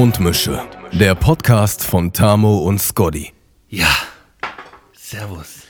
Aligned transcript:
Mundmische. 0.00 0.66
Der 0.92 1.14
Podcast 1.14 1.84
von 1.84 2.14
Tamo 2.14 2.60
und 2.60 2.80
Scotty. 2.80 3.34
Ja. 3.68 3.94
Servus. 4.94 5.64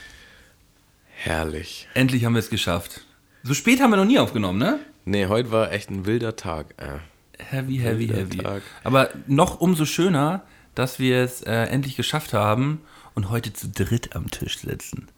Herrlich. 1.09 1.89
Endlich 1.95 2.23
haben 2.23 2.35
wir 2.35 2.39
es 2.39 2.49
geschafft. 2.49 3.05
So 3.43 3.53
spät 3.53 3.81
haben 3.81 3.89
wir 3.89 3.97
noch 3.97 4.05
nie 4.05 4.19
aufgenommen, 4.19 4.57
ne? 4.57 4.79
Nee, 5.03 5.25
heute 5.25 5.51
war 5.51 5.73
echt 5.73 5.89
ein 5.89 6.05
wilder 6.05 6.37
Tag. 6.37 6.75
Äh. 6.77 6.99
Heavy, 7.43 7.79
heavy, 7.79 8.07
Wilder 8.07 8.15
heavy. 8.15 8.37
Tag. 8.37 8.61
Aber 8.85 9.09
noch 9.27 9.59
umso 9.59 9.83
schöner, 9.83 10.43
dass 10.75 10.97
wir 10.97 11.17
es 11.17 11.41
äh, 11.41 11.63
endlich 11.65 11.97
geschafft 11.97 12.31
haben 12.31 12.79
und 13.15 13.29
heute 13.31 13.51
zu 13.51 13.67
dritt 13.67 14.15
am 14.15 14.31
Tisch 14.31 14.59
sitzen. 14.59 15.09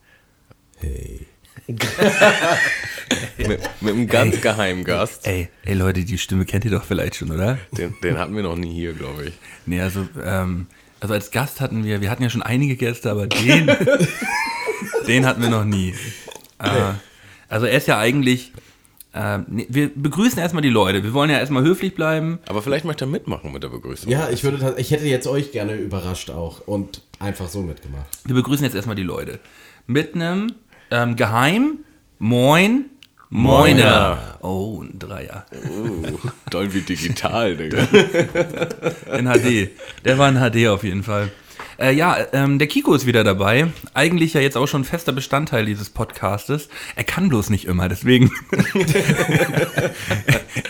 Mit, 3.36 3.60
mit 3.80 3.94
einem 3.94 4.06
ganz 4.06 4.40
geheimen 4.40 4.84
Gast. 4.84 5.26
Ey, 5.26 5.48
ey 5.64 5.74
Leute, 5.74 6.04
die 6.04 6.18
Stimme 6.18 6.44
kennt 6.44 6.64
ihr 6.64 6.70
doch 6.70 6.84
vielleicht 6.84 7.16
schon, 7.16 7.30
oder? 7.30 7.58
Den, 7.72 7.94
den 8.02 8.18
hatten 8.18 8.34
wir 8.34 8.42
noch 8.42 8.56
nie 8.56 8.72
hier, 8.72 8.92
glaube 8.92 9.26
ich. 9.26 9.34
Nee, 9.66 9.80
also, 9.80 10.06
ähm, 10.24 10.66
also 11.00 11.14
als 11.14 11.30
Gast 11.30 11.60
hatten 11.60 11.84
wir, 11.84 12.00
wir 12.00 12.10
hatten 12.10 12.22
ja 12.22 12.30
schon 12.30 12.42
einige 12.42 12.76
Gäste, 12.76 13.10
aber 13.10 13.26
den, 13.26 13.70
den 15.06 15.26
hatten 15.26 15.42
wir 15.42 15.50
noch 15.50 15.64
nie. 15.64 15.94
Äh, 16.58 16.94
also 17.48 17.66
er 17.66 17.76
ist 17.76 17.88
ja 17.88 17.98
eigentlich, 17.98 18.52
äh, 19.12 19.38
nee, 19.48 19.66
wir 19.68 19.90
begrüßen 19.94 20.38
erstmal 20.38 20.62
die 20.62 20.70
Leute. 20.70 21.02
Wir 21.02 21.12
wollen 21.12 21.30
ja 21.30 21.38
erstmal 21.38 21.62
höflich 21.62 21.94
bleiben. 21.94 22.38
Aber 22.46 22.62
vielleicht 22.62 22.84
möchte 22.84 23.04
er 23.04 23.08
mitmachen 23.08 23.52
mit 23.52 23.62
der 23.62 23.68
Begrüßung. 23.68 24.10
Ja, 24.10 24.28
ich 24.30 24.44
würde, 24.44 24.74
ich 24.78 24.90
hätte 24.90 25.06
jetzt 25.06 25.26
euch 25.26 25.52
gerne 25.52 25.74
überrascht 25.74 26.30
auch 26.30 26.66
und 26.66 27.02
einfach 27.18 27.48
so 27.48 27.62
mitgemacht. 27.62 28.06
Wir 28.24 28.34
begrüßen 28.34 28.64
jetzt 28.64 28.74
erstmal 28.74 28.96
die 28.96 29.02
Leute. 29.02 29.40
Mit 29.86 30.14
einem 30.14 30.52
ähm, 30.94 31.16
Geheim, 31.16 31.78
Moin, 32.18 32.86
Moiner. 33.28 34.38
Oh, 34.42 34.80
ein 34.82 34.98
Dreier. 34.98 35.44
Uh, 35.52 36.18
Dolby 36.50 36.82
Digital, 36.82 37.56
Digga. 37.56 37.78
In 39.16 39.26
HD. 39.26 39.70
Der 40.04 40.18
war 40.18 40.28
in 40.28 40.36
HD 40.36 40.68
auf 40.68 40.84
jeden 40.84 41.02
Fall. 41.02 41.30
Äh, 41.78 41.92
ja, 41.94 42.16
ähm, 42.32 42.58
der 42.58 42.68
Kiko 42.68 42.94
ist 42.94 43.06
wieder 43.06 43.24
dabei. 43.24 43.68
Eigentlich 43.94 44.34
ja 44.34 44.40
jetzt 44.40 44.56
auch 44.56 44.66
schon 44.68 44.84
fester 44.84 45.12
Bestandteil 45.12 45.66
dieses 45.66 45.90
Podcastes. 45.90 46.68
Er 46.96 47.04
kann 47.04 47.28
bloß 47.28 47.50
nicht 47.50 47.66
immer, 47.66 47.88
deswegen. 47.88 48.30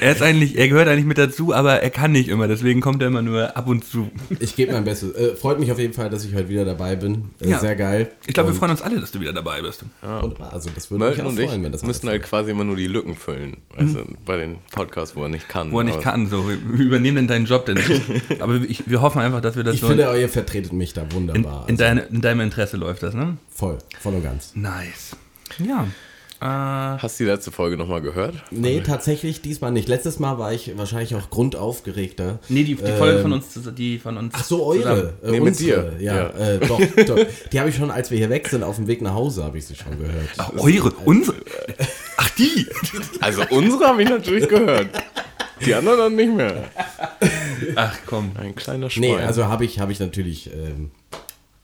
er 0.00 0.12
ist 0.12 0.22
eigentlich, 0.22 0.56
er 0.58 0.69
gehört 0.69 0.88
eigentlich 0.88 1.05
mit 1.05 1.19
dazu, 1.19 1.55
aber 1.55 1.82
er 1.82 1.91
kann 1.91 2.12
nicht 2.12 2.28
immer, 2.28 2.48
deswegen 2.48 2.80
kommt 2.80 3.02
er 3.02 3.08
immer 3.08 3.22
nur 3.22 3.56
ab 3.56 3.66
und 3.66 3.84
zu. 3.84 4.10
Ich 4.41 4.56
gebe 4.56 4.72
mein 4.72 4.84
Bestes. 4.84 5.14
Äh, 5.14 5.36
freut 5.36 5.58
mich 5.60 5.70
auf 5.72 5.78
jeden 5.78 5.92
Fall, 5.92 6.10
dass 6.10 6.25
ich 6.25 6.34
heute 6.34 6.48
wieder 6.48 6.64
dabei 6.64 6.97
bin. 6.97 7.30
Äh, 7.41 7.50
Ja. 7.50 7.58
Sehr 7.60 7.77
geil. 7.77 8.10
Ich 8.27 8.34
glaube, 8.34 8.48
wir 8.48 8.52
Und- 8.55 8.58
freuen 8.58 8.70
uns 8.72 8.82
alle, 8.82 9.00
dass 9.00 9.12
du 9.12 9.20
wieder 9.20 9.32
dabei 9.32 9.60
bist. 9.62 9.84
Wunderbar. 10.02 10.52
Also 10.52 10.70
das 10.75 10.91
würde 10.91 11.10
mich 11.10 11.22
auch 11.22 11.27
und 11.27 11.38
ich 11.38 11.48
freuen, 11.48 11.62
wenn 11.64 11.72
das 11.72 11.82
müssen 11.82 12.08
alles 12.08 12.20
halt 12.22 12.28
quasi 12.30 12.50
immer 12.50 12.64
nur 12.64 12.77
die 12.77 12.86
Lücken 12.86 13.14
füllen. 13.16 13.58
Weißt 13.77 13.94
du, 13.94 14.05
bei 14.25 14.36
den 14.38 14.56
Podcasts, 14.72 15.14
wo 15.16 15.22
er 15.22 15.28
nicht 15.28 15.48
kann. 15.48 15.70
Wo 15.70 15.78
er 15.78 15.84
nicht 15.84 16.00
kann, 16.00 16.27
so. 16.28 16.48
Wir 16.48 16.56
übernehmen 16.84 17.16
dann 17.16 17.28
deinen 17.28 17.47
Job 17.47 17.66
denn 17.66 17.77
nicht. 17.77 18.41
Aber 18.41 18.56
ich, 18.66 18.84
wir 18.88 19.00
hoffen 19.02 19.20
einfach, 19.20 19.41
dass 19.41 19.56
wir 19.56 19.64
das 19.64 19.75
Ich 19.77 19.80
so 19.82 19.88
finde, 19.88 20.05
ihr 20.19 20.28
vertretet 20.28 20.72
mich 20.72 20.92
da 20.95 21.03
in, 21.03 21.12
wunderbar. 21.12 21.64
in, 21.69 21.75
Also 21.75 21.84
deine, 21.84 22.00
in 22.03 22.20
deinem 22.20 22.41
Interesse 22.41 22.77
läuft 22.77 23.03
das, 23.03 23.14
ne? 23.14 23.37
voll, 23.50 23.78
voll 24.00 24.14
und 24.14 24.23
ganz. 24.23 24.53
Nice. 24.55 25.17
Ja. 25.64 25.87
Äh, 26.41 26.47
Hast 27.00 27.19
du 27.20 27.25
die 27.25 27.31
letzte 27.31 27.53
Folge 27.53 27.77
nochmal 27.78 28.03
gehört? 28.03 28.34
Nee, 28.50 28.81
tatsächlich 28.81 29.41
diesmal 29.41 29.70
nicht. 29.70 29.89
Letztes 29.89 30.19
Mal 30.19 30.37
war 30.39 30.53
ich 30.53 30.77
wahrscheinlich 30.77 31.15
auch 31.15 31.31
grundaufgeregter. 31.31 32.39
nee, 32.48 32.65
die, 32.65 32.75
die 32.75 32.92
Folge 32.92 33.20
von 33.22 33.33
uns, 33.33 33.47
die 33.77 33.98
von 33.98 34.17
uns. 34.19 34.34
Ähm, 34.34 34.41
Ach 34.41 34.45
so, 34.45 34.67
eure. 34.67 35.15
Äh, 35.22 35.31
Nee, 35.31 35.41
mit 35.41 35.48
unsere. 35.55 35.92
dir. 35.92 36.03
Ja, 36.03 36.16
Ja. 36.16 36.28
Äh, 36.31 36.59
doch, 36.59 36.81
doch. 37.06 37.19
Die 37.53 37.61
habe 37.61 37.71
ich 37.71 37.76
schon, 37.76 37.91
als 37.91 38.11
wir 38.11 38.19
hier 38.19 38.28
weg 38.31 38.49
sind, 38.49 38.62
auf 38.62 38.76
dem 38.76 38.88
Weg 38.88 39.00
nach 39.00 39.15
Hause, 39.15 39.44
habe 39.44 39.56
ich 39.56 39.66
sie 39.66 39.75
schon 39.76 39.97
gehört. 39.99 40.28
Ach, 40.37 40.50
eure, 40.59 40.91
unsere. 41.05 41.37
Ach, 42.19 42.31
die. 42.31 42.66
Also 43.21 43.43
unsere 43.50 43.87
habe 43.87 44.03
ich 44.03 44.09
natürlich 44.11 44.49
gehört. 44.49 44.88
Die 45.65 45.75
anderen 45.75 45.98
dann 45.98 46.16
nicht 46.16 46.32
mehr. 46.32 46.65
Ach, 47.76 47.97
komm. 48.06 48.32
Ein 48.38 48.54
kleiner 48.54 48.91
Schwein. 48.91 49.03
Nee, 49.03 49.16
also 49.16 49.47
habe 49.47 49.65
ich, 49.65 49.78
habe 49.78 49.92
ich 49.92 50.00
natürlich 50.00 50.50
ähm, 50.53 50.91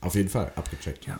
auf 0.00 0.14
jeden 0.14 0.28
Fall 0.28 0.52
abgecheckt. 0.56 1.06
Ja. 1.06 1.18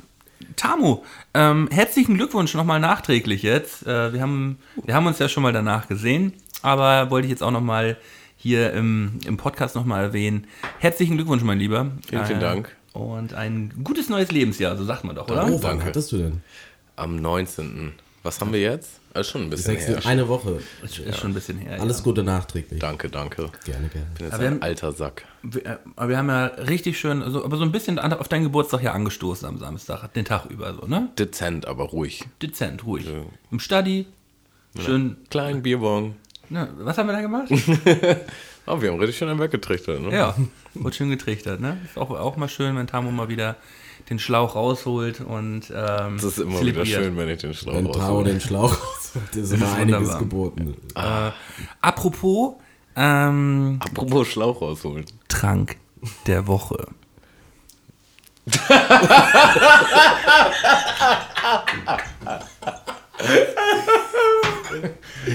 Tamo, 0.57 1.05
ähm, 1.35 1.69
herzlichen 1.71 2.17
Glückwunsch 2.17 2.55
nochmal 2.55 2.81
nachträglich 2.81 3.43
jetzt. 3.43 3.87
Äh, 3.87 4.13
wir, 4.13 4.21
haben, 4.21 4.59
wir 4.85 4.95
haben 4.95 5.07
uns 5.07 5.19
ja 5.19 5.29
schon 5.29 5.43
mal 5.43 5.53
danach 5.53 5.89
gesehen, 5.89 6.33
aber 6.63 7.11
wollte 7.11 7.27
ich 7.27 7.31
jetzt 7.31 7.43
auch 7.43 7.51
nochmal 7.51 7.97
hier 8.37 8.73
im, 8.73 9.19
im 9.27 9.37
Podcast 9.37 9.77
nochmal 9.77 10.03
erwähnen. 10.03 10.47
Herzlichen 10.79 11.17
Glückwunsch, 11.17 11.43
mein 11.43 11.59
Lieber. 11.59 11.91
Vielen, 12.09 12.25
vielen 12.25 12.41
Dank. 12.41 12.75
Und 12.93 13.35
ein 13.35 13.73
gutes 13.85 14.09
neues 14.09 14.33
Lebensjahr, 14.33 14.77
so 14.77 14.85
sagt 14.85 15.05
man 15.05 15.15
doch, 15.15 15.29
oder? 15.29 15.45
Oh, 15.47 15.53
wann 15.55 15.61
danke. 15.61 15.85
hattest 15.85 16.11
du 16.13 16.19
denn? 16.19 16.43
Am 16.97 17.17
19. 17.17 17.93
Was 18.23 18.41
haben 18.41 18.53
wir 18.53 18.61
jetzt? 18.61 19.00
Das 19.13 19.27
ist 19.27 19.33
schon 19.33 19.43
ein 19.43 19.51
bisschen 19.51 19.77
Sechs, 19.77 19.87
her. 19.89 20.01
eine 20.07 20.29
Woche. 20.29 20.61
Ist, 20.85 20.99
ist 20.99 21.19
schon 21.19 21.33
ein 21.33 21.35
bisschen 21.35 21.59
her. 21.59 21.81
Alles 21.81 21.99
ja. 21.99 22.05
Gute 22.05 22.23
nachträglich. 22.23 22.79
Danke, 22.79 23.09
danke. 23.09 23.51
Gerne, 23.65 23.89
gerne. 23.89 24.07
Ich 24.13 24.19
bin 24.19 24.27
jetzt 24.27 24.35
Aber 24.35 24.45
ein 24.45 24.51
haben- 24.55 24.63
alter 24.63 24.93
Sack. 24.93 25.25
Wir, 25.43 25.67
äh, 25.67 25.77
aber 25.97 26.09
wir 26.11 26.17
haben 26.19 26.29
ja 26.29 26.47
richtig 26.47 26.99
schön, 26.99 27.23
also, 27.23 27.45
aber 27.45 27.57
so 27.57 27.65
ein 27.65 27.73
bisschen 27.73 27.99
auf 27.99 28.29
deinen 28.29 28.45
Geburtstag 28.45 28.83
ja 28.83 28.93
angestoßen 28.93 29.49
am 29.49 29.59
Samstag, 29.59 30.07
den 30.15 30.25
Tag 30.25 30.47
über 30.47 30.75
so, 30.75 30.87
ne? 30.87 31.09
Dezent, 31.19 31.67
aber 31.67 31.85
ruhig. 31.85 32.25
Dezent, 32.41 32.85
ruhig. 32.85 33.09
Im 33.51 33.59
Stadi, 33.59 34.07
schön. 34.79 35.17
Kleinen 35.31 35.63
Bierbong. 35.63 36.15
Ne, 36.49 36.69
was 36.79 36.99
haben 36.99 37.09
wir 37.09 37.13
da 37.13 37.21
gemacht? 37.21 37.49
Oh, 38.67 38.81
wir 38.81 38.91
haben 38.91 38.99
richtig 38.99 39.19
schön 39.19 39.29
einen 39.29 39.39
weggetrichtert, 39.41 40.03
ne? 40.03 40.13
ja, 40.13 40.35
wurde 40.75 40.97
schön 40.97 41.09
getrichtert, 41.11 41.61
ne? 41.61 41.79
Ist 41.85 41.97
auch, 41.97 42.11
auch 42.11 42.37
mal 42.37 42.49
schön, 42.49 42.77
wenn 42.77 42.87
Tamo 42.89 43.11
mal 43.13 43.29
wieder 43.29 43.57
den 44.09 44.19
Schlauch 44.19 44.55
rausholt 44.55 45.21
und 45.21 45.71
ähm, 45.75 46.17
Das 46.17 46.25
ist 46.25 46.39
immer 46.39 46.53
wieder 46.61 46.83
zelebriert. 46.83 46.89
schön, 47.05 47.17
wenn 47.17 47.29
ich 47.29 47.41
den 47.41 47.55
Schlauch 47.55 47.75
Wenn 47.75 47.85
Tao 47.93 48.01
raushole. 48.01 48.25
den 48.31 48.41
Schlauch 48.41 48.73
rausholt, 48.73 49.37
ist 49.37 49.53
immer 49.53 49.73
einiges 49.75 50.01
wunderbar. 50.01 50.19
geboten. 50.21 50.77
Äh, 50.95 51.31
apropos 51.81 52.55
ähm, 52.97 53.79
Apropos 53.81 54.27
Schlauch 54.29 54.61
rausholen. 54.63 55.05
Trank 55.29 55.77
der 56.27 56.47
Woche. 56.47 56.87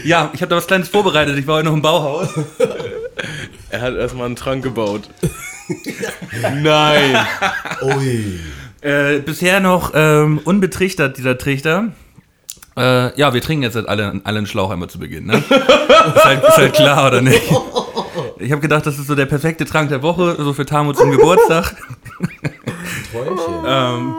ja, 0.04 0.31
ich 0.34 0.42
habe 0.42 0.50
da 0.50 0.56
was 0.56 0.68
Kleines 0.68 0.90
vorbereitet. 0.90 1.38
Ich 1.38 1.48
war 1.48 1.56
heute 1.58 1.66
noch 1.68 1.74
im 1.74 1.81
Bauhaus. 1.81 2.30
Er 3.70 3.81
hat 3.81 3.96
erstmal 3.96 4.25
einen 4.28 4.36
Trank 4.36 4.64
gebaut. 4.64 5.09
Nein! 6.62 7.26
Ui. 7.81 8.40
Äh, 8.81 9.20
bisher 9.20 9.59
noch 9.59 9.92
ähm, 9.96 10.40
unbetrichtert, 10.44 11.18
dieser 11.18 11.38
Trichter. 11.38 11.92
Äh, 12.78 13.18
ja, 13.18 13.34
wir 13.34 13.42
trinken 13.42 13.64
jetzt 13.64 13.75
halt 13.75 13.88
alle, 13.88 14.22
alle 14.24 14.38
einen 14.38 14.48
Schlauch 14.48 14.70
einmal 14.70 14.90
zu 14.90 15.00
Beginn, 15.00 15.25
ne? 15.28 15.38
ist, 15.38 16.25
halt, 16.25 16.44
ist 16.44 16.58
halt 16.58 16.74
klar, 16.74 17.08
oder 17.08 17.22
nicht? 17.22 17.42
Ich 18.38 18.52
habe 18.52 18.62
gedacht, 18.62 18.86
das 18.86 19.00
ist 19.00 19.08
so 19.08 19.16
der 19.16 19.25
perfekte 19.25 19.66
Trank 19.66 19.90
der 19.90 20.02
Woche, 20.02 20.36
so 20.38 20.54
für 20.54 20.66
Tamu 20.66 20.92
zum 20.94 21.09
Geburtstag. 21.09 21.75
Träumchen. 23.12 23.54
Ähm, 23.66 24.16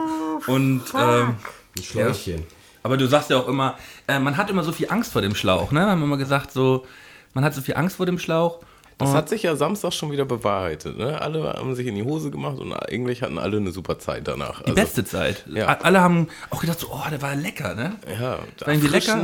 und, 0.47 0.81
ähm, 0.97 1.35
Ein 1.77 1.83
Schläuchchen. 1.83 2.43
aber 2.81 2.97
du 2.97 3.07
sagst 3.07 3.29
ja 3.29 3.37
auch 3.37 3.47
immer, 3.47 3.75
äh, 4.07 4.19
man 4.19 4.37
hat 4.37 4.49
immer 4.49 4.63
so 4.63 4.71
viel 4.71 4.89
Angst 4.89 5.13
vor 5.13 5.21
dem 5.21 5.35
Schlauch, 5.35 5.71
ne? 5.71 5.81
Wir 5.81 5.87
haben 5.91 6.03
immer 6.03 6.17
gesagt, 6.17 6.51
so, 6.51 6.85
man 7.33 7.43
hat 7.43 7.53
so 7.53 7.61
viel 7.61 7.75
Angst 7.75 7.97
vor 7.97 8.05
dem 8.05 8.17
Schlauch. 8.17 8.59
Das 8.99 9.13
hat 9.13 9.29
sich 9.29 9.43
ja 9.43 9.55
Samstag 9.55 9.93
schon 9.93 10.11
wieder 10.11 10.25
bewahrheitet. 10.25 10.97
Ne? 10.97 11.21
Alle 11.21 11.43
haben 11.53 11.75
sich 11.75 11.85
in 11.85 11.93
die 11.95 12.03
Hose 12.03 12.31
gemacht 12.31 12.57
und 12.57 12.73
eigentlich 12.73 13.21
hatten 13.21 13.37
alle 13.37 13.57
eine 13.57 13.71
super 13.71 13.99
Zeit 13.99 14.27
danach. 14.27 14.63
Die 14.63 14.71
beste 14.71 15.05
Zeit. 15.05 15.45
ja. 15.53 15.67
Alle 15.67 16.01
haben 16.01 16.27
auch 16.49 16.61
gedacht, 16.61 16.79
so, 16.79 16.87
oh, 16.91 17.09
der 17.09 17.21
war 17.21 17.35
lecker, 17.35 17.75
ne? 17.75 17.95
Ja, 18.19 18.39
War 18.59 18.67
irgendwie 18.67 18.87
lecker? 18.87 19.15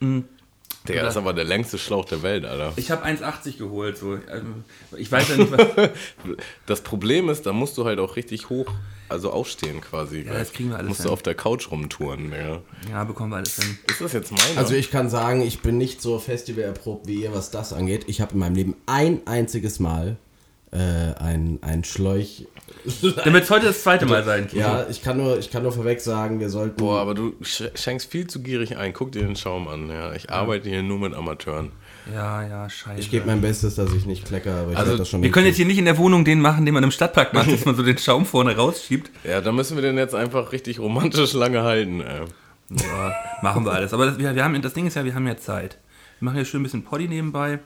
Mhm. 0.00 0.24
Der 0.88 1.06
ist 1.08 1.16
aber 1.16 1.32
der 1.32 1.44
längste 1.44 1.78
Schlauch 1.78 2.04
der 2.04 2.22
Welt, 2.22 2.44
Alter. 2.44 2.72
Ich 2.76 2.90
habe 2.90 3.04
1,80 3.04 3.56
geholt, 3.58 3.96
so. 3.96 4.14
Ähm, 4.14 4.64
Ich 4.96 5.10
weiß 5.12 5.28
ja 5.30 5.36
nicht, 5.36 5.52
was. 5.52 5.66
Das 6.66 6.80
Problem 6.80 7.28
ist, 7.28 7.46
da 7.46 7.52
musst 7.52 7.78
du 7.78 7.84
halt 7.84 7.98
auch 8.00 8.16
richtig 8.16 8.48
hoch, 8.50 8.66
also 9.08 9.30
aufstehen 9.30 9.80
quasi. 9.80 10.22
Ja, 10.22 10.34
das 10.34 10.52
kriegen 10.52 10.70
wir 10.70 10.76
alles 10.76 10.88
Musst 10.88 11.00
hin. 11.02 11.06
du 11.08 11.12
auf 11.12 11.22
der 11.22 11.34
Couch 11.34 11.70
rumtouren. 11.70 12.32
Ja. 12.32 12.60
Ja, 12.90 13.04
bekommen 13.04 13.30
wir 13.30 13.36
alles 13.36 13.56
hin. 13.56 13.78
Ist 13.88 14.00
das 14.00 14.12
jetzt 14.12 14.32
meine? 14.32 14.56
Also 14.58 14.74
ich 14.74 14.90
kann 14.90 15.08
sagen, 15.08 15.42
ich 15.42 15.60
bin 15.60 15.78
nicht 15.78 16.02
so 16.02 16.18
festival 16.18 16.64
erprobt 16.64 17.06
wie 17.06 17.22
ihr, 17.22 17.32
was 17.32 17.50
das 17.50 17.72
angeht. 17.72 18.04
Ich 18.08 18.20
habe 18.20 18.32
in 18.32 18.38
meinem 18.40 18.54
Leben 18.56 18.76
ein 18.86 19.20
einziges 19.26 19.78
Mal 19.80 20.16
äh, 20.72 21.14
ein, 21.20 21.58
ein 21.62 21.84
Schläuch. 21.84 22.46
Wird 23.02 23.44
es 23.44 23.50
heute 23.50 23.66
das 23.66 23.82
zweite 23.82 24.06
Mal 24.06 24.24
sein. 24.24 24.48
Ja, 24.52 24.86
ich 24.88 25.02
kann 25.02 25.16
nur, 25.18 25.38
ich 25.38 25.50
kann 25.50 25.62
nur 25.62 25.72
vorweg 25.72 26.00
sagen, 26.00 26.40
wir 26.40 26.48
sollten. 26.48 26.76
Boah, 26.76 27.00
aber 27.00 27.14
du 27.14 27.34
sch- 27.42 27.76
schenkst 27.76 28.10
viel 28.10 28.26
zu 28.26 28.42
gierig 28.42 28.76
ein. 28.76 28.92
Guck 28.92 29.12
dir 29.12 29.22
den 29.22 29.36
Schaum 29.36 29.68
an. 29.68 29.88
Ja. 29.88 30.12
Ich 30.14 30.30
arbeite 30.30 30.68
hier 30.68 30.82
nur 30.82 30.98
mit 30.98 31.14
Amateuren. 31.14 31.70
Ja, 32.12 32.42
ja, 32.44 32.68
scheiße. 32.68 32.98
ich 32.98 33.10
gebe 33.12 33.26
mein 33.26 33.40
Bestes, 33.40 33.76
dass 33.76 33.92
ich 33.92 34.06
nicht 34.06 34.24
klecker, 34.24 34.52
aber 34.62 34.72
ich 34.72 34.78
Also, 34.78 34.96
das 34.96 35.08
schon 35.08 35.22
wir 35.22 35.30
können 35.30 35.46
jetzt 35.46 35.54
hier 35.56 35.66
nicht 35.66 35.78
in 35.78 35.84
der 35.84 35.98
Wohnung 35.98 36.24
den 36.24 36.40
machen, 36.40 36.64
den 36.64 36.74
man 36.74 36.82
im 36.82 36.90
Stadtpark 36.90 37.32
macht, 37.32 37.52
dass 37.52 37.64
man 37.64 37.76
so 37.76 37.84
den 37.84 37.98
Schaum 37.98 38.26
vorne 38.26 38.56
rausschiebt. 38.56 39.08
Ja, 39.24 39.40
da 39.40 39.52
müssen 39.52 39.76
wir 39.76 39.82
den 39.82 39.96
jetzt 39.98 40.14
einfach 40.14 40.50
richtig 40.50 40.80
romantisch 40.80 41.32
lange 41.34 41.62
halten. 41.62 42.00
Ey. 42.00 42.22
Ja, 42.70 43.14
machen 43.42 43.64
wir 43.64 43.72
alles. 43.72 43.92
Aber 43.94 44.06
das, 44.06 44.18
wir, 44.18 44.34
wir 44.34 44.42
haben, 44.42 44.60
das 44.62 44.72
Ding 44.74 44.86
ist 44.86 44.94
ja, 44.96 45.04
wir 45.04 45.14
haben 45.14 45.26
ja 45.28 45.36
Zeit. 45.36 45.78
Wir 46.22 46.26
machen 46.26 46.36
hier 46.36 46.44
schön 46.44 46.60
ein 46.60 46.62
bisschen 46.62 46.84
Poddy 46.84 47.08
nebenbei 47.08 47.58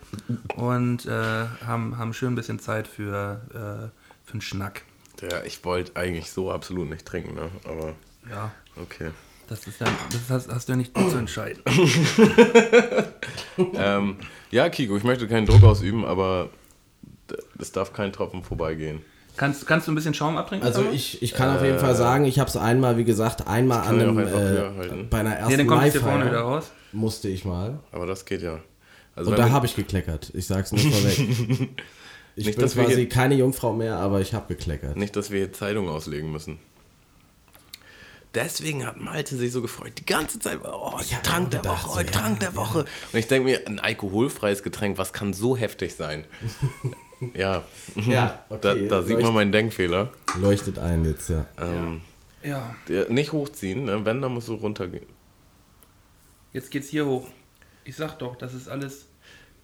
und 0.55 1.05
äh, 1.05 1.11
haben, 1.11 1.99
haben 1.99 2.15
schön 2.15 2.33
ein 2.33 2.37
bisschen 2.37 2.59
Zeit 2.59 2.89
für, 2.89 3.43
äh, 3.51 4.25
für 4.25 4.33
einen 4.33 4.41
Schnack. 4.41 4.81
Ja, 5.21 5.45
ich 5.45 5.63
wollte 5.63 5.95
eigentlich 5.95 6.31
so 6.31 6.51
absolut 6.51 6.89
nicht 6.89 7.05
trinken, 7.05 7.35
ne? 7.35 7.51
aber 7.65 7.93
Ja. 8.31 8.53
okay. 8.81 9.11
Das 9.47 9.67
ist 9.67 9.79
ja, 9.79 9.87
das 10.11 10.31
hast, 10.31 10.51
hast 10.51 10.69
du 10.69 10.73
ja 10.73 10.77
nicht 10.77 10.97
zu 10.97 11.19
entscheiden. 11.19 11.63
Ähm, 13.75 14.17
ja, 14.51 14.69
Kiko, 14.71 14.97
ich 14.97 15.05
möchte 15.05 15.29
keinen 15.29 15.47
Druck 15.47 15.63
ausüben, 15.63 16.05
aber 16.05 16.51
es 17.59 17.73
darf 17.73 17.93
kein 17.93 18.13
Tropfen 18.13 18.43
vorbeigehen. 18.43 19.03
Kannst, 19.37 19.67
kannst 19.67 19.87
du 19.87 19.93
ein 19.93 19.95
bisschen 19.95 20.15
Schaum 20.15 20.37
abtrinken? 20.39 20.67
Also 20.67 20.85
ich, 20.93 21.23
ich 21.23 21.35
kann 21.35 21.55
auf 21.57 21.63
jeden 21.63 21.79
Fall 21.79 21.95
sagen, 21.95 22.25
ich 22.25 22.39
habe 22.39 22.49
es 22.49 22.57
einmal, 22.57 22.97
wie 22.97 23.05
gesagt, 23.05 23.47
einmal 23.47 23.81
an 23.87 24.01
ja 24.01 24.09
einem, 24.09 24.19
äh, 24.19 25.03
bei 25.11 25.19
einer 25.21 25.31
ja, 25.31 25.37
ersten 25.37 25.59
dann 25.59 25.67
kommt 25.67 25.85
es 25.85 25.93
hier 25.93 26.01
vorne 26.01 26.27
wieder 26.27 26.41
raus. 26.41 26.71
musste 26.93 27.29
ich 27.29 27.45
mal. 27.45 27.79
Aber 27.93 28.07
das 28.07 28.25
geht 28.25 28.43
ja. 28.43 28.61
Also 29.15 29.31
Und 29.31 29.39
da 29.39 29.51
habe 29.51 29.67
ich 29.67 29.75
gekleckert. 29.77 30.31
Ich 30.35 30.47
sag's 30.47 30.73
nur 30.73 30.81
vorweg. 30.81 31.69
Ich 32.39 32.45
Nicht, 32.45 32.57
bin 32.57 32.65
dass 32.67 32.77
wir 32.77 32.85
quasi 32.85 32.97
hier- 32.97 33.09
keine 33.09 33.35
Jungfrau 33.35 33.73
mehr, 33.73 33.97
aber 33.97 34.21
ich 34.21 34.35
habe 34.35 34.55
gekleckert. 34.55 34.95
Nicht, 34.97 35.17
dass 35.17 35.31
wir 35.31 35.39
hier 35.39 35.53
Zeitung 35.55 35.89
auslegen 35.89 36.31
müssen. 36.31 36.59
Deswegen 38.35 38.87
hat 38.87 39.01
Malte 39.01 39.37
sich 39.37 39.51
so 39.51 39.63
gefreut. 39.63 39.93
Die 39.97 40.05
ganze 40.05 40.39
Zeit, 40.39 40.59
oh, 40.63 40.93
Ich 41.01 41.15
hab 41.15 41.23
Trank 41.23 41.51
der 41.53 41.65
Woche, 41.65 41.89
so, 41.95 42.01
ja, 42.01 42.05
Trank 42.05 42.41
der 42.41 42.51
ja. 42.51 42.57
Woche. 42.57 42.81
Und 42.81 43.19
ich 43.19 43.27
denke 43.27 43.49
mir, 43.49 43.67
ein 43.67 43.79
alkoholfreies 43.79 44.63
Getränk, 44.63 44.99
was 44.99 45.15
kann 45.15 45.33
so 45.33 45.57
heftig 45.57 45.95
sein? 45.95 46.27
ja, 47.35 47.63
Ja, 48.07 48.45
da, 48.49 48.73
okay. 48.73 48.89
da 48.89 49.03
sieht 49.03 49.21
man 49.21 49.33
meinen 49.35 49.53
Denkfehler. 49.53 50.11
Leuchtet 50.41 50.79
ein 50.79 51.05
jetzt, 51.05 51.31
ja. 51.31 51.47
Ähm, 51.61 52.01
Ja, 52.43 52.75
der, 52.89 53.09
nicht 53.11 53.33
hochziehen, 53.33 53.85
ne? 53.87 54.05
wenn, 54.05 54.21
dann 54.23 54.35
musst 54.35 54.49
du 54.49 54.55
runtergehen. 54.55 55.07
jetzt 56.53 56.71
geht's 56.71 56.89
hier 56.89 57.07
hoch. 57.07 57.27
Ich 57.85 57.97
sag 57.97 58.19
doch, 58.19 58.37
das 58.37 58.55
ist 58.55 58.69
alles. 58.69 59.07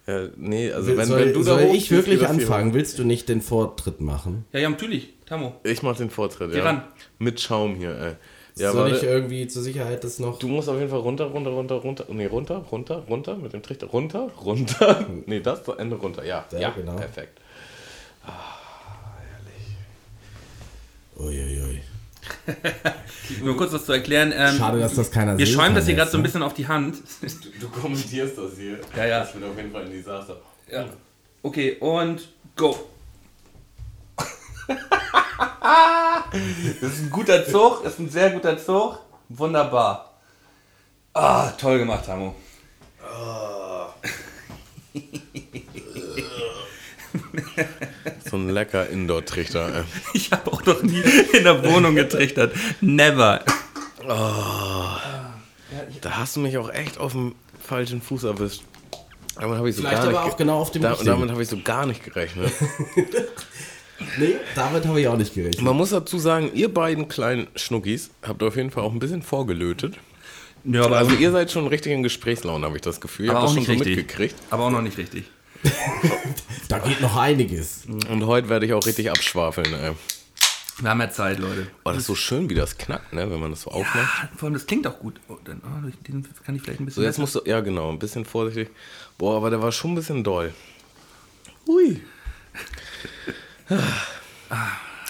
Ja, 0.07 0.29
nee, 0.37 0.73
also 0.73 0.89
Will- 0.89 0.97
wenn, 0.99 1.07
soll 1.07 1.21
wenn 1.21 1.33
du 1.33 1.39
da 1.41 1.45
soll 1.45 1.63
hochziehst, 1.65 1.85
ich 1.85 1.91
wirklich 1.91 2.27
anfangen? 2.29 2.75
Willst 2.75 2.99
du 2.99 3.05
nicht 3.05 3.29
den 3.29 3.41
Vortritt 3.41 4.01
machen? 4.01 4.45
Ja, 4.53 4.61
ja, 4.61 4.71
natürlich. 4.71 5.11
Tammo. 5.27 5.47
hoch. 5.49 5.55
Ich 5.65 5.83
mach 5.83 5.97
den 5.97 6.11
Vortritt, 6.11 6.51
Geh 6.53 6.59
ja. 6.59 6.65
ran. 6.65 6.83
Mit 7.19 7.41
Schaum 7.41 7.77
hier, 7.77 7.97
ey. 7.99 8.13
Ja, 8.57 8.73
soll 8.73 8.93
ich 8.93 9.03
irgendwie 9.03 9.47
zur 9.47 9.63
Sicherheit 9.63 10.05
das 10.05 10.19
noch... 10.19 10.39
Du 10.39 10.47
musst 10.47 10.69
auf 10.69 10.77
jeden 10.77 10.91
Fall 10.91 10.99
runter, 11.01 11.25
runter, 11.27 11.51
runter, 11.51 11.77
runter. 11.77 12.05
Nee, 12.11 12.27
runter, 12.27 12.57
runter, 12.71 12.97
runter 13.09 13.37
mit 13.37 13.55
dem 13.55 13.63
Trichter. 13.63 13.87
Runter, 13.87 14.31
runter. 14.45 15.07
nee, 15.27 15.41
das 15.41 15.67
Ende 15.69 15.97
runter. 15.97 16.23
Ja, 16.25 16.45
Ja, 16.53 16.59
ja, 16.59 16.71
genau. 16.71 16.97
perfekt. 16.97 17.41
Uiuiui. 21.17 21.83
Nur 23.43 23.57
kurz 23.57 23.73
was 23.73 23.87
zu 23.87 23.93
erklären. 23.93 24.33
Ähm, 24.35 24.57
Schade, 24.57 24.79
dass 24.79 24.95
das 24.95 25.11
keiner 25.11 25.37
Wir 25.37 25.47
sehen 25.47 25.57
schäumen 25.57 25.75
das 25.75 25.87
hier 25.87 25.95
gerade 25.95 26.11
so 26.11 26.19
ein 26.19 26.21
ne? 26.21 26.25
bisschen 26.25 26.43
auf 26.43 26.55
die 26.55 26.69
Hand. 26.69 26.99
Du 27.61 27.69
kommentierst 27.69 28.39
das 28.39 28.57
hier. 28.57 28.79
Ja, 28.97 29.05
ja. 29.05 29.21
Das 29.21 29.35
wird 29.35 29.45
auf 29.45 29.57
jeden 29.57 29.73
Fall 29.73 29.85
ein 29.85 29.91
Desaster. 29.91 30.37
Ja. 30.71 30.87
Okay, 31.43 31.77
und 31.81 32.29
go. 32.57 32.89
das 36.81 36.93
ist 36.93 37.03
ein 37.03 37.11
guter 37.11 37.45
Zug, 37.45 37.83
das 37.83 37.95
ist 37.95 37.99
ein 37.99 38.09
sehr 38.09 38.31
guter 38.31 38.57
Zug. 38.57 39.01
Wunderbar. 39.29 40.15
Ah, 41.13 41.51
toll 41.51 41.79
gemacht, 41.79 42.07
Tammo. 42.07 42.35
So 48.33 48.37
ein 48.39 48.49
lecker 48.49 48.89
Indoor-Trichter. 48.89 49.85
Ich 50.15 50.33
habe 50.33 50.51
auch 50.53 50.65
noch 50.67 50.83
nie 50.83 51.01
in 51.35 51.45
der 51.45 51.63
Wohnung 51.65 51.95
getrichtert. 51.95 52.53
Never. 52.81 53.41
Da 56.01 56.11
hast 56.17 56.35
du 56.37 56.41
mich 56.41 56.57
auch 56.59 56.71
echt 56.73 56.99
auf 56.99 57.13
dem 57.13 57.35
falschen 57.61 58.03
Fuß 58.03 58.25
erwischt. 58.25 58.63
Damit 59.37 59.57
habe 59.59 59.69
ich 59.71 59.77
so 59.77 59.83
Vielleicht 59.83 59.97
gar 60.03 60.09
aber 60.09 60.11
nicht 60.13 60.21
auch 60.33 60.37
ge- 60.37 60.47
genau 60.47 60.59
auf 60.61 60.71
dem 60.73 60.83
da, 60.83 60.91
richtigen. 60.91 61.11
Damit 61.11 61.31
habe 61.31 61.43
ich 61.43 61.49
so 61.49 61.59
gar 61.63 61.87
nicht 61.87 62.03
gerechnet. 62.05 62.53
Nee, 64.19 64.35
damit 64.57 64.85
habe 64.85 65.01
ich 65.01 65.07
auch 65.07 65.17
nicht 65.17 65.33
gerechnet. 65.33 65.63
Man 65.63 65.77
muss 65.77 65.91
dazu 65.91 66.19
sagen, 66.19 66.51
ihr 66.55 66.75
beiden 66.75 67.07
kleinen 67.07 67.47
Schnuckis 67.55 68.11
habt 68.27 68.43
auf 68.43 68.57
jeden 68.57 68.73
Fall 68.73 68.83
auch 68.83 68.91
ein 68.91 68.99
bisschen 68.99 69.23
vorgelötet. 69.23 69.95
Ja, 70.65 70.83
aber, 70.87 70.97
Also 70.99 71.13
ihr 71.15 71.31
seid 71.31 71.53
schon 71.53 71.69
richtig 71.69 71.93
in 71.93 72.03
Gesprächslaune, 72.03 72.67
habe 72.67 72.75
ich 72.75 72.83
das 72.83 73.01
Gefühl. 73.01 73.27
Ihr 73.27 73.31
aber 73.31 73.43
habt 73.43 73.51
auch 73.51 73.55
das 73.55 73.65
schon 73.65 73.75
nicht 73.75 73.79
so 73.79 73.85
richtig. 73.85 73.97
mitgekriegt. 74.05 74.35
Aber 74.51 74.65
auch 74.65 74.71
noch 74.71 74.83
nicht 74.83 74.99
richtig. 74.99 75.27
Da 76.69 76.79
geht 76.79 77.01
noch 77.01 77.17
einiges. 77.17 77.85
Und 77.87 78.27
heute 78.27 78.49
werde 78.49 78.67
ich 78.67 78.73
auch 78.73 78.85
richtig 78.87 79.11
abschwafeln. 79.11 79.73
Ey. 79.75 79.93
Wir 80.81 80.91
haben 80.91 81.01
ja 81.01 81.11
Zeit, 81.11 81.39
Leute. 81.39 81.67
Oh, 81.85 81.91
das 81.91 81.99
ist 81.99 82.07
so 82.07 82.15
schön, 82.15 82.49
wie 82.49 82.55
das 82.55 82.79
knackt, 82.79 83.13
ne, 83.13 83.31
wenn 83.31 83.39
man 83.39 83.51
das 83.51 83.63
so 83.63 83.71
aufmacht. 83.71 84.09
Ah, 84.23 84.29
vor 84.37 84.47
allem, 84.47 84.55
das 84.55 84.67
klingt 84.67 84.87
auch 84.87 84.99
gut. 84.99 85.21
Oh, 85.29 85.37
dann, 85.45 85.61
oh, 85.65 85.83
durch 85.83 85.95
den 86.09 86.27
kann 86.45 86.57
ich 86.57 86.63
vielleicht 86.63 86.81
ein 86.81 86.85
So, 86.85 86.87
bisschen. 86.87 87.03
jetzt 87.05 87.19
musst 87.19 87.35
du, 87.35 87.41
ja 87.45 87.61
genau, 87.61 87.91
ein 87.91 87.99
bisschen 87.99 88.25
vorsichtig. 88.25 88.71
Boah, 89.19 89.37
aber 89.37 89.51
der 89.51 89.61
war 89.63 89.71
schon 89.71 89.93
ein 89.93 89.95
bisschen 89.97 90.25
doll. 90.25 90.53
Hui. 91.69 92.01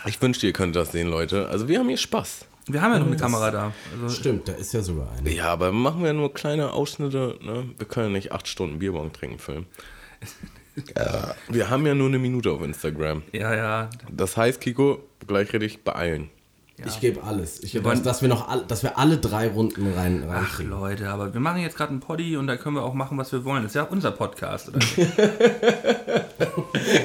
Ich 0.07 0.21
wünschte, 0.21 0.47
ihr 0.47 0.53
könnt 0.53 0.75
das 0.77 0.93
sehen, 0.93 1.09
Leute. 1.09 1.49
Also 1.49 1.69
wir 1.69 1.79
haben 1.79 1.89
hier 1.89 1.97
Spaß. 1.97 2.45
wir 2.67 2.83
haben 2.83 2.93
ja 2.93 2.99
noch 2.99 3.07
eine 3.07 3.17
Kamera 3.17 3.51
da. 3.51 3.73
Also, 4.03 4.17
Stimmt, 4.17 4.49
da 4.49 4.53
ist 4.53 4.73
ja 4.75 4.83
sogar 4.83 5.11
eine. 5.17 5.31
Ja, 5.33 5.47
aber 5.53 5.73
machen 5.73 6.03
wir 6.03 6.13
nur 6.13 6.35
kleine 6.35 6.73
Ausschnitte. 6.73 7.39
Ne? 7.41 7.71
Wir 7.79 7.87
können 7.87 8.09
ja 8.09 8.13
nicht 8.13 8.33
acht 8.33 8.49
Stunden 8.49 8.79
Bierbong 8.81 9.13
trinken 9.13 9.39
filmen. 9.39 9.67
Ja, 10.97 11.35
wir 11.49 11.69
haben 11.69 11.87
ja 11.87 11.95
nur 11.95 12.09
eine 12.09 12.19
Minute 12.19 12.51
auf 12.51 12.63
Instagram. 12.63 13.23
ja, 13.33 13.55
ja. 13.55 13.91
Das 14.11 14.37
heißt, 14.37 14.61
Kiko, 14.61 15.03
gleich 15.27 15.53
richtig 15.53 15.85
beeilen. 15.85 16.31
Ich 16.85 16.99
gebe 17.01 17.23
alles. 17.23 17.63
Ich 17.63 17.73
gebe 17.73 17.89
alles, 17.89 18.03
dass 18.03 18.23
wir 18.23 18.29
noch 18.29 18.49
all, 18.49 18.65
dass 18.67 18.83
wir 18.83 18.99
alle 18.99 19.19
drei 19.19 19.49
Runden 19.49 19.93
rein 19.93 20.25
Ach 20.27 20.35
reinkriegen. 20.35 20.71
Leute, 20.71 21.09
aber 21.11 21.33
wir 21.33 21.41
machen 21.41 21.61
jetzt 21.61 21.77
gerade 21.77 21.91
einen 21.91 22.01
Poddy 22.01 22.37
und 22.37 22.47
da 22.47 22.57
können 22.57 22.75
wir 22.75 22.83
auch 22.83 22.95
machen, 22.95 23.19
was 23.19 23.31
wir 23.33 23.45
wollen. 23.45 23.63
Das 23.63 23.73
ist 23.73 23.77
ja 23.77 23.83
unser 23.85 24.11
Podcast. 24.11 24.69
Oder? 24.71 24.81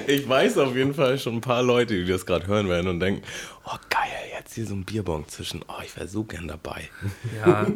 Ich 0.08 0.28
weiß 0.28 0.58
auf 0.58 0.76
jeden 0.76 0.94
Fall 0.94 1.18
schon 1.20 1.36
ein 1.36 1.42
paar 1.42 1.62
Leute, 1.62 1.94
die 1.94 2.06
das 2.06 2.26
gerade 2.26 2.48
hören 2.48 2.68
werden 2.70 2.88
und 2.88 3.00
denken, 3.00 3.22
oh 3.66 3.78
geil, 3.90 4.02
jetzt 4.38 4.54
hier 4.56 4.66
so 4.66 4.74
ein 4.74 4.84
Bierbong 4.84 5.28
zwischen. 5.28 5.64
Oh, 5.68 5.82
ich 5.86 5.96
wäre 5.96 6.08
so 6.08 6.24
gern 6.24 6.48
dabei. 6.48 6.90
ja, 7.46 7.68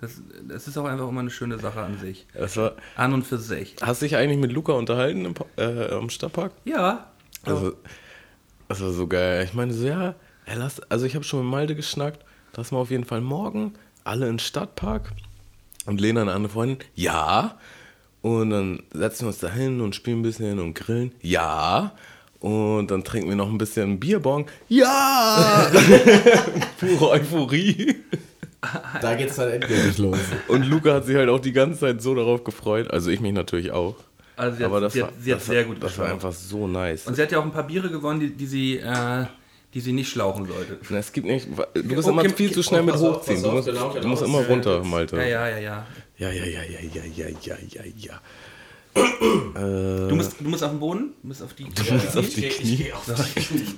das, 0.00 0.20
das 0.46 0.68
ist 0.68 0.76
auch 0.76 0.84
einfach 0.84 1.08
immer 1.08 1.20
eine 1.20 1.30
schöne 1.30 1.58
Sache 1.58 1.80
an 1.80 1.98
sich. 1.98 2.26
War, 2.34 2.72
An 2.96 3.14
und 3.14 3.24
für 3.26 3.38
sich. 3.38 3.76
hast 3.80 4.02
du 4.02 4.06
dich 4.06 4.16
eigentlich 4.16 4.38
mit 4.38 4.52
Luca 4.52 4.72
unterhalten 4.72 5.24
im, 5.24 5.34
äh, 5.56 5.90
am 5.92 6.10
Stadtpark? 6.10 6.52
Ja. 6.64 7.10
Also, 7.44 7.74
das 8.68 8.80
war 8.80 8.90
so 8.90 9.06
geil. 9.06 9.44
Ich 9.44 9.54
meine 9.54 9.72
so, 9.72 9.86
ja, 9.86 10.14
lass, 10.54 10.80
also 10.90 11.06
ich 11.06 11.14
habe 11.14 11.24
schon 11.24 11.40
mit 11.40 11.50
Malte 11.50 11.74
geschnackt, 11.74 12.24
dass 12.52 12.72
wir 12.72 12.78
auf 12.78 12.90
jeden 12.90 13.04
Fall 13.04 13.20
morgen 13.20 13.74
alle 14.04 14.26
in 14.26 14.34
den 14.34 14.38
Stadtpark 14.38 15.12
und 15.86 16.00
Lena, 16.00 16.22
eine 16.22 16.32
andere 16.32 16.52
Freundin, 16.52 16.78
ja. 16.94 17.56
Und 18.22 18.50
dann 18.50 18.82
setzen 18.92 19.22
wir 19.22 19.28
uns 19.28 19.38
da 19.38 19.48
hin 19.50 19.80
und 19.80 19.94
spielen 19.94 20.20
ein 20.20 20.22
bisschen 20.22 20.58
und 20.58 20.74
grillen, 20.74 21.12
ja. 21.22 21.92
Und 22.40 22.90
dann 22.90 23.02
trinken 23.04 23.28
wir 23.28 23.36
noch 23.36 23.48
ein 23.48 23.58
bisschen 23.58 23.98
Bierbong, 24.00 24.46
ja. 24.68 25.70
Pure 26.80 27.10
Euphorie. 27.10 27.95
Da 29.00 29.14
geht's 29.14 29.36
dann 29.36 29.50
endgültig 29.50 29.98
los. 29.98 30.18
Und 30.48 30.66
Luca 30.66 30.94
hat 30.94 31.04
sich 31.06 31.16
halt 31.16 31.28
auch 31.28 31.40
die 31.40 31.52
ganze 31.52 31.80
Zeit 31.80 32.00
so 32.02 32.14
darauf 32.14 32.44
gefreut. 32.44 32.90
Also 32.90 33.10
ich 33.10 33.20
mich 33.20 33.32
natürlich 33.32 33.70
auch. 33.72 33.94
Also 34.36 34.56
sie 34.58 34.64
hat, 34.64 34.70
Aber 34.70 34.80
das 34.80 34.92
sie 34.92 35.00
war, 35.00 35.08
hat, 35.08 35.14
sie 35.20 35.32
hat 35.32 35.40
das 35.40 35.46
sehr 35.46 35.66
war, 35.66 35.74
gut 35.74 35.82
Das 35.82 35.98
war 35.98 36.08
einfach 36.12 36.32
so 36.32 36.66
nice. 36.68 37.06
Und 37.06 37.14
sie 37.14 37.22
hat 37.22 37.32
ja 37.32 37.38
auch 37.38 37.44
ein 37.44 37.52
paar 37.52 37.66
Biere 37.66 37.88
gewonnen, 37.90 38.20
die, 38.20 38.30
die, 38.30 38.46
sie, 38.46 38.76
äh, 38.78 39.24
die 39.72 39.80
sie 39.80 39.92
nicht 39.92 40.10
schlauchen 40.10 40.46
sollte. 40.46 40.78
Na, 40.90 40.98
Es 40.98 41.10
gibt 41.12 41.26
nicht. 41.26 41.48
Du 41.74 41.82
bist 41.82 42.06
Oh, 42.06 42.10
immer 42.10 42.22
Kim- 42.22 42.34
viel 42.34 42.52
zu 42.52 42.62
schnell 42.62 42.82
oh, 42.82 42.84
mit 42.84 42.94
auf, 42.96 43.00
hochziehen. 43.00 43.36
pass 43.36 43.42
Du 43.42 43.48
auf, 43.48 43.54
musst, 43.54 43.68
genau, 43.68 43.88
du 43.88 43.94
genau, 43.94 44.08
musst 44.08 44.22
das 44.22 44.28
immer 44.28 44.40
runter, 44.46 44.84
Malte. 44.84 45.16
Ja, 45.16 45.22
ja, 45.24 45.48
ja, 45.48 45.58
ja. 45.58 45.86
Ja, 46.18 46.30
ja, 46.30 46.44
ja, 46.44 46.60
ja, 46.62 46.80
ja, 46.80 47.02
ja, 47.14 47.26
ja, 47.42 47.56
ja, 47.68 47.82
ja. 47.96 48.20
Du 48.96 50.14
musst, 50.14 50.40
du 50.40 50.48
musst 50.48 50.64
auf 50.64 50.70
den 50.70 50.80
Boden, 50.80 51.12
du 51.20 51.28
musst 51.28 51.42
auf 51.42 51.52
die. 51.54 51.64
Du 51.64 51.92
musst 51.94 52.16
auf 52.16 52.28
die 52.28 52.48
Knie. 52.48 52.92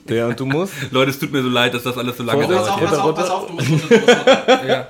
Ja, 0.08 0.28
und 0.28 0.38
du 0.38 0.46
musst 0.46 0.74
Leute, 0.90 1.10
es 1.10 1.18
tut 1.18 1.32
mir 1.32 1.42
so 1.42 1.48
leid, 1.48 1.74
dass 1.74 1.82
das 1.82 1.96
alles 1.98 2.16
so 2.16 2.22
lange 2.22 2.46
dauert. 2.46 2.80
runter, 2.80 2.98
runter. 3.02 3.34
auf, 3.34 3.46
du 3.46 3.52
musst 3.54 3.70
runter, 3.70 3.88
du 3.88 3.96
musst 3.96 4.08
runter. 4.08 4.68
Ja, 4.68 4.88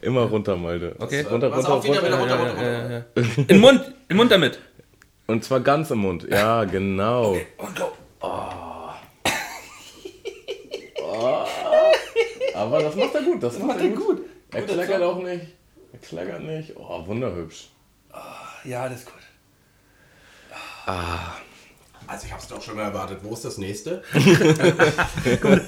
immer 0.00 0.22
runter, 0.22 0.56
Malte. 0.56 0.94
Okay. 0.98 1.22
Runter, 1.22 1.50
Pass 1.50 1.58
runter, 1.68 1.72
auf, 1.74 1.88
runter. 1.88 2.02
runter, 2.02 2.18
runter, 2.18 2.48
runter. 2.48 2.62
ja, 2.62 2.90
ja. 2.90 3.04
In 3.36 3.46
den 3.46 3.60
Mund, 3.60 3.80
in 3.86 3.92
den 4.08 4.16
Mund 4.16 4.30
damit. 4.30 4.58
Und 5.26 5.44
zwar 5.44 5.60
ganz 5.60 5.90
im 5.90 5.98
Mund. 5.98 6.26
Ja, 6.28 6.64
genau. 6.64 7.36
Und 7.56 7.76
go. 7.78 7.92
Aber 12.54 12.82
das 12.82 12.94
macht 12.94 13.14
er 13.14 13.22
gut. 13.22 13.42
Das, 13.42 13.58
macht 13.58 13.80
er 13.80 13.88
gut. 13.88 14.20
Er 14.52 14.62
kleckert 14.62 15.02
auch 15.02 15.22
nicht. 15.22 15.46
Er 15.92 15.98
kleckert 15.98 16.42
nicht. 16.42 16.74
Oh, 16.76 17.06
wunderhübsch. 17.06 17.68
Ja, 18.64 18.88
das 18.88 19.00
ist 19.00 19.06
gut. 20.86 20.94
Also 22.06 22.26
ich 22.26 22.32
hab's 22.32 22.48
doch 22.48 22.60
schon 22.60 22.78
erwartet. 22.78 23.18
Wo 23.22 23.32
ist 23.32 23.44
das 23.44 23.58
nächste? 23.58 24.02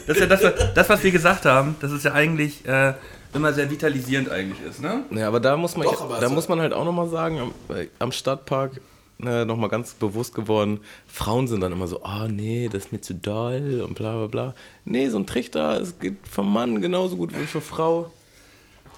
Das 0.07 0.17
ist 0.17 0.21
ja 0.21 0.27
das, 0.27 0.41
das 0.75 0.89
was 0.89 1.03
wir 1.03 1.11
gesagt 1.11 1.45
haben, 1.45 1.77
dass 1.81 1.91
es 1.93 2.03
ja 2.03 2.13
eigentlich 2.13 2.67
äh, 2.67 2.95
immer 3.33 3.53
sehr 3.53 3.71
vitalisierend 3.71 4.31
eigentlich 4.31 4.61
ist, 4.69 4.81
ne? 4.83 5.05
Ja, 5.11 5.29
aber 5.29 5.41
da 5.41 5.57
muss 5.57 5.77
man, 5.77 5.87
Doch, 5.87 6.03
aber 6.03 6.21
da 6.21 6.29
so- 6.29 6.35
muss 6.35 6.49
man 6.49 6.61
halt 6.61 6.73
auch 6.73 6.85
nochmal 6.85 7.09
sagen, 7.09 7.39
am, 7.41 7.77
äh, 7.77 7.89
am 7.99 8.13
Stadtpark 8.13 8.81
äh, 9.25 9.45
nochmal 9.45 9.69
ganz 9.71 9.95
bewusst 9.95 10.35
geworden, 10.35 10.81
Frauen 11.07 11.47
sind 11.49 11.61
dann 11.61 11.73
immer 11.73 11.87
so, 11.87 12.03
ah 12.03 12.27
nee, 12.29 12.69
das 12.71 12.87
ist 12.87 12.93
mir 12.93 13.01
zu 13.01 13.15
doll 13.15 13.83
und 13.87 13.95
bla 13.95 14.17
bla 14.17 14.27
bla. 14.27 14.55
Nee, 14.85 15.09
so 15.09 15.19
ein 15.19 15.27
Trichter, 15.27 15.81
es 15.81 15.99
geht 15.99 16.17
vom 16.29 16.53
Mann 16.53 16.81
genauso 16.83 17.17
gut 17.17 17.33
wie 17.39 17.47
für 17.47 17.61
Frau. 17.61 18.11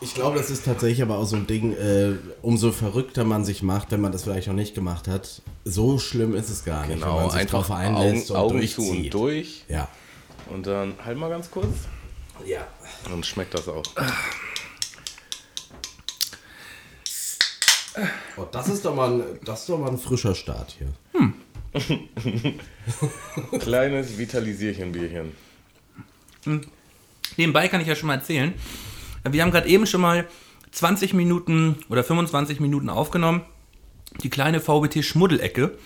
Ich 0.01 0.15
glaube, 0.15 0.37
das 0.39 0.51
ist 0.51 0.65
tatsächlich 0.65 1.03
aber 1.03 1.17
auch 1.19 1.25
so 1.25 1.37
ein 1.37 1.47
Ding, 1.47 1.73
äh, 1.73 2.17
umso 2.43 2.71
verrückter 2.71 3.25
man 3.25 3.45
sich 3.45 3.63
macht, 3.63 3.93
wenn 3.93 4.01
man 4.01 4.13
das 4.13 4.25
vielleicht 4.25 4.49
noch 4.49 4.55
nicht 4.55 4.75
gemacht 4.75 5.09
hat, 5.09 5.43
so 5.65 5.99
schlimm 5.99 6.35
ist 6.35 6.51
es 6.51 6.65
gar 6.65 6.87
nicht, 6.87 7.01
Genau, 7.01 7.21
Augen, 7.21 7.73
einlässt 7.73 8.31
und 8.31 8.37
Augen 8.37 8.69
zu 8.69 8.83
und 8.83 9.11
durch. 9.11 9.65
Ja. 9.69 9.89
Und 10.51 10.67
dann 10.67 10.95
halt 11.05 11.17
mal 11.19 11.31
ganz 11.31 11.51
kurz. 11.51 11.75
Ja. 12.45 12.67
Dann 13.09 13.25
schmeckt 13.25 13.55
das 13.55 13.69
auch. 13.69 13.83
Oh, 18.37 18.47
das 18.53 18.69
ist 18.69 18.85
doch 18.85 18.95
mal 18.95 19.11
ein, 19.11 19.23
das 19.45 19.61
ist 19.61 19.69
doch 19.71 19.79
mal 19.79 19.91
ein 19.91 19.99
frischer 19.99 20.35
Start 20.35 20.77
hier. 20.77 20.93
Kleines 23.59 24.19
Vitalisierchen-Bierchen. 24.19 25.33
Nebenbei 27.37 27.69
kann 27.69 27.81
ich 27.81 27.87
ja 27.87 27.97
schon 27.97 28.09
mal 28.09 28.17
erzählen. 28.17 28.55
Wir 29.33 29.43
haben 29.43 29.51
gerade 29.51 29.69
eben 29.69 29.87
schon 29.87 30.01
mal 30.01 30.27
20 30.73 31.15
Minuten 31.15 31.77
oder 31.89 32.05
25 32.05 32.61
Minuten 32.61 32.89
aufgenommen. 32.89 33.43
Die 34.23 34.31
kleine 34.31 34.61
VBT-Schmuddelecke, 34.61 35.77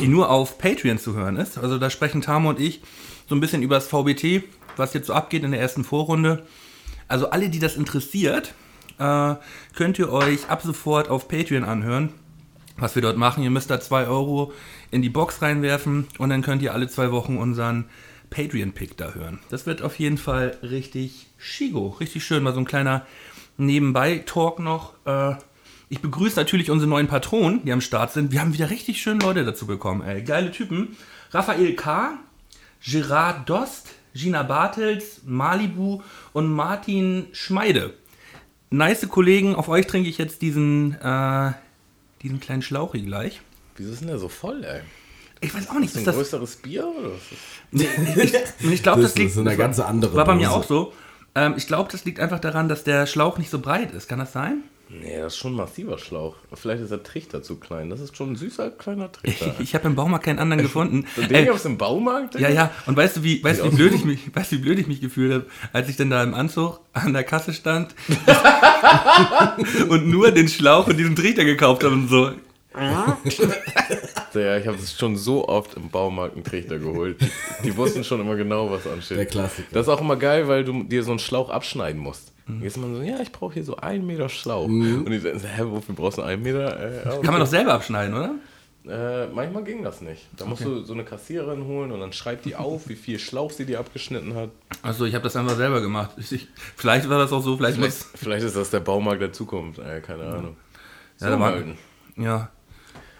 die 0.00 0.08
nur 0.08 0.30
auf 0.30 0.58
Patreon 0.58 0.98
zu 0.98 1.14
hören 1.14 1.36
ist. 1.36 1.58
Also 1.58 1.78
da 1.78 1.90
sprechen 1.90 2.20
Tamo 2.20 2.50
und 2.50 2.60
ich 2.60 2.82
so 3.28 3.34
ein 3.34 3.40
bisschen 3.40 3.62
über 3.62 3.76
das 3.76 3.88
VBT, 3.88 4.44
was 4.76 4.94
jetzt 4.94 5.06
so 5.06 5.14
abgeht 5.14 5.42
in 5.42 5.52
der 5.52 5.60
ersten 5.60 5.84
Vorrunde. 5.84 6.46
Also 7.08 7.30
alle, 7.30 7.48
die 7.48 7.58
das 7.58 7.76
interessiert, 7.76 8.54
äh, 8.98 9.34
könnt 9.74 9.98
ihr 9.98 10.12
euch 10.12 10.48
ab 10.48 10.62
sofort 10.62 11.08
auf 11.08 11.28
Patreon 11.28 11.64
anhören, 11.64 12.12
was 12.76 12.94
wir 12.94 13.02
dort 13.02 13.16
machen. 13.16 13.42
Ihr 13.42 13.50
müsst 13.50 13.70
da 13.70 13.80
2 13.80 14.06
Euro 14.06 14.52
in 14.90 15.02
die 15.02 15.08
Box 15.08 15.42
reinwerfen 15.42 16.06
und 16.18 16.30
dann 16.30 16.42
könnt 16.42 16.62
ihr 16.62 16.72
alle 16.72 16.88
zwei 16.88 17.10
Wochen 17.10 17.36
unseren 17.36 17.86
Patreon-Pick 18.30 18.96
da 18.96 19.12
hören. 19.12 19.40
Das 19.50 19.66
wird 19.66 19.82
auf 19.82 19.98
jeden 19.98 20.18
Fall 20.18 20.56
richtig 20.62 21.26
schigo, 21.42 21.88
richtig 22.00 22.24
schön. 22.24 22.42
Mal 22.42 22.54
so 22.54 22.60
ein 22.60 22.64
kleiner 22.64 23.06
Nebenbei-Talk 23.58 24.58
noch. 24.60 24.94
Äh, 25.04 25.34
ich 25.88 26.00
begrüße 26.00 26.36
natürlich 26.36 26.70
unsere 26.70 26.88
neuen 26.88 27.06
Patronen, 27.08 27.64
die 27.64 27.72
am 27.72 27.80
Start 27.80 28.12
sind. 28.12 28.32
Wir 28.32 28.40
haben 28.40 28.54
wieder 28.54 28.70
richtig 28.70 29.02
schöne 29.02 29.20
Leute 29.20 29.44
dazu 29.44 29.66
bekommen, 29.66 30.02
ey. 30.02 30.22
Geile 30.22 30.50
Typen. 30.50 30.96
Raphael 31.32 31.74
K., 31.74 32.18
Gerard 32.84 33.48
Dost, 33.48 33.88
Gina 34.14 34.42
Bartels, 34.42 35.20
Malibu 35.24 36.00
und 36.32 36.50
Martin 36.52 37.26
Schmeide. 37.32 37.94
Nice 38.70 39.06
Kollegen, 39.08 39.54
auf 39.54 39.68
euch 39.68 39.86
trinke 39.86 40.08
ich 40.08 40.18
jetzt 40.18 40.40
diesen, 40.42 40.94
äh, 41.00 41.52
diesen 42.22 42.40
kleinen 42.40 42.62
Schlauchi 42.62 43.02
gleich. 43.02 43.40
Wieso 43.76 43.92
ist 43.92 44.00
denn 44.00 44.08
der 44.08 44.18
so 44.18 44.28
voll, 44.28 44.64
ey? 44.64 44.80
Ich 45.40 45.54
weiß 45.54 45.68
auch 45.70 45.74
nicht, 45.78 45.90
Ist 45.90 45.96
ist 45.96 46.06
das 46.06 46.14
ein 46.14 46.20
das. 46.20 46.30
größeres 46.30 46.56
Bier 46.56 46.86
oder 46.86 47.10
was 47.10 47.84
ist 47.84 48.60
Ich, 48.60 48.70
ich 48.72 48.82
glaube, 48.82 49.02
das, 49.02 49.12
Das 49.12 49.18
liegt. 49.18 49.32
ist 49.32 49.38
eine 49.38 49.56
ganz 49.56 49.78
andere 49.80 50.14
War 50.16 50.24
bei 50.24 50.34
mir 50.36 50.46
Dose. 50.46 50.56
auch 50.56 50.64
so. 50.64 50.92
Ähm, 51.34 51.54
ich 51.56 51.66
glaube, 51.66 51.90
das 51.90 52.04
liegt 52.04 52.20
einfach 52.20 52.40
daran, 52.40 52.68
dass 52.68 52.84
der 52.84 53.06
Schlauch 53.06 53.38
nicht 53.38 53.50
so 53.50 53.58
breit 53.58 53.92
ist. 53.92 54.08
Kann 54.08 54.18
das 54.18 54.32
sein? 54.32 54.62
Nee, 54.90 55.18
das 55.18 55.32
ist 55.32 55.38
schon 55.38 55.54
ein 55.54 55.56
massiver 55.56 55.96
Schlauch. 55.96 56.36
Vielleicht 56.52 56.82
ist 56.82 56.90
der 56.90 57.02
Trichter 57.02 57.42
zu 57.42 57.56
klein. 57.56 57.88
Das 57.88 57.98
ist 58.00 58.14
schon 58.14 58.32
ein 58.32 58.36
süßer 58.36 58.70
kleiner 58.72 59.10
Trichter. 59.12 59.54
Ich 59.58 59.74
habe 59.74 59.86
im 59.86 59.94
Baumarkt 59.94 60.26
keinen 60.26 60.38
anderen 60.38 60.62
gefunden. 60.62 61.06
Den 61.16 61.30
Ey, 61.34 61.46
gab's 61.46 61.64
im 61.64 61.78
Baumarkt? 61.78 62.38
ja, 62.38 62.50
ja. 62.50 62.70
Und 62.84 62.96
weißt 62.96 63.16
du, 63.16 63.22
wie, 63.22 63.42
weißt, 63.42 63.64
wie 63.64 63.70
blöd 63.70 63.94
ich 63.94 64.04
mich, 64.04 64.20
weißt, 64.34 64.52
du, 64.52 64.56
wie 64.56 64.60
blöd 64.60 64.78
ich 64.78 64.88
mich 64.88 65.00
gefühlt 65.00 65.32
habe, 65.32 65.46
als 65.72 65.88
ich 65.88 65.96
dann 65.96 66.10
da 66.10 66.22
im 66.22 66.34
Anzug 66.34 66.80
an 66.92 67.14
der 67.14 67.24
Kasse 67.24 67.54
stand 67.54 67.94
und 69.88 70.08
nur 70.08 70.30
den 70.30 70.48
Schlauch 70.48 70.86
und 70.88 70.98
diesen 70.98 71.16
Trichter 71.16 71.44
gekauft 71.44 71.84
habe 71.84 71.94
und 71.94 72.08
so. 72.08 72.32
Ja, 74.34 74.56
ich 74.56 74.66
habe 74.66 74.78
es 74.78 74.96
schon 74.98 75.16
so 75.16 75.46
oft 75.46 75.74
im 75.74 75.90
Baumarkt 75.90 76.34
einen 76.36 76.44
Trichter 76.44 76.78
geholt. 76.78 77.18
Die 77.64 77.76
wussten 77.76 78.02
schon 78.02 78.20
immer 78.20 78.34
genau, 78.34 78.70
was 78.70 78.86
ansteht. 78.86 79.18
Der 79.18 79.26
Klassiker. 79.26 79.68
Das 79.72 79.82
ist 79.86 79.88
auch 79.92 80.00
immer 80.00 80.16
geil, 80.16 80.48
weil 80.48 80.64
du 80.64 80.82
dir 80.84 81.02
so 81.02 81.10
einen 81.10 81.18
Schlauch 81.18 81.50
abschneiden 81.50 82.00
musst. 82.00 82.32
Jetzt 82.60 82.76
man 82.78 82.94
so, 82.94 83.02
ja, 83.02 83.20
ich 83.20 83.30
brauche 83.30 83.54
hier 83.54 83.64
so 83.64 83.76
einen 83.76 84.06
Meter 84.06 84.28
Schlauch. 84.28 84.64
Und 84.66 85.06
die 85.10 85.18
sagen, 85.18 85.38
so, 85.38 85.46
hä, 85.46 85.62
wofür 85.66 85.94
brauchst 85.94 86.18
du 86.18 86.22
einen 86.22 86.42
Meter? 86.42 86.78
Äh, 86.80 86.96
ja, 87.04 87.12
okay. 87.12 87.22
Kann 87.22 87.32
man 87.34 87.40
doch 87.40 87.46
selber 87.46 87.74
abschneiden, 87.74 88.14
oder? 88.14 88.34
Äh, 88.84 89.26
manchmal 89.28 89.62
ging 89.64 89.84
das 89.84 90.00
nicht. 90.00 90.22
Da 90.36 90.44
musst 90.44 90.64
du 90.64 90.82
so 90.82 90.92
eine 90.94 91.04
Kassiererin 91.04 91.64
holen 91.66 91.92
und 91.92 92.00
dann 92.00 92.12
schreibt 92.12 92.44
die 92.46 92.56
auf, 92.56 92.88
wie 92.88 92.96
viel 92.96 93.18
Schlauch 93.20 93.50
sie 93.52 93.64
dir 93.64 93.78
abgeschnitten 93.78 94.34
hat. 94.34 94.48
Achso, 94.82 95.04
ich 95.04 95.14
habe 95.14 95.22
das 95.24 95.36
einfach 95.36 95.56
selber 95.56 95.80
gemacht. 95.82 96.10
Ich, 96.18 96.48
vielleicht 96.76 97.08
war 97.08 97.18
das 97.18 97.32
auch 97.32 97.42
so, 97.42 97.56
vielleicht 97.56 97.76
Vielleicht, 97.76 97.98
muss. 98.12 98.20
vielleicht 98.20 98.44
ist 98.44 98.56
das 98.56 98.70
der 98.70 98.80
Baumarkt 98.80 99.20
der 99.22 99.32
Zukunft, 99.32 99.78
äh, 99.78 100.00
keine 100.00 100.24
Ahnung. 100.24 100.56
So, 101.16 101.26
Ja, 101.26 101.30
da 101.32 101.38
war- 101.40 101.50
Malden. 101.52 101.78
Ja. 102.16 102.50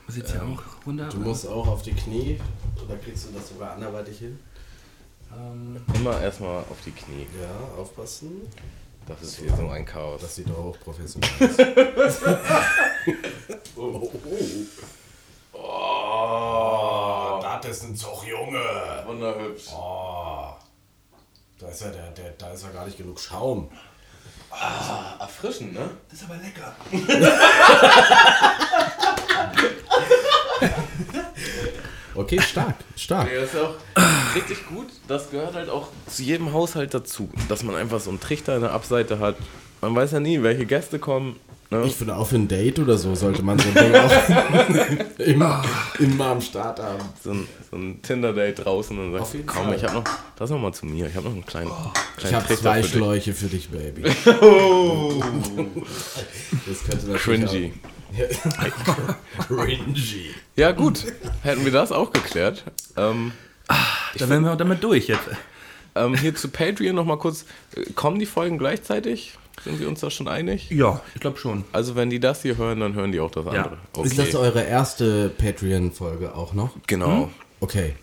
Was 0.07 0.17
jetzt 0.17 0.35
ja 0.35 0.43
auch 0.43 0.63
runter? 0.87 1.09
Du 1.09 1.19
musst 1.19 1.47
auch 1.47 1.67
auf 1.67 1.83
die 1.83 1.93
Knie, 1.93 2.41
oder 2.85 2.97
kriegst 2.97 3.29
du 3.29 3.33
das 3.33 3.49
sogar 3.49 3.73
anderweitig 3.73 4.19
hin? 4.19 4.39
Immer 5.95 6.21
erstmal 6.21 6.59
auf 6.59 6.77
die 6.85 6.91
Knie. 6.91 7.27
Ja, 7.41 7.81
aufpassen. 7.81 8.43
Das 9.07 9.23
ist 9.23 9.39
hier 9.39 9.57
so 9.57 9.69
ein 9.69 9.85
Chaos. 9.85 10.21
Das 10.21 10.37
sieht 10.37 10.49
doch 10.49 10.59
auch 10.59 10.79
professionell 10.79 11.31
aus. 11.97 12.19
oh, 13.77 14.11
oh. 15.55 17.41
das 17.63 17.79
ist 17.79 17.85
ein 17.85 17.97
Zug, 17.97 18.25
Junge. 18.27 18.63
Wunderhübsch. 19.07 19.69
Oh. 19.73 20.53
Da 21.59 21.69
ist 21.69 21.81
ja, 21.81 21.91
der, 21.91 22.11
der, 22.11 22.31
da 22.33 22.51
ist 22.51 22.65
ja 22.65 22.71
gar 22.71 22.85
nicht 22.85 22.99
genug 22.99 23.19
Schaum. 23.19 23.71
Erfrischend, 25.21 25.73
ne? 25.75 25.91
Das 26.11 26.21
ist 26.21 26.29
aber 26.29 26.37
lecker. 26.37 26.75
Okay, 32.15 32.41
stark, 32.43 32.75
stark. 32.95 33.33
Ja, 33.33 33.41
das 33.41 33.55
ist 33.55 33.61
auch 33.61 33.75
richtig 34.35 34.67
gut. 34.67 34.89
Das 35.09 35.31
gehört 35.31 35.55
halt 35.55 35.71
auch 35.71 35.89
zu 36.07 36.23
jedem 36.23 36.53
Haushalt 36.53 36.93
dazu, 36.93 37.31
dass 37.49 37.63
man 37.63 37.75
einfach 37.75 38.01
so 38.01 38.11
einen 38.11 38.21
Trichter 38.21 38.55
in 38.57 38.61
der 38.63 38.73
Abseite 38.73 39.19
hat. 39.19 39.37
Man 39.81 39.97
weiß 39.97 40.13
ja 40.13 40.21
nie, 40.21 40.43
welche 40.43 40.67
Gäste 40.67 40.99
kommen. 40.99 41.41
Ne? 41.73 41.85
Ich 41.87 41.95
finde, 41.97 42.17
auch 42.17 42.27
für 42.27 42.37
ein 42.37 42.49
Date 42.49 42.79
oder 42.79 42.99
so 42.99 43.15
sollte 43.15 43.43
man 43.43 43.59
so 43.59 43.69
ein 43.69 43.75
Ding 43.75 43.95
auch 43.95 45.19
immer, 45.19 45.63
immer 45.99 46.27
am 46.27 46.41
Start 46.41 46.79
haben. 46.81 47.01
so 47.25 47.31
ein, 47.31 47.49
so 47.71 47.77
ein 47.79 48.03
Tinder-Date 48.03 48.65
draußen 48.65 48.99
und 48.99 49.13
sagst, 49.13 49.35
komm, 49.47 49.65
Fall. 49.67 49.77
ich 49.77 49.85
hab 49.85 49.95
noch, 49.95 50.05
das 50.37 50.51
noch 50.51 50.59
mal 50.59 50.73
zu 50.73 50.85
mir, 50.87 51.07
ich 51.07 51.15
habe 51.15 51.27
noch 51.29 51.33
einen 51.35 51.47
kleinen, 51.47 51.71
Ich 51.71 52.21
kleinen 52.21 52.37
habe 52.37 52.47
Trichter 52.47 52.63
zwei 52.63 52.77
für 52.77 52.83
dich. 52.83 52.91
Schläuche 52.93 53.33
für 53.33 53.47
dich, 53.47 53.69
Baby. 53.71 54.03
Das 56.67 56.85
könnte 56.85 57.07
natürlich 57.09 57.51
Cringy. 57.51 57.73
auch- 59.39 59.49
Cringy. 59.49 60.35
Ja 60.57 60.73
gut, 60.73 61.05
hätten 61.43 61.65
wir 61.65 61.73
das 61.73 61.93
auch 61.93 62.13
geklärt. 62.13 62.65
Ähm, 62.97 63.33
Da 64.19 64.29
wären 64.29 64.45
wir 64.45 64.55
damit 64.57 64.85
durch 64.85 65.09
jetzt. 65.09 65.23
ähm, 65.95 66.15
hier 66.17 66.35
zu 66.35 66.49
Patreon 66.49 66.95
noch 66.95 67.05
mal 67.05 67.19
kurz, 67.19 67.45
äh, 67.75 67.91
kommen 67.95 68.19
die 68.19 68.27
Folgen 68.27 68.59
gleichzeitig? 68.59 69.39
Sind 69.65 69.79
wir 69.79 69.89
uns 69.89 70.01
da 70.01 70.11
schon 70.11 70.27
einig? 70.29 70.71
Ja, 70.71 71.01
ich 71.15 71.21
glaube 71.21 71.39
schon. 71.39 71.65
Also 71.73 71.95
wenn 71.95 72.11
die 72.11 72.19
das 72.21 72.43
hier 72.43 72.57
hören, 72.57 72.81
dann 72.81 72.95
hören 72.95 73.13
die 73.13 73.21
auch 73.21 73.31
das 73.31 73.45
Ja. 73.47 73.51
andere. 73.65 73.79
Ist 74.05 74.19
das 74.19 74.35
eure 74.35 74.63
erste 74.63 75.29
Patreon-Folge 75.31 76.35
auch 76.35 76.53
noch? 76.53 76.71
Genau. 76.87 77.31
Okay. 77.61 77.95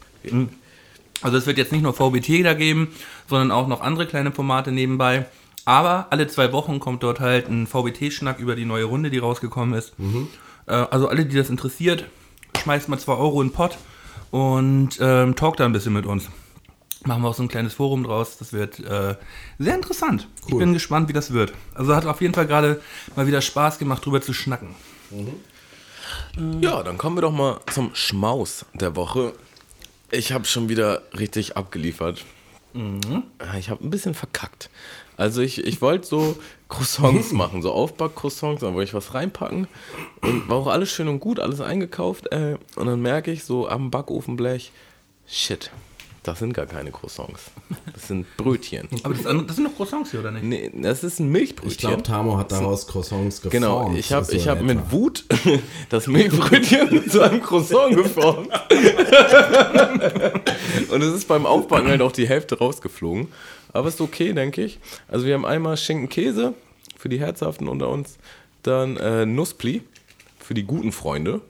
Also 1.22 1.38
es 1.38 1.46
wird 1.46 1.58
jetzt 1.58 1.72
nicht 1.72 1.82
nur 1.82 1.94
VBT 1.94 2.44
da 2.44 2.54
geben, 2.54 2.90
sondern 3.28 3.52
auch 3.52 3.68
noch 3.68 3.82
andere 3.82 4.08
kleine 4.08 4.32
Formate 4.32 4.72
nebenbei. 4.72 5.26
Aber 5.66 6.08
alle 6.12 6.28
zwei 6.28 6.52
Wochen 6.54 6.80
kommt 6.80 7.04
dort 7.04 7.20
halt 7.20 7.50
ein 7.50 7.68
VBT-Schnack 7.68 8.40
über 8.40 8.56
die 8.56 8.66
neue 8.66 8.86
Runde, 8.86 9.10
die 9.10 9.18
rausgekommen 9.18 9.78
ist. 9.78 9.94
Äh, 10.66 10.72
also 10.72 11.08
alle, 11.10 11.26
die 11.26 11.36
das 11.36 11.50
interessiert, 11.50 12.06
schmeißt 12.62 12.88
mal 12.90 12.98
2 12.98 13.14
Euro 13.14 13.42
in 13.42 13.50
den 13.50 13.54
Pott 13.54 13.78
und 14.32 14.98
ähm, 15.02 15.36
talkt 15.36 15.60
da 15.60 15.66
ein 15.66 15.74
bisschen 15.74 15.94
mit 15.94 16.06
uns. 16.06 16.30
Machen 17.06 17.22
wir 17.24 17.30
auch 17.30 17.34
so 17.36 17.44
ein 17.44 17.48
kleines 17.48 17.74
Forum 17.74 18.04
draus. 18.04 18.38
Das 18.38 18.52
wird 18.52 18.80
äh, 18.80 19.16
sehr 19.58 19.76
interessant. 19.76 20.28
Ich 20.48 20.56
bin 20.58 20.74
gespannt, 20.74 21.08
wie 21.08 21.14
das 21.14 21.32
wird. 21.32 21.54
Also 21.74 21.96
hat 21.96 22.06
auf 22.06 22.20
jeden 22.22 22.34
Fall 22.34 22.46
gerade 22.48 22.82
mal 23.16 23.26
wieder 23.26 23.42
Spaß 23.42 23.80
gemacht, 23.80 24.06
drüber 24.06 24.22
zu 24.22 24.34
schnacken. 24.34 24.76
Ja, 26.62 26.84
dann 26.84 26.98
kommen 26.98 27.16
wir 27.18 27.22
doch 27.22 27.32
mal 27.32 27.60
zum 27.72 27.92
Schmaus 27.94 28.66
der 28.74 28.96
Woche. 28.96 29.34
Ich 30.12 30.32
habe 30.32 30.46
schon 30.46 30.68
wieder 30.70 31.02
richtig 31.18 31.56
abgeliefert. 31.56 32.26
Ah, 33.40 33.58
Ich 33.58 33.70
habe 33.70 33.84
ein 33.86 33.90
bisschen 33.90 34.14
verkackt. 34.14 34.70
Also 35.18 35.42
ich, 35.42 35.66
ich 35.66 35.82
wollte 35.82 36.08
so 36.08 36.38
Croissants 36.70 37.32
machen, 37.34 37.62
so 37.62 37.72
Aufback-Croissants, 37.74 38.62
da 38.62 38.74
wollte 38.74 38.90
ich 38.90 38.94
was 38.94 39.14
reinpacken. 39.14 39.68
Und 40.22 40.48
war 40.48 40.58
auch 40.58 40.68
alles 40.68 40.90
schön 40.92 41.08
und 41.08 41.20
gut, 41.20 41.40
alles 41.40 41.62
eingekauft. 41.62 42.32
Äh, 42.32 42.58
und 42.76 42.86
dann 42.88 43.02
merke 43.02 43.32
ich 43.32 43.44
so 43.44 43.68
am 43.68 43.92
Backofenblech, 43.92 44.72
shit, 45.28 45.72
das 46.24 46.40
sind 46.40 46.54
gar 46.54 46.66
keine 46.66 46.92
Croissants. 46.92 47.52
Das 47.94 48.08
sind 48.08 48.26
Brötchen. 48.36 48.90
Aber 49.04 49.14
das, 49.14 49.24
das 49.24 49.56
sind 49.56 49.66
doch 49.66 49.76
Croissants 49.76 50.12
hier, 50.12 50.20
oder 50.20 50.32
nicht? 50.32 50.44
Nee, 50.44 50.72
das 50.74 51.04
ist 51.04 51.20
ein 51.20 51.30
Milchbrötchen. 51.30 51.72
Ich 51.72 51.78
glaube, 51.78 52.04
Tamo 52.04 52.38
hat 52.38 52.52
daraus 52.52 52.88
Croissants 52.88 53.42
geformt. 53.42 53.52
Genau, 53.52 53.94
ich 53.96 54.12
habe 54.12 54.26
so 54.26 54.34
ich 54.34 54.48
hab 54.48 54.62
mit 54.62 54.78
etwa. 54.78 54.92
Wut 54.92 55.26
das 55.90 56.08
Milchbrötchen 56.08 57.10
zu 57.10 57.22
einem 57.22 57.42
Croissant 57.42 57.96
geformt. 57.96 58.50
Und 60.92 61.02
es 61.02 61.14
ist 61.14 61.28
beim 61.28 61.46
Aufbacken 61.46 61.88
halt 61.88 62.02
auch 62.02 62.12
die 62.12 62.28
Hälfte 62.28 62.58
rausgeflogen. 62.58 63.28
Aber 63.72 63.88
ist 63.88 64.02
okay, 64.02 64.34
denke 64.34 64.64
ich. 64.64 64.80
Also 65.08 65.26
wir 65.26 65.36
haben 65.36 65.46
einmal 65.46 65.78
Schinken-Käse 65.78 66.54
für 66.98 67.10
die 67.10 67.20
Herzhaften 67.20 67.68
unter 67.68 67.90
uns. 67.90 68.18
Dann 68.64 68.98
äh, 68.98 69.26
Nusspli 69.26 69.84
für 70.40 70.54
die 70.54 70.64
guten 70.64 70.92
Freunde. 70.92 71.42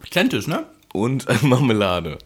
Authentisch, 0.00 0.46
ne? 0.46 0.66
Und 0.92 1.28
äh, 1.28 1.34
Marmelade. 1.42 2.18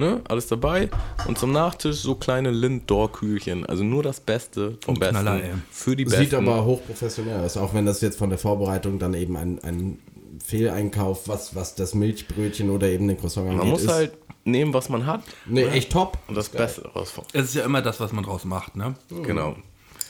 Ne? 0.00 0.22
Alles 0.28 0.46
dabei. 0.46 0.88
Und 1.28 1.38
zum 1.38 1.52
Nachtisch 1.52 1.98
so 1.98 2.14
kleine 2.14 2.50
Lind-Dor-Kühlchen. 2.50 3.66
Also 3.66 3.84
nur 3.84 4.02
das 4.02 4.18
Beste 4.20 4.78
vom 4.82 4.94
Besten. 4.94 5.16
Knaller, 5.16 5.40
für 5.70 5.94
die 5.94 6.06
Besten. 6.06 6.20
Sieht 6.22 6.32
aber 6.34 6.64
hochprofessionell 6.64 7.44
aus, 7.44 7.58
auch 7.58 7.74
wenn 7.74 7.84
das 7.84 8.00
jetzt 8.00 8.16
von 8.16 8.30
der 8.30 8.38
Vorbereitung 8.38 8.98
dann 8.98 9.12
eben 9.12 9.36
ein, 9.36 9.62
ein 9.62 9.98
Fehleinkauf, 10.42 11.28
was, 11.28 11.54
was 11.54 11.74
das 11.74 11.94
Milchbrötchen 11.94 12.70
oder 12.70 12.88
eben 12.88 13.08
den 13.08 13.18
Croissant 13.18 13.46
angeht, 13.46 13.58
Man 13.62 13.68
muss 13.70 13.82
ist. 13.82 13.92
halt 13.92 14.12
nehmen, 14.44 14.72
was 14.72 14.88
man 14.88 15.04
hat 15.04 15.22
Nee, 15.44 15.64
echt 15.64 15.92
top. 15.92 16.16
und 16.28 16.34
das 16.34 16.48
Beste 16.48 16.88
rausfahren. 16.88 17.28
Es 17.34 17.44
ist 17.44 17.54
ja 17.54 17.64
immer 17.66 17.82
das, 17.82 18.00
was 18.00 18.10
man 18.12 18.24
draus 18.24 18.46
macht, 18.46 18.76
ne? 18.76 18.94
Genau. 19.22 19.54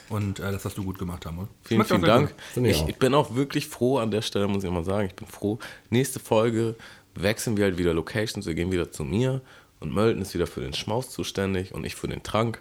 Und 0.09 0.39
äh, 0.39 0.53
das 0.53 0.65
hast 0.65 0.79
du 0.79 0.85
gut 0.85 1.01
gemacht, 1.01 1.25
Tamo. 1.25 1.49
Vielen, 1.63 1.85
vielen 1.85 2.03
Dank. 2.03 2.33
ich 2.55 2.87
ich 2.89 2.97
bin 2.97 3.13
auch 3.15 3.35
wirklich 3.35 3.67
froh 3.67 3.99
an 3.99 4.13
der 4.13 4.23
Stelle, 4.23 4.47
muss 4.47 4.63
ich 4.63 4.71
mal 4.71 4.85
sagen. 4.85 5.07
Ich 5.09 5.15
bin 5.17 5.27
froh. 5.27 5.59
Nächste 5.89 6.21
Folge 6.21 6.77
wechseln 7.15 7.57
wir 7.57 7.65
halt 7.65 7.77
wieder 7.79 7.93
Locations. 7.93 8.47
Wir 8.47 8.55
gehen 8.55 8.71
wieder 8.73 8.91
zu 8.91 9.05
mir 9.05 9.41
und 9.81 9.93
Mölten 9.93 10.23
ist 10.23 10.35
wieder 10.35 10.47
für 10.47 10.61
den 10.61 10.75
Schmaus 10.75 11.11
zuständig 11.11 11.75
und 11.75 11.85
ich 11.85 11.97
für 11.97 12.09
den 12.09 12.23
Trank. 12.23 12.61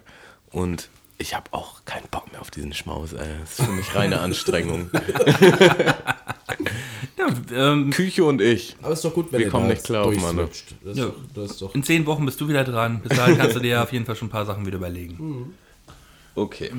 Und 0.50 0.88
ich 1.18 1.34
habe 1.34 1.52
auch 1.52 1.84
keinen 1.84 2.08
Bock 2.10 2.32
mehr 2.32 2.40
auf 2.40 2.50
diesen 2.50 2.72
Schmaus. 2.72 3.12
Ey. 3.12 3.28
Das 3.40 3.58
ist 3.58 3.66
für 3.66 3.72
mich 3.72 3.94
reine 3.94 4.20
Anstrengung. 4.20 4.90
Ja, 7.16 7.28
ähm, 7.72 7.90
Küche 7.90 8.24
und 8.24 8.40
ich. 8.40 8.76
Aber 8.80 8.94
ist 8.94 9.04
doch 9.04 9.12
gut, 9.12 9.30
wenn 9.30 9.40
Wir 9.40 9.48
kommen 9.50 9.68
nicht 9.68 9.84
klar. 9.84 10.10
Das, 10.10 10.96
Ja. 10.96 11.10
das 11.34 11.50
ist 11.52 11.62
doch 11.62 11.74
in 11.74 11.82
zehn 11.82 12.06
Wochen 12.06 12.24
bist 12.24 12.40
du 12.40 12.48
wieder 12.48 12.64
dran. 12.64 13.02
Bis 13.02 13.16
dahin 13.16 13.36
kannst 13.36 13.56
du 13.56 13.60
dir 13.60 13.82
auf 13.82 13.92
jeden 13.92 14.06
Fall 14.06 14.16
schon 14.16 14.28
ein 14.28 14.30
paar 14.30 14.46
Sachen 14.46 14.64
wieder 14.64 14.78
überlegen. 14.78 15.54
Okay. 16.34 16.70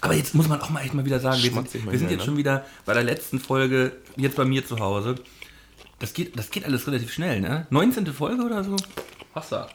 Aber 0.00 0.14
jetzt 0.14 0.34
muss 0.34 0.48
man 0.48 0.60
auch 0.60 0.70
mal 0.70 0.82
echt 0.82 0.94
mal 0.94 1.04
wieder 1.04 1.18
sagen, 1.18 1.42
wir 1.42 1.50
sind, 1.50 1.90
wir 1.90 1.98
sind 1.98 2.10
jetzt 2.10 2.20
ne? 2.20 2.24
schon 2.26 2.36
wieder 2.36 2.66
bei 2.84 2.94
der 2.94 3.02
letzten 3.02 3.40
Folge, 3.40 3.92
jetzt 4.16 4.36
bei 4.36 4.44
mir 4.44 4.64
zu 4.66 4.78
Hause. 4.78 5.16
Das 5.98 6.12
geht, 6.12 6.38
das 6.38 6.50
geht 6.50 6.64
alles 6.64 6.86
relativ 6.86 7.12
schnell, 7.12 7.40
ne? 7.40 7.66
19. 7.70 8.06
Folge 8.08 8.42
oder 8.44 8.62
so? 8.62 8.76
Hossa. 9.38 9.68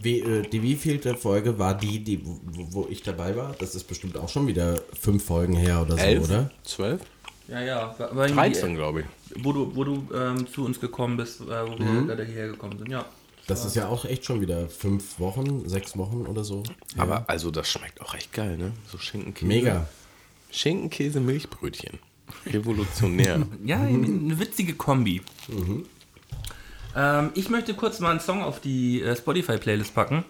Wie, 0.00 0.20
äh, 0.20 0.42
die 0.42 0.62
wievielte 0.62 1.16
Folge 1.16 1.58
war 1.58 1.74
die, 1.74 1.98
die 2.00 2.24
wo, 2.24 2.68
wo 2.70 2.86
ich 2.90 3.02
dabei 3.02 3.34
war? 3.36 3.54
Das 3.58 3.74
ist 3.74 3.84
bestimmt 3.84 4.16
auch 4.16 4.28
schon 4.28 4.46
wieder 4.46 4.80
fünf 4.98 5.24
Folgen 5.24 5.54
her 5.54 5.82
oder 5.82 5.96
so, 5.96 6.02
Elf? 6.02 6.24
oder? 6.24 6.50
Zwölf? 6.62 7.00
Ja, 7.48 7.60
ja. 7.62 7.94
War, 7.98 8.14
war 8.14 8.28
13, 8.28 8.74
glaube 8.74 9.00
ich. 9.00 9.06
Wo 9.42 9.52
du, 9.52 9.74
wo 9.74 9.84
du 9.84 10.06
ähm, 10.14 10.46
zu 10.46 10.64
uns 10.64 10.78
gekommen 10.78 11.16
bist, 11.16 11.40
äh, 11.40 11.44
wo 11.44 11.78
wir 11.78 12.02
gerade 12.02 12.24
hierher 12.24 12.48
gekommen 12.48 12.78
sind, 12.78 12.90
ja. 12.90 13.06
Das 13.46 13.64
ist 13.64 13.74
ja 13.76 13.88
auch 13.88 14.04
echt 14.04 14.26
schon 14.26 14.42
wieder 14.42 14.68
fünf 14.68 15.18
Wochen, 15.18 15.66
sechs 15.66 15.96
Wochen 15.96 16.26
oder 16.26 16.44
so. 16.44 16.62
Aber 16.98 17.24
also 17.28 17.50
das 17.50 17.66
schmeckt 17.70 18.02
auch 18.02 18.14
echt 18.14 18.34
geil, 18.34 18.58
ne? 18.58 18.72
So 18.92 18.98
Schinkenkäse. 18.98 19.46
Mega. 19.46 19.88
Schinkenkäse, 20.50 21.20
Milchbrötchen. 21.20 21.98
Revolutionär. 22.46 23.46
Ja, 23.64 23.80
eine 23.80 24.38
witzige 24.38 24.74
Kombi. 24.74 25.22
Ähm, 26.96 27.30
ich 27.34 27.48
möchte 27.48 27.74
kurz 27.74 28.00
mal 28.00 28.10
einen 28.10 28.20
Song 28.20 28.42
auf 28.42 28.60
die 28.60 29.02
äh, 29.02 29.16
Spotify-Playlist 29.16 29.94
packen. 29.94 30.24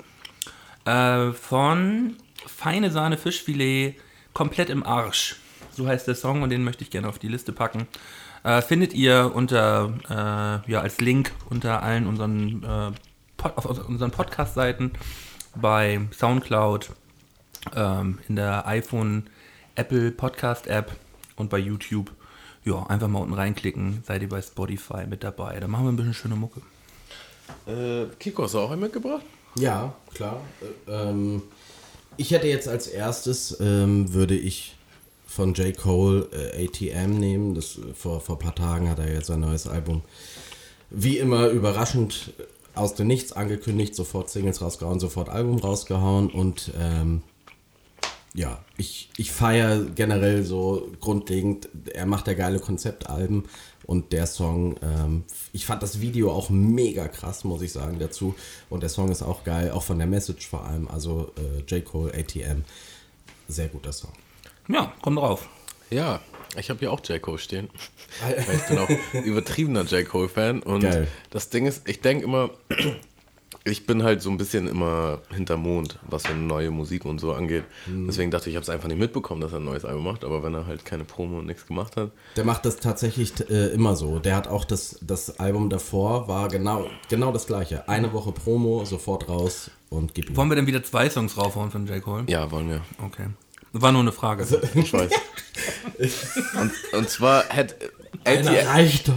Äh, 0.85 1.33
von 1.33 2.17
Feine 2.47 2.91
Sahne 2.91 3.17
Fischfilet, 3.17 3.97
komplett 4.33 4.71
im 4.71 4.85
Arsch. 4.85 5.37
So 5.73 5.87
heißt 5.87 6.07
der 6.09 6.15
Song 6.15 6.43
und 6.43 6.50
den 6.50 6.65
möchte 6.65 6.83
ich 6.83 6.91
gerne 6.91 7.09
auf 7.09 7.19
die 7.19 7.29
Liste 7.29 7.53
packen. 7.53 7.87
Äh, 8.45 8.62
findet 8.62 8.95
ihr 8.95 9.33
unter, 9.35 9.93
äh, 10.09 10.71
ja, 10.71 10.81
als 10.81 10.99
Link 11.00 11.33
unter 11.50 11.83
allen 11.83 12.07
unseren, 12.07 12.62
äh, 12.62 12.93
Pod 13.37 13.57
auf 13.57 13.88
unseren 13.88 14.11
Podcast-Seiten 14.11 14.93
bei 15.55 16.00
Soundcloud, 16.12 16.91
ähm, 17.75 18.19
in 18.29 18.37
der 18.37 18.67
iPhone, 18.67 19.31
Apple 19.75 20.11
Podcast 20.11 20.67
App 20.67 20.91
und 21.37 21.50
bei 21.50 21.59
YouTube. 21.59 22.11
Ja, 22.69 22.83
einfach 22.87 23.09
mal 23.09 23.21
unten 23.21 23.33
reinklicken, 23.33 24.03
seid 24.07 24.21
ihr 24.21 24.29
bei 24.29 24.43
Spotify 24.43 25.07
mit 25.09 25.25
dabei. 25.25 25.59
Da 25.59 25.69
machen 25.69 25.87
wir 25.87 25.93
ein 25.93 25.97
bisschen 25.97 26.13
schöne 26.13 26.37
Mucke. 26.37 26.61
äh, 27.67 28.05
Kiko, 28.19 28.43
hast 28.43 28.53
du 28.53 28.59
auch 28.59 28.71
einen 28.71 28.83
mitgebracht? 28.83 29.25
Ja, 29.55 29.95
klar. 30.13 30.43
Äh, 30.87 30.93
ähm, 30.93 31.43
ich 32.19 32.31
hätte 32.31 32.47
jetzt 32.47 32.69
als 32.69 32.87
erstes, 32.87 33.59
ähm, 33.61 34.13
würde 34.13 34.37
ich 34.37 34.77
von 35.27 35.55
J. 35.55 35.75
Cole 35.75 36.29
äh, 36.31 36.67
ATM 36.67 37.19
nehmen. 37.19 37.55
Das, 37.55 37.79
äh, 37.79 37.95
vor, 37.95 38.21
vor 38.21 38.37
ein 38.37 38.41
paar 38.41 38.55
Tagen 38.55 38.91
hat 38.91 38.99
er 38.99 39.11
jetzt 39.11 39.31
ein 39.31 39.41
neues 39.41 39.67
Album. 39.67 40.03
Wie 40.91 41.17
immer 41.17 41.49
überraschend 41.49 42.35
äh, 42.39 42.43
aus 42.79 42.95
dem 42.95 43.07
Nichts 43.07 43.33
angekündigt, 43.33 43.95
sofort 43.95 44.29
Singles 44.29 44.61
rausgehauen, 44.61 45.01
sofort 45.01 45.31
Album 45.31 45.57
rausgehauen 45.57 46.29
und 46.29 46.71
ähm, 46.79 47.23
ja, 48.35 48.62
ich, 48.77 49.11
ich 49.17 49.33
feiere 49.33 49.85
generell 49.95 50.45
so 50.45 50.91
grundlegend, 51.01 51.69
er 51.93 52.07
macht 52.07 52.27
ja 52.27 52.35
geile 52.35 52.61
Konzeptalben 52.61 53.45
und 53.85 54.12
der 54.12 54.27
Song, 54.27 54.77
ähm, 54.83 55.25
ich 55.53 55.64
fand 55.64 55.83
das 55.83 56.01
Video 56.01 56.31
auch 56.31 56.51
mega 56.51 57.09
krass, 57.09 57.45
muss 57.45 57.62
ich 57.62 57.73
sagen, 57.73 57.99
dazu. 57.99 58.35
Und 58.69 58.83
der 58.83 58.91
Song 58.91 59.11
ist 59.11 59.23
auch 59.23 59.45
geil, 59.45 59.71
auch 59.71 59.83
von 59.83 59.99
der 59.99 60.07
Message 60.07 60.47
vor 60.47 60.67
allem, 60.67 60.88
also 60.88 61.33
äh, 61.38 61.61
J. 61.62 61.85
Cole, 61.85 62.12
ATM, 62.12 62.64
sehr 63.49 63.69
guter 63.69 63.93
Song. 63.93 64.12
Ja, 64.69 64.93
komm 65.01 65.17
drauf. 65.17 65.49
Ja, 65.91 66.21
ich 66.57 66.69
habe 66.71 66.81
hier 66.81 66.93
auch 66.93 67.01
J. 67.05 67.21
Cole 67.21 67.38
stehen. 67.38 67.71
Weil 68.21 68.57
ich 68.57 68.67
bin 68.67 68.79
auch 68.79 68.91
übertriebener 69.25 69.85
J. 69.85 70.07
Cole-Fan. 70.07 70.62
Und 70.62 70.83
Geil. 70.83 71.09
das 71.31 71.49
Ding 71.49 71.67
ist, 71.67 71.88
ich 71.88 72.01
denke 72.01 72.25
immer, 72.25 72.51
ich 73.68 73.87
bin 73.87 74.02
halt 74.02 74.22
so 74.22 74.31
ein 74.31 74.38
bisschen 74.38 74.66
immer 74.66 75.20
hinter 75.35 75.57
Mond, 75.57 75.98
was 76.02 76.24
so 76.24 76.35
neue 76.35 76.70
Musik 76.70 77.04
und 77.04 77.18
so 77.20 77.33
angeht. 77.33 77.64
Deswegen 77.87 78.31
dachte 78.31 78.48
ich, 78.48 78.54
ich 78.54 78.57
habe 78.57 78.62
es 78.62 78.70
einfach 78.70 78.88
nicht 78.88 78.98
mitbekommen, 78.98 79.40
dass 79.40 79.52
er 79.52 79.59
ein 79.59 79.64
neues 79.64 79.85
Album 79.85 80.04
macht. 80.04 80.24
Aber 80.24 80.42
wenn 80.42 80.54
er 80.54 80.66
halt 80.66 80.85
keine 80.85 81.04
Promo 81.04 81.38
und 81.38 81.46
nichts 81.46 81.66
gemacht 81.66 81.96
hat, 81.96 82.11
Der 82.37 82.44
macht 82.44 82.64
das 82.64 82.76
tatsächlich 82.76 83.33
äh, 83.50 83.68
immer 83.68 83.96
so. 83.96 84.18
Der 84.18 84.37
hat 84.37 84.48
auch 84.48 84.64
das, 84.64 84.98
das 85.02 85.38
Album 85.38 85.70
davor, 85.70 86.28
war 86.28 86.48
genau, 86.48 86.87
genau 87.09 87.33
das 87.33 87.46
gleiche. 87.46 87.88
Eine 87.88 88.12
Woche 88.12 88.33
Promo, 88.33 88.85
sofort 88.85 89.28
raus 89.28 89.70
und 89.90 90.14
gib 90.14 90.31
ihm. 90.31 90.37
Wollen 90.37 90.50
wir 90.50 90.57
denn 90.57 90.66
wieder 90.66 90.83
zwei 90.83 91.09
Songs 91.11 91.37
raufhauen 91.37 91.70
von 91.70 91.87
J. 91.87 92.02
Cole? 92.02 92.24
ja, 92.28 92.50
wollen 92.50 92.68
wir. 92.70 92.81
Okay. 93.04 93.26
War 93.72 93.92
nur 93.92 94.00
eine 94.00 94.12
Frage. 94.12 94.46
Ich 94.74 94.92
weiß. 94.92 95.12
und, 96.61 96.72
und 96.94 97.09
zwar 97.11 97.48
hat 97.50 97.76
Einer 98.24 98.66
reicht 98.66 99.09
doch. 99.09 99.14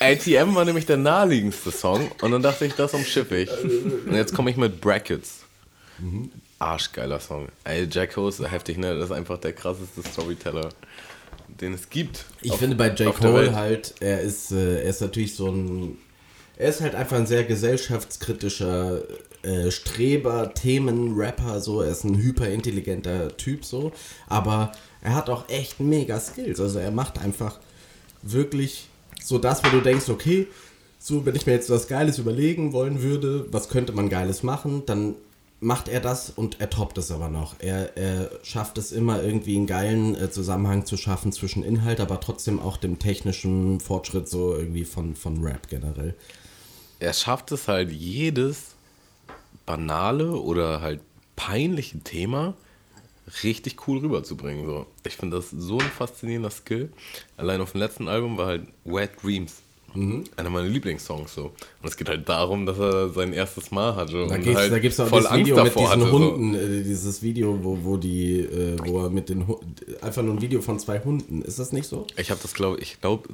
ATM 0.00 0.54
war 0.54 0.64
nämlich 0.64 0.86
der 0.86 0.96
naheliegendste 0.96 1.70
Song. 1.70 2.10
Und 2.22 2.30
dann 2.32 2.42
dachte 2.42 2.64
ich, 2.64 2.74
das 2.74 2.94
umschiff 2.94 3.30
ich. 3.32 3.50
Und 4.06 4.14
jetzt 4.14 4.34
komme 4.34 4.50
ich 4.50 4.56
mit 4.56 4.80
Brackets. 4.80 5.40
Arschgeiler 6.58 7.20
Song. 7.20 7.48
Ey, 7.64 7.86
Jack 7.90 8.14
Cole 8.14 8.28
ist 8.30 8.40
heftig, 8.50 8.78
ne? 8.78 8.94
Das 8.96 9.06
ist 9.10 9.12
einfach 9.16 9.38
der 9.38 9.52
krasseste 9.52 10.02
Storyteller, 10.02 10.70
den 11.60 11.74
es 11.74 11.88
gibt. 11.90 12.24
Ich 12.42 12.52
Auf- 12.52 12.58
finde 12.58 12.76
bei 12.76 12.88
J. 12.88 13.14
Cole 13.14 13.54
halt, 13.54 13.94
er 14.00 14.20
ist, 14.20 14.50
äh, 14.52 14.82
er 14.82 14.88
ist 14.88 15.00
natürlich 15.02 15.34
so 15.36 15.48
ein, 15.50 15.98
er 16.56 16.68
ist 16.70 16.80
halt 16.80 16.94
einfach 16.94 17.16
ein 17.16 17.26
sehr 17.26 17.44
gesellschaftskritischer 17.44 19.02
äh, 19.42 19.70
Streber, 19.70 20.52
Themen-Rapper, 20.54 21.60
so, 21.60 21.80
er 21.80 21.90
ist 21.92 22.04
ein 22.04 22.16
hyperintelligenter 22.18 23.36
Typ, 23.38 23.64
so, 23.64 23.92
aber 24.28 24.72
er 25.02 25.14
hat 25.14 25.30
auch 25.30 25.48
echt 25.48 25.80
mega 25.80 26.20
Skills, 26.20 26.60
also 26.60 26.78
er 26.78 26.90
macht 26.90 27.18
einfach 27.18 27.58
wirklich 28.22 28.89
so 29.22 29.38
das, 29.38 29.64
wo 29.64 29.68
du 29.68 29.80
denkst, 29.80 30.08
okay, 30.08 30.46
so, 30.98 31.24
wenn 31.24 31.34
ich 31.34 31.46
mir 31.46 31.52
jetzt 31.52 31.70
was 31.70 31.88
Geiles 31.88 32.18
überlegen 32.18 32.72
wollen 32.72 33.02
würde, 33.02 33.46
was 33.50 33.68
könnte 33.70 33.92
man 33.92 34.10
Geiles 34.10 34.42
machen, 34.42 34.82
dann 34.84 35.14
macht 35.60 35.88
er 35.88 36.00
das 36.00 36.30
und 36.30 36.60
er 36.60 36.70
toppt 36.70 36.98
es 36.98 37.10
aber 37.10 37.28
noch. 37.28 37.54
Er, 37.58 37.96
er 37.96 38.30
schafft 38.42 38.78
es 38.78 38.92
immer 38.92 39.22
irgendwie 39.22 39.56
einen 39.56 39.66
geilen 39.66 40.14
äh, 40.14 40.30
Zusammenhang 40.30 40.86
zu 40.86 40.96
schaffen 40.96 41.32
zwischen 41.32 41.62
Inhalt, 41.62 42.00
aber 42.00 42.20
trotzdem 42.20 42.60
auch 42.60 42.76
dem 42.76 42.98
technischen 42.98 43.80
Fortschritt 43.80 44.28
so 44.28 44.54
irgendwie 44.54 44.84
von, 44.84 45.14
von 45.14 45.42
Rap 45.42 45.68
generell. 45.68 46.14
er 46.98 47.12
schafft 47.12 47.52
es 47.52 47.68
halt 47.68 47.90
jedes 47.90 48.74
banale 49.66 50.32
oder 50.32 50.80
halt 50.80 51.00
peinliche 51.36 52.00
Thema 52.00 52.54
richtig 53.42 53.86
cool 53.88 53.98
rüberzubringen. 53.98 54.66
So. 54.66 54.86
Ich 55.06 55.16
finde 55.16 55.36
das 55.36 55.50
so 55.50 55.78
ein 55.78 55.86
faszinierender 55.90 56.50
Skill. 56.50 56.90
Allein 57.36 57.60
auf 57.60 57.72
dem 57.72 57.80
letzten 57.80 58.08
Album 58.08 58.36
war 58.36 58.46
halt 58.46 58.66
Wet 58.84 59.10
Dreams. 59.22 59.54
Mhm. 59.92 60.22
Einer 60.36 60.50
meiner 60.50 60.68
Lieblingssongs 60.68 61.34
so. 61.34 61.46
Und 61.46 61.88
es 61.88 61.96
geht 61.96 62.08
halt 62.08 62.28
darum, 62.28 62.64
dass 62.64 62.78
er 62.78 63.08
sein 63.08 63.32
erstes 63.32 63.72
Mal 63.72 63.96
hatte. 63.96 64.24
Da 64.28 64.36
und 64.36 64.42
gibt's, 64.44 64.56
halt 64.60 64.72
da 64.72 64.78
gibt's 64.78 65.00
auch 65.00 65.08
voll 65.08 65.26
Angst 65.26 65.40
Video 65.40 65.56
mit 65.56 65.66
davor 65.66 65.82
diesen 65.88 66.00
hatte. 66.02 66.12
Hunden, 66.12 66.54
äh, 66.54 66.82
dieses 66.84 67.22
Video, 67.22 67.58
wo, 67.64 67.76
wo 67.82 67.96
die, 67.96 68.38
äh, 68.38 68.76
wo 68.84 69.02
er 69.02 69.10
mit 69.10 69.28
den 69.28 69.48
Hu- 69.48 69.58
einfach 70.00 70.22
nur 70.22 70.34
ein 70.34 70.40
Video 70.40 70.60
von 70.62 70.78
zwei 70.78 71.00
Hunden. 71.00 71.42
Ist 71.42 71.58
das 71.58 71.72
nicht 71.72 71.88
so? 71.88 71.90
So. 71.90 72.06
Ich 72.16 72.30
habe 72.30 72.38
das 72.40 72.54
glaube 72.54 72.78
ich 72.80 73.00
glaube 73.00 73.28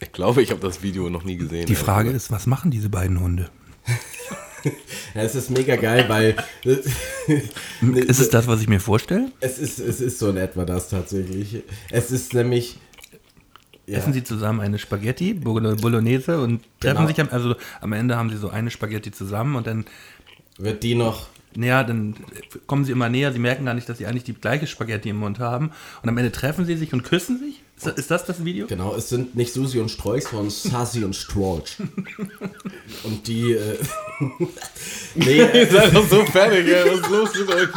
ich 0.00 0.12
glaube 0.12 0.42
ich 0.42 0.50
habe 0.50 0.60
das 0.60 0.82
Video 0.82 1.08
noch 1.08 1.24
nie 1.24 1.36
gesehen. 1.38 1.64
Die 1.64 1.74
Frage 1.74 2.10
ist, 2.10 2.30
was 2.30 2.46
machen 2.46 2.70
diese 2.70 2.90
beiden 2.90 3.18
Hunde? 3.20 3.48
Ja, 5.14 5.22
es 5.22 5.34
ist 5.34 5.50
mega 5.50 5.76
geil, 5.76 6.04
weil 6.08 6.36
Ist 7.94 8.20
es 8.20 8.30
das, 8.30 8.46
was 8.46 8.60
ich 8.60 8.68
mir 8.68 8.80
vorstelle? 8.80 9.30
es 9.40 9.58
ist, 9.58 9.78
es 9.78 10.00
ist 10.00 10.18
so 10.18 10.30
in 10.30 10.36
etwa 10.36 10.64
das 10.64 10.88
tatsächlich. 10.88 11.62
Es 11.90 12.10
ist 12.10 12.34
nämlich 12.34 12.78
Ja. 13.86 13.98
Essen 13.98 14.12
sie 14.12 14.22
zusammen 14.24 14.60
eine 14.60 14.78
Spaghetti, 14.78 15.32
Bolo- 15.34 15.76
Bolognese 15.76 16.40
und 16.40 16.62
treffen 16.80 16.96
Genau. 16.96 17.08
sich 17.08 17.20
am, 17.20 17.28
also 17.30 17.54
am 17.80 17.92
Ende 17.92 18.16
haben 18.16 18.30
sie 18.30 18.36
so 18.36 18.50
eine 18.50 18.70
Spaghetti 18.70 19.10
zusammen 19.12 19.56
und 19.56 19.66
dann, 19.66 19.84
wird 20.58 20.82
die 20.82 20.94
noch 20.94 21.28
naja, 21.56 21.82
dann 21.82 22.14
kommen 22.66 22.84
sie 22.84 22.92
immer 22.92 23.08
näher, 23.08 23.32
sie 23.32 23.38
merken 23.38 23.64
gar 23.64 23.72
nicht, 23.74 23.88
dass 23.88 23.96
sie 23.98 24.06
eigentlich 24.06 24.22
die 24.24 24.34
gleiche 24.34 24.66
Spaghetti 24.66 25.08
im 25.08 25.16
Mund 25.16 25.38
haben 25.38 25.70
und 26.02 26.08
am 26.08 26.16
Ende 26.18 26.30
treffen 26.30 26.66
sie 26.66 26.76
sich 26.76 26.92
und 26.92 27.02
küssen 27.04 27.38
sich. 27.38 27.62
Ist 27.78 27.86
das 27.86 27.94
ist 27.94 28.10
das, 28.10 28.24
das 28.24 28.44
Video? 28.44 28.66
Genau, 28.66 28.96
es 28.96 29.08
sind 29.08 29.36
nicht 29.36 29.52
Susi 29.52 29.78
und 29.78 29.88
Strolch, 29.88 30.24
sondern 30.24 30.50
Sassy 30.50 31.04
und 31.04 31.14
Strolch. 31.14 31.76
und 33.04 33.28
die. 33.28 33.52
Äh, 33.52 33.78
nee, 35.14 35.36
Ihr 35.36 35.54
äh, 35.54 35.66
seid 35.66 35.94
doch 35.94 36.08
so 36.08 36.24
fertig, 36.24 36.66
ey. 36.66 36.90
Was 36.90 36.98
ist 36.98 37.08
los 37.08 37.30
mit 37.38 37.54
euch? 37.54 37.68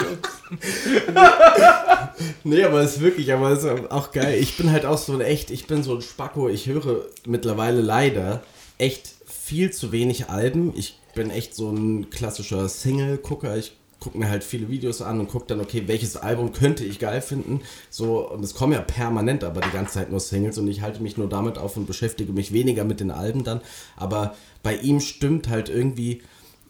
nee, 2.43 2.63
aber 2.63 2.81
es 2.81 2.95
ist 2.95 3.01
wirklich, 3.01 3.31
aber 3.31 3.51
es 3.51 3.63
ist 3.63 3.91
auch 3.91 4.11
geil. 4.11 4.39
Ich 4.41 4.57
bin 4.57 4.71
halt 4.71 4.87
auch 4.87 4.97
so 4.97 5.13
ein 5.13 5.21
echt, 5.21 5.51
ich 5.51 5.67
bin 5.67 5.83
so 5.83 5.93
ein 5.93 6.01
Spacko. 6.01 6.49
Ich 6.49 6.65
höre 6.65 7.05
mittlerweile 7.27 7.81
leider 7.81 8.41
echt 8.79 9.13
viel 9.27 9.69
zu 9.71 9.91
wenig 9.91 10.29
Alben. 10.29 10.73
Ich 10.75 10.97
bin 11.13 11.29
echt 11.29 11.53
so 11.53 11.69
ein 11.69 12.09
klassischer 12.09 12.67
Single-Gucker. 12.67 13.55
Ich 13.55 13.73
gucke 14.01 14.17
mir 14.17 14.29
halt 14.29 14.43
viele 14.43 14.67
Videos 14.67 15.01
an 15.01 15.19
und 15.19 15.29
gucke 15.29 15.45
dann, 15.47 15.61
okay, 15.61 15.83
welches 15.85 16.17
Album 16.17 16.51
könnte 16.51 16.83
ich 16.83 16.99
geil 16.99 17.21
finden. 17.21 17.61
So, 17.89 18.29
und 18.29 18.43
es 18.43 18.55
kommen 18.55 18.73
ja 18.73 18.81
permanent 18.81 19.45
aber 19.45 19.61
die 19.61 19.69
ganze 19.69 19.93
Zeit 19.93 20.09
nur 20.09 20.19
Singles 20.19 20.57
und 20.57 20.67
ich 20.67 20.81
halte 20.81 21.01
mich 21.01 21.17
nur 21.17 21.29
damit 21.29 21.57
auf 21.57 21.77
und 21.77 21.85
beschäftige 21.85 22.33
mich 22.33 22.51
weniger 22.51 22.83
mit 22.83 22.99
den 22.99 23.11
Alben 23.11 23.45
dann. 23.45 23.61
Aber 23.95 24.35
bei 24.63 24.75
ihm 24.75 24.99
stimmt 24.99 25.47
halt 25.47 25.69
irgendwie. 25.69 26.21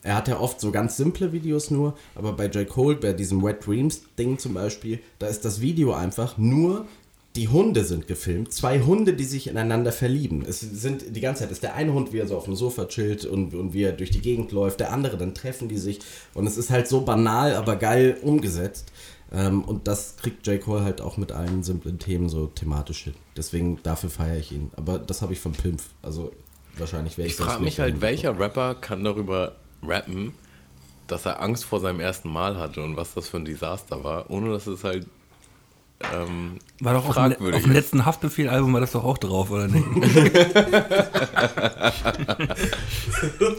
Er 0.04 0.16
hat 0.16 0.28
ja 0.28 0.40
oft 0.40 0.60
so 0.60 0.72
ganz 0.72 0.98
simple 0.98 1.32
Videos 1.32 1.70
nur, 1.70 1.96
aber 2.16 2.34
bei 2.34 2.48
J. 2.48 2.68
Cole, 2.68 2.96
bei 2.96 3.14
diesem 3.14 3.44
Wet 3.44 3.66
Dreams 3.66 4.02
Ding 4.18 4.40
zum 4.40 4.56
Beispiel, 4.56 5.00
da 5.20 5.28
ist 5.28 5.46
das 5.46 5.62
Video 5.62 5.94
einfach 5.94 6.40
nur 6.40 6.88
die 7.36 7.48
Hunde 7.48 7.86
sind 7.86 8.08
gefilmt. 8.08 8.52
Zwei 8.54 8.82
Hunde, 8.82 9.14
die 9.14 9.24
sich 9.24 9.48
ineinander 9.48 9.92
verlieben. 9.92 10.44
Es 10.46 10.60
sind 10.60 11.16
die 11.16 11.22
ganze 11.22 11.44
Zeit, 11.44 11.52
ist 11.52 11.64
der 11.64 11.76
eine 11.76 11.94
Hund, 11.94 12.12
wie 12.12 12.18
er 12.18 12.28
so 12.28 12.36
auf 12.36 12.44
dem 12.44 12.56
Sofa 12.56 12.86
chillt 12.86 13.26
und, 13.26 13.54
und 13.54 13.74
wie 13.74 13.84
er 13.84 13.94
durch 13.94 14.12
die 14.12 14.22
Gegend 14.22 14.52
läuft, 14.52 14.82
der 14.82 14.92
andere, 14.92 15.18
dann 15.18 15.34
treffen 15.34 15.70
die 15.70 15.78
sich. 15.78 16.00
Und 16.34 16.46
es 16.46 16.58
ist 16.58 16.70
halt 16.70 16.88
so 16.88 17.02
banal, 17.02 17.56
aber 17.56 17.78
geil 17.78 18.18
umgesetzt. 18.22 18.92
Ähm, 19.32 19.64
und 19.64 19.88
das 19.88 20.18
kriegt 20.18 20.46
J. 20.46 20.60
Cole 20.60 20.84
halt 20.84 21.00
auch 21.00 21.16
mit 21.16 21.32
allen 21.32 21.64
simplen 21.64 22.00
Themen 22.00 22.28
so 22.28 22.48
thematisch 22.48 23.06
hin. 23.06 23.14
Deswegen, 23.38 23.80
dafür 23.82 24.10
feiere 24.10 24.38
ich 24.38 24.52
ihn. 24.52 24.72
Aber 24.76 25.00
das 25.00 25.22
habe 25.22 25.32
ich 25.32 25.40
von 25.40 25.54
Pimp. 25.54 25.82
Also 26.02 26.34
wahrscheinlich 26.78 27.18
wäre 27.18 27.28
ich 27.28 27.36
Ich 27.36 27.40
frage 27.40 27.64
mich 27.64 27.80
halt, 27.80 28.02
welcher 28.02 28.38
Rapper 28.38 28.76
kann 28.76 29.06
darüber 29.06 29.56
rappen, 29.82 30.34
dass 31.08 31.26
er 31.26 31.42
Angst 31.42 31.64
vor 31.64 31.80
seinem 31.80 32.02
ersten 32.02 32.30
Mal 32.30 32.58
hatte 32.58 32.84
und 32.84 32.98
was 32.98 33.14
das 33.14 33.30
für 33.30 33.38
ein 33.38 33.46
Desaster 33.46 34.04
war, 34.04 34.30
ohne 34.30 34.52
dass 34.52 34.68
es 34.68 34.84
halt 34.84 35.08
ähm, 36.14 36.60
War 36.80 36.94
doch 36.94 37.08
auf 37.08 37.16
dem, 37.16 37.24
fragwürdig 37.24 37.58
auf 37.58 37.64
dem 37.64 37.74
letzten 37.74 38.06
Haftbefehl-Album 38.06 38.74
war 38.74 38.82
das 38.82 38.92
doch 38.92 39.04
auch 39.04 39.18
drauf, 39.18 39.52
oder 39.52 39.68
nicht? 39.68 39.86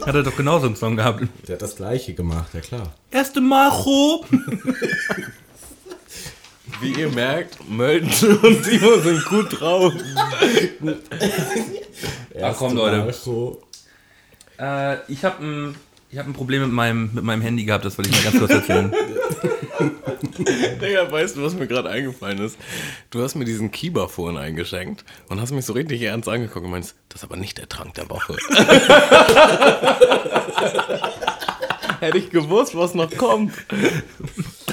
Hat 0.05 0.15
er 0.15 0.23
doch 0.23 0.35
genauso 0.35 0.67
einen 0.67 0.75
Song 0.75 0.95
gehabt. 0.95 1.23
Der 1.47 1.55
hat 1.55 1.61
das 1.61 1.75
gleiche 1.75 2.13
gemacht, 2.13 2.53
ja 2.53 2.61
klar. 2.61 2.93
Erste 3.11 3.41
Macho! 3.41 4.25
Wie 6.81 6.93
ihr 6.93 7.09
merkt, 7.09 7.57
Mölden 7.69 8.09
und 8.37 8.63
Timo 8.63 8.97
sind 8.99 9.25
gut 9.25 9.59
drauf. 9.59 9.93
Ach 12.41 12.55
komm, 12.57 12.75
Leute. 12.75 13.13
Äh, 14.59 14.97
ich 15.07 15.23
habe 15.23 15.43
ein, 15.43 15.75
ich 16.09 16.17
hab 16.17 16.27
ein 16.27 16.33
Problem 16.33 16.63
mit 16.63 16.71
meinem, 16.71 17.11
mit 17.13 17.23
meinem 17.23 17.41
Handy 17.41 17.63
gehabt, 17.63 17.85
das 17.85 17.97
wollte 17.97 18.09
ich 18.11 18.17
mal 18.17 18.23
ganz 18.23 18.39
kurz 18.39 18.51
erzählen. 18.51 18.93
Digga, 20.81 21.11
weißt 21.11 21.37
du, 21.37 21.43
was 21.43 21.55
mir 21.55 21.67
gerade 21.67 21.89
eingefallen 21.89 22.39
ist? 22.39 22.57
Du 23.09 23.21
hast 23.21 23.35
mir 23.35 23.45
diesen 23.45 23.71
Kiba 23.71 24.07
vorhin 24.07 24.37
eingeschenkt 24.37 25.03
und 25.29 25.41
hast 25.41 25.51
mich 25.51 25.65
so 25.65 25.73
richtig 25.73 26.01
ernst 26.01 26.29
angeguckt 26.29 26.65
und 26.65 26.71
meinst, 26.71 26.95
das 27.09 27.21
ist 27.21 27.23
aber 27.23 27.37
nicht 27.37 27.57
der 27.57 27.69
Trank 27.69 27.93
der 27.95 28.09
Woche. 28.09 28.37
Hätte 31.99 32.17
ich 32.17 32.29
gewusst, 32.29 32.75
was 32.75 32.93
noch 32.93 33.15
kommt. 33.15 33.53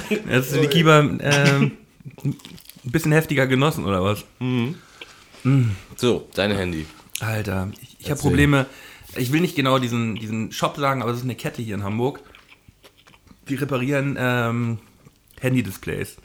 Jetzt 0.09 0.51
ist 0.51 0.61
die 0.61 0.67
Kiba 0.67 0.99
ähm, 0.99 1.77
ein 2.23 2.37
bisschen 2.83 3.11
heftiger 3.11 3.47
genossen, 3.47 3.85
oder 3.85 4.03
was? 4.03 4.25
So, 5.95 6.27
dein 6.33 6.51
Handy. 6.51 6.85
Alter, 7.19 7.71
ich, 7.81 7.95
ich 7.99 8.11
habe. 8.11 8.19
Probleme. 8.19 8.65
Ich 9.15 9.33
will 9.33 9.41
nicht 9.41 9.55
genau 9.55 9.79
diesen, 9.79 10.15
diesen 10.15 10.51
Shop 10.51 10.77
sagen, 10.77 11.01
aber 11.01 11.11
es 11.11 11.17
ist 11.17 11.23
eine 11.23 11.35
Kette 11.35 11.61
hier 11.61 11.75
in 11.75 11.83
Hamburg. 11.83 12.21
Die 13.49 13.55
reparieren 13.55 14.15
ähm, 14.17 14.79
Handy-Displays. 15.41 16.17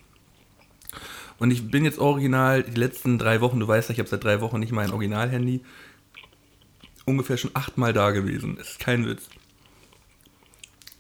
Und 1.39 1.51
ich 1.51 1.71
bin 1.71 1.85
jetzt 1.85 1.99
original 1.99 2.63
die 2.63 2.79
letzten 2.79 3.19
drei 3.19 3.41
Wochen, 3.41 3.61
du 3.61 3.69
weißt 3.69 3.89
ja, 3.89 3.93
ich 3.93 3.99
habe 3.99 4.09
seit 4.09 4.25
drei 4.25 4.41
Wochen 4.41 4.59
nicht 4.59 4.73
mein 4.73 4.91
Original-Handy, 4.91 5.61
ungefähr 7.05 7.37
schon 7.37 7.51
achtmal 7.55 7.93
da 7.93 8.11
gewesen. 8.11 8.57
Das 8.57 8.71
ist 8.71 8.79
kein 8.79 9.07
Witz. 9.07 9.29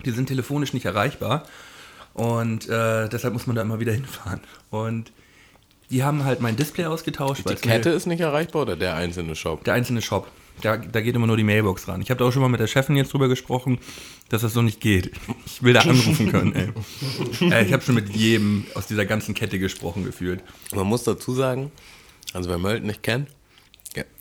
Die 0.05 0.11
sind 0.11 0.27
telefonisch 0.27 0.73
nicht 0.75 0.85
erreichbar 0.85 1.45
und 2.13 2.69
äh, 2.69 3.09
deshalb 3.09 3.33
muss 3.33 3.47
man 3.47 3.57
da 3.57 3.63
immer 3.63 3.81
wieder 3.81 3.93
hinfahren. 3.95 4.41
Und 4.71 5.11
die 5.91 6.05
haben 6.05 6.25
halt 6.25 6.41
mein 6.41 6.57
Display 6.57 6.85
ausgetauscht. 6.87 7.41
Die 7.41 7.45
weil's 7.47 7.65
mir- 7.65 7.71
Kette 7.73 7.91
ist 7.91 8.07
nicht 8.07 8.21
erreichbar 8.21 8.63
oder 8.63 8.77
der 8.77 8.95
einzelne 8.97 9.35
Shop? 9.37 9.65
der 9.65 9.75
einzelne 9.75 10.03
Shop. 10.03 10.31
Da, 10.63 10.77
da 10.77 11.01
geht 11.01 11.15
immer 11.15 11.27
nur 11.27 11.37
die 11.37 11.45
Mailbox 11.45 11.87
ran. 11.89 12.01
Ich 12.01 12.11
habe 12.11 12.19
da 12.19 12.25
auch 12.25 12.33
schon 12.33 12.43
mal 12.43 12.49
mit 12.49 12.61
der 12.61 12.67
Chefin 12.67 12.97
jetzt 12.97 13.13
drüber 13.13 13.29
gesprochen, 13.29 13.79
dass 14.29 14.43
das 14.43 14.53
so 14.55 14.63
nicht 14.63 14.81
geht. 14.81 15.13
Ich 15.45 15.63
will 15.63 15.75
da 15.75 15.81
anrufen 15.81 16.31
können, 16.31 16.55
ey. 16.55 16.71
äh, 17.51 17.65
ich 17.65 17.73
habe 17.73 17.83
schon 17.83 17.95
mit 17.95 18.09
jedem 18.11 18.67
aus 18.75 18.87
dieser 18.87 19.07
ganzen 19.07 19.35
Kette 19.35 19.59
gesprochen 19.59 20.05
gefühlt. 20.05 20.43
Man 20.75 20.87
muss 20.87 21.05
dazu 21.05 21.35
sagen, 21.35 21.71
also 22.33 22.49
wer 22.49 22.59
Mölden 22.59 22.87
nicht 22.87 23.03
kennt, 23.03 23.29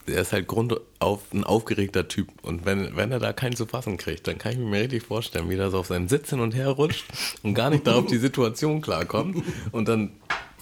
der 0.08 0.22
ist 0.22 0.34
halt 0.34 0.48
Grund 0.48 0.76
auf 1.00 1.34
ein 1.34 1.44
aufgeregter 1.44 2.08
Typ. 2.08 2.28
Und 2.44 2.66
wenn, 2.66 2.96
wenn 2.96 3.12
er 3.12 3.20
da 3.20 3.34
keinen 3.34 3.56
zu 3.56 3.66
fassen 3.66 3.98
kriegt, 3.98 4.28
dann 4.28 4.38
kann 4.38 4.52
ich 4.52 4.58
mir 4.58 4.82
richtig 4.82 5.04
vorstellen, 5.04 5.50
wie 5.50 5.56
er 5.56 5.72
so 5.72 5.80
auf 5.80 5.88
seinem 5.88 6.08
Sitz 6.08 6.30
hin 6.30 6.40
und 6.40 6.54
her 6.54 6.70
rutscht 6.70 7.06
und 7.44 7.56
gar 7.56 7.70
nicht 7.70 7.88
da 7.88 7.96
auf 7.96 8.06
die 8.06 8.18
Situation 8.18 8.82
klarkommt 8.82 9.44
und 9.72 9.88
dann 9.88 10.12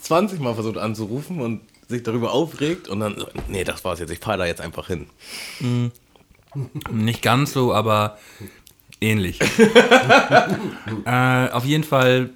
20 0.02 0.40
Mal 0.40 0.54
versucht 0.54 0.78
anzurufen 0.78 1.42
und 1.42 1.62
sich 1.88 2.04
darüber 2.04 2.32
aufregt 2.32 2.88
und 2.88 3.00
dann, 3.00 3.24
nee, 3.48 3.64
das 3.64 3.84
war's 3.84 4.00
jetzt, 4.00 4.12
ich 4.12 4.20
fahre 4.20 4.40
da 4.40 4.46
jetzt 4.46 4.62
einfach 4.62 4.88
hin. 4.88 5.08
Nicht 6.92 7.22
ganz 7.22 7.54
so, 7.54 7.74
aber 7.74 8.18
ähnlich. 9.02 9.40
äh, 11.06 11.50
auf 11.50 11.66
jeden 11.66 11.84
Fall 11.84 12.30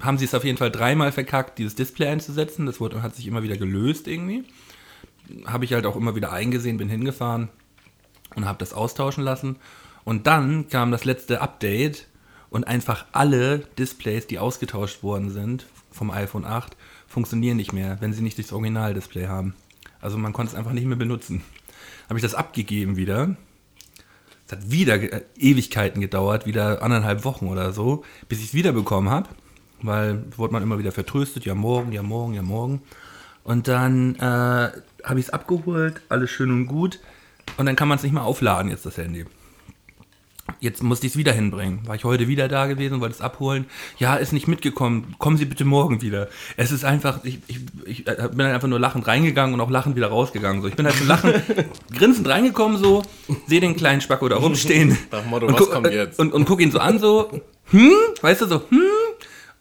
haben 0.00 0.18
sie 0.18 0.24
es 0.24 0.34
auf 0.34 0.44
jeden 0.44 0.58
Fall 0.58 0.70
dreimal 0.70 1.12
verkackt, 1.12 1.58
dieses 1.58 1.74
Display 1.74 2.08
einzusetzen. 2.08 2.66
Das 2.66 2.80
wurde, 2.80 3.02
hat 3.02 3.14
sich 3.14 3.26
immer 3.26 3.42
wieder 3.42 3.56
gelöst 3.56 4.08
irgendwie. 4.08 4.44
Habe 5.46 5.64
ich 5.64 5.72
halt 5.72 5.86
auch 5.86 5.96
immer 5.96 6.14
wieder 6.14 6.32
eingesehen, 6.32 6.76
bin 6.76 6.88
hingefahren 6.88 7.48
und 8.34 8.46
habe 8.46 8.58
das 8.58 8.72
austauschen 8.72 9.22
lassen. 9.22 9.56
Und 10.04 10.26
dann 10.26 10.68
kam 10.68 10.90
das 10.90 11.04
letzte 11.04 11.40
Update 11.40 12.08
und 12.50 12.64
einfach 12.64 13.06
alle 13.12 13.60
Displays, 13.78 14.26
die 14.26 14.38
ausgetauscht 14.38 15.02
worden 15.02 15.30
sind 15.30 15.66
vom 15.90 16.10
iPhone 16.10 16.44
8, 16.44 16.76
funktionieren 17.12 17.56
nicht 17.56 17.72
mehr, 17.72 17.98
wenn 18.00 18.12
sie 18.12 18.22
nicht 18.22 18.38
das 18.38 18.52
Originaldisplay 18.52 19.26
haben. 19.26 19.54
Also 20.00 20.18
man 20.18 20.32
konnte 20.32 20.52
es 20.52 20.58
einfach 20.58 20.72
nicht 20.72 20.86
mehr 20.86 20.96
benutzen. 20.96 21.42
Habe 22.08 22.18
ich 22.18 22.22
das 22.22 22.34
abgegeben 22.34 22.96
wieder. 22.96 23.36
Es 24.46 24.52
hat 24.52 24.70
wieder 24.70 24.94
äh, 24.94 25.22
Ewigkeiten 25.38 26.00
gedauert, 26.00 26.46
wieder 26.46 26.82
anderthalb 26.82 27.24
Wochen 27.24 27.46
oder 27.46 27.72
so, 27.72 28.04
bis 28.28 28.38
ich 28.38 28.46
es 28.46 28.54
wiederbekommen 28.54 29.10
habe. 29.10 29.28
Weil 29.82 30.24
wurde 30.36 30.52
man 30.52 30.62
immer 30.62 30.78
wieder 30.78 30.92
vertröstet, 30.92 31.44
ja 31.44 31.54
morgen, 31.54 31.92
ja 31.92 32.02
morgen, 32.02 32.34
ja 32.34 32.42
morgen. 32.42 32.82
Und 33.44 33.68
dann 33.68 34.14
äh, 34.16 34.20
habe 34.20 35.18
ich 35.18 35.26
es 35.26 35.30
abgeholt, 35.30 36.00
alles 36.08 36.30
schön 36.30 36.50
und 36.50 36.66
gut. 36.66 37.00
Und 37.56 37.66
dann 37.66 37.76
kann 37.76 37.88
man 37.88 37.96
es 37.96 38.04
nicht 38.04 38.12
mehr 38.12 38.24
aufladen, 38.24 38.70
jetzt 38.70 38.86
das 38.86 38.96
Handy. 38.96 39.26
Jetzt 40.60 40.82
musste 40.82 41.06
ich 41.06 41.12
es 41.12 41.16
wieder 41.16 41.32
hinbringen. 41.32 41.86
War 41.86 41.94
ich 41.94 42.04
heute 42.04 42.28
wieder 42.28 42.48
da 42.48 42.66
gewesen, 42.66 43.00
wollte 43.00 43.14
es 43.14 43.20
abholen. 43.20 43.66
Ja, 43.98 44.16
ist 44.16 44.32
nicht 44.32 44.48
mitgekommen. 44.48 45.14
Kommen 45.18 45.36
Sie 45.36 45.44
bitte 45.44 45.64
morgen 45.64 46.02
wieder. 46.02 46.28
Es 46.56 46.70
ist 46.70 46.84
einfach, 46.84 47.24
ich, 47.24 47.38
ich, 47.48 47.60
ich 47.84 48.06
äh, 48.06 48.28
bin 48.28 48.38
dann 48.38 48.52
einfach 48.52 48.68
nur 48.68 48.78
lachend 48.78 49.06
reingegangen 49.06 49.54
und 49.54 49.60
auch 49.60 49.70
lachend 49.70 49.96
wieder 49.96 50.08
rausgegangen. 50.08 50.62
So, 50.62 50.68
ich 50.68 50.76
bin 50.76 50.86
halt 50.86 50.96
so 50.96 51.04
lachend, 51.04 51.42
grinsend 51.96 52.28
reingekommen, 52.28 52.78
so, 52.78 53.02
sehe 53.46 53.60
den 53.60 53.76
kleinen 53.76 54.00
Spacko 54.00 54.28
da 54.28 54.36
rumstehen. 54.36 54.96
Nach 55.10 55.24
Motto, 55.24 55.46
und 55.46 55.58
was 55.58 55.70
kommt 55.70 55.90
jetzt? 55.90 56.18
Und, 56.18 56.32
und 56.32 56.44
guck 56.44 56.60
ihn 56.60 56.70
so 56.70 56.78
an, 56.78 56.98
so, 56.98 57.42
hm, 57.70 57.92
weißt 58.20 58.42
du, 58.42 58.46
so, 58.46 58.62
hm. 58.68 58.82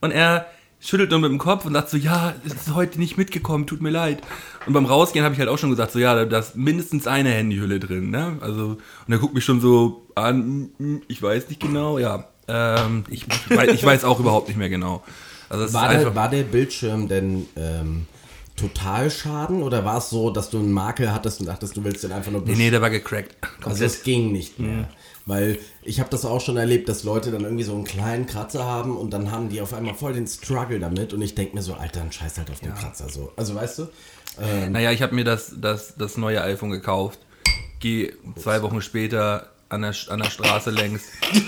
Und 0.02 0.12
er 0.12 0.48
schüttelt 0.82 1.12
nur 1.12 1.20
mit 1.20 1.30
dem 1.30 1.38
Kopf 1.38 1.63
und 1.65 1.74
sagt 1.74 1.89
so, 1.89 1.98
ja, 1.98 2.34
es 2.46 2.54
ist 2.54 2.74
heute 2.74 3.00
nicht 3.00 3.17
mitgekommen, 3.17 3.67
tut 3.67 3.82
mir 3.82 3.91
leid. 3.91 4.22
Und 4.65 4.74
beim 4.74 4.86
Rausgehen 4.86 5.24
habe 5.24 5.34
ich 5.34 5.39
halt 5.39 5.48
auch 5.50 5.58
schon 5.58 5.70
gesagt, 5.70 5.91
so, 5.91 6.00
ja, 6.00 6.26
da 6.26 6.39
ist 6.39 6.56
mindestens 6.56 7.08
eine 7.08 7.30
Handyhülle 7.30 7.80
drin, 7.80 8.10
ne? 8.10 8.38
Also, 8.41 8.78
und 9.08 9.13
er 9.13 9.20
guckt 9.20 9.36
mich 9.36 9.46
schon 9.46 9.62
so 9.62 10.08
an, 10.15 10.72
hm, 10.78 11.04
ich 11.08 11.22
weiß 11.22 11.48
nicht 11.50 11.62
genau, 11.62 12.00
ja. 12.00 12.26
Ähm, 12.48 13.04
ich, 13.10 13.28
ich, 13.28 13.56
weiß, 13.56 13.72
ich 13.72 13.86
weiß 13.86 14.04
auch 14.04 14.20
überhaupt 14.20 14.48
nicht 14.48 14.58
mehr 14.58 14.70
genau. 14.70 15.04
Also, 15.50 15.72
War 15.74 15.89
der, 15.89 16.15
war 16.15 16.30
der 16.30 16.44
Bildschirm 16.44 17.08
denn 17.08 17.46
ähm, 17.56 18.08
Totalschaden 18.56 19.63
oder 19.63 19.86
war 19.86 19.98
es 19.98 20.10
so, 20.10 20.32
dass 20.32 20.50
du 20.50 20.60
einen 20.60 20.72
Makel 20.72 21.13
hattest 21.13 21.39
und 21.39 21.46
dachtest, 21.46 21.78
du 21.78 21.84
willst 21.84 22.04
den 22.04 22.12
einfach 22.12 22.32
nur 22.32 22.41
nee, 22.41 22.56
nee, 22.56 22.72
der 22.72 22.82
war 22.82 22.89
gecrackt. 22.89 23.36
Also 23.41 23.70
Komplett. 23.70 23.91
es 23.91 24.04
ging 24.04 24.32
nicht 24.32 24.60
mehr. 24.60 24.89
Weil 25.25 25.60
ich 25.84 25.99
habe 25.99 26.10
das 26.10 26.25
auch 26.25 26.41
schon 26.41 26.57
erlebt, 26.57 26.89
dass 26.89 27.03
Leute 27.03 27.29
dann 27.31 27.43
irgendwie 27.43 27.63
so 27.63 27.73
einen 27.75 27.84
kleinen 27.84 28.25
Kratzer 28.25 28.65
haben 28.65 28.97
und 28.97 29.12
dann 29.12 29.31
haben 29.31 29.49
die 29.49 29.62
auf 29.62 29.73
einmal 29.73 29.93
voll 29.93 30.13
den 30.13 30.25
Struggle 30.27 30.79
damit 30.79 31.13
und 31.13 31.21
ich 31.21 31.36
denke 31.36 31.55
mir 31.55 31.62
so, 31.62 31.75
Alter, 31.75 31.99
dann 31.99 32.12
scheiß 32.12 32.39
halt 32.39 32.49
auf 32.49 32.60
den 32.60 32.73
Kratzer 32.73 33.07
so. 33.10 33.31
Also 33.36 33.53
weißt 33.55 33.79
du? 33.79 33.88
Naja, 34.69 34.91
ich 34.91 35.01
habe 35.01 35.13
mir 35.13 35.23
das, 35.23 35.53
das, 35.60 35.93
das 35.97 36.17
neue 36.17 36.41
iPhone 36.41 36.71
gekauft. 36.71 37.19
Geh 37.79 38.13
zwei 38.38 38.62
Wochen 38.63 38.81
später 38.81 39.49
an 39.69 39.81
der, 39.84 39.93
an 40.10 40.19
der 40.19 40.29
Straße 40.29 40.69
längs 40.71 41.03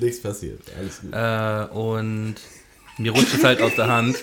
Nichts 0.00 0.20
passiert. 0.22 0.60
Alles 0.78 1.00
gut. 1.00 1.12
äh, 1.12 1.66
und 1.74 2.36
mir 2.98 3.12
rutscht 3.12 3.34
es 3.34 3.44
halt 3.44 3.60
aus 3.62 3.74
der 3.76 3.88
Hand. 3.88 4.16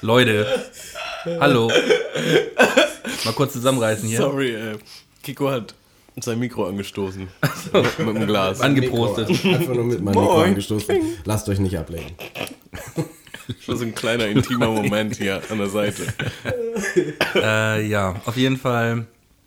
Leute, 0.00 0.46
hallo. 1.40 1.70
Mal 3.24 3.32
kurz 3.34 3.52
zusammenreißen 3.52 4.08
hier. 4.08 4.18
Sorry, 4.18 4.54
äh, 4.54 4.78
Kiko 5.22 5.50
hat 5.50 5.74
sein 6.20 6.38
Mikro 6.38 6.66
angestoßen. 6.66 7.28
mit, 7.72 7.98
mit 7.98 8.16
dem 8.16 8.26
Glas. 8.26 8.60
Angeprostet. 8.60 9.28
Mikro, 9.28 9.48
einfach 9.50 9.74
nur 9.74 9.84
mit 9.84 10.02
meinem 10.02 10.20
Mikro 10.20 10.42
angestoßen. 10.42 10.96
Lasst 11.24 11.48
euch 11.48 11.58
nicht 11.58 11.78
ablenken. 11.78 12.14
Das 13.66 13.68
ist 13.76 13.82
ein 13.82 13.94
kleiner 13.94 14.26
intimer 14.26 14.70
Moment 14.70 15.16
hier 15.16 15.42
an 15.50 15.58
der 15.58 15.68
Seite. 15.68 16.02
Äh, 17.34 17.86
ja, 17.86 18.20
auf 18.24 18.36
jeden 18.36 18.56
Fall 18.56 19.06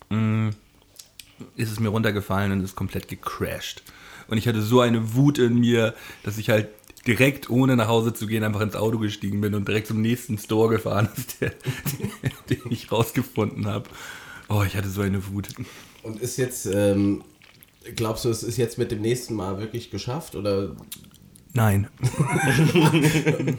mh, 0.09 0.51
ist 1.55 1.71
es 1.71 1.79
mir 1.79 1.89
runtergefallen 1.89 2.51
und 2.51 2.63
ist 2.63 2.75
komplett 2.75 3.07
gecrashed. 3.07 3.81
Und 4.27 4.37
ich 4.37 4.47
hatte 4.47 4.61
so 4.61 4.81
eine 4.81 5.15
Wut 5.15 5.37
in 5.37 5.59
mir, 5.59 5.93
dass 6.23 6.37
ich 6.37 6.49
halt 6.49 6.69
direkt 7.07 7.49
ohne 7.49 7.75
nach 7.75 7.87
Hause 7.87 8.13
zu 8.13 8.27
gehen 8.27 8.43
einfach 8.43 8.61
ins 8.61 8.75
Auto 8.75 8.97
gestiegen 8.97 9.41
bin 9.41 9.53
und 9.55 9.67
direkt 9.67 9.87
zum 9.87 10.01
nächsten 10.01 10.37
Store 10.37 10.69
gefahren 10.69 11.09
ist, 11.15 11.41
der, 11.41 11.53
den 12.49 12.61
ich 12.69 12.91
rausgefunden 12.91 13.67
habe. 13.67 13.89
Oh, 14.49 14.63
ich 14.65 14.75
hatte 14.75 14.89
so 14.89 15.01
eine 15.01 15.27
Wut. 15.27 15.49
Und 16.03 16.21
ist 16.21 16.37
jetzt, 16.37 16.65
ähm, 16.65 17.23
glaubst 17.95 18.25
du, 18.25 18.29
es 18.29 18.43
ist 18.43 18.57
jetzt 18.57 18.77
mit 18.77 18.91
dem 18.91 19.01
nächsten 19.01 19.33
Mal 19.35 19.59
wirklich 19.59 19.91
geschafft 19.91 20.35
oder? 20.35 20.75
Nein. 21.53 21.87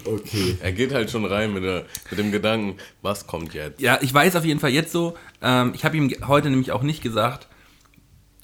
Okay. 0.07 0.57
Er 0.61 0.73
geht 0.73 0.93
halt 0.93 1.11
schon 1.11 1.25
rein 1.25 1.53
mit, 1.53 1.63
der, 1.63 1.87
mit 2.11 2.19
dem 2.19 2.33
Gedanken, 2.33 2.77
was 3.03 3.27
kommt 3.27 3.55
jetzt? 3.55 3.81
Ja, 3.81 3.99
ich 4.03 4.13
weiß 4.13 4.37
auf 4.37 4.45
jeden 4.45 4.61
Fall 4.61 4.71
jetzt 4.71 4.93
so, 4.93 5.17
ähm, 5.43 5.73
ich 5.75 5.85
habe 5.85 5.97
ihm 5.97 6.11
heute 6.27 6.51
nämlich 6.51 6.73
auch 6.73 6.83
nicht 6.83 7.03
gesagt, 7.03 7.49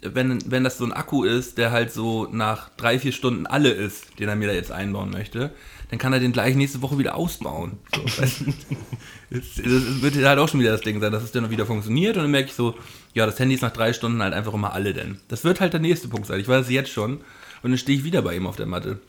wenn, 0.03 0.39
wenn 0.51 0.65
das 0.65 0.79
so 0.79 0.85
ein 0.85 0.93
Akku 0.93 1.25
ist, 1.25 1.59
der 1.59 1.71
halt 1.71 1.93
so 1.93 2.29
nach 2.31 2.71
drei, 2.77 2.99
vier 2.99 3.13
Stunden 3.13 3.47
alle 3.47 3.71
ist, 3.71 4.19
den 4.19 4.29
er 4.29 4.37
mir 4.37 4.49
da 4.49 4.55
jetzt 4.55 4.73
einbauen 4.73 5.11
möchte, 5.11 5.53
dann 5.91 5.99
kann 5.99 6.13
er 6.13 6.21
den 6.21 6.33
gleich 6.33 6.55
nächste 6.55 6.83
Woche 6.83 6.99
wieder 6.99 7.17
ausbauen. 7.17 7.79
So, 7.95 8.03
das 9.31 9.57
wird 9.59 10.17
halt 10.25 10.39
auch 10.39 10.49
schon 10.49 10.61
wieder 10.61 10.73
das 10.73 10.81
Ding 10.81 11.01
sein, 11.01 11.13
dass 11.13 11.23
es 11.23 11.33
dann 11.33 11.51
wieder 11.51 11.67
funktioniert 11.67 12.17
und 12.17 12.23
dann 12.23 12.31
merke 12.31 12.49
ich 12.49 12.55
so, 12.55 12.77
ja, 13.13 13.27
das 13.27 13.39
Handy 13.39 13.57
ist 13.57 13.63
nach 13.63 13.73
drei 13.73 13.93
Stunden 13.93 14.23
halt 14.23 14.33
einfach 14.33 14.55
immer 14.55 14.73
alle 14.73 14.95
denn. 14.95 15.21
Das 15.29 15.45
wird 15.45 15.61
halt 15.61 15.73
der 15.73 15.81
nächste 15.81 16.09
Punkt 16.09 16.27
sein. 16.27 16.41
Ich 16.41 16.49
weiß 16.49 16.67
es 16.67 16.71
jetzt 16.71 16.91
schon 16.91 17.19
und 17.63 17.71
dann 17.71 17.79
stehe 17.79 17.99
ich 17.99 18.05
wieder 18.05 18.23
bei 18.23 18.37
ihm 18.37 18.47
auf 18.47 18.57
der 18.57 18.67
Matte. 18.67 19.01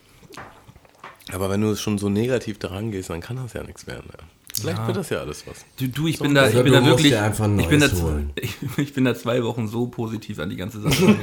Aber 1.31 1.49
wenn 1.49 1.61
du 1.61 1.75
schon 1.75 1.97
so 1.97 2.09
negativ 2.09 2.59
daran 2.59 2.91
gehst, 2.91 3.09
dann 3.09 3.21
kann 3.21 3.37
das 3.37 3.53
ja 3.53 3.63
nichts 3.63 3.87
werden. 3.87 4.09
Ja. 4.11 4.25
Vielleicht 4.53 4.77
Ja. 4.79 4.87
wird 4.87 4.97
das 4.97 5.09
ja 5.09 5.19
alles 5.19 5.45
was. 5.47 5.65
Du, 5.79 5.87
du 5.87 6.07
ich 6.07 6.19
bin 6.19 6.35
da, 6.35 6.47
ich 6.47 6.53
Oder 6.55 6.63
bin 6.63 6.73
du 6.73 6.79
da 6.81 6.85
wirklich, 6.85 7.11
dir 7.11 7.23
einfach 7.23 7.45
ein 7.45 7.57
ich 7.59 7.67
bin 7.67 7.79
da, 7.79 7.87
ich, 8.35 8.55
ich 8.77 8.93
bin 8.93 9.05
da 9.05 9.15
zwei 9.15 9.43
Wochen 9.43 9.67
so 9.67 9.87
positiv 9.87 10.39
an 10.39 10.49
die 10.49 10.57
ganze 10.57 10.81
Sache. 10.81 11.15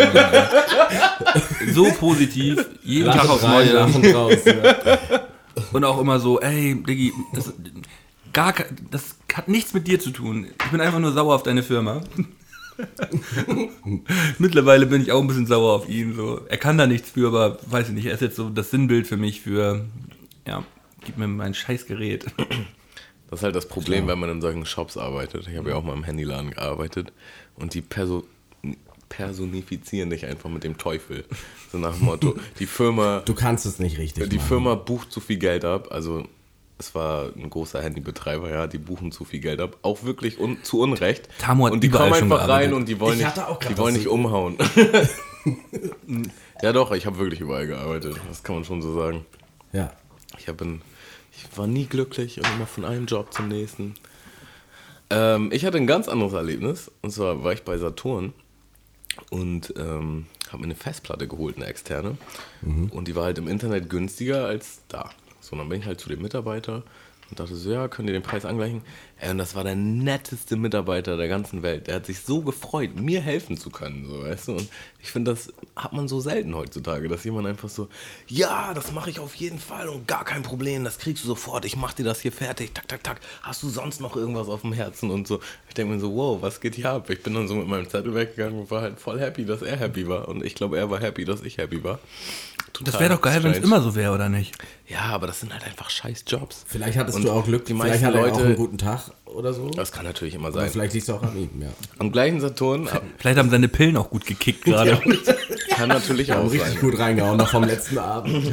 so 1.72 1.84
positiv, 1.92 2.64
jeden 2.82 3.10
Tag 3.10 3.28
aufs 3.28 3.42
Neue. 3.42 3.72
lachen 3.72 4.14
raus. 4.14 4.38
Ja. 4.44 4.98
Und 5.72 5.84
auch 5.84 6.00
immer 6.00 6.20
so, 6.20 6.40
ey, 6.40 6.82
Diggi, 6.82 7.12
das, 7.34 7.52
gar, 8.32 8.54
das 8.90 9.16
hat 9.34 9.48
nichts 9.48 9.74
mit 9.74 9.86
dir 9.88 9.98
zu 10.00 10.10
tun. 10.10 10.46
Ich 10.64 10.70
bin 10.70 10.80
einfach 10.80 11.00
nur 11.00 11.12
sauer 11.12 11.34
auf 11.34 11.42
deine 11.42 11.62
Firma. 11.62 12.00
Mittlerweile 14.38 14.86
bin 14.86 15.02
ich 15.02 15.10
auch 15.12 15.20
ein 15.20 15.26
bisschen 15.26 15.46
sauer 15.46 15.72
auf 15.74 15.88
ihn. 15.88 16.14
So. 16.14 16.40
Er 16.48 16.56
kann 16.58 16.78
da 16.78 16.86
nichts 16.86 17.10
für, 17.10 17.28
aber 17.28 17.58
weiß 17.66 17.88
ich 17.88 17.94
nicht, 17.94 18.06
er 18.06 18.14
ist 18.14 18.20
jetzt 18.22 18.36
so 18.36 18.48
das 18.50 18.70
Sinnbild 18.70 19.06
für 19.06 19.16
mich 19.16 19.40
für, 19.40 19.84
ja, 20.46 20.62
gib 21.04 21.18
mir 21.18 21.26
mein 21.26 21.54
scheiß 21.54 21.86
Gerät. 21.86 22.26
Das 23.30 23.40
ist 23.40 23.44
halt 23.44 23.56
das 23.56 23.68
Problem, 23.68 24.06
wenn 24.08 24.18
man 24.18 24.30
in 24.30 24.40
solchen 24.40 24.64
Shops 24.64 24.96
arbeitet. 24.96 25.46
Ich 25.48 25.56
habe 25.56 25.70
ja 25.70 25.76
auch 25.76 25.84
mal 25.84 25.92
im 25.92 26.04
Handyladen 26.04 26.50
gearbeitet 26.52 27.12
und 27.56 27.74
die 27.74 27.82
Perso 27.82 28.24
personifizieren 29.08 30.10
dich 30.10 30.26
einfach 30.26 30.50
mit 30.50 30.64
dem 30.64 30.78
Teufel. 30.78 31.24
So 31.72 31.78
nach 31.78 31.94
dem 31.94 32.04
Motto, 32.04 32.36
die 32.58 32.66
Firma, 32.66 33.22
Du 33.24 33.34
kannst 33.34 33.66
es 33.66 33.78
nicht 33.78 33.98
richtig 33.98 34.28
die 34.28 34.36
machen. 34.36 34.48
Firma 34.48 34.74
bucht 34.74 35.12
zu 35.12 35.20
viel 35.20 35.38
Geld 35.38 35.64
ab. 35.64 35.88
Also 35.90 36.24
es 36.78 36.94
war 36.94 37.32
ein 37.36 37.50
großer 37.50 37.82
Handybetreiber, 37.82 38.50
ja, 38.50 38.66
die 38.66 38.78
buchen 38.78 39.10
zu 39.12 39.24
viel 39.24 39.40
Geld 39.40 39.60
ab. 39.60 39.76
Auch 39.82 40.04
wirklich 40.04 40.38
un 40.38 40.62
zu 40.62 40.80
Unrecht. 40.80 41.28
Tamo 41.38 41.66
hat 41.66 41.72
und 41.72 41.82
die 41.82 41.90
kommen 41.90 42.12
einfach 42.12 42.48
rein 42.48 42.72
und 42.72 42.88
die 42.88 43.00
wollen 43.00 43.18
Ich 43.18 43.24
nicht, 43.26 43.36
die 43.68 43.78
wollen 43.78 43.94
nicht 43.94 44.08
umhauen. 44.08 44.56
ja 46.62 46.72
doch, 46.72 46.92
ich 46.92 47.06
habe 47.06 47.18
wirklich 47.18 47.40
überall 47.40 47.66
gearbeitet. 47.66 48.16
Das 48.28 48.42
kann 48.42 48.56
man 48.56 48.64
schon 48.64 48.80
so 48.80 48.94
sagen. 48.94 49.26
Ja. 49.72 49.92
Ich, 50.38 50.48
hab 50.48 50.60
in, 50.60 50.82
ich 51.38 51.58
war 51.58 51.66
nie 51.66 51.86
glücklich 51.86 52.38
und 52.38 52.46
immer 52.54 52.66
von 52.66 52.84
einem 52.84 53.06
Job 53.06 53.32
zum 53.32 53.48
nächsten. 53.48 53.94
Ähm, 55.10 55.50
ich 55.52 55.64
hatte 55.64 55.76
ein 55.76 55.86
ganz 55.86 56.08
anderes 56.08 56.32
Erlebnis. 56.32 56.90
Und 57.02 57.10
zwar 57.10 57.44
war 57.44 57.52
ich 57.52 57.62
bei 57.62 57.78
Saturn 57.78 58.32
und 59.30 59.72
ähm, 59.76 60.26
habe 60.48 60.58
mir 60.58 60.64
eine 60.64 60.74
Festplatte 60.74 61.28
geholt, 61.28 61.56
eine 61.56 61.66
externe. 61.66 62.16
Und 62.90 63.08
die 63.08 63.14
war 63.14 63.24
halt 63.24 63.38
im 63.38 63.48
Internet 63.48 63.88
günstiger 63.88 64.46
als 64.46 64.80
da. 64.88 65.10
So, 65.40 65.56
dann 65.56 65.68
bin 65.68 65.80
ich 65.80 65.86
halt 65.86 66.00
zu 66.00 66.08
dem 66.08 66.22
Mitarbeiter 66.22 66.82
und 67.30 67.38
dachte 67.38 67.54
so, 67.54 67.70
ja, 67.70 67.88
könnt 67.88 68.08
ihr 68.08 68.14
den 68.14 68.22
Preis 68.22 68.44
angleichen? 68.44 68.82
Ey, 69.20 69.30
und 69.30 69.38
das 69.38 69.54
war 69.54 69.64
der 69.64 69.74
netteste 69.74 70.56
Mitarbeiter 70.56 71.16
der 71.16 71.28
ganzen 71.28 71.62
Welt. 71.62 71.86
Der 71.86 71.96
hat 71.96 72.06
sich 72.06 72.20
so 72.20 72.40
gefreut, 72.40 72.96
mir 72.96 73.20
helfen 73.20 73.56
zu 73.56 73.70
können, 73.70 74.06
so, 74.06 74.22
weißt 74.22 74.48
du? 74.48 74.52
Und 74.52 74.68
ich 75.02 75.10
finde, 75.10 75.32
das 75.32 75.52
hat 75.76 75.92
man 75.92 76.08
so 76.08 76.20
selten 76.20 76.54
heutzutage, 76.54 77.08
dass 77.08 77.24
jemand 77.24 77.46
einfach 77.46 77.68
so, 77.68 77.88
ja, 78.28 78.72
das 78.72 78.92
mache 78.92 79.10
ich 79.10 79.18
auf 79.20 79.34
jeden 79.34 79.58
Fall 79.58 79.88
und 79.88 80.08
gar 80.08 80.24
kein 80.24 80.42
Problem, 80.42 80.84
das 80.84 80.98
kriegst 80.98 81.22
du 81.24 81.28
sofort, 81.28 81.64
ich 81.64 81.76
mach 81.76 81.92
dir 81.92 82.04
das 82.04 82.20
hier 82.20 82.32
fertig, 82.32 82.72
tak, 82.74 82.88
tak, 82.88 83.04
tak. 83.04 83.20
Hast 83.42 83.62
du 83.62 83.68
sonst 83.68 84.00
noch 84.00 84.16
irgendwas 84.16 84.48
auf 84.48 84.62
dem 84.62 84.72
Herzen 84.72 85.10
und 85.10 85.26
so? 85.26 85.40
Ich 85.68 85.74
denke 85.74 85.94
mir 85.94 86.00
so, 86.00 86.14
wow, 86.14 86.40
was 86.40 86.60
geht 86.60 86.76
hier 86.76 86.90
ab? 86.90 87.10
Ich 87.10 87.22
bin 87.22 87.34
dann 87.34 87.48
so 87.48 87.54
mit 87.54 87.68
meinem 87.68 87.88
Zettel 87.88 88.14
weggegangen 88.14 88.60
und 88.60 88.70
war 88.70 88.82
halt 88.82 88.98
voll 88.98 89.20
happy, 89.20 89.44
dass 89.44 89.62
er 89.62 89.76
happy 89.76 90.08
war. 90.08 90.28
Und 90.28 90.44
ich 90.44 90.54
glaube, 90.54 90.78
er 90.78 90.90
war 90.90 91.00
happy, 91.00 91.24
dass 91.24 91.42
ich 91.42 91.58
happy 91.58 91.84
war. 91.84 91.98
Das 92.74 92.84
Total 92.84 93.00
wäre 93.00 93.14
doch 93.14 93.20
geil, 93.20 93.42
wenn 93.42 93.52
es 93.52 93.58
immer 93.58 93.80
so 93.80 93.94
wäre, 93.94 94.12
oder 94.14 94.28
nicht? 94.28 94.56
Ja, 94.86 95.00
aber 95.06 95.26
das 95.26 95.40
sind 95.40 95.52
halt 95.52 95.64
einfach 95.64 95.90
scheiß 95.90 96.24
Jobs. 96.26 96.64
Vielleicht 96.66 96.96
hattest 96.98 97.16
Und 97.16 97.24
du 97.24 97.30
auch 97.32 97.44
Glück, 97.44 97.64
die 97.64 97.72
vielleicht 97.74 98.02
meisten 98.02 98.06
hat 98.06 98.14
er 98.14 98.20
auch 98.20 98.26
Leute- 98.36 98.44
einen 98.46 98.56
guten 98.56 98.78
Tag 98.78 99.10
oder 99.24 99.52
so. 99.52 99.68
Das 99.70 99.90
kann 99.92 100.04
natürlich 100.04 100.34
immer 100.34 100.52
sein. 100.52 100.70
vielleicht 100.70 100.92
liegt 100.94 101.08
es 101.08 101.10
auch 101.14 101.22
an 101.22 101.36
ihm, 101.36 101.50
ja. 101.60 101.68
Am 101.98 102.12
gleichen 102.12 102.40
Saturn 102.40 102.88
Vielleicht 103.18 103.38
haben 103.38 103.50
seine 103.50 103.68
Pillen 103.68 103.96
auch 103.96 104.10
gut 104.10 104.26
gekickt 104.26 104.64
gerade. 104.64 105.00
kann 105.70 105.88
natürlich 105.88 106.30
Haben 106.30 106.46
auch 106.46 106.52
richtig 106.52 106.72
sein. 106.74 106.80
gut 106.80 106.98
reingehauen, 106.98 107.36
noch 107.36 107.50
vom 107.50 107.64
letzten 107.64 107.98
Abend. 107.98 108.52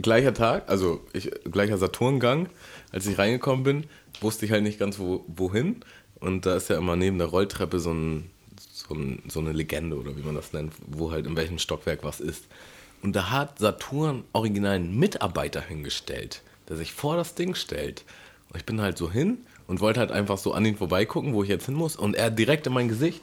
Gleicher 0.00 0.34
Tag, 0.34 0.68
also 0.68 1.00
ich, 1.12 1.30
gleicher 1.50 1.78
Saturngang. 1.78 2.48
Als 2.90 3.06
ich 3.06 3.18
reingekommen 3.18 3.62
bin, 3.62 3.84
wusste 4.20 4.44
ich 4.46 4.52
halt 4.52 4.62
nicht 4.64 4.78
ganz 4.78 4.98
wo, 4.98 5.24
wohin. 5.28 5.84
Und 6.20 6.44
da 6.46 6.56
ist 6.56 6.68
ja 6.70 6.76
immer 6.76 6.96
neben 6.96 7.18
der 7.18 7.28
Rolltreppe 7.28 7.78
so, 7.80 7.92
ein, 7.92 8.30
so, 8.88 8.94
ein, 8.94 9.22
so 9.28 9.40
eine 9.40 9.52
Legende 9.52 9.96
oder 9.96 10.16
wie 10.16 10.22
man 10.22 10.34
das 10.34 10.52
nennt, 10.52 10.74
wo 10.86 11.12
halt 11.12 11.26
in 11.26 11.36
welchem 11.36 11.58
Stockwerk 11.58 12.04
was 12.04 12.20
ist. 12.20 12.44
Und 13.02 13.16
da 13.16 13.30
hat 13.30 13.58
Saturn 13.58 14.24
original 14.32 14.76
einen 14.76 14.98
Mitarbeiter 14.98 15.60
hingestellt, 15.60 16.42
der 16.68 16.76
sich 16.76 16.92
vor 16.92 17.16
das 17.16 17.34
Ding 17.34 17.54
stellt. 17.54 18.04
Und 18.50 18.58
ich 18.58 18.64
bin 18.64 18.80
halt 18.80 18.96
so 18.96 19.10
hin 19.10 19.38
und 19.66 19.80
wollte 19.80 20.00
halt 20.00 20.12
einfach 20.12 20.38
so 20.38 20.52
an 20.52 20.64
ihn 20.64 20.76
vorbeigucken, 20.76 21.34
wo 21.34 21.42
ich 21.42 21.48
jetzt 21.48 21.66
hin 21.66 21.74
muss. 21.74 21.96
Und 21.96 22.14
er 22.14 22.30
direkt 22.30 22.66
in 22.66 22.72
mein 22.72 22.88
Gesicht. 22.88 23.22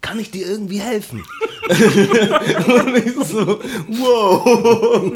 Kann 0.00 0.18
ich 0.18 0.32
dir 0.32 0.46
irgendwie 0.48 0.80
helfen? 0.80 1.24
und 1.68 2.96
ich 2.96 3.14
so, 3.24 3.60
wow. 3.88 5.12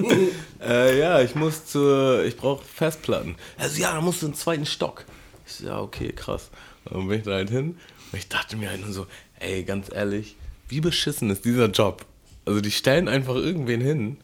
äh, 0.60 0.96
ja, 0.96 1.20
ich 1.20 1.34
muss 1.34 1.66
zur, 1.66 2.24
ich 2.24 2.36
brauche 2.36 2.64
Festplatten. 2.64 3.34
Also 3.58 3.82
ja, 3.82 3.94
da 3.94 4.00
musst 4.00 4.22
du 4.22 4.26
in 4.26 4.32
den 4.32 4.38
zweiten 4.38 4.66
Stock. 4.66 5.04
Ich 5.44 5.54
so, 5.54 5.66
ja, 5.66 5.80
okay, 5.80 6.12
krass. 6.12 6.50
Und 6.84 6.98
dann 6.98 7.08
bin 7.08 7.18
ich 7.18 7.24
da 7.24 7.32
halt 7.32 7.50
hin 7.50 7.76
und 8.12 8.18
ich 8.18 8.28
dachte 8.28 8.56
mir 8.56 8.70
halt 8.70 8.80
nur 8.80 8.92
so, 8.92 9.06
ey, 9.40 9.64
ganz 9.64 9.92
ehrlich, 9.92 10.36
wie 10.68 10.80
beschissen 10.80 11.30
ist 11.30 11.44
dieser 11.44 11.66
Job? 11.66 12.04
Also 12.44 12.60
die 12.60 12.70
stellen 12.70 13.08
einfach 13.08 13.34
irgendwen 13.34 13.80
hin 13.80 14.16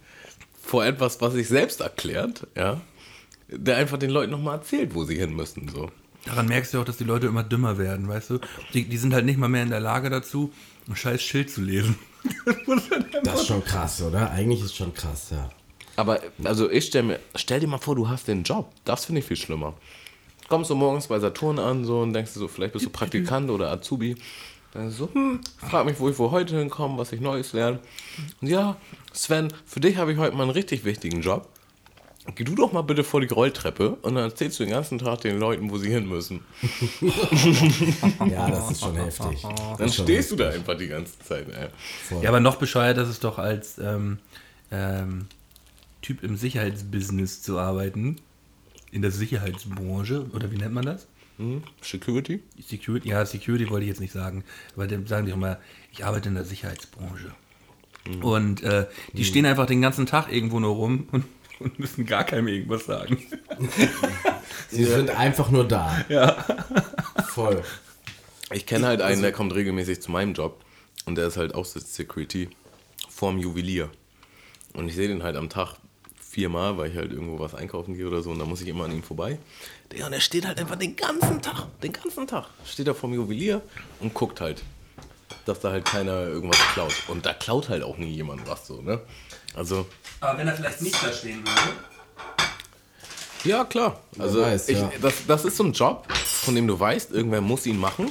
vor 0.63 0.85
etwas, 0.85 1.21
was 1.21 1.33
sich 1.35 1.49
selbst 1.49 1.81
erklärt, 1.81 2.47
ja, 2.57 2.81
der 3.49 3.77
einfach 3.77 3.99
den 3.99 4.11
Leuten 4.11 4.31
nochmal 4.31 4.59
erzählt, 4.59 4.95
wo 4.95 5.05
sie 5.05 5.17
hin 5.17 5.35
müssen, 5.35 5.69
so. 5.69 5.91
Daran 6.25 6.47
merkst 6.47 6.73
du 6.73 6.81
auch, 6.81 6.85
dass 6.85 6.99
die 6.99 7.05
Leute 7.05 7.27
immer 7.27 7.43
dümmer 7.43 7.79
werden, 7.79 8.09
weißt 8.09 8.31
du? 8.31 8.39
Die, 8.75 8.85
die 8.85 8.97
sind 8.97 9.13
halt 9.13 9.25
nicht 9.25 9.39
mal 9.39 9.49
mehr 9.49 9.65
in 9.65 9.71
der 9.71 9.81
Lage 9.81 10.09
dazu, 10.09 10.53
ein 10.89 10.95
scheiß 10.95 11.21
Schild 11.21 11.51
zu 11.51 11.63
lesen. 11.63 11.97
Das 13.25 13.43
ist 13.43 13.47
schon 13.47 13.65
krass, 13.65 14.03
oder? 14.03 14.31
Eigentlich 14.31 14.63
ist 14.63 14.75
schon 14.77 14.93
krass, 14.95 15.31
ja. 15.31 15.49
Aber 15.97 16.21
also 16.45 16.71
ich 16.71 16.87
stell 16.87 17.03
mir, 17.03 17.21
stell 17.37 17.61
dir 17.61 17.67
mal 17.67 17.79
vor, 17.79 17.95
du 17.95 18.09
hast 18.09 18.27
den 18.27 18.43
Job. 18.43 18.73
Das 18.85 19.05
finde 19.05 19.21
ich 19.21 19.27
viel 19.27 19.37
schlimmer. 19.37 19.75
Kommst 20.49 20.71
du 20.71 20.75
morgens 20.75 21.07
bei 21.07 21.19
Saturn 21.19 21.59
an 21.59 21.85
so 21.85 22.01
und 22.01 22.13
denkst 22.13 22.35
du 22.35 22.41
so, 22.41 22.49
vielleicht 22.49 22.73
bist 22.73 22.87
du 22.87 22.91
Praktikant 22.91 23.51
oder 23.51 23.71
Azubi. 23.71 24.17
Dann 24.73 24.91
so, 24.91 25.09
hm, 25.13 25.41
frag 25.59 25.85
mich, 25.85 26.01
wo 26.01 26.09
ich 26.09 26.19
wohl 26.19 26.31
heute 26.31 26.59
hinkomme, 26.59 26.97
was 26.99 27.13
ich 27.13 27.21
Neues 27.21 27.53
lerne. 27.53 27.79
Und 28.41 28.49
ja, 28.49 28.77
Sven, 29.13 29.53
für 29.67 29.81
dich 29.81 29.99
habe 29.99 30.13
ich 30.13 30.19
heute 30.19 30.35
mal 30.35 30.45
einen 30.45 30.53
richtig 30.53 30.85
wichtigen 30.85 31.21
Job. 31.21 31.49
Geh 32.37 32.45
du 32.45 32.55
doch 32.55 32.73
mal 32.73 32.83
bitte 32.83 33.03
vor 33.03 33.21
die 33.21 33.27
Rolltreppe 33.27 33.97
und 34.03 34.15
dann 34.15 34.25
erzählst 34.25 34.61
du 34.61 34.65
den 34.65 34.73
ganzen 34.73 34.99
Tag 34.99 35.23
den 35.23 35.41
Leuten, 35.41 35.71
wo 35.71 35.79
sie 35.79 35.91
hin 35.91 36.09
müssen. 36.09 36.41
Ja, 38.31 38.49
das 38.49 38.71
ist 38.71 38.81
schon 38.81 38.95
heftig. 38.95 39.45
Dann 39.77 39.89
stehst 39.93 40.31
du 40.31 40.37
da 40.37 40.51
einfach 40.51 40.77
die 40.79 40.87
ganze 40.87 41.19
Zeit. 41.19 41.49
Ey. 41.49 41.69
Ja, 42.23 42.29
aber 42.29 42.39
noch 42.39 42.57
bescheuert 42.57 42.97
ist 42.99 43.09
es 43.09 43.19
doch 43.19 43.39
als 43.39 43.79
ähm, 43.79 44.19
ähm, 44.71 45.27
Typ 46.01 46.23
im 46.23 46.37
Sicherheitsbusiness 46.37 47.43
zu 47.43 47.59
arbeiten. 47.59 48.21
In 48.93 49.03
der 49.03 49.11
Sicherheitsbranche, 49.11 50.27
oder 50.33 50.51
wie 50.53 50.57
nennt 50.57 50.75
man 50.75 50.85
das? 50.85 51.09
Hm? 51.39 51.63
Security? 51.81 52.43
Security, 52.61 53.09
ja, 53.09 53.25
Security 53.25 53.69
wollte 53.71 53.85
ich 53.85 53.89
jetzt 53.89 54.01
nicht 54.01 54.13
sagen, 54.13 54.45
aber 54.75 54.87
dann 54.87 55.07
sagen 55.07 55.27
die 55.27 55.33
auch 55.33 55.37
immer, 55.37 55.59
ich 55.93 56.05
arbeite 56.05 56.29
in 56.29 56.35
der 56.35 56.45
Sicherheitsbranche. 56.45 57.35
Und 58.21 58.63
äh, 58.63 58.87
die 59.13 59.25
stehen 59.25 59.47
einfach 59.47 59.67
den 59.67 59.81
ganzen 59.81 60.07
Tag 60.07 60.33
irgendwo 60.33 60.59
nur 60.59 60.75
rum 60.75 61.09
und, 61.13 61.25
und 61.61 61.79
müssen 61.79 62.05
gar 62.05 62.25
keinem 62.25 62.49
irgendwas 62.49 62.87
sagen. 62.87 63.19
Sie 64.69 64.85
sind 64.85 65.11
einfach 65.11 65.51
nur 65.51 65.67
da. 65.67 66.05
Ja. 66.09 66.45
Voll. 67.29 67.63
Ich 68.53 68.67
kenne 68.67 68.87
halt 68.87 69.01
einen, 69.01 69.23
der 69.23 69.33
kommt 69.33 69.55
regelmäßig 69.55 70.03
zu 70.03 70.11
meinem 70.11 70.35
Job 70.35 70.65
und 71.07 71.15
der 71.17 71.29
ist 71.29 71.37
halt 71.37 71.55
auch 71.55 71.65
Security 71.65 72.51
vorm 73.09 73.39
Juwelier. 73.39 73.91
Und 74.75 74.89
ich 74.89 74.95
sehe 74.95 75.09
den 75.09 75.23
halt 75.23 75.37
am 75.37 75.49
Tag 75.49 75.77
viermal, 76.33 76.77
weil 76.79 76.91
ich 76.91 76.97
halt 76.97 77.13
irgendwo 77.13 77.39
was 77.39 77.55
einkaufen 77.55 77.95
gehe 77.95 78.07
oder 78.07 78.23
so 78.23 78.31
und 78.31 78.39
da 78.39 78.45
muss 78.45 78.63
ich 78.63 78.69
immer 78.69 78.85
an 78.85 78.93
ihm 78.93 79.03
vorbei. 79.03 79.39
Der, 79.93 80.07
und 80.07 80.13
der 80.13 80.21
steht 80.21 80.47
halt 80.47 80.59
einfach 80.59 80.77
den 80.77 80.97
ganzen 80.97 81.41
Tag, 81.43 81.67
den 81.83 81.93
ganzen 81.93 82.27
Tag, 82.27 82.47
steht 82.65 82.89
er 82.89 82.95
vorm 82.95 83.15
Juwelier 83.15 83.61
und 84.01 84.15
guckt 84.15 84.41
halt 84.41 84.63
dass 85.45 85.61
da 85.61 85.71
halt 85.71 85.85
keiner 85.85 86.23
irgendwas 86.23 86.59
klaut. 86.73 86.95
Und 87.09 87.27
da 87.27 87.35
klaut 87.35 87.69
halt 87.69 87.83
auch 87.83 87.99
nie 87.99 88.13
jemand 88.13 88.49
was 88.49 88.67
so, 88.67 88.81
ne? 88.81 89.01
Also, 89.55 89.87
Aber 90.21 90.39
wenn 90.39 90.49
er 90.49 90.55
vielleicht 90.55 90.83
nicht 90.83 91.03
da 91.03 91.13
stehen 91.13 91.45
würde. 91.45 91.77
ja, 93.45 93.65
klar. 93.65 94.01
Also, 94.19 94.43
weiß, 94.43 94.69
ich, 94.69 94.79
ja. 94.79 94.91
das, 95.01 95.27
das 95.27 95.45
ist 95.45 95.57
so 95.57 95.65
ein 95.65 95.73
Job, 95.73 96.07
von 96.13 96.55
dem 96.55 96.67
du 96.67 96.79
weißt, 96.79 97.11
irgendwer 97.13 97.41
muss 97.41 97.67
ihn 97.67 97.79
machen. 97.79 98.11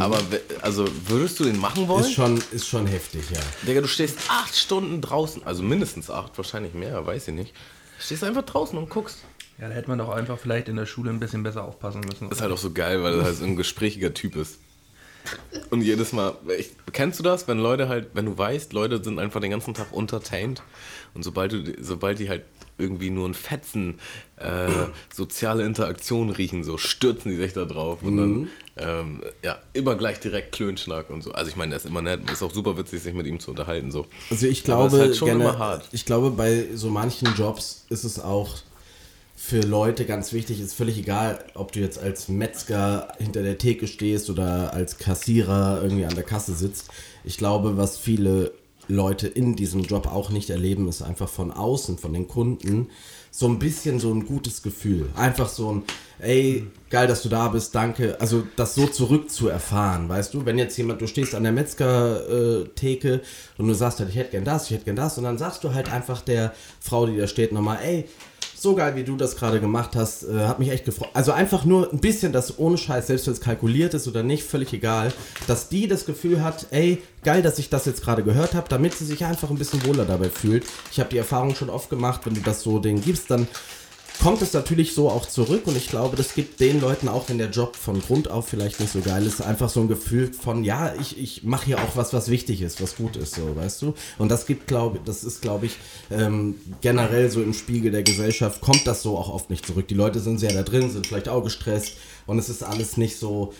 Aber 0.00 0.18
we- 0.30 0.40
also 0.62 0.86
würdest 1.06 1.38
du 1.40 1.44
den 1.44 1.58
machen 1.58 1.86
wollen? 1.88 2.04
Ist 2.04 2.12
schon, 2.12 2.42
ist 2.52 2.66
schon 2.68 2.86
heftig, 2.86 3.22
ja. 3.30 3.40
Digga, 3.66 3.80
du 3.80 3.88
stehst 3.88 4.18
acht 4.28 4.56
Stunden 4.56 5.00
draußen, 5.00 5.44
also 5.44 5.62
mindestens 5.62 6.10
acht, 6.10 6.36
wahrscheinlich 6.36 6.74
mehr, 6.74 7.06
weiß 7.06 7.28
ich 7.28 7.34
nicht. 7.34 7.54
Stehst 8.00 8.24
einfach 8.24 8.42
draußen 8.42 8.76
und 8.78 8.90
guckst. 8.90 9.18
Ja, 9.60 9.68
da 9.68 9.74
hätte 9.74 9.88
man 9.88 9.98
doch 9.98 10.10
einfach 10.10 10.38
vielleicht 10.38 10.68
in 10.68 10.76
der 10.76 10.86
Schule 10.86 11.10
ein 11.10 11.18
bisschen 11.20 11.42
besser 11.42 11.64
aufpassen 11.64 12.00
müssen. 12.00 12.28
Das 12.28 12.38
ist 12.38 12.42
halt 12.42 12.52
auch 12.52 12.58
so 12.58 12.72
geil, 12.72 13.02
weil 13.02 13.14
er 13.18 13.24
halt 13.24 13.36
so 13.36 13.44
ein 13.44 13.56
gesprächiger 13.56 14.14
Typ 14.14 14.36
ist. 14.36 14.58
Und 15.70 15.82
jedes 15.82 16.12
Mal, 16.12 16.36
ich, 16.58 16.70
kennst 16.92 17.18
du 17.18 17.22
das, 17.24 17.48
wenn 17.48 17.58
Leute 17.58 17.88
halt, 17.88 18.10
wenn 18.14 18.24
du 18.24 18.38
weißt, 18.38 18.72
Leute 18.72 19.02
sind 19.02 19.18
einfach 19.18 19.40
den 19.40 19.50
ganzen 19.50 19.74
Tag 19.74 19.88
entertained 19.92 20.62
und 21.14 21.22
sobald 21.24 21.52
du, 21.52 21.62
sobald 21.80 22.18
die 22.18 22.28
halt 22.28 22.44
irgendwie 22.78 23.10
nur 23.10 23.28
ein 23.28 23.34
Fetzen 23.34 23.98
äh, 24.36 24.68
soziale 25.12 25.64
Interaktion 25.64 26.30
riechen, 26.30 26.64
so 26.64 26.78
stürzen 26.78 27.30
die 27.30 27.36
sich 27.36 27.52
da 27.52 27.64
drauf 27.64 28.02
und 28.02 28.16
dann 28.16 28.48
ähm, 28.76 29.22
ja 29.42 29.58
immer 29.72 29.96
gleich 29.96 30.20
direkt 30.20 30.52
Klönschnack 30.52 31.10
und 31.10 31.22
so. 31.22 31.32
Also 31.32 31.50
ich 31.50 31.56
meine, 31.56 31.70
der 31.70 31.78
ist 31.78 31.86
immer 31.86 32.02
nett, 32.02 32.20
ist 32.30 32.42
auch 32.42 32.52
super 32.52 32.76
witzig, 32.76 33.02
sich 33.02 33.14
mit 33.14 33.26
ihm 33.26 33.40
zu 33.40 33.50
unterhalten 33.50 33.90
so. 33.90 34.06
Also 34.30 34.46
ich 34.46 34.64
glaube, 34.64 34.98
halt 34.98 35.58
hart. 35.58 35.88
ich 35.92 36.04
glaube, 36.04 36.30
bei 36.30 36.68
so 36.74 36.88
manchen 36.88 37.34
Jobs 37.34 37.84
ist 37.90 38.04
es 38.04 38.20
auch 38.20 38.56
für 39.36 39.60
Leute 39.60 40.04
ganz 40.04 40.32
wichtig, 40.32 40.60
ist 40.60 40.74
völlig 40.74 40.98
egal, 40.98 41.44
ob 41.54 41.70
du 41.70 41.78
jetzt 41.78 41.98
als 41.98 42.28
Metzger 42.28 43.08
hinter 43.18 43.42
der 43.42 43.56
Theke 43.56 43.86
stehst 43.86 44.30
oder 44.30 44.72
als 44.72 44.98
Kassierer 44.98 45.80
irgendwie 45.80 46.04
an 46.04 46.14
der 46.16 46.24
Kasse 46.24 46.54
sitzt. 46.54 46.88
Ich 47.22 47.38
glaube, 47.38 47.76
was 47.76 47.96
viele 47.96 48.52
Leute 48.88 49.28
in 49.28 49.54
diesem 49.54 49.82
Job 49.82 50.06
auch 50.06 50.30
nicht 50.30 50.50
erleben, 50.50 50.88
ist 50.88 51.02
einfach 51.02 51.28
von 51.28 51.52
außen, 51.52 51.98
von 51.98 52.12
den 52.12 52.26
Kunden, 52.26 52.88
so 53.30 53.46
ein 53.46 53.58
bisschen 53.58 54.00
so 54.00 54.12
ein 54.12 54.26
gutes 54.26 54.62
Gefühl. 54.62 55.10
Einfach 55.14 55.48
so 55.48 55.72
ein, 55.72 55.82
ey, 56.18 56.66
geil, 56.90 57.06
dass 57.06 57.22
du 57.22 57.28
da 57.28 57.48
bist, 57.48 57.74
danke. 57.74 58.20
Also 58.20 58.44
das 58.56 58.74
so 58.74 58.86
zurück 58.86 59.30
zu 59.30 59.48
erfahren, 59.48 60.08
weißt 60.08 60.34
du? 60.34 60.44
Wenn 60.46 60.58
jetzt 60.58 60.76
jemand, 60.78 61.00
du 61.00 61.06
stehst 61.06 61.34
an 61.34 61.42
der 61.42 61.52
Metzger-Theke 61.52 63.20
und 63.58 63.68
du 63.68 63.74
sagst 63.74 64.00
halt, 64.00 64.08
ich 64.08 64.16
hätte 64.16 64.32
gern 64.32 64.44
das, 64.44 64.64
ich 64.64 64.70
hätte 64.72 64.86
gern 64.86 64.96
das 64.96 65.18
und 65.18 65.24
dann 65.24 65.38
sagst 65.38 65.62
du 65.62 65.74
halt 65.74 65.92
einfach 65.92 66.22
der 66.22 66.54
Frau, 66.80 67.06
die 67.06 67.16
da 67.16 67.26
steht, 67.26 67.52
nochmal, 67.52 67.78
ey, 67.82 68.06
so 68.62 68.74
geil, 68.74 68.96
wie 68.96 69.04
du 69.04 69.16
das 69.16 69.36
gerade 69.36 69.60
gemacht 69.60 69.96
hast, 69.96 70.24
äh, 70.24 70.46
hat 70.46 70.58
mich 70.58 70.70
echt 70.70 70.84
gefreut. 70.84 71.10
Also 71.14 71.32
einfach 71.32 71.64
nur 71.64 71.92
ein 71.92 72.00
bisschen 72.00 72.32
das 72.32 72.58
ohne 72.58 72.78
Scheiß, 72.78 73.06
selbst 73.06 73.26
wenn 73.26 73.34
es 73.34 73.40
kalkuliert 73.40 73.94
ist 73.94 74.08
oder 74.08 74.22
nicht, 74.22 74.42
völlig 74.42 74.72
egal, 74.72 75.12
dass 75.46 75.68
die 75.68 75.88
das 75.88 76.06
Gefühl 76.06 76.42
hat, 76.42 76.66
ey, 76.70 77.02
geil, 77.22 77.42
dass 77.42 77.58
ich 77.58 77.70
das 77.70 77.86
jetzt 77.86 78.02
gerade 78.02 78.22
gehört 78.22 78.54
habe, 78.54 78.68
damit 78.68 78.94
sie 78.94 79.04
sich 79.04 79.24
einfach 79.24 79.50
ein 79.50 79.58
bisschen 79.58 79.84
wohler 79.86 80.04
dabei 80.04 80.28
fühlt. 80.28 80.64
Ich 80.90 81.00
habe 81.00 81.10
die 81.10 81.18
Erfahrung 81.18 81.54
schon 81.54 81.70
oft 81.70 81.90
gemacht, 81.90 82.22
wenn 82.24 82.34
du 82.34 82.40
das 82.40 82.62
so 82.62 82.78
denen 82.78 83.00
gibst, 83.00 83.30
dann 83.30 83.48
kommt 84.20 84.42
es 84.42 84.52
natürlich 84.52 84.94
so 84.94 85.10
auch 85.10 85.26
zurück 85.26 85.66
und 85.66 85.76
ich 85.76 85.88
glaube, 85.88 86.16
das 86.16 86.34
gibt 86.34 86.60
den 86.60 86.80
Leuten, 86.80 87.08
auch 87.08 87.28
wenn 87.28 87.38
der 87.38 87.50
Job 87.50 87.76
von 87.76 88.00
Grund 88.00 88.30
auf 88.30 88.48
vielleicht 88.48 88.80
nicht 88.80 88.92
so 88.92 89.00
geil 89.00 89.24
ist, 89.24 89.40
einfach 89.40 89.68
so 89.68 89.80
ein 89.80 89.88
Gefühl 89.88 90.32
von, 90.32 90.64
ja, 90.64 90.94
ich, 91.00 91.18
ich 91.18 91.44
mache 91.44 91.66
hier 91.66 91.78
auch 91.78 91.96
was, 91.96 92.12
was 92.12 92.28
wichtig 92.28 92.62
ist, 92.62 92.82
was 92.82 92.96
gut 92.96 93.16
ist, 93.16 93.34
so, 93.34 93.54
weißt 93.54 93.82
du? 93.82 93.94
Und 94.18 94.30
das 94.30 94.46
gibt, 94.46 94.66
glaube 94.66 94.98
das 95.04 95.24
ist, 95.24 95.40
glaube 95.40 95.66
ich, 95.66 95.76
ähm, 96.10 96.56
generell 96.80 97.30
so 97.30 97.42
im 97.42 97.54
Spiegel 97.54 97.90
der 97.90 98.02
Gesellschaft, 98.02 98.60
kommt 98.60 98.86
das 98.86 99.02
so 99.02 99.16
auch 99.16 99.28
oft 99.28 99.50
nicht 99.50 99.66
zurück. 99.66 99.86
Die 99.88 99.94
Leute 99.94 100.20
sind 100.20 100.38
sehr 100.38 100.52
da 100.52 100.62
drin, 100.62 100.90
sind 100.90 101.06
vielleicht 101.06 101.28
auch 101.28 101.42
gestresst 101.44 101.92
und 102.26 102.38
es 102.38 102.48
ist 102.48 102.62
alles 102.62 102.96
nicht 102.96 103.18
so 103.18 103.54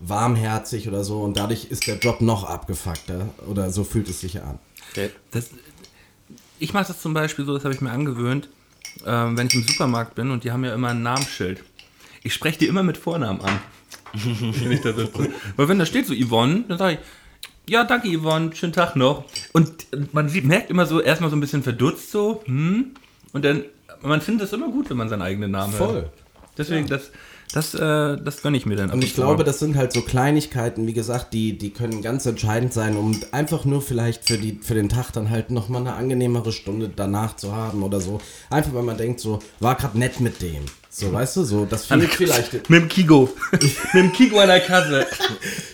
warmherzig 0.00 0.88
oder 0.88 1.04
so 1.04 1.22
und 1.22 1.36
dadurch 1.36 1.66
ist 1.70 1.86
der 1.86 1.98
Job 1.98 2.20
noch 2.20 2.44
abgefuckter 2.44 3.28
oder 3.48 3.70
so 3.70 3.84
fühlt 3.84 4.08
es 4.08 4.20
sich 4.20 4.42
an. 4.42 4.58
Das, 5.30 5.50
ich 6.58 6.72
mache 6.74 6.88
das 6.88 7.00
zum 7.00 7.14
Beispiel 7.14 7.44
so, 7.44 7.54
das 7.54 7.64
habe 7.64 7.74
ich 7.74 7.80
mir 7.80 7.90
angewöhnt, 7.90 8.48
ähm, 9.06 9.36
wenn 9.36 9.46
ich 9.46 9.54
im 9.54 9.62
Supermarkt 9.62 10.14
bin 10.14 10.30
und 10.30 10.44
die 10.44 10.52
haben 10.52 10.64
ja 10.64 10.74
immer 10.74 10.88
ein 10.88 11.02
Namensschild. 11.02 11.62
Ich 12.22 12.34
spreche 12.34 12.58
die 12.58 12.66
immer 12.66 12.82
mit 12.82 12.96
Vornamen 12.96 13.40
an. 13.40 13.58
wenn 14.14 14.72
ich 14.72 14.80
da. 14.80 14.94
Weil 15.56 15.68
wenn 15.68 15.78
da 15.78 15.86
steht 15.86 16.06
so 16.06 16.14
Yvonne, 16.14 16.64
dann 16.68 16.78
sage 16.78 16.94
ich, 16.94 17.72
ja, 17.72 17.84
danke 17.84 18.08
Yvonne, 18.08 18.54
schönen 18.54 18.72
Tag 18.72 18.96
noch. 18.96 19.24
Und 19.52 19.86
man 20.12 20.28
sieht, 20.28 20.44
merkt 20.44 20.70
immer 20.70 20.86
so, 20.86 21.00
erstmal 21.00 21.30
so 21.30 21.36
ein 21.36 21.40
bisschen 21.40 21.62
verdutzt 21.62 22.10
so, 22.10 22.42
hm, 22.44 22.92
und 23.32 23.44
dann, 23.44 23.64
man 24.02 24.20
findet 24.20 24.46
es 24.46 24.52
immer 24.52 24.68
gut, 24.68 24.90
wenn 24.90 24.96
man 24.96 25.08
seinen 25.08 25.22
eigenen 25.22 25.50
Namen 25.50 25.72
Voll. 25.72 25.94
hört. 25.94 26.12
Deswegen, 26.56 26.86
das, 26.86 27.10
das, 27.52 27.74
äh, 27.74 27.78
das 28.16 28.42
gönne 28.42 28.56
ich 28.56 28.66
mir 28.66 28.76
dann. 28.76 28.90
Und 28.90 29.04
ich 29.04 29.14
glaube, 29.14 29.44
das 29.44 29.58
sind 29.58 29.76
halt 29.76 29.92
so 29.92 30.02
Kleinigkeiten, 30.02 30.86
wie 30.86 30.92
gesagt, 30.92 31.32
die, 31.32 31.56
die 31.56 31.70
können 31.70 32.02
ganz 32.02 32.26
entscheidend 32.26 32.72
sein, 32.72 32.96
um 32.96 33.18
einfach 33.32 33.64
nur 33.64 33.82
vielleicht 33.82 34.26
für, 34.26 34.38
die, 34.38 34.58
für 34.60 34.74
den 34.74 34.88
Tag 34.88 35.12
dann 35.12 35.30
halt 35.30 35.50
nochmal 35.50 35.82
eine 35.82 35.94
angenehmere 35.94 36.52
Stunde 36.52 36.90
danach 36.94 37.36
zu 37.36 37.54
haben 37.54 37.82
oder 37.82 38.00
so. 38.00 38.20
Einfach 38.50 38.74
weil 38.74 38.82
man 38.82 38.96
denkt, 38.96 39.20
so, 39.20 39.38
war 39.60 39.76
gerade 39.76 39.98
nett 39.98 40.20
mit 40.20 40.42
dem. 40.42 40.64
So, 40.96 41.12
weißt 41.12 41.36
du, 41.38 41.42
so, 41.42 41.64
das 41.64 41.86
fehlt 41.86 42.08
vielleicht. 42.14 42.52
Mit 42.70 42.82
dem 42.82 42.88
Kigo. 42.88 43.28
mit 43.52 43.62
dem 43.94 44.12
Kigo 44.12 44.38
an 44.38 44.46
der 44.46 44.60
Kasse. 44.60 45.04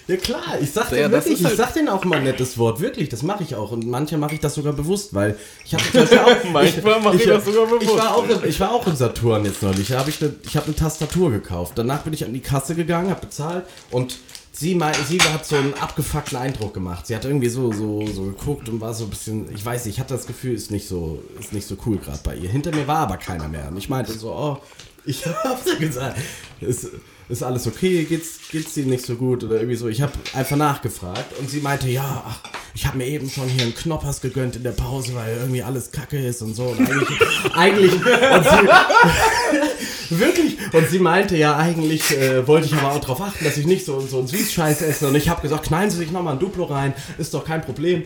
Ja 0.07 0.17
klar, 0.17 0.41
ich 0.59 0.71
sag 0.73 0.91
Ja, 0.93 0.97
dir 0.97 1.09
das 1.11 1.25
wirklich, 1.27 1.41
ich 1.41 1.47
halt- 1.47 1.57
sag 1.59 1.75
denen 1.75 1.89
auch 1.91 2.03
mal 2.07 2.17
ein 2.17 2.25
nettes 2.25 2.57
Wort, 2.57 2.81
wirklich, 2.81 3.11
das 3.11 3.23
mache 3.23 3.43
ich 3.43 3.55
auch. 3.55 3.71
Und 3.71 3.87
manche 3.87 4.17
mache 4.17 4.35
ich 4.37 4.41
das 4.41 4.55
sogar 4.55 4.73
bewusst, 4.73 5.13
weil 5.13 5.37
ich 5.67 5.75
habe 5.75 5.85
auch, 6.25 6.45
Manchmal 6.53 7.01
mach 7.03 7.13
ich 7.13 7.25
das 7.27 7.45
sogar 7.45 7.67
bewusst. 7.67 7.83
Ich 7.83 7.99
war 7.99 8.15
auch, 8.17 8.27
im- 8.27 8.49
ich 8.49 8.61
war 8.61 8.73
auch 8.73 8.87
im 8.87 8.97
Saturn 8.97 9.45
jetzt 9.45 9.63
neulich, 9.63 9.89
da 9.89 9.99
habe 9.99 10.09
ich 10.09 10.23
eine, 10.23 10.35
ich 10.43 10.57
habe 10.57 10.67
eine 10.67 10.75
Tastatur 10.75 11.31
gekauft. 11.31 11.73
Danach 11.77 11.99
bin 12.01 12.15
ich 12.15 12.25
an 12.25 12.33
die 12.33 12.41
Kasse 12.41 12.75
gegangen, 12.75 13.11
habe 13.11 13.21
bezahlt 13.21 13.67
und 13.91 14.17
sie, 14.53 14.75
mei- 14.75 14.93
sie 15.07 15.19
hat 15.21 15.45
so 15.45 15.57
einen 15.57 15.75
abgefuckten 15.75 16.39
Eindruck 16.39 16.73
gemacht. 16.73 17.07
Sie 17.07 17.15
hat 17.15 17.27
irgendwie 17.27 17.51
so, 17.51 17.73
so, 17.75 18.07
so 18.07 18.23
geguckt 18.23 18.71
und 18.71 18.81
war 18.81 18.95
so 18.95 19.05
ein 19.05 19.11
bisschen, 19.11 19.55
ich 19.55 19.63
weiß 19.65 19.85
nicht, 19.85 19.97
ich 19.97 20.01
hatte 20.01 20.15
das 20.15 20.27
Gefühl, 20.27 20.55
ist 20.55 20.71
nicht 20.71 20.89
so, 20.89 21.23
ist 21.39 21.53
nicht 21.53 21.69
so 21.69 21.77
cool 21.85 21.99
gerade 21.99 22.21
bei 22.25 22.35
ihr. 22.37 22.49
Hinter 22.49 22.75
mir 22.75 22.89
war 22.89 23.01
aber 23.01 23.19
keiner 23.19 23.49
mehr. 23.49 23.69
Und 23.69 23.77
ich 23.77 23.91
meinte 23.91 24.13
so, 24.13 24.31
oh, 24.33 24.59
ich 25.05 25.27
hab's 25.27 25.67
ja 25.67 25.75
gesagt, 25.75 26.19
ist, 26.61 26.89
ist 27.31 27.43
alles 27.43 27.67
okay, 27.67 28.05
geht's, 28.05 28.39
geht's 28.51 28.75
dir 28.75 28.85
nicht 28.85 29.07
so 29.07 29.15
gut 29.15 29.45
oder 29.45 29.57
irgendwie 29.57 29.77
so. 29.77 29.89
Ich 29.89 30.03
habe 30.03 30.13
einfach 30.35 30.57
nachgefragt 30.57 31.39
und 31.39 31.49
sie 31.49 31.61
meinte, 31.61 31.89
ja, 31.89 32.25
ach, 32.27 32.41
ich 32.75 32.87
habe 32.87 32.99
mir 32.99 33.07
eben 33.07 33.29
schon 33.31 33.49
hier 33.49 33.63
einen 33.63 33.75
Knoppers 33.75 34.21
gegönnt 34.21 34.57
in 34.57 34.63
der 34.63 34.73
Pause, 34.73 35.15
weil 35.15 35.37
irgendwie 35.37 35.63
alles 35.63 35.91
kacke 35.91 36.19
ist 36.19 36.43
und 36.43 36.55
so. 36.55 36.65
Und 36.65 36.81
eigentlich, 36.81 37.19
eigentlich 37.55 37.93
und 37.95 38.45
sie, 38.45 40.11
wirklich. 40.11 40.57
Und 40.73 40.89
sie 40.89 40.99
meinte 40.99 41.37
ja, 41.37 41.57
eigentlich 41.57 42.17
äh, 42.17 42.47
wollte 42.47 42.67
ich 42.67 42.75
aber 42.75 42.93
auch 42.93 43.01
darauf 43.01 43.21
achten, 43.21 43.45
dass 43.45 43.57
ich 43.57 43.67
nicht 43.67 43.85
so, 43.85 44.01
so 44.01 44.19
einen 44.19 44.29
Süßscheiß 44.29 44.83
esse. 44.83 45.09
Und 45.09 45.17
ich 45.17 45.29
habe 45.29 45.43
gesagt, 45.43 45.65
knallen 45.65 45.91
Sie 45.91 45.99
sich 45.99 46.13
nochmal 46.13 46.35
ein 46.35 46.39
Duplo 46.39 46.65
rein, 46.65 46.95
ist 47.19 47.35
doch 47.35 47.45
kein 47.45 47.61
Problem. 47.61 48.05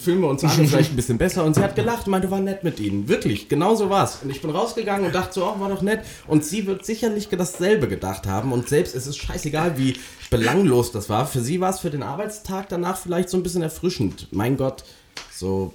Fühlen 0.00 0.20
wir 0.20 0.28
uns 0.28 0.44
an, 0.44 0.50
vielleicht 0.50 0.92
ein 0.92 0.96
bisschen 0.96 1.18
besser. 1.18 1.44
Und 1.44 1.54
sie 1.54 1.62
hat 1.62 1.74
gelacht 1.74 2.06
und 2.06 2.12
meinte, 2.12 2.30
war 2.30 2.40
nett 2.40 2.62
mit 2.62 2.78
Ihnen. 2.78 3.08
Wirklich, 3.08 3.48
genau 3.48 3.74
so 3.74 3.90
war's. 3.90 4.20
Und 4.22 4.30
ich 4.30 4.40
bin 4.40 4.50
rausgegangen 4.50 5.06
und 5.06 5.14
dachte 5.14 5.34
so, 5.34 5.44
oh, 5.44 5.60
war 5.60 5.68
doch 5.68 5.82
nett. 5.82 6.00
Und 6.26 6.44
sie 6.44 6.66
wird 6.66 6.86
sicherlich 6.86 7.28
dasselbe 7.28 7.88
gedacht 7.88 8.26
haben. 8.26 8.52
Und 8.56 8.70
selbst, 8.70 8.94
es 8.94 9.06
ist 9.06 9.18
scheißegal, 9.18 9.76
wie 9.76 9.98
belanglos 10.30 10.90
das 10.90 11.10
war. 11.10 11.26
Für 11.26 11.40
sie 11.40 11.60
war 11.60 11.68
es 11.68 11.80
für 11.80 11.90
den 11.90 12.02
Arbeitstag 12.02 12.70
danach 12.70 12.96
vielleicht 12.96 13.28
so 13.28 13.36
ein 13.36 13.42
bisschen 13.42 13.60
erfrischend. 13.60 14.28
Mein 14.30 14.56
Gott, 14.56 14.82
so. 15.30 15.74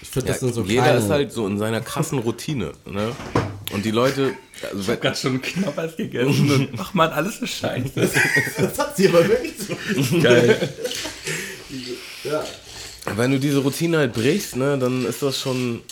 Ich 0.00 0.08
finde, 0.08 0.28
das 0.28 0.40
sind 0.40 0.54
so 0.54 0.62
jeder 0.62 0.84
kleine... 0.84 0.98
ist 1.00 1.10
halt 1.10 1.32
so 1.32 1.46
in 1.46 1.58
seiner 1.58 1.82
krassen 1.82 2.18
Routine. 2.20 2.72
Ne? 2.86 3.12
Und 3.72 3.84
die 3.84 3.90
Leute, 3.90 4.32
also 4.72 4.86
wenn, 4.86 5.00
gerade 5.00 5.16
schon 5.16 5.42
Knoppers 5.42 5.96
gegessen 5.96 6.50
und 6.72 6.80
ach 6.80 6.94
man, 6.94 7.10
alles 7.10 7.40
ist 7.42 7.50
scheiße. 7.50 7.90
das 8.56 8.78
hat 8.78 8.96
sie 8.96 9.08
aber 9.08 9.28
wirklich 9.28 9.52
so. 9.58 10.20
Geil. 10.20 10.72
Ja. 12.24 12.42
wenn 13.16 13.32
du 13.32 13.38
diese 13.38 13.58
Routine 13.58 13.98
halt 13.98 14.14
brichst, 14.14 14.56
ne, 14.56 14.78
dann 14.78 15.04
ist 15.04 15.22
das 15.22 15.38
schon. 15.38 15.82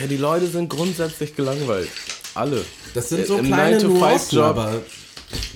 Ja, 0.00 0.06
die 0.06 0.16
Leute 0.16 0.46
sind 0.46 0.68
grundsätzlich 0.68 1.34
gelangweilt. 1.34 1.90
Alle. 2.34 2.64
Das 2.94 3.08
sind 3.08 3.26
so 3.26 3.38
Im 3.38 3.46
kleine 3.46 3.78
9-to-5 3.78 3.88
Nuancen, 3.88 4.38
Job. 4.38 4.44
aber 4.44 4.82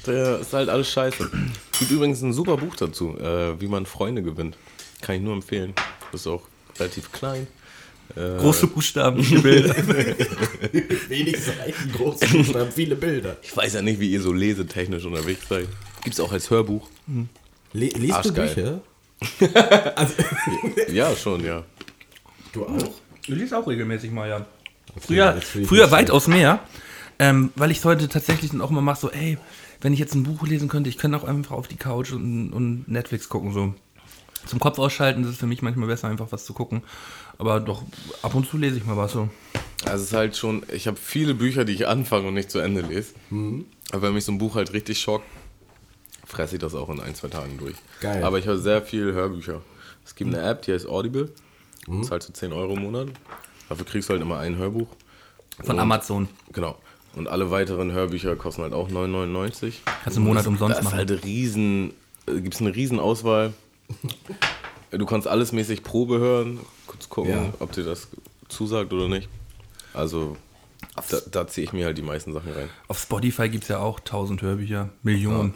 Der 0.07 0.41
ist 0.41 0.53
halt 0.53 0.69
alles 0.69 0.91
scheiße. 0.91 1.31
Gibt 1.79 1.91
übrigens 1.91 2.23
ein 2.23 2.33
super 2.33 2.57
Buch 2.57 2.77
dazu, 2.77 3.17
äh, 3.19 3.61
wie 3.61 3.69
man 3.69 3.87
Freunde 3.87 4.23
gewinnt. 4.23 4.57
Kann 5.01 5.17
ich 5.17 5.23
nur 5.23 5.35
empfehlen. 5.35 5.75
Ist 6.13 6.27
auch 6.27 6.43
relativ 6.79 7.13
klein. 7.13 7.47
Äh, 8.17 8.39
Große 8.39 8.67
Buchstaben, 8.69 9.23
viele 9.23 9.43
Bilder. 9.43 9.77
wenig 11.09 11.37
Seiten, 11.43 11.93
große 11.93 12.27
Buchstaben, 12.27 12.73
viele 12.73 12.97
Bilder. 12.97 13.37
Ich 13.43 13.55
weiß 13.55 13.75
ja 13.75 13.83
nicht, 13.83 14.01
wie 14.01 14.11
ihr 14.11 14.23
so 14.23 14.33
lesetechnisch 14.33 15.05
unterwegs 15.05 15.47
seid. 15.49 15.69
Gibt's 16.03 16.19
auch 16.21 16.33
als 16.33 16.49
Hörbuch. 16.49 16.89
Le 17.73 17.87
liest 17.87 18.09
du 18.09 18.15
Arschgeil. 18.15 18.81
Bücher? 19.35 19.93
also, 19.97 20.15
Ja, 20.91 21.15
schon, 21.15 21.45
ja. 21.45 21.65
du 22.53 22.65
auch? 22.65 22.91
Du 23.27 23.35
liest 23.35 23.53
auch 23.53 23.67
regelmäßig 23.67 24.11
mal, 24.11 24.29
ja. 24.29 24.47
Früher, 24.99 25.39
früher 25.43 25.91
weitaus 25.91 26.29
mehr, 26.29 26.61
ähm, 27.19 27.53
weil 27.57 27.71
ich 27.71 27.79
es 27.79 27.85
heute 27.85 28.09
tatsächlich 28.09 28.51
dann 28.53 28.63
auch 28.63 28.71
immer 28.71 28.81
mache, 28.81 29.01
so, 29.01 29.11
ey, 29.11 29.37
wenn 29.81 29.93
ich 29.93 29.99
jetzt 29.99 30.15
ein 30.15 30.23
Buch 30.25 30.47
lesen 30.47 30.69
könnte, 30.69 30.91
ich 30.91 30.99
könnte 30.99 31.17
auch 31.19 31.25
einfach 31.25 31.53
auf 31.57 31.69
die 31.69 31.77
Couch 31.77 32.13
und, 32.13 32.53
und 32.53 32.89
Netflix 32.89 33.29
gucken, 33.29 33.53
so. 33.53 33.75
Zum 34.47 34.61
Kopf 34.61 34.79
ausschalten, 34.79 35.23
das 35.23 35.33
ist 35.33 35.39
für 35.41 35.47
mich 35.47 35.63
manchmal 35.63 35.89
besser, 35.89 36.09
einfach 36.09 36.29
was 36.31 36.45
zu 36.45 36.55
gucken. 36.55 36.83
Aber 37.39 37.61
doch, 37.61 37.83
ab 38.23 38.35
und 38.35 38.49
zu 38.49 38.57
lese 38.57 38.79
ich 38.79 38.85
mal 38.87 38.97
was 38.97 39.13
so. 39.13 39.29
Also 39.85 39.97
es 39.97 40.11
ist 40.11 40.13
halt 40.15 40.37
schon, 40.37 40.63
ich 40.73 40.87
habe 40.87 40.97
viele 40.97 41.35
Bücher, 41.35 41.65
die 41.65 41.73
ich 41.75 41.87
anfange 41.87 42.29
und 42.29 42.35
nicht 42.35 42.51
zu 42.51 42.59
Ende 42.59 42.81
lese. 42.81 43.13
Aber 43.31 44.03
wenn 44.03 44.15
mich 44.15 44.25
so 44.25 44.33
ein 44.33 44.39
Buch 44.39 44.55
halt 44.55 44.73
richtig 44.73 45.01
schockt, 45.01 45.25
fresse 46.25 46.57
ich 46.57 46.61
das 46.61 46.75
auch 46.75 46.89
in 46.89 47.01
ein, 47.01 47.15
zwei 47.15 47.29
Tagen 47.29 47.59
durch. 47.59 47.77
Geil. 48.01 48.23
Aber 48.25 48.39
ich 48.39 48.47
höre 48.47 48.59
sehr 48.59 48.83
viel 48.83 49.13
Hörbücher. 49.13 49.61
Es 50.05 50.15
gibt 50.15 50.33
eine 50.35 50.43
App, 50.43 50.63
die 50.63 50.73
heißt 50.73 50.87
Audible. 50.89 51.31
Das 51.87 52.09
zahlst 52.09 52.29
du 52.29 52.33
10 52.33 52.53
Euro 52.53 52.75
im 52.75 52.83
Monat. 52.83 53.09
Dafür 53.69 53.85
kriegst 53.87 54.09
du 54.09 54.13
halt 54.15 54.23
immer 54.23 54.39
ein 54.39 54.57
Hörbuch. 54.57 54.89
Von 55.63 55.77
Und- 55.77 55.81
Amazon. 55.81 56.29
Genau. 56.53 56.77
Und 57.19 57.27
alle 57.29 57.51
weiteren 57.51 57.91
Hörbücher 57.93 58.37
kosten 58.37 58.63
halt 58.63 58.73
auch 58.73 58.89
9,99. 58.89 59.73
Kannst 59.85 60.17
du 60.17 60.21
einen 60.21 60.29
Monat 60.29 60.47
umsonst 60.47 60.79
ist 60.79 60.85
machen. 60.85 60.97
halt 60.97 61.11
eine 61.11 61.25
riesen, 61.25 61.93
äh, 62.27 62.41
gibt's 62.41 62.61
eine 62.61 62.75
riesen 62.75 63.01
Auswahl. 63.01 63.53
Du 64.93 65.05
kannst 65.05 65.27
alles 65.27 65.53
mäßig 65.53 65.83
Probe 65.83 66.19
hören, 66.19 66.61
kurz 66.87 67.09
gucken, 67.09 67.33
Ja. 67.33 67.53
ob 67.59 67.73
dir 67.73 67.85
das 67.85 68.09
zusagt 68.49 68.93
oder 68.93 69.09
nicht. 69.09 69.29
Also 69.93 70.37
da, 71.11 71.19
da 71.31 71.47
ziehe 71.49 71.65
ich 71.67 71.73
mir 71.73 71.87
halt 71.87 71.99
die 71.99 72.03
meisten 72.03 72.33
Sachen 72.33 72.53
rein. 72.53 72.69
Auf 72.87 72.99
Spotify 73.01 73.49
gibt 73.49 73.65
es 73.65 73.69
ja 73.69 73.79
auch 73.81 73.99
1000 73.99 74.41
Hörbücher. 74.43 74.91
Millionen. 75.03 75.55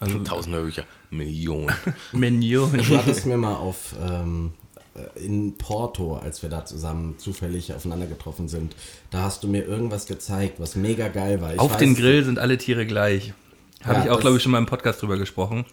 Also 0.00 0.18
1000 0.18 0.56
Hörbücher, 0.56 0.84
Millionen. 1.10 1.72
Millionen. 2.12 2.78
Du 2.82 2.98
hattest 2.98 3.26
mir 3.26 3.36
mal 3.36 3.54
auf 3.54 3.94
ähm, 4.02 4.52
äh, 4.64 4.65
in 5.16 5.56
Porto, 5.58 6.16
als 6.16 6.42
wir 6.42 6.48
da 6.50 6.64
zusammen 6.64 7.18
zufällig 7.18 7.72
aufeinander 7.74 8.06
getroffen 8.06 8.48
sind, 8.48 8.74
da 9.10 9.22
hast 9.22 9.42
du 9.42 9.48
mir 9.48 9.64
irgendwas 9.64 10.06
gezeigt, 10.06 10.58
was 10.60 10.76
mega 10.76 11.08
geil 11.08 11.40
war. 11.40 11.54
Ich 11.54 11.60
Auf 11.60 11.74
weiß- 11.74 11.78
den 11.78 11.94
Grill 11.94 12.24
sind 12.24 12.38
alle 12.38 12.58
Tiere 12.58 12.86
gleich. 12.86 13.32
Habe 13.84 13.98
Ja, 13.98 14.04
ich 14.04 14.10
auch, 14.10 14.20
glaube 14.20 14.36
ich, 14.36 14.42
schon 14.42 14.52
mal 14.52 14.58
im 14.58 14.66
Podcast 14.66 15.02
drüber 15.02 15.16
gesprochen. 15.18 15.64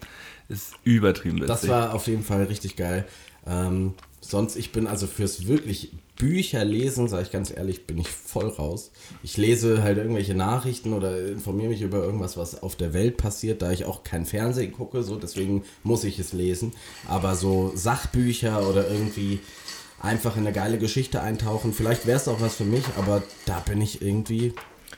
Ist 0.48 0.74
übertrieben 0.84 1.36
witzig. 1.38 1.48
Das 1.48 1.68
war 1.68 1.94
auf 1.94 2.06
jeden 2.06 2.22
Fall 2.22 2.44
richtig 2.44 2.76
geil. 2.76 3.06
Ähm, 3.46 3.94
sonst, 4.20 4.56
ich 4.56 4.72
bin 4.72 4.86
also 4.86 5.06
fürs 5.06 5.46
wirklich 5.46 5.92
Bücher 6.16 6.64
lesen, 6.64 7.08
sage 7.08 7.24
ich 7.24 7.32
ganz 7.32 7.50
ehrlich, 7.50 7.86
bin 7.86 7.98
ich 7.98 8.08
voll 8.08 8.48
raus. 8.48 8.92
Ich 9.22 9.36
lese 9.36 9.82
halt 9.82 9.98
irgendwelche 9.98 10.34
Nachrichten 10.34 10.92
oder 10.92 11.26
informiere 11.26 11.70
mich 11.70 11.82
über 11.82 12.02
irgendwas, 12.04 12.36
was 12.36 12.62
auf 12.62 12.76
der 12.76 12.94
Welt 12.94 13.16
passiert, 13.16 13.62
da 13.62 13.72
ich 13.72 13.84
auch 13.84 14.04
kein 14.04 14.24
Fernsehen 14.24 14.72
gucke, 14.72 15.02
so 15.02 15.16
deswegen 15.16 15.64
muss 15.82 16.04
ich 16.04 16.18
es 16.18 16.32
lesen. 16.32 16.72
Aber 17.08 17.34
so 17.34 17.72
Sachbücher 17.74 18.68
oder 18.68 18.88
irgendwie 18.88 19.40
einfach 20.00 20.36
in 20.36 20.42
eine 20.42 20.52
geile 20.52 20.78
Geschichte 20.78 21.20
eintauchen, 21.20 21.72
vielleicht 21.72 22.06
wäre 22.06 22.18
es 22.18 22.28
auch 22.28 22.40
was 22.40 22.56
für 22.56 22.64
mich, 22.64 22.84
aber 22.96 23.22
da 23.46 23.58
bin 23.60 23.80
ich 23.80 24.02
irgendwie, 24.02 24.54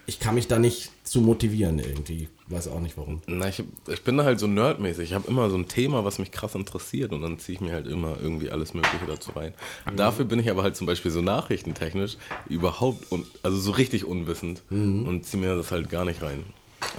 ich 0.07 0.21
kann 0.21 0.37
mich 0.37 0.47
da 0.47 0.59
nicht 0.59 0.91
zu 1.03 1.21
motivieren 1.21 1.79
irgendwie. 1.79 2.29
Weiß 2.49 2.69
auch 2.69 2.81
nicht 2.81 2.97
warum. 2.97 3.23
Na, 3.27 3.49
ich, 3.49 3.63
ich 3.89 4.05
bin 4.05 4.17
da 4.17 4.25
halt 4.25 4.39
so 4.39 4.47
nerdmäßig. 4.47 5.11
Ich 5.11 5.15
habe 5.15 5.27
immer 5.29 5.51
so 5.51 5.57
ein 5.57 5.67
Thema, 5.67 6.05
was 6.05 6.21
mich 6.21 6.31
krass 6.31 6.55
interessiert 6.55 7.13
und 7.13 7.23
dann 7.23 7.41
ziehe 7.41 7.57
ich 7.57 7.61
mir 7.61 7.73
halt 7.73 7.89
immer 7.89 8.17
irgendwie 8.21 8.51
alles 8.51 8.73
Mögliche 8.73 9.07
dazu 9.07 9.33
rein. 9.33 9.53
Dafür 9.97 10.25
bin 10.25 10.39
ich 10.39 10.49
aber 10.49 10.63
halt 10.63 10.77
zum 10.77 10.87
Beispiel 10.87 11.11
so 11.11 11.23
nachrichtentechnisch 11.23 12.19
überhaupt, 12.49 13.11
un, 13.11 13.27
also 13.43 13.59
so 13.59 13.73
richtig 13.73 14.05
unwissend 14.05 14.63
und 14.71 15.25
ziehe 15.25 15.43
mir 15.43 15.57
das 15.57 15.73
halt 15.73 15.91
gar 15.91 16.05
nicht 16.05 16.23
rein. 16.23 16.45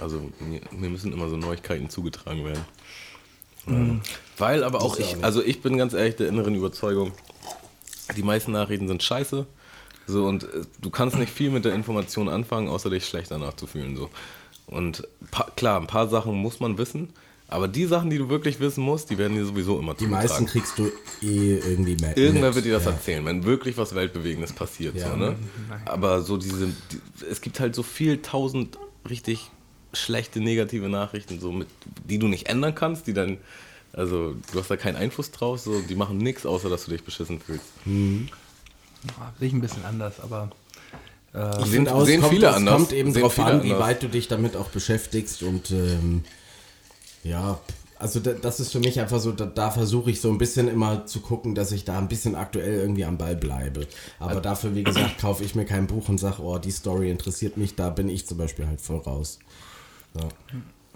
Also 0.02 0.20
mir, 0.40 0.60
mir 0.70 0.90
müssen 0.90 1.12
immer 1.12 1.30
so 1.30 1.36
Neuigkeiten 1.36 1.88
zugetragen 1.88 2.44
werden. 2.44 2.64
Ja. 3.66 4.00
Weil 4.36 4.64
aber 4.64 4.82
auch 4.82 4.98
ich, 4.98 5.22
also 5.24 5.42
ich 5.42 5.62
bin 5.62 5.78
ganz 5.78 5.94
ehrlich 5.94 6.16
der 6.16 6.28
inneren 6.28 6.54
Überzeugung, 6.54 7.12
die 8.16 8.22
meisten 8.22 8.52
Nachrichten 8.52 8.88
sind 8.88 9.02
scheiße. 9.02 9.46
So, 10.08 10.26
und 10.26 10.44
äh, 10.44 10.62
du 10.80 10.90
kannst 10.90 11.18
nicht 11.18 11.32
viel 11.32 11.50
mit 11.50 11.64
der 11.64 11.74
Information 11.74 12.28
anfangen, 12.28 12.68
außer 12.68 12.90
dich 12.90 13.06
schlecht 13.06 13.30
danach 13.30 13.54
zu 13.54 13.66
fühlen. 13.66 13.96
So. 13.96 14.10
Und 14.66 15.06
pa 15.30 15.46
klar, 15.54 15.80
ein 15.80 15.86
paar 15.86 16.08
Sachen 16.08 16.34
muss 16.34 16.60
man 16.60 16.78
wissen, 16.78 17.10
aber 17.46 17.68
die 17.68 17.86
Sachen, 17.86 18.10
die 18.10 18.18
du 18.18 18.28
wirklich 18.28 18.60
wissen 18.60 18.82
musst, 18.82 19.10
die 19.10 19.16
werden 19.16 19.36
dir 19.36 19.44
sowieso 19.44 19.78
immer 19.78 19.94
Die 19.94 20.06
meisten 20.06 20.44
kriegst 20.44 20.78
du 20.78 20.90
eh 21.22 21.58
irgendwie 21.58 21.96
mit. 22.00 22.16
Irgendwer 22.16 22.54
wird 22.54 22.64
dir 22.66 22.74
das 22.74 22.84
ja. 22.84 22.90
erzählen, 22.90 23.24
wenn 23.24 23.44
wirklich 23.44 23.78
was 23.78 23.94
Weltbewegendes 23.94 24.52
passiert. 24.52 24.96
Ja. 24.96 25.10
So, 25.10 25.16
ne? 25.16 25.36
Aber 25.86 26.20
so 26.22 26.36
diese, 26.36 26.66
die, 26.66 27.00
es 27.30 27.40
gibt 27.40 27.60
halt 27.60 27.74
so 27.74 27.82
viel 27.82 28.20
tausend 28.20 28.78
richtig 29.08 29.50
schlechte, 29.94 30.40
negative 30.40 30.90
Nachrichten, 30.90 31.40
so 31.40 31.52
mit, 31.52 31.68
die 32.06 32.18
du 32.18 32.28
nicht 32.28 32.48
ändern 32.48 32.74
kannst, 32.74 33.06
die 33.06 33.14
dann, 33.14 33.38
also 33.94 34.34
du 34.52 34.58
hast 34.58 34.70
da 34.70 34.76
keinen 34.76 34.96
Einfluss 34.96 35.30
drauf, 35.30 35.60
so, 35.60 35.80
die 35.80 35.94
machen 35.94 36.18
nichts, 36.18 36.44
außer 36.44 36.68
dass 36.68 36.84
du 36.84 36.90
dich 36.90 37.02
beschissen 37.02 37.40
fühlst. 37.40 37.64
Ja, 37.86 37.92
Sehe 39.38 39.48
ich 39.48 39.54
ein 39.54 39.60
bisschen 39.60 39.84
anders, 39.84 40.20
aber 40.20 40.50
äh, 41.34 41.48
Ich 41.62 41.66
Sehen- 41.66 41.86
finde 41.86 42.04
sehen 42.06 42.20
kommt, 42.20 42.32
viele 42.32 42.48
es 42.48 42.54
anders. 42.56 42.74
kommt 42.76 42.92
eben 42.92 43.14
viele 43.14 43.44
an, 43.44 43.62
wie 43.62 43.70
weit 43.78 44.02
du 44.02 44.08
dich 44.08 44.28
damit 44.28 44.56
auch 44.56 44.68
beschäftigst 44.70 45.42
und 45.42 45.70
ähm, 45.70 46.24
ja, 47.24 47.58
also 48.00 48.20
da, 48.20 48.32
das 48.32 48.60
ist 48.60 48.70
für 48.72 48.78
mich 48.78 49.00
einfach 49.00 49.18
so, 49.18 49.32
da, 49.32 49.44
da 49.44 49.70
versuche 49.72 50.10
ich 50.10 50.20
so 50.20 50.30
ein 50.30 50.38
bisschen 50.38 50.68
immer 50.68 51.06
zu 51.06 51.20
gucken, 51.20 51.54
dass 51.56 51.72
ich 51.72 51.84
da 51.84 51.98
ein 51.98 52.06
bisschen 52.08 52.36
aktuell 52.36 52.74
irgendwie 52.78 53.04
am 53.04 53.18
Ball 53.18 53.34
bleibe. 53.34 53.88
Aber 54.20 54.40
dafür, 54.40 54.76
wie 54.76 54.84
gesagt, 54.84 55.18
kaufe 55.20 55.42
ich 55.42 55.56
mir 55.56 55.64
kein 55.64 55.88
Buch 55.88 56.08
und 56.08 56.18
sage, 56.18 56.40
oh, 56.42 56.58
die 56.58 56.70
Story 56.70 57.10
interessiert 57.10 57.56
mich, 57.56 57.74
da 57.74 57.90
bin 57.90 58.08
ich 58.08 58.24
zum 58.24 58.38
Beispiel 58.38 58.68
halt 58.68 58.80
voll 58.80 58.98
raus. 58.98 59.40
Ja. 60.14 60.28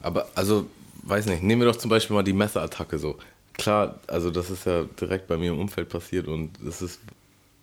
Aber, 0.00 0.28
also, 0.36 0.66
weiß 1.02 1.26
nicht, 1.26 1.42
nehmen 1.42 1.62
wir 1.62 1.72
doch 1.72 1.76
zum 1.78 1.90
Beispiel 1.90 2.14
mal 2.14 2.22
die 2.22 2.32
Messerattacke 2.32 2.98
so. 3.00 3.16
Klar, 3.54 3.98
also 4.06 4.30
das 4.30 4.50
ist 4.50 4.64
ja 4.64 4.84
direkt 5.00 5.26
bei 5.26 5.36
mir 5.36 5.50
im 5.50 5.58
Umfeld 5.58 5.88
passiert 5.88 6.28
und 6.28 6.50
es 6.66 6.82
ist, 6.82 7.00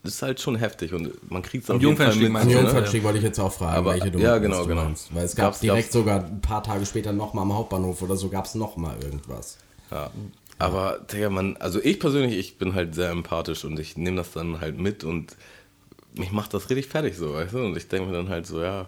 das 0.04 0.14
ist 0.16 0.22
halt 0.22 0.40
schon 0.40 0.56
heftig 0.56 0.94
und 0.94 1.30
man 1.30 1.42
kriegt 1.42 1.66
es 1.66 1.70
auf 1.70 1.82
jeden 1.82 1.98
Fall 1.98 2.08
Jungfernstieg 2.08 2.32
mit. 2.32 2.42
Am 2.42 2.50
so, 2.50 2.56
ne? 2.56 2.62
Jungfernstieg 2.64 3.04
wollte 3.04 3.18
ich 3.18 3.24
jetzt 3.26 3.40
auch 3.40 3.52
fragen, 3.52 3.78
Aber- 3.78 3.92
welche 3.92 4.12
du, 4.12 4.20
ja, 4.20 4.36
was 4.36 4.42
genau, 4.42 4.62
du 4.64 4.68
genau. 4.70 4.84
meinst. 4.86 5.14
Weil 5.14 5.26
es 5.26 5.36
gab 5.36 5.46
Gab's- 5.48 5.60
direkt 5.60 5.88
gab's- 5.88 5.94
sogar 5.94 6.24
ein 6.26 6.42
paar 6.42 6.64
Tage 6.64 6.86
später 6.86 7.12
nochmal 7.12 7.44
am 7.44 7.54
Hauptbahnhof 7.54 8.02
oder 8.02 8.16
so 8.16 8.30
gab 8.30 8.46
es 8.46 8.56
nochmal 8.56 8.96
irgendwas. 9.04 9.58
Ja. 9.92 10.10
Aber, 10.58 11.00
Digga, 11.12 11.30
man, 11.30 11.56
also 11.58 11.80
ich 11.82 12.00
persönlich, 12.00 12.38
ich 12.38 12.58
bin 12.58 12.76
halt 12.76 12.94
sehr 12.96 13.10
empathisch 13.12 13.64
und 13.66 13.80
ich 13.80 13.98
nehme 13.98 14.18
das 14.18 14.32
dann 14.32 14.60
halt 14.62 14.78
mit 14.78 15.04
und 15.04 15.36
mich 16.16 16.32
macht 16.32 16.54
das 16.54 16.70
richtig 16.70 16.88
fertig 16.88 17.16
so, 17.18 17.34
weißt 17.34 17.54
du? 17.54 17.60
Und 17.60 17.78
ich 17.78 17.88
denke 17.88 18.10
mir 18.10 18.16
dann 18.16 18.30
halt 18.30 18.46
so, 18.48 18.62
ja, 18.62 18.88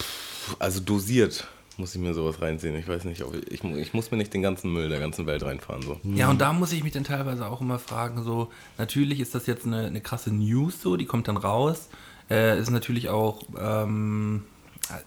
pff, 0.00 0.56
also 0.58 0.80
dosiert 0.80 1.46
muss 1.78 1.94
ich 1.94 2.00
mir 2.00 2.14
sowas 2.14 2.40
reinziehen. 2.40 2.74
Ich 2.76 2.86
weiß 2.88 3.04
nicht, 3.04 3.22
ob 3.22 3.34
ich, 3.34 3.50
ich, 3.52 3.64
ich 3.64 3.94
muss 3.94 4.10
mir 4.10 4.16
nicht 4.16 4.32
den 4.34 4.42
ganzen 4.42 4.72
Müll 4.72 4.88
der 4.88 5.00
ganzen 5.00 5.26
Welt 5.26 5.42
reinfahren. 5.42 5.82
So. 5.82 6.00
Ja, 6.04 6.30
und 6.30 6.40
da 6.40 6.52
muss 6.52 6.72
ich 6.72 6.82
mich 6.84 6.92
dann 6.92 7.04
teilweise 7.04 7.46
auch 7.46 7.60
immer 7.60 7.78
fragen, 7.78 8.22
so, 8.22 8.50
natürlich 8.78 9.20
ist 9.20 9.34
das 9.34 9.46
jetzt 9.46 9.66
eine, 9.66 9.86
eine 9.86 10.00
krasse 10.00 10.32
News 10.32 10.80
so, 10.80 10.96
die 10.96 11.06
kommt 11.06 11.28
dann 11.28 11.36
raus. 11.36 11.88
Äh, 12.30 12.58
ist 12.60 12.70
natürlich 12.70 13.08
auch, 13.10 13.42
ähm, 13.60 14.44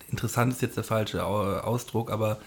interessant 0.09 0.53
ist 0.53 0.61
jetzt 0.61 0.77
der 0.77 0.83
falsche 0.83 1.25
Au- 1.25 1.57
Ausdruck, 1.59 2.11
aber 2.11 2.37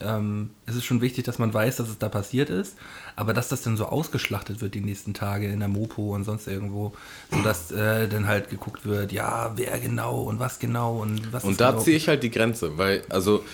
ähm, 0.00 0.50
es 0.66 0.76
ist 0.76 0.84
schon 0.84 1.00
wichtig, 1.00 1.24
dass 1.24 1.38
man 1.38 1.52
weiß, 1.52 1.76
dass 1.76 1.88
es 1.88 1.98
da 1.98 2.08
passiert 2.08 2.50
ist, 2.50 2.76
aber 3.16 3.34
dass 3.34 3.48
das 3.48 3.62
dann 3.62 3.76
so 3.76 3.86
ausgeschlachtet 3.86 4.60
wird 4.60 4.74
die 4.74 4.80
nächsten 4.80 5.14
Tage 5.14 5.48
in 5.48 5.60
der 5.60 5.68
Mopo 5.68 6.14
und 6.14 6.24
sonst 6.24 6.46
irgendwo, 6.46 6.92
sodass 7.30 7.70
äh, 7.70 8.08
dann 8.08 8.26
halt 8.26 8.50
geguckt 8.50 8.84
wird, 8.84 9.12
ja, 9.12 9.52
wer 9.56 9.78
genau 9.78 10.22
und 10.22 10.38
was 10.38 10.58
genau 10.58 10.98
und 11.00 11.32
was 11.32 11.44
Und 11.44 11.60
da 11.60 11.70
genau. 11.70 11.82
ziehe 11.82 11.96
ich 11.96 12.08
halt 12.08 12.22
die 12.22 12.30
Grenze, 12.30 12.78
weil, 12.78 13.02
also, 13.08 13.44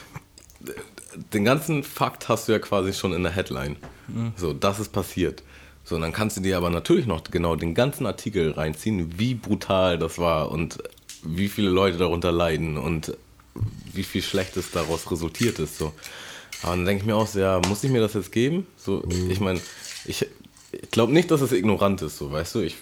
den 1.33 1.45
ganzen 1.45 1.83
Fakt 1.83 2.29
hast 2.29 2.49
du 2.49 2.53
ja 2.53 2.59
quasi 2.59 2.93
schon 2.93 3.13
in 3.13 3.23
der 3.23 3.33
Headline. 3.33 3.77
So, 4.37 4.53
das 4.53 4.81
ist 4.81 4.93
passiert. 4.93 5.43
So, 5.85 5.97
und 5.97 6.01
dann 6.01 6.13
kannst 6.13 6.37
du 6.37 6.41
dir 6.41 6.57
aber 6.57 6.71
natürlich 6.71 7.07
noch 7.07 7.23
genau 7.25 7.57
den 7.57 7.75
ganzen 7.75 8.07
Artikel 8.07 8.53
reinziehen, 8.53 9.19
wie 9.19 9.35
brutal 9.35 9.99
das 9.99 10.19
war 10.19 10.51
und 10.51 10.79
wie 11.23 11.49
viele 11.49 11.69
Leute 11.69 11.99
darunter 11.99 12.33
leiden 12.33 12.77
und 12.77 13.17
wie 13.93 14.03
viel 14.03 14.23
Schlechtes 14.23 14.71
daraus 14.71 15.11
resultiert 15.11 15.59
ist. 15.59 15.79
So. 15.79 15.93
Aber 16.65 16.77
dann 16.77 16.85
denke 16.85 17.03
ich 17.03 17.07
mir 17.07 17.15
auch 17.15 17.27
so, 17.27 17.39
ja, 17.39 17.61
muss 17.69 17.85
ich 17.85 17.91
mir 17.91 18.01
das 18.01 18.15
jetzt 18.15 18.33
geben? 18.33 18.67
So, 18.77 19.05
ich 19.29 19.39
meine, 19.39 19.61
ich, 20.07 20.27
ich 20.73 20.91
glaube 20.91 21.13
nicht, 21.13 21.31
dass 21.31 21.41
es 21.41 21.53
ignorant 21.53 22.03
ist, 22.03 22.19
so, 22.19 22.33
weißt 22.33 22.57
du, 22.57 22.61
ich 22.61 22.77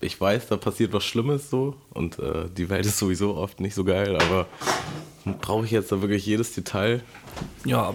ich 0.00 0.20
weiß, 0.20 0.48
da 0.48 0.56
passiert 0.56 0.92
was 0.92 1.04
Schlimmes 1.04 1.50
so 1.50 1.74
und 1.92 2.18
äh, 2.18 2.44
die 2.56 2.68
Welt 2.68 2.86
ist 2.86 2.98
sowieso 2.98 3.36
oft 3.36 3.60
nicht 3.60 3.74
so 3.74 3.84
geil, 3.84 4.16
aber 4.16 4.46
brauche 5.40 5.64
ich 5.64 5.70
jetzt 5.70 5.90
da 5.90 6.00
wirklich 6.00 6.24
jedes 6.24 6.52
Detail? 6.52 7.02
Ja, 7.64 7.94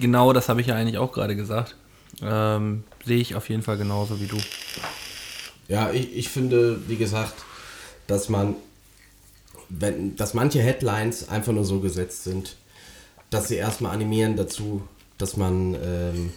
genau 0.00 0.32
das 0.32 0.48
habe 0.48 0.60
ich 0.60 0.68
ja 0.68 0.76
eigentlich 0.76 0.98
auch 0.98 1.12
gerade 1.12 1.36
gesagt. 1.36 1.76
Ähm, 2.22 2.84
sehe 3.04 3.18
ich 3.18 3.34
auf 3.34 3.48
jeden 3.48 3.62
Fall 3.62 3.76
genauso 3.76 4.20
wie 4.20 4.26
du. 4.26 4.38
Ja, 5.68 5.90
ich, 5.90 6.16
ich 6.16 6.28
finde, 6.28 6.88
wie 6.88 6.96
gesagt, 6.96 7.34
dass 8.06 8.28
man, 8.28 8.56
wenn, 9.68 10.16
dass 10.16 10.32
manche 10.32 10.60
Headlines 10.60 11.28
einfach 11.28 11.52
nur 11.52 11.64
so 11.64 11.80
gesetzt 11.80 12.24
sind, 12.24 12.56
dass 13.30 13.48
sie 13.48 13.56
erstmal 13.56 13.92
animieren 13.92 14.36
dazu, 14.36 14.82
dass 15.18 15.36
man, 15.36 15.74
ähm, 15.74 16.32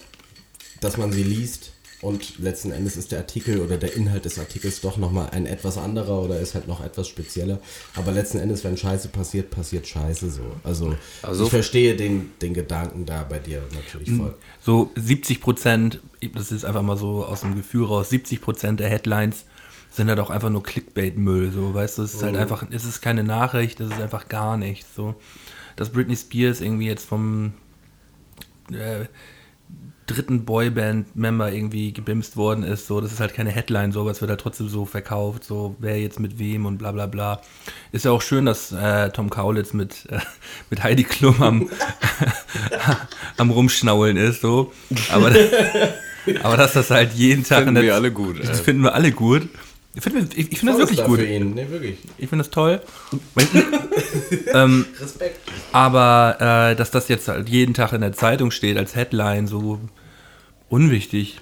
dass 0.81 0.97
man 0.97 1.11
sie 1.11 1.23
liest 1.23 1.73
und 2.01 2.37
letzten 2.37 2.71
Endes 2.71 2.95
ist 2.95 3.11
der 3.11 3.19
Artikel 3.19 3.59
oder 3.59 3.77
der 3.77 3.95
Inhalt 3.95 4.25
des 4.25 4.37
Artikels 4.37 4.81
doch 4.81 4.97
nochmal 4.97 5.29
ein 5.31 5.47
etwas 5.47 5.79
anderer 5.79 6.21
oder 6.21 6.39
ist 6.39 6.53
halt 6.53 6.67
noch 6.67 6.83
etwas 6.83 7.07
spezieller. 7.07 7.59
Aber 7.95 8.11
letzten 8.11 8.37
Endes, 8.37 8.63
wenn 8.63 8.77
Scheiße 8.77 9.07
passiert, 9.07 9.49
passiert 9.49 9.87
Scheiße 9.87 10.29
so. 10.29 10.43
Also, 10.63 10.95
Also- 11.23 11.45
ich 11.45 11.49
verstehe 11.49 11.95
den, 11.95 12.31
den 12.41 12.53
Gedanken 12.53 13.05
da 13.07 13.23
bei 13.23 13.39
dir 13.39 13.63
natürlich 13.73 14.11
voll. 14.11 14.35
So 14.63 14.91
70 14.95 15.41
Prozent, 15.41 15.99
das 16.35 16.51
ist 16.51 16.65
einfach 16.65 16.83
mal 16.83 16.97
so 16.97 17.25
aus 17.25 17.41
dem 17.41 17.55
Gefühl 17.55 17.85
raus, 17.85 18.09
70 18.11 18.41
Prozent 18.41 18.79
der 18.79 18.89
Headlines 18.89 19.45
sind 19.89 20.09
halt 20.09 20.19
auch 20.19 20.29
einfach 20.29 20.49
nur 20.51 20.61
Clickbait-Müll, 20.61 21.51
so, 21.51 21.73
weißt 21.73 21.97
du, 21.97 22.03
es 22.03 22.13
ist 22.13 22.21
halt 22.21 22.35
einfach, 22.35 22.63
es 22.69 22.85
ist 22.85 23.01
keine 23.01 23.23
Nachricht, 23.23 23.79
es 23.79 23.89
ist 23.89 23.99
einfach 23.99 24.27
gar 24.27 24.55
nichts, 24.57 24.93
so. 24.95 25.15
Dass 25.77 25.89
Britney 25.89 26.17
Spears 26.17 26.59
irgendwie 26.59 26.87
jetzt 26.87 27.05
vom, 27.05 27.53
äh, 28.71 29.05
dritten 30.07 30.45
Boyband-Member 30.45 31.51
irgendwie 31.51 31.91
gebimst 31.91 32.37
worden 32.37 32.63
ist. 32.63 32.87
So, 32.87 33.01
das 33.01 33.11
ist 33.11 33.19
halt 33.19 33.33
keine 33.33 33.51
Headline, 33.51 33.91
so, 33.91 34.01
aber 34.01 34.11
es 34.11 34.21
wird 34.21 34.29
halt 34.29 34.39
trotzdem 34.39 34.69
so 34.69 34.85
verkauft, 34.85 35.43
so 35.43 35.75
wer 35.79 35.99
jetzt 35.99 36.19
mit 36.19 36.39
wem 36.39 36.65
und 36.65 36.77
bla 36.77 36.93
bla 36.93 37.05
bla. 37.05 37.41
Ist 37.91 38.05
ja 38.05 38.11
auch 38.11 38.21
schön, 38.21 38.45
dass 38.45 38.71
äh, 38.71 39.09
Tom 39.09 39.29
Kaulitz 39.29 39.73
mit, 39.73 40.07
äh, 40.09 40.19
mit 40.69 40.81
Heidi 40.81 41.03
Klum 41.03 41.43
am, 41.43 41.69
am 43.37 43.51
Rumschnaulen 43.51 44.15
ist, 44.15 44.41
so. 44.41 44.71
Aber, 45.11 45.27
aber 46.43 46.57
dass 46.57 46.73
das 46.73 46.89
halt 46.89 47.13
jeden 47.13 47.43
Tag 47.43 47.65
Finden 47.65 47.81
wir 47.81 47.93
alle 47.95 48.11
gut, 48.11 48.39
Das 48.39 48.59
ey. 48.59 48.63
finden 48.63 48.83
wir 48.83 48.95
alle 48.95 49.11
gut. 49.11 49.49
Ich 49.97 50.03
finde 50.03 50.27
ich, 50.35 50.59
find 50.59 50.71
das 50.71 50.77
wirklich 50.77 51.03
gut. 51.03 51.17
Nee, 51.17 51.65
wirklich. 51.69 51.97
Ich 52.19 52.29
finde 52.29 52.43
das 52.43 52.51
toll. 52.51 52.83
ähm, 54.53 54.85
Respekt. 54.99 55.39
aber 55.71 56.37
äh, 56.71 56.75
dass 56.75 56.91
das 56.91 57.07
jetzt 57.07 57.27
halt 57.27 57.49
jeden 57.49 57.73
Tag 57.73 57.93
in 57.93 58.01
der 58.01 58.13
Zeitung 58.13 58.51
steht 58.51 58.77
als 58.77 58.95
Headline, 58.95 59.47
so 59.47 59.79
unwichtig. 60.69 61.39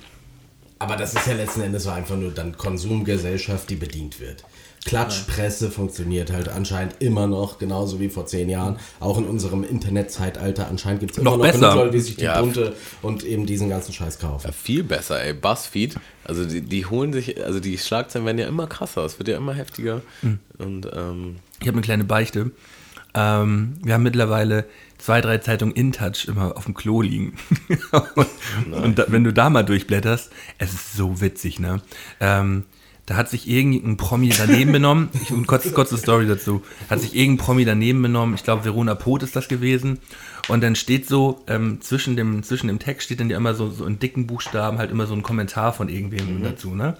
Aber 0.79 0.95
das 0.95 1.13
ist 1.13 1.27
ja 1.27 1.33
letzten 1.33 1.61
Endes 1.63 1.83
so 1.83 1.89
einfach 1.89 2.15
nur 2.15 2.31
dann 2.31 2.55
Konsumgesellschaft, 2.55 3.69
die 3.69 3.75
bedient 3.75 4.21
wird. 4.21 4.45
Klatschpresse 4.85 5.71
funktioniert 5.71 6.31
halt 6.31 6.47
anscheinend 6.47 6.95
immer 6.99 7.25
noch, 7.27 7.57
genauso 7.57 7.99
wie 7.99 8.07
vor 8.07 8.27
zehn 8.27 8.49
Jahren. 8.49 8.77
Auch 8.99 9.17
in 9.17 9.25
unserem 9.25 9.63
Internetzeitalter 9.63 10.67
anscheinend 10.67 10.99
gibt 11.01 11.13
es 11.13 11.17
immer 11.17 11.31
Noch 11.31 11.37
noch, 11.37 11.43
besser. 11.45 11.75
Leute, 11.75 11.91
die 11.91 11.99
sich 11.99 12.15
die 12.15 12.23
Ja. 12.25 12.39
bunte 12.39 12.73
und 13.01 13.23
eben 13.23 13.45
diesen 13.47 13.67
ganzen 13.67 13.93
Scheiß 13.93 14.19
kaufen. 14.19 14.45
Ja, 14.47 14.53
viel 14.53 14.83
besser, 14.83 15.21
ey. 15.21 15.33
Buzzfeed, 15.33 15.95
also 16.23 16.45
die, 16.45 16.61
die 16.61 16.85
holen 16.85 17.13
sich, 17.13 17.43
also 17.43 17.59
die 17.59 17.77
Schlagzeilen 17.77 18.25
werden 18.27 18.37
ja 18.37 18.47
immer 18.47 18.67
krasser, 18.67 19.03
es 19.05 19.17
wird 19.17 19.27
ja 19.27 19.37
immer 19.37 19.53
heftiger. 19.55 20.01
Und 20.59 20.87
ähm, 20.93 21.37
Ich 21.59 21.67
habe 21.67 21.77
eine 21.77 21.81
kleine 21.81 22.03
Beichte. 22.03 22.51
Ähm, 23.15 23.77
wir 23.83 23.93
haben 23.95 24.03
mittlerweile 24.03 24.65
zwei, 24.97 25.21
drei 25.21 25.37
Zeitungen 25.39 25.73
in 25.73 25.93
Touch 25.93 26.25
immer 26.27 26.57
auf 26.57 26.65
dem 26.65 26.73
Klo 26.73 27.01
liegen. 27.01 27.37
und 28.15 28.73
und 28.73 28.99
da, 28.99 29.05
wenn 29.07 29.23
du 29.23 29.31
da 29.33 29.49
mal 29.49 29.63
durchblätterst, 29.63 30.31
es 30.57 30.73
ist 30.73 30.93
so 30.93 31.21
witzig, 31.21 31.59
ne? 31.59 31.81
Ähm, 32.19 32.65
da 33.05 33.15
hat 33.17 33.29
sich 33.29 33.47
irgendein 33.47 33.97
Promi 33.97 34.29
daneben 34.29 34.71
benommen. 34.71 35.09
Ich, 35.21 35.31
und 35.31 35.45
kurz, 35.45 35.71
kurze 35.73 35.97
Story 35.97 36.27
dazu. 36.27 36.63
Hat 36.89 37.01
sich 37.01 37.15
irgendein 37.15 37.45
Promi 37.45 37.63
daneben 37.63 38.01
benommen. 38.01 38.33
Ich 38.33 38.43
glaube, 38.43 38.65
Verona 38.65 38.95
Poth 38.95 39.21
ist 39.21 39.35
das 39.35 39.47
gewesen. 39.47 39.99
Und 40.47 40.63
dann 40.63 40.75
steht 40.75 41.07
so, 41.07 41.43
ähm, 41.47 41.81
zwischen, 41.81 42.15
dem, 42.15 42.41
zwischen 42.41 42.67
dem 42.67 42.79
Text 42.79 43.05
steht 43.05 43.19
dann 43.19 43.29
ja 43.29 43.37
immer 43.37 43.53
so, 43.53 43.69
so 43.69 43.85
in 43.85 43.99
dicken 43.99 44.25
Buchstaben 44.25 44.79
halt 44.79 44.89
immer 44.89 45.05
so 45.05 45.13
ein 45.13 45.21
Kommentar 45.21 45.73
von 45.73 45.87
irgendwem 45.87 46.41
dazu, 46.43 46.73
ne? 46.73 46.97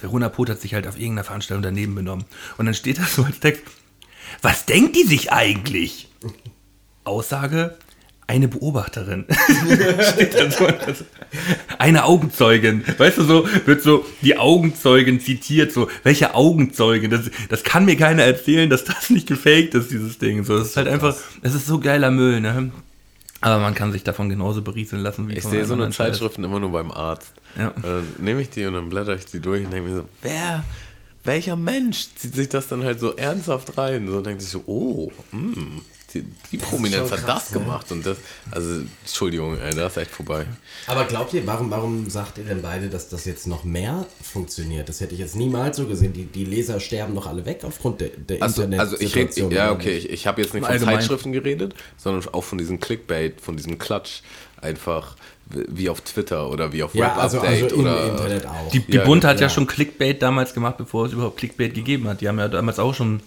Verona 0.00 0.28
Poth 0.28 0.50
hat 0.50 0.60
sich 0.60 0.74
halt 0.74 0.86
auf 0.86 0.96
irgendeiner 0.96 1.24
Veranstaltung 1.24 1.62
daneben 1.62 1.96
benommen. 1.96 2.24
Und 2.56 2.66
dann 2.66 2.74
steht 2.74 2.98
da 2.98 3.02
so 3.02 3.24
als 3.24 3.40
Text, 3.40 3.64
was 4.42 4.64
denkt 4.64 4.94
die 4.94 5.04
sich 5.04 5.32
eigentlich? 5.32 6.08
Aussage, 7.04 7.76
eine 8.28 8.46
Beobachterin. 8.46 9.24
Eine 11.78 12.04
Augenzeugin. 12.04 12.84
Weißt 12.98 13.18
du, 13.18 13.24
so 13.24 13.48
wird 13.64 13.82
so 13.82 14.04
die 14.22 14.36
Augenzeugin 14.36 15.18
zitiert, 15.18 15.72
so, 15.72 15.88
welche 16.02 16.34
Augenzeugin? 16.34 17.10
Das, 17.10 17.30
das 17.48 17.64
kann 17.64 17.86
mir 17.86 17.96
keiner 17.96 18.24
erzählen, 18.24 18.68
dass 18.68 18.84
das 18.84 19.08
nicht 19.08 19.26
gefaked 19.26 19.74
ist, 19.74 19.90
dieses 19.90 20.18
Ding. 20.18 20.44
So, 20.44 20.58
das 20.58 20.68
ist 20.68 20.76
halt 20.76 20.88
einfach, 20.88 21.16
es 21.42 21.54
ist 21.54 21.66
so 21.66 21.80
geiler 21.80 22.10
Müll, 22.10 22.40
ne? 22.40 22.70
Aber 23.40 23.60
man 23.60 23.74
kann 23.74 23.92
sich 23.92 24.04
davon 24.04 24.28
genauso 24.28 24.60
berieseln 24.62 25.02
lassen 25.02 25.28
wie 25.28 25.34
ich 25.34 25.44
sehe 25.44 25.64
so 25.64 25.74
eine. 25.74 25.90
Zeitschriften 25.90 26.44
immer 26.44 26.60
nur 26.60 26.72
beim 26.72 26.90
Arzt. 26.90 27.32
Ja. 27.56 27.72
Dann 27.80 28.04
nehme 28.18 28.42
ich 28.42 28.50
die 28.50 28.66
und 28.66 28.74
dann 28.74 28.90
blätter 28.90 29.14
ich 29.14 29.24
die 29.26 29.40
durch 29.40 29.64
und 29.64 29.72
denke 29.72 29.88
mir 29.88 29.96
so, 29.96 30.04
wer, 30.22 30.64
welcher 31.24 31.56
Mensch 31.56 32.08
zieht 32.16 32.34
sich 32.34 32.48
das 32.50 32.68
dann 32.68 32.84
halt 32.84 33.00
so 33.00 33.16
ernsthaft 33.16 33.78
rein? 33.78 34.08
So 34.08 34.20
denkt 34.20 34.42
sich 34.42 34.50
so, 34.50 34.64
oh, 34.66 35.12
mh, 35.32 35.80
die, 36.14 36.24
die 36.50 36.56
Prominenz 36.56 37.10
hat 37.10 37.24
krass, 37.24 37.44
das 37.44 37.52
gemacht 37.52 37.92
und 37.92 38.06
das, 38.06 38.16
also 38.50 38.80
Entschuldigung, 39.04 39.58
ey, 39.58 39.74
das 39.74 39.92
ist 39.92 39.98
echt 39.98 40.10
vorbei. 40.10 40.46
Aber 40.86 41.04
glaubt 41.04 41.34
ihr, 41.34 41.46
warum, 41.46 41.70
warum 41.70 42.08
sagt 42.08 42.38
ihr 42.38 42.44
denn 42.44 42.62
beide, 42.62 42.88
dass 42.88 43.10
das 43.10 43.26
jetzt 43.26 43.46
noch 43.46 43.64
mehr 43.64 44.06
funktioniert? 44.22 44.88
Das 44.88 45.00
hätte 45.00 45.12
ich 45.12 45.20
jetzt 45.20 45.36
niemals 45.36 45.76
so 45.76 45.86
gesehen. 45.86 46.14
Die, 46.14 46.24
die 46.24 46.44
Leser 46.44 46.80
sterben 46.80 47.14
doch 47.14 47.26
alle 47.26 47.44
weg 47.44 47.62
aufgrund 47.64 48.00
der, 48.00 48.08
der 48.08 48.42
Also, 48.42 48.62
internet 48.62 48.80
also 48.80 48.96
ich 48.98 49.14
rede, 49.14 49.54
ja 49.54 49.70
okay, 49.70 49.98
ich, 49.98 50.08
ich 50.08 50.26
habe 50.26 50.40
jetzt 50.40 50.54
nicht 50.54 50.66
von. 50.66 50.78
Zeitschriften 50.78 51.32
geredet, 51.32 51.74
sondern 51.98 52.26
auch 52.32 52.44
von 52.44 52.56
diesem 52.56 52.80
Clickbait, 52.80 53.40
von 53.40 53.56
diesem 53.56 53.78
Klatsch, 53.78 54.22
einfach 54.60 55.16
wie 55.50 55.88
auf 55.88 56.00
Twitter 56.00 56.50
oder 56.50 56.72
wie 56.72 56.82
auf 56.82 56.94
Ja, 56.94 57.06
Web 57.06 57.16
also, 57.18 57.38
Update 57.38 57.62
also 57.64 57.74
im 57.76 57.80
oder 57.82 58.06
Internet 58.06 58.46
auch. 58.46 58.70
Die, 58.70 58.80
die 58.80 58.92
Ja, 58.96 59.04
Bund 59.04 59.24
hat 59.24 59.36
ja. 59.36 59.46
ja. 59.46 59.48
schon 59.50 59.66
Clickbait 59.66 60.22
damals 60.22 60.54
gemacht, 60.54 60.76
bevor 60.78 61.06
es 61.06 61.12
überhaupt 61.12 61.36
Clickbait 61.38 61.74
gegeben 61.74 62.08
hat. 62.08 62.20
Die 62.20 62.28
haben 62.28 62.38
ja 62.38 62.48
damals 62.48 62.78
auch 62.78 62.94
schon 62.94 63.20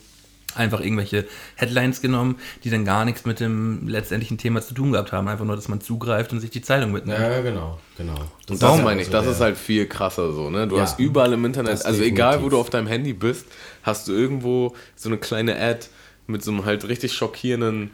einfach 0.56 0.80
irgendwelche 0.82 1.26
Headlines 1.56 2.02
genommen, 2.02 2.38
die 2.64 2.70
dann 2.70 2.86
gar 2.86 3.06
nichts 3.06 3.26
mit 3.26 3.40
dem 3.40 3.88
letztendlichen 3.88 4.38
Thema 4.38 4.62
zu 4.62 4.74
tun 4.74 4.92
gehabt 4.92 5.12
haben. 5.12 5.28
Einfach 5.28 5.46
nur, 5.46 5.56
dass 5.56 5.68
man 5.68 5.82
zugreift 5.82 6.32
und 6.34 6.40
sich 6.40 6.50
die 6.50 6.62
Zeitung 6.62 6.92
mitnimmt. 6.92 7.20
ja, 7.20 7.42
genau, 7.42 7.80
genau. 7.98 8.16
Das 8.16 8.52
Und 8.52 8.62
das 8.62 8.78
ist 8.78 8.84
meine 8.84 8.96
ja 8.98 9.02
ich, 9.02 9.06
so 9.08 9.12
das 9.12 9.24
der- 9.26 9.32
ist 9.34 9.42
halt 9.42 9.58
viel 9.58 9.86
krasser 9.88 10.32
so, 10.34 10.50
ne? 10.50 10.68
Du 10.68 10.76
Ja. 10.78 10.84
hast 10.84 11.00
überall 11.00 11.34
im 11.34 11.46
Internet, 11.46 11.74
Das 11.74 11.86
also 11.86 12.02
egal 12.04 12.42
wo 12.44 12.50
du 12.50 12.60
auf 12.60 12.70
deinem 12.70 12.88
Handy 12.88 13.14
bist, 13.14 13.46
hast 13.84 14.08
du 14.08 14.12
irgendwo 14.14 14.76
so 14.96 15.10
eine 15.10 15.18
kleine 15.18 15.60
Ad 15.60 15.88
mit 16.28 16.44
so 16.44 16.52
einem 16.52 16.66
halt 16.66 16.88
richtig 16.88 17.14
schockierenden 17.14 17.92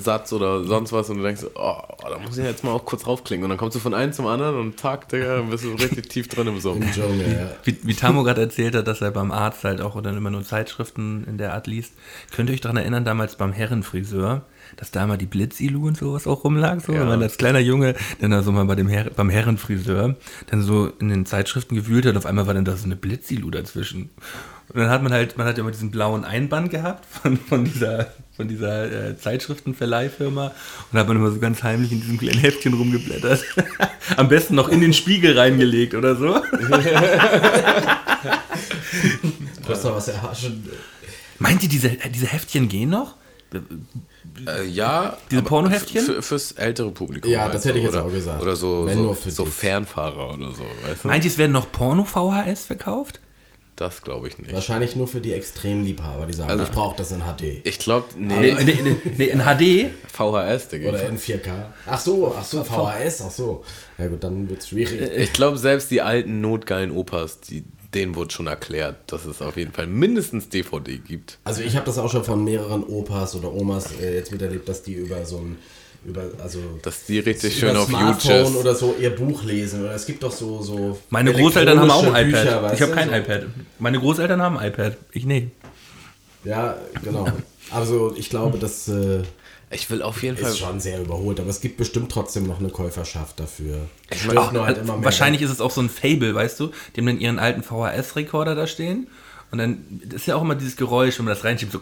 Satz 0.00 0.32
oder 0.32 0.64
sonst 0.64 0.92
was 0.92 1.08
und 1.10 1.18
du 1.18 1.22
denkst, 1.22 1.42
oh, 1.54 1.76
da 2.02 2.18
muss 2.18 2.36
ich 2.38 2.44
jetzt 2.44 2.64
mal 2.64 2.72
auch 2.72 2.84
kurz 2.84 3.06
raufklicken 3.06 3.44
und 3.44 3.48
dann 3.50 3.58
kommst 3.58 3.74
du 3.76 3.80
von 3.80 3.94
einem 3.94 4.12
zum 4.12 4.26
anderen 4.26 4.56
und 4.58 4.78
zack, 4.80 5.08
Digga, 5.08 5.36
dann 5.36 5.50
bist 5.50 5.64
du 5.64 5.72
richtig 5.72 6.08
tief 6.08 6.28
drin 6.28 6.46
im 6.48 6.60
Sumpf. 6.60 6.84
Wie, 7.64 7.76
wie 7.82 7.94
Tamo 7.94 8.22
gerade 8.22 8.40
erzählt 8.42 8.74
hat, 8.74 8.86
dass 8.88 9.00
er 9.00 9.10
beim 9.10 9.30
Arzt 9.30 9.64
halt 9.64 9.80
auch 9.80 9.94
oder 9.94 10.10
immer 10.10 10.30
nur 10.30 10.42
Zeitschriften 10.42 11.24
in 11.28 11.38
der 11.38 11.54
Art 11.54 11.66
liest. 11.66 11.92
Könnt 12.32 12.50
ihr 12.50 12.54
euch 12.54 12.60
daran 12.60 12.76
erinnern, 12.76 13.04
damals 13.04 13.36
beim 13.36 13.52
Herrenfriseur, 13.52 14.42
dass 14.76 14.90
da 14.90 15.06
mal 15.06 15.18
die 15.18 15.26
Blitzilu 15.26 15.86
und 15.86 15.96
sowas 15.96 16.26
auch 16.26 16.44
rumlag? 16.44 16.80
So, 16.80 16.92
Ja. 16.92 17.00
wenn 17.00 17.08
man 17.08 17.22
als 17.22 17.36
kleiner 17.38 17.60
Junge 17.60 17.94
dann 18.20 18.30
da 18.30 18.42
so 18.42 18.52
mal 18.52 18.64
bei 18.64 18.74
dem 18.74 18.88
Her 18.88 19.10
beim 19.14 19.30
Herrenfriseur 19.30 20.16
dann 20.50 20.62
so 20.62 20.86
in 21.00 21.08
den 21.08 21.26
Zeitschriften 21.26 21.74
gewühlt 21.76 22.04
hat, 22.06 22.12
und 22.12 22.18
auf 22.18 22.26
einmal 22.26 22.46
war 22.46 22.54
dann 22.54 22.64
da 22.64 22.76
so 22.76 22.84
eine 22.84 22.96
Blitzilu 22.96 23.50
dazwischen. 23.50 24.10
Und 24.68 24.80
dann 24.80 24.88
hat 24.90 25.02
man 25.02 25.12
halt, 25.12 25.36
man 25.36 25.46
hat 25.46 25.56
ja 25.58 25.62
immer 25.62 25.70
diesen 25.70 25.90
blauen 25.90 26.24
Einband 26.24 26.70
gehabt 26.70 27.04
von, 27.06 27.36
von 27.36 27.64
dieser, 27.64 28.06
von 28.36 28.48
dieser 28.48 29.10
äh, 29.10 29.16
Zeitschriftenverleihfirma 29.16 30.46
und 30.46 30.54
da 30.92 31.00
hat 31.00 31.08
man 31.08 31.16
immer 31.16 31.30
so 31.30 31.38
ganz 31.38 31.62
heimlich 31.62 31.92
in 31.92 32.00
diesem 32.00 32.18
kleinen 32.18 32.38
Heftchen 32.38 32.74
rumgeblättert. 32.74 33.44
Am 34.16 34.28
besten 34.28 34.54
noch 34.54 34.68
in 34.68 34.80
den 34.80 34.92
Spiegel 34.92 35.38
reingelegt 35.38 35.94
oder 35.94 36.16
so. 36.16 36.42
Du 39.64 39.70
hast 39.70 39.84
doch 39.84 39.96
was 39.96 40.08
erhaschen. 40.08 40.68
Meint 41.38 41.62
ihr, 41.62 41.68
diese, 41.68 41.88
diese 41.88 42.26
Heftchen 42.26 42.68
gehen 42.68 42.90
noch? 42.90 43.16
Äh, 44.46 44.64
ja. 44.66 45.16
Diese 45.30 45.42
Pornoheftchen? 45.42 46.04
Für, 46.04 46.22
fürs 46.22 46.52
ältere 46.52 46.90
Publikum. 46.90 47.30
Ja, 47.30 47.48
das 47.48 47.64
hätte 47.64 47.78
ich 47.78 47.84
jetzt 47.84 47.94
oder, 47.94 48.04
auch 48.04 48.12
gesagt. 48.12 48.42
Oder 48.42 48.56
so, 48.56 48.86
Wenn 48.86 48.98
so, 48.98 49.02
nur 49.04 49.16
für 49.16 49.30
so. 49.30 49.44
Fernfahrer 49.44 50.34
oder 50.34 50.52
so, 50.52 50.64
weißt 50.86 51.04
du? 51.04 51.08
Meint 51.08 51.24
ihr, 51.24 51.30
es 51.30 51.38
werden 51.38 51.52
noch 51.52 51.70
Porno-VHS 51.72 52.66
verkauft? 52.66 53.20
Das 53.76 54.02
glaube 54.02 54.28
ich 54.28 54.38
nicht. 54.38 54.52
Wahrscheinlich 54.52 54.94
nur 54.94 55.08
für 55.08 55.20
die 55.20 55.32
Extremliebhaber, 55.32 56.26
die 56.26 56.32
sagen, 56.32 56.50
Also- 56.50 56.62
ich 56.64 56.70
brauche 56.70 56.96
das 56.96 57.10
in 57.10 57.20
HD. 57.22 57.60
Ich 57.64 57.78
glaube, 57.78 58.06
nee, 58.16 58.52
Nee, 58.52 58.64
nee, 58.64 58.78
nee, 58.82 58.96
nee, 59.16 59.24
in 59.26 59.40
HD? 59.40 59.90
VHS, 60.12 60.68
Digga. 60.68 60.90
Oder 60.90 61.08
in 61.08 61.18
4K. 61.18 61.72
Ach 61.86 61.98
so, 61.98 62.34
ach 62.38 62.44
so, 62.44 62.62
VHS, 62.62 63.22
ach 63.26 63.30
so. 63.30 63.64
Ja 63.98 64.06
gut, 64.06 64.22
dann 64.22 64.48
wird 64.48 64.60
es 64.60 64.68
schwierig. 64.68 65.00
Ich 65.16 65.32
glaube, 65.32 65.58
selbst 65.58 65.90
die 65.90 66.00
alten 66.02 66.40
notgeilen 66.40 66.92
Opas, 66.92 67.40
die, 67.40 67.64
denen 67.94 68.14
wurde 68.14 68.32
schon 68.32 68.46
erklärt, 68.46 68.96
dass 69.08 69.24
es 69.24 69.42
auf 69.42 69.56
jeden 69.56 69.72
Fall 69.72 69.86
mindestens 69.88 70.48
DVD 70.48 70.98
gibt. 70.98 71.38
Also 71.44 71.62
ich 71.62 71.74
habe 71.76 71.86
das 71.86 71.98
auch 71.98 72.10
schon 72.10 72.24
von 72.24 72.44
mehreren 72.44 72.84
Opas 72.84 73.34
oder 73.34 73.52
Omas 73.52 73.86
äh, 74.00 74.14
jetzt 74.14 74.30
miterlebt, 74.30 74.68
dass 74.68 74.82
die 74.84 74.94
über 74.94 75.24
so 75.24 75.38
ein 75.38 75.56
über 76.04 76.22
also 76.42 76.58
Dass 76.82 77.04
die 77.06 77.18
richtig 77.18 77.58
über 77.58 77.68
schön 77.68 77.76
auf 77.76 77.88
Smartphone 77.88 78.44
YouTube. 78.44 78.56
oder 78.60 78.74
so 78.74 78.94
ihr 79.00 79.10
Buch 79.14 79.42
lesen 79.44 79.82
oder 79.82 79.94
es 79.94 80.06
gibt 80.06 80.22
doch 80.22 80.32
so 80.32 80.60
so 80.62 80.98
Meine 81.10 81.32
Großeltern 81.32 81.78
haben 81.80 81.90
auch 81.90 82.02
ein 82.12 82.28
iPad. 82.28 82.42
Bücher, 82.44 82.62
weißt 82.62 82.74
ich 82.74 82.82
habe 82.82 82.92
kein 82.92 83.08
so. 83.10 83.14
iPad. 83.14 83.42
Meine 83.78 83.98
Großeltern 84.00 84.42
haben 84.42 84.58
ein 84.58 84.68
iPad. 84.68 84.96
Ich 85.12 85.24
nicht. 85.24 85.48
Ja, 86.44 86.76
genau. 87.02 87.26
Also 87.70 88.14
ich 88.16 88.28
glaube, 88.28 88.58
das 88.58 88.86
äh, 88.88 89.22
Ich 89.70 89.88
will 89.90 90.02
auf 90.02 90.22
jeden 90.22 90.36
Fall. 90.36 90.50
ist 90.50 90.58
schon 90.58 90.78
sehr 90.78 91.00
überholt, 91.00 91.40
aber 91.40 91.48
es 91.48 91.60
gibt 91.62 91.78
bestimmt 91.78 92.12
trotzdem 92.12 92.46
noch 92.46 92.60
eine 92.60 92.68
Käuferschaft 92.68 93.40
dafür. 93.40 93.78
Stirbt 94.12 94.52
nur 94.52 94.66
halt 94.66 94.78
immer 94.78 94.96
mehr. 94.96 95.04
Wahrscheinlich 95.04 95.40
ist 95.42 95.50
es 95.50 95.60
auch 95.62 95.70
so 95.70 95.80
ein 95.80 95.88
Fable, 95.88 96.34
weißt 96.34 96.60
du? 96.60 96.70
Die 96.94 97.00
haben 97.00 97.06
dann 97.06 97.18
ihren 97.20 97.38
alten 97.38 97.62
VHS-Rekorder 97.62 98.54
da 98.54 98.66
stehen. 98.66 99.08
Und 99.50 99.58
dann 99.58 99.84
das 100.04 100.20
ist 100.22 100.26
ja 100.26 100.36
auch 100.36 100.42
immer 100.42 100.54
dieses 100.54 100.76
Geräusch, 100.76 101.18
wenn 101.18 101.24
man 101.24 101.34
das 101.34 101.44
reinschiebt, 101.44 101.72
so. 101.72 101.80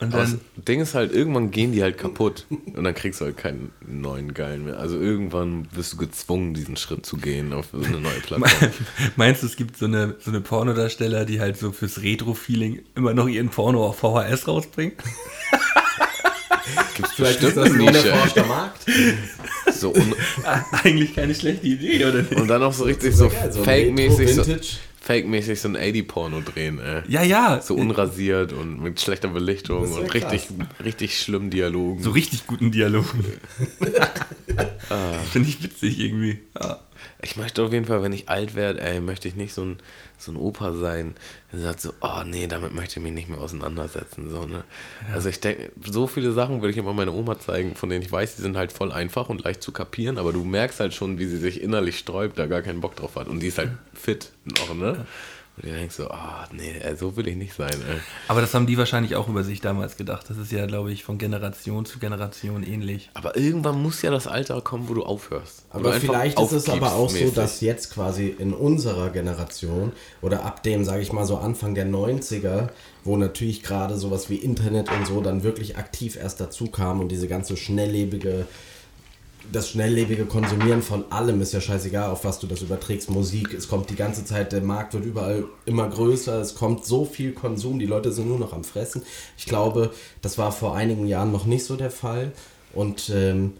Und 0.00 0.14
Aber 0.14 0.22
das 0.22 0.30
dann. 0.30 0.40
Ding 0.64 0.80
ist 0.80 0.94
halt, 0.94 1.12
irgendwann 1.12 1.50
gehen 1.50 1.72
die 1.72 1.82
halt 1.82 1.98
kaputt. 1.98 2.46
Und 2.50 2.84
dann 2.84 2.94
kriegst 2.94 3.20
du 3.20 3.24
halt 3.24 3.36
keinen 3.36 3.72
neuen 3.84 4.32
geilen 4.32 4.64
mehr. 4.64 4.78
Also 4.78 4.96
irgendwann 5.00 5.66
wirst 5.72 5.94
du 5.94 5.96
gezwungen, 5.96 6.54
diesen 6.54 6.76
Schritt 6.76 7.04
zu 7.04 7.16
gehen 7.16 7.52
auf 7.52 7.66
so 7.72 7.82
eine 7.82 8.00
neue 8.00 8.20
Plattform. 8.22 8.70
Meinst 9.16 9.42
du, 9.42 9.46
es 9.46 9.56
gibt 9.56 9.76
so 9.76 9.86
eine, 9.86 10.14
so 10.20 10.30
eine 10.30 10.40
Pornodarsteller, 10.40 11.24
die 11.24 11.40
halt 11.40 11.56
so 11.58 11.72
fürs 11.72 12.00
Retro-Feeling 12.02 12.80
immer 12.94 13.12
noch 13.12 13.26
ihren 13.26 13.48
Porno 13.48 13.84
auf 13.86 13.98
VHS 13.98 14.46
rausbringen? 14.46 14.92
Gibt's 16.96 17.12
Vielleicht 17.14 17.42
ist 17.42 17.56
das 17.56 17.66
eine 17.70 17.74
ein 17.74 17.78
Nische. 17.92 18.00
unerforschter 18.02 18.46
Markt. 18.46 18.86
So 19.72 19.92
Eigentlich 20.84 21.14
keine 21.14 21.34
schlechte 21.34 21.66
Idee, 21.66 22.04
oder 22.04 22.22
nicht? 22.22 22.34
und 22.34 22.48
dann 22.48 22.62
auch 22.62 22.72
so 22.72 22.84
richtig 22.84 23.14
so 23.14 23.30
so 23.50 23.62
fake-mäßig 23.64 24.34
so. 24.34 24.42
Fake-mäßig 25.08 25.58
so 25.58 25.68
ein 25.68 25.76
80-Porno 25.78 26.42
drehen, 26.42 26.78
ey. 26.78 27.00
Ja, 27.08 27.22
ja. 27.22 27.62
So 27.62 27.74
unrasiert 27.76 28.52
und 28.52 28.82
mit 28.82 29.00
schlechter 29.00 29.28
Belichtung 29.28 29.90
und 29.90 30.12
richtig, 30.12 30.48
richtig 30.84 31.18
schlimmen 31.18 31.48
Dialogen. 31.48 32.02
so 32.02 32.10
richtig 32.10 32.46
guten 32.46 32.70
Dialogen. 32.72 33.24
Finde 35.32 35.48
ich 35.48 35.62
witzig 35.62 35.98
irgendwie. 35.98 36.40
Ja. 36.60 36.80
Ich 37.20 37.36
möchte 37.36 37.64
auf 37.64 37.72
jeden 37.72 37.84
Fall, 37.84 38.02
wenn 38.02 38.12
ich 38.12 38.28
alt 38.28 38.54
werde, 38.54 38.80
ey, 38.80 39.00
möchte 39.00 39.26
ich 39.26 39.34
nicht 39.34 39.52
so 39.52 39.62
ein, 39.62 39.78
so 40.18 40.30
ein 40.30 40.36
Opa 40.36 40.72
sein, 40.72 41.16
der 41.52 41.60
sagt 41.60 41.80
so, 41.80 41.92
oh 42.00 42.22
nee, 42.24 42.46
damit 42.46 42.74
möchte 42.74 43.00
ich 43.00 43.04
mich 43.04 43.12
nicht 43.12 43.28
mehr 43.28 43.40
auseinandersetzen. 43.40 44.30
So, 44.30 44.46
ne? 44.46 44.62
Also 45.12 45.28
ich 45.28 45.40
denke, 45.40 45.72
so 45.84 46.06
viele 46.06 46.30
Sachen 46.30 46.60
würde 46.60 46.70
ich 46.70 46.76
immer 46.76 46.92
meiner 46.92 47.12
Oma 47.12 47.38
zeigen, 47.40 47.74
von 47.74 47.88
denen 47.88 48.02
ich 48.02 48.12
weiß, 48.12 48.36
die 48.36 48.42
sind 48.42 48.56
halt 48.56 48.70
voll 48.70 48.92
einfach 48.92 49.28
und 49.28 49.42
leicht 49.42 49.62
zu 49.62 49.72
kapieren, 49.72 50.16
aber 50.16 50.32
du 50.32 50.44
merkst 50.44 50.78
halt 50.78 50.94
schon, 50.94 51.18
wie 51.18 51.26
sie 51.26 51.38
sich 51.38 51.60
innerlich 51.60 51.98
sträubt, 51.98 52.38
da 52.38 52.46
gar 52.46 52.62
keinen 52.62 52.80
Bock 52.80 52.94
drauf 52.94 53.16
hat. 53.16 53.26
Und 53.26 53.40
die 53.40 53.48
ist 53.48 53.58
halt 53.58 53.72
fit 53.94 54.30
noch, 54.44 54.74
ne? 54.74 55.04
Und 55.62 55.70
du 55.70 55.76
denkst 55.76 55.96
so, 55.96 56.08
ah, 56.08 56.46
nee, 56.52 56.72
ey, 56.80 56.96
so 56.96 57.16
will 57.16 57.26
ich 57.26 57.36
nicht 57.36 57.52
sein, 57.52 57.72
ey. 57.72 57.98
Aber 58.28 58.40
das 58.40 58.54
haben 58.54 58.66
die 58.66 58.78
wahrscheinlich 58.78 59.16
auch 59.16 59.28
über 59.28 59.42
sich 59.42 59.60
damals 59.60 59.96
gedacht. 59.96 60.26
Das 60.28 60.36
ist 60.36 60.52
ja, 60.52 60.66
glaube 60.66 60.92
ich, 60.92 61.02
von 61.02 61.18
Generation 61.18 61.84
zu 61.84 61.98
Generation 61.98 62.62
ähnlich. 62.62 63.10
Aber 63.14 63.36
irgendwann 63.36 63.82
muss 63.82 64.02
ja 64.02 64.10
das 64.10 64.26
Alter 64.28 64.60
kommen, 64.60 64.88
wo 64.88 64.94
du 64.94 65.02
aufhörst. 65.02 65.64
Wo 65.72 65.78
du 65.78 65.84
Aber 65.84 65.94
einfach 65.94 66.08
vielleicht 66.08 66.40
ist 66.40 66.52
es 66.52 66.68
aber 66.68 66.92
auch 66.92 67.10
so, 67.10 67.16
aufgibst 67.16 67.36
dass 67.36 67.60
jetzt 67.60 67.92
quasi 67.92 68.28
in 68.38 68.52
unserer 68.52 69.10
Generation 69.10 69.92
oder 70.22 70.44
ab 70.44 70.62
dem, 70.62 70.84
sage 70.84 71.02
ich 71.02 71.12
mal 71.12 71.24
so 71.24 71.38
Anfang 71.38 71.74
der 71.74 71.86
90er, 71.86 72.68
wo 73.04 73.16
natürlich 73.16 73.62
gerade 73.62 73.96
sowas 73.96 74.30
wie 74.30 74.36
Internet 74.36 74.90
und 74.92 75.06
so 75.06 75.20
dann 75.20 75.42
wirklich 75.42 75.76
aktiv 75.76 76.16
erst 76.16 76.40
dazu 76.40 76.66
kam 76.66 77.00
und 77.00 77.08
diese 77.08 77.26
ganze 77.26 77.56
schnelllebige, 77.56 78.46
das 79.52 79.70
schnelllebige 79.70 80.26
Konsumieren 80.26 80.82
von 80.82 81.10
allem 81.10 81.40
ist 81.40 81.52
ja 81.52 81.60
scheißegal, 81.60 82.10
auf 82.10 82.24
was 82.24 82.38
du 82.38 82.46
das 82.46 82.62
überträgst. 82.62 83.10
Musik, 83.10 83.54
es 83.54 83.68
kommt 83.68 83.90
die 83.90 83.96
ganze 83.96 84.24
Zeit, 84.24 84.52
der 84.52 84.60
Markt 84.60 84.94
wird 84.94 85.04
überall 85.04 85.44
immer 85.64 85.88
größer, 85.88 86.40
es 86.40 86.54
kommt 86.54 86.84
so 86.84 87.04
viel 87.04 87.32
Konsum, 87.32 87.78
die 87.78 87.86
Leute 87.86 88.12
sind 88.12 88.28
nur 88.28 88.38
noch 88.38 88.52
am 88.52 88.64
Fressen. 88.64 89.02
Ich 89.36 89.46
glaube, 89.46 89.92
das 90.22 90.38
war 90.38 90.52
vor 90.52 90.76
einigen 90.76 91.06
Jahren 91.06 91.32
noch 91.32 91.46
nicht 91.46 91.64
so 91.64 91.76
der 91.76 91.90
Fall 91.90 92.32
und 92.74 93.10
ähm, 93.14 93.54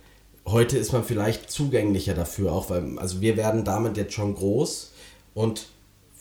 heute 0.47 0.77
ist 0.77 0.93
man 0.93 1.05
vielleicht 1.05 1.51
zugänglicher 1.51 2.15
dafür, 2.15 2.53
auch 2.53 2.71
weil, 2.71 2.99
also 2.99 3.21
wir 3.21 3.37
werden 3.37 3.65
damit 3.65 3.97
jetzt 3.97 4.15
schon 4.15 4.35
groß 4.35 4.93
und 5.35 5.69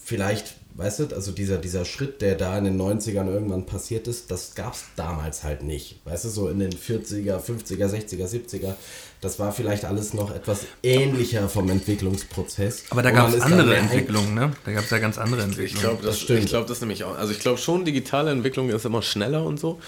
vielleicht, 0.08 0.56
weißt 0.76 1.00
du, 1.00 1.08
also 1.14 1.32
dieser, 1.32 1.58
dieser 1.58 1.84
Schritt, 1.84 2.22
der 2.22 2.36
da 2.36 2.58
in 2.58 2.64
den 2.64 2.80
90ern 2.80 3.28
irgendwann 3.28 3.66
passiert 3.66 4.08
ist, 4.08 4.32
das 4.32 4.56
gab 4.56 4.74
es 4.74 4.86
damals 4.96 5.44
halt 5.44 5.64
nicht. 5.64 6.00
Weißt 6.06 6.24
du, 6.24 6.30
so 6.30 6.48
in 6.48 6.60
den 6.60 6.72
40er, 6.72 7.40
50er, 7.40 7.88
60er, 7.88 8.26
70er, 8.26 8.76
das 9.22 9.40
war 9.40 9.52
vielleicht 9.52 9.84
alles 9.86 10.14
noch 10.14 10.34
etwas 10.34 10.66
ähnlicher 10.84 11.50
vom 11.50 11.70
Entwicklungsprozess. 11.70 12.86
Aber 12.92 13.02
da 13.02 13.10
gab 13.10 13.30
es 13.30 13.42
andere 13.42 13.76
Entwicklungen, 13.76 14.36
ne? 14.36 14.52
Da 14.64 14.72
gab 14.74 14.84
es 14.84 14.92
ja 14.92 15.00
ganz 15.00 15.18
andere 15.18 15.42
Entwicklungen. 15.42 15.76
Ich 15.76 15.82
glaube, 15.82 16.04
das, 16.06 16.20
stimmt. 16.20 16.44
ich 16.44 16.46
glaub, 16.48 16.68
das 16.68 16.82
nämlich 16.82 17.04
auch. 17.04 17.18
Also 17.18 17.32
ich 17.32 17.40
glaube 17.40 17.58
schon, 17.58 17.84
digitale 17.84 18.30
Entwicklung 18.30 18.70
ist 18.70 18.86
immer 18.86 19.02
schneller 19.02 19.44
und 19.44 19.60
so. 19.60 19.80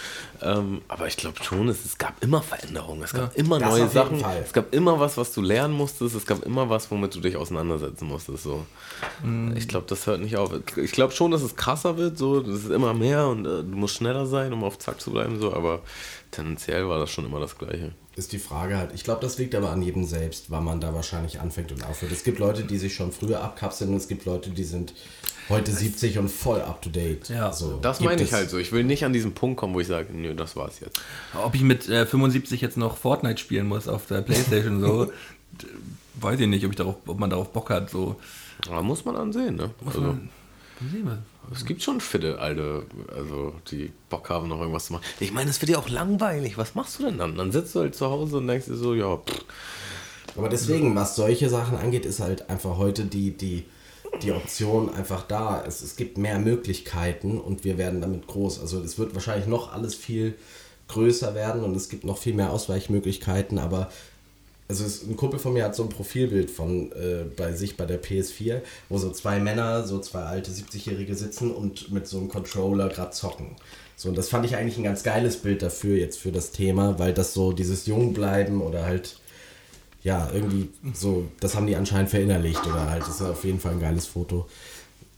Ähm, 0.41 0.81
aber 0.87 1.05
ich 1.05 1.15
glaube 1.15 1.43
schon, 1.43 1.69
es, 1.69 1.85
es 1.85 1.99
gab 1.99 2.23
immer 2.23 2.41
Veränderungen. 2.41 3.03
Es 3.03 3.13
gab 3.13 3.35
immer 3.37 3.59
Das 3.59 3.69
neue 3.69 3.87
Sachen. 3.89 4.19
Fall. 4.19 4.41
Es 4.43 4.51
gab 4.51 4.73
immer 4.73 4.99
was, 4.99 5.15
was 5.15 5.31
du 5.31 5.41
lernen 5.41 5.75
musstest. 5.75 6.15
Es 6.15 6.25
gab 6.25 6.43
immer 6.43 6.69
was, 6.69 6.89
womit 6.89 7.13
du 7.13 7.19
dich 7.19 7.35
auseinandersetzen 7.35 8.07
musstest. 8.07 8.43
So. 8.43 8.65
Ich 9.55 9.67
glaube, 9.67 9.85
das 9.87 10.07
hört 10.07 10.21
nicht 10.21 10.37
auf. 10.37 10.51
Ich 10.75 10.91
glaube 10.91 11.13
schon, 11.13 11.29
dass 11.29 11.43
es 11.43 11.55
krasser 11.55 11.97
wird. 11.97 12.17
So, 12.17 12.41
das 12.41 12.63
ist 12.63 12.71
immer 12.71 12.95
mehr 12.95 13.27
und 13.27 13.45
äh, 13.45 13.63
du 13.63 13.75
musst 13.75 13.95
schneller 13.95 14.25
sein, 14.25 14.53
um 14.53 14.63
auf 14.63 14.79
Zack 14.79 14.99
zu 14.99 15.11
bleiben. 15.11 15.39
So. 15.39 15.53
Aber 15.53 15.81
tendenziell 16.31 16.87
war 16.87 16.99
das 16.99 17.09
schon 17.09 17.25
immer 17.25 17.39
das 17.39 17.57
Gleiche. 17.57 17.91
Ist 18.15 18.33
die 18.33 18.39
Frage 18.39 18.77
halt. 18.77 18.91
Ich 18.93 19.03
glaube, 19.03 19.21
das 19.21 19.37
liegt 19.37 19.55
aber 19.55 19.71
an 19.71 19.81
jedem 19.81 20.03
selbst, 20.03 20.51
wann 20.51 20.63
man 20.63 20.81
da 20.81 20.93
wahrscheinlich 20.93 21.39
anfängt 21.39 21.71
und 21.71 21.85
aufhört. 21.85 22.11
Es 22.11 22.23
gibt 22.23 22.39
Leute, 22.39 22.63
die 22.63 22.77
sich 22.77 22.93
schon 22.93 23.11
früher 23.11 23.41
abkapseln 23.41 23.91
und 23.91 23.97
es 23.97 24.07
gibt 24.07 24.25
Leute, 24.25 24.49
die 24.49 24.63
sind 24.63 24.93
heute 25.47 25.71
70 25.71 26.17
und 26.17 26.29
voll 26.29 26.61
up 26.61 26.81
to 26.81 26.89
date. 26.89 27.29
Ja, 27.29 27.51
so, 27.51 27.79
Das 27.81 28.01
meine 28.01 28.21
ich 28.21 28.33
halt 28.33 28.49
so. 28.49 28.57
Ich 28.57 28.71
will 28.71 28.83
nicht 28.83 29.05
an 29.05 29.13
diesen 29.13 29.33
Punkt 29.33 29.57
kommen, 29.57 29.73
wo 29.73 29.79
ich 29.79 29.87
sage, 29.87 30.13
nö, 30.13 30.35
das 30.35 30.55
war's 30.55 30.79
jetzt. 30.79 31.01
Ob 31.33 31.55
ich 31.55 31.61
mit 31.61 31.87
äh, 31.87 32.05
75 32.05 32.61
jetzt 32.61 32.77
noch 32.77 32.97
Fortnite 32.97 33.39
spielen 33.39 33.67
muss 33.67 33.87
auf 33.87 34.05
der 34.07 34.21
Playstation, 34.21 34.81
so, 34.81 35.11
weiß 36.15 36.39
ich 36.39 36.47
nicht, 36.47 36.65
ob, 36.65 36.71
ich 36.71 36.77
darauf, 36.77 36.95
ob 37.07 37.19
man 37.19 37.29
darauf 37.29 37.51
Bock 37.51 37.69
hat. 37.69 37.89
So. 37.89 38.17
Aber 38.67 38.83
muss 38.83 39.05
man 39.05 39.15
dann 39.15 39.33
sehen, 39.33 39.55
ne? 39.55 39.71
Also, 39.85 40.01
Dann 40.01 40.29
sehen 40.91 41.05
wir. 41.05 41.23
Es 41.53 41.65
gibt 41.65 41.81
schon 41.81 42.01
fitte 42.01 42.39
Alte, 42.39 42.85
also 43.15 43.53
die 43.71 43.91
Bock 44.09 44.29
haben, 44.29 44.47
noch 44.47 44.59
irgendwas 44.59 44.85
zu 44.85 44.93
machen. 44.93 45.03
Ich 45.19 45.31
meine, 45.31 45.49
es 45.49 45.61
wird 45.61 45.71
ja 45.71 45.77
auch 45.77 45.89
langweilig. 45.89 46.57
Was 46.57 46.75
machst 46.75 46.99
du 46.99 47.03
denn 47.03 47.17
dann? 47.17 47.35
Dann 47.35 47.51
sitzt 47.51 47.75
du 47.75 47.79
halt 47.79 47.95
zu 47.95 48.09
Hause 48.09 48.37
und 48.37 48.47
denkst 48.47 48.67
dir 48.67 48.75
so, 48.75 48.93
ja, 48.93 49.17
pff, 49.17 49.45
Aber 50.37 50.49
deswegen, 50.49 50.95
was 50.95 51.15
solche 51.15 51.49
Sachen 51.49 51.77
angeht, 51.77 52.05
ist 52.05 52.19
halt 52.19 52.49
einfach 52.49 52.77
heute 52.77 53.05
die, 53.05 53.31
die, 53.31 53.65
die 54.21 54.31
Option 54.31 54.93
einfach 54.93 55.23
da. 55.23 55.63
Es, 55.65 55.81
es 55.81 55.95
gibt 55.95 56.17
mehr 56.17 56.39
Möglichkeiten 56.39 57.39
und 57.39 57.63
wir 57.63 57.77
werden 57.77 58.01
damit 58.01 58.27
groß. 58.27 58.59
Also 58.59 58.81
es 58.81 58.97
wird 58.97 59.15
wahrscheinlich 59.15 59.47
noch 59.47 59.73
alles 59.73 59.95
viel 59.95 60.35
größer 60.87 61.35
werden 61.35 61.63
und 61.63 61.75
es 61.75 61.89
gibt 61.89 62.03
noch 62.03 62.17
viel 62.17 62.33
mehr 62.33 62.51
Ausweichmöglichkeiten, 62.51 63.59
aber 63.59 63.89
also 64.69 64.85
es, 64.85 65.03
ein 65.03 65.17
Kumpel 65.17 65.39
von 65.39 65.53
mir 65.53 65.65
hat 65.65 65.75
so 65.75 65.83
ein 65.83 65.89
Profilbild 65.89 66.51
von 66.51 66.91
äh, 66.91 67.25
bei 67.35 67.53
sich 67.53 67.75
bei 67.75 67.85
der 67.85 68.01
PS4, 68.01 68.61
wo 68.87 68.97
so 68.97 69.11
zwei 69.11 69.39
Männer, 69.39 69.85
so 69.85 69.99
zwei 69.99 70.21
alte 70.21 70.51
70-Jährige 70.51 71.15
sitzen 71.15 71.51
und 71.51 71.91
mit 71.91 72.07
so 72.07 72.19
einem 72.19 72.29
Controller 72.29 72.87
gerade 72.89 73.11
zocken. 73.11 73.55
So, 73.95 74.09
und 74.09 74.17
das 74.17 74.29
fand 74.29 74.45
ich 74.45 74.55
eigentlich 74.55 74.77
ein 74.77 74.83
ganz 74.83 75.03
geiles 75.03 75.37
Bild 75.37 75.61
dafür, 75.61 75.97
jetzt 75.97 76.19
für 76.19 76.31
das 76.31 76.51
Thema, 76.51 76.99
weil 76.99 77.13
das 77.13 77.33
so 77.33 77.51
dieses 77.51 77.87
Jungbleiben 77.87 78.61
oder 78.61 78.85
halt 78.85 79.19
ja, 80.03 80.29
irgendwie 80.33 80.69
so, 80.93 81.27
das 81.39 81.55
haben 81.55 81.67
die 81.67 81.75
anscheinend 81.75 82.09
verinnerlicht 82.09 82.65
oder 82.65 82.89
halt, 82.89 83.01
das 83.01 83.15
ist 83.15 83.21
auf 83.21 83.43
jeden 83.43 83.59
Fall 83.59 83.73
ein 83.73 83.81
geiles 83.81 84.05
Foto. 84.05 84.47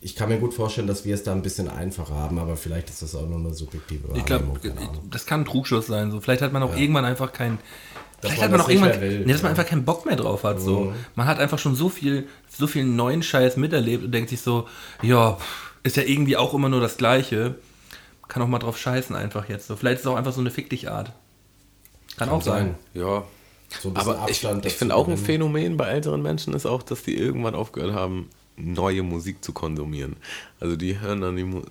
Ich 0.03 0.15
kann 0.15 0.29
mir 0.29 0.39
gut 0.39 0.55
vorstellen, 0.55 0.87
dass 0.87 1.05
wir 1.05 1.13
es 1.13 1.21
da 1.21 1.31
ein 1.31 1.43
bisschen 1.43 1.67
einfacher 1.67 2.15
haben, 2.15 2.39
aber 2.39 2.57
vielleicht 2.57 2.89
ist 2.89 3.03
das 3.03 3.13
auch 3.13 3.27
nur 3.27 3.37
eine 3.37 3.53
subjektive 3.53 4.07
Ich 4.15 4.25
glaube, 4.25 4.47
Wahrnehmung, 4.47 4.75
keine 4.75 4.89
Ahnung. 4.89 5.07
das 5.11 5.27
kann 5.27 5.41
ein 5.41 5.45
Trugschluss 5.45 5.85
sein. 5.85 6.09
So. 6.09 6.19
Vielleicht 6.19 6.41
hat 6.41 6.51
man 6.51 6.63
auch 6.63 6.75
irgendwann 6.75 7.05
einfach 7.05 7.31
keinen. 7.31 7.59
Vielleicht 8.21 8.41
hat 8.41 8.51
man 8.51 8.61
auch 8.61 8.69
irgendwann, 8.69 9.01
will, 9.01 9.19
nee, 9.25 9.31
dass 9.31 9.41
man 9.41 9.53
ja. 9.53 9.57
einfach 9.57 9.69
keinen 9.69 9.85
Bock 9.85 10.05
mehr 10.05 10.15
drauf 10.15 10.43
hat. 10.43 10.61
So. 10.61 10.93
Man 11.15 11.27
hat 11.27 11.39
einfach 11.39 11.59
schon 11.59 11.75
so 11.75 11.89
viel, 11.89 12.27
so 12.49 12.67
viel 12.67 12.83
neuen 12.83 13.23
Scheiß 13.23 13.57
miterlebt 13.57 14.03
und 14.03 14.11
denkt 14.11 14.29
sich 14.29 14.41
so, 14.41 14.67
ja, 15.01 15.37
ist 15.83 15.97
ja 15.97 16.03
irgendwie 16.03 16.37
auch 16.37 16.53
immer 16.53 16.69
nur 16.69 16.81
das 16.81 16.97
Gleiche. 16.97 17.55
Kann 18.27 18.43
auch 18.43 18.47
mal 18.47 18.59
drauf 18.59 18.77
scheißen 18.77 19.15
einfach 19.15 19.49
jetzt. 19.49 19.67
So. 19.67 19.75
Vielleicht 19.75 19.97
ist 19.97 20.01
es 20.01 20.07
auch 20.07 20.15
einfach 20.15 20.33
so 20.33 20.41
eine 20.41 20.51
Fick 20.51 20.69
dich 20.69 20.89
Art. 20.89 21.11
Kann, 22.17 22.29
auch 22.29 22.41
sein. 22.41 22.75
ja. 22.93 23.23
So 23.81 23.89
ein 23.89 23.95
Aber 23.95 24.13
ich, 24.27 24.45
Abstand 24.45 24.65
ich 24.65 24.73
finde 24.73 24.95
auch 24.95 25.07
ein. 25.07 25.17
Phänomen 25.17 25.77
bei 25.77 25.87
älteren 25.87 26.21
Menschen 26.21 26.53
ist 26.53 26.65
auch, 26.65 26.83
dass 26.83 27.03
die 27.03 27.17
irgendwann 27.17 27.55
aufgehört 27.55 27.93
haben, 27.93 28.29
neue 28.57 29.03
Musik 29.03 29.43
zu 29.43 29.53
konsumieren. 29.53 30.17
Also 30.59 30.75
die 30.75 30.99
hören 30.99 31.21
dann 31.21 31.35
die, 31.35 31.61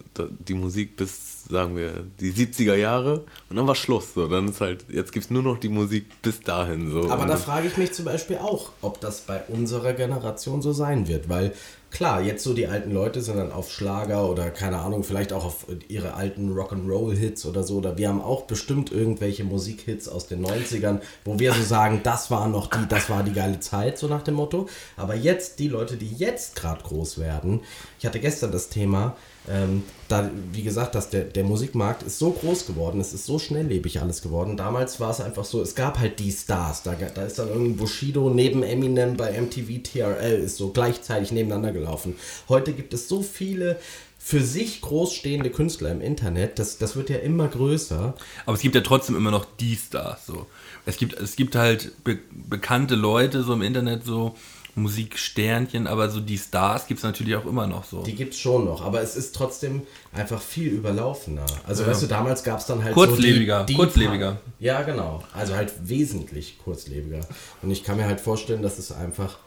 die 0.48 0.54
Musik 0.54 0.96
bis, 0.96 1.29
sagen 1.50 1.76
wir, 1.76 2.04
die 2.20 2.32
70er 2.32 2.74
Jahre 2.74 3.24
und 3.48 3.56
dann 3.56 3.66
war 3.66 3.74
Schluss. 3.74 4.14
So. 4.14 4.26
Dann 4.28 4.48
ist 4.48 4.60
halt, 4.60 4.86
jetzt 4.88 5.12
gibt 5.12 5.26
es 5.26 5.30
nur 5.30 5.42
noch 5.42 5.58
die 5.58 5.68
Musik 5.68 6.06
bis 6.22 6.40
dahin. 6.40 6.90
So. 6.90 7.10
Aber 7.10 7.22
Und 7.22 7.28
da 7.28 7.36
frage 7.36 7.66
ich 7.66 7.76
mich 7.76 7.92
zum 7.92 8.04
Beispiel 8.06 8.38
auch, 8.38 8.70
ob 8.80 9.00
das 9.00 9.22
bei 9.22 9.42
unserer 9.48 9.92
Generation 9.92 10.62
so 10.62 10.72
sein 10.72 11.08
wird, 11.08 11.28
weil 11.28 11.52
klar, 11.90 12.22
jetzt 12.22 12.44
so 12.44 12.54
die 12.54 12.66
alten 12.66 12.92
Leute 12.92 13.20
sind 13.20 13.36
dann 13.36 13.52
auf 13.52 13.70
Schlager 13.70 14.28
oder 14.28 14.50
keine 14.50 14.78
Ahnung, 14.78 15.04
vielleicht 15.04 15.32
auch 15.32 15.44
auf 15.44 15.66
ihre 15.88 16.14
alten 16.14 16.52
Rock'n'Roll-Hits 16.52 17.46
oder 17.46 17.64
so, 17.64 17.78
oder 17.78 17.98
wir 17.98 18.08
haben 18.08 18.20
auch 18.20 18.42
bestimmt 18.42 18.92
irgendwelche 18.92 19.44
Musikhits 19.44 20.08
aus 20.08 20.26
den 20.26 20.44
90ern, 20.44 21.00
wo 21.24 21.38
wir 21.38 21.52
so 21.52 21.62
sagen, 21.62 22.00
das 22.02 22.30
war 22.30 22.48
noch 22.48 22.68
die, 22.68 22.86
das 22.88 23.10
war 23.10 23.22
die 23.22 23.32
geile 23.32 23.60
Zeit, 23.60 23.98
so 23.98 24.06
nach 24.06 24.22
dem 24.22 24.34
Motto. 24.34 24.68
Aber 24.96 25.14
jetzt, 25.14 25.58
die 25.58 25.68
Leute, 25.68 25.96
die 25.96 26.12
jetzt 26.14 26.56
gerade 26.56 26.82
groß 26.82 27.18
werden, 27.18 27.60
ich 27.98 28.06
hatte 28.06 28.20
gestern 28.20 28.52
das 28.52 28.68
Thema, 28.68 29.16
ähm, 29.48 29.82
da, 30.08 30.30
wie 30.52 30.62
gesagt, 30.62 30.94
dass 30.94 31.08
der, 31.08 31.24
der 31.24 31.44
Musikmarkt 31.44 32.02
ist 32.02 32.18
so 32.18 32.30
groß 32.30 32.66
geworden, 32.66 33.00
es 33.00 33.14
ist 33.14 33.26
so 33.26 33.38
schnelllebig 33.38 34.00
alles 34.00 34.22
geworden. 34.22 34.56
Damals 34.56 35.00
war 35.00 35.10
es 35.10 35.20
einfach 35.20 35.44
so, 35.44 35.62
es 35.62 35.74
gab 35.74 35.98
halt 35.98 36.18
die 36.18 36.30
Stars. 36.30 36.82
Da, 36.82 36.94
da 36.94 37.22
ist 37.22 37.38
dann 37.38 37.48
irgendein 37.48 37.76
Bushido 37.76 38.28
neben 38.30 38.62
Eminem 38.62 39.16
bei 39.16 39.40
MTV 39.40 39.82
TRL, 39.82 40.40
ist 40.40 40.56
so 40.56 40.70
gleichzeitig 40.70 41.32
nebeneinander 41.32 41.72
gelaufen. 41.72 42.16
Heute 42.48 42.72
gibt 42.72 42.92
es 42.92 43.08
so 43.08 43.22
viele 43.22 43.78
für 44.22 44.42
sich 44.42 44.82
groß 44.82 45.14
stehende 45.14 45.48
Künstler 45.48 45.90
im 45.90 46.02
Internet, 46.02 46.58
das, 46.58 46.76
das 46.76 46.94
wird 46.94 47.08
ja 47.08 47.16
immer 47.16 47.48
größer. 47.48 48.14
Aber 48.44 48.54
es 48.54 48.60
gibt 48.60 48.74
ja 48.74 48.82
trotzdem 48.82 49.16
immer 49.16 49.30
noch 49.30 49.46
die 49.58 49.74
Stars. 49.74 50.26
So. 50.26 50.46
Es, 50.84 50.98
gibt, 50.98 51.14
es 51.14 51.36
gibt 51.36 51.56
halt 51.56 51.92
be 52.04 52.18
bekannte 52.30 52.96
Leute 52.96 53.42
so 53.42 53.54
im 53.54 53.62
Internet, 53.62 54.04
so 54.04 54.34
Musiksternchen, 54.82 55.86
aber 55.86 56.10
so 56.10 56.20
die 56.20 56.38
Stars 56.38 56.86
gibt 56.86 56.98
es 56.98 57.04
natürlich 57.04 57.36
auch 57.36 57.46
immer 57.46 57.66
noch 57.66 57.84
so. 57.84 58.02
Die 58.02 58.14
gibt 58.14 58.34
es 58.34 58.40
schon 58.40 58.64
noch, 58.64 58.82
aber 58.84 59.00
es 59.00 59.16
ist 59.16 59.34
trotzdem 59.34 59.82
einfach 60.12 60.40
viel 60.40 60.68
überlaufener. 60.72 61.46
Also 61.66 61.86
weißt 61.86 62.02
du, 62.02 62.06
damals 62.06 62.42
gab 62.42 62.60
es 62.60 62.66
dann 62.66 62.82
halt 62.82 62.94
Kurzlebiger, 62.94 63.60
so 63.60 63.66
die, 63.66 63.72
die 63.72 63.78
kurzlebiger. 63.78 64.38
Ja, 64.58 64.82
genau. 64.82 65.22
Also 65.32 65.54
halt 65.54 65.72
wesentlich 65.82 66.58
kurzlebiger. 66.58 67.20
Und 67.62 67.70
ich 67.70 67.84
kann 67.84 67.96
mir 67.96 68.06
halt 68.06 68.20
vorstellen, 68.20 68.62
dass 68.62 68.78
es 68.78 68.92
einfach, 68.92 69.38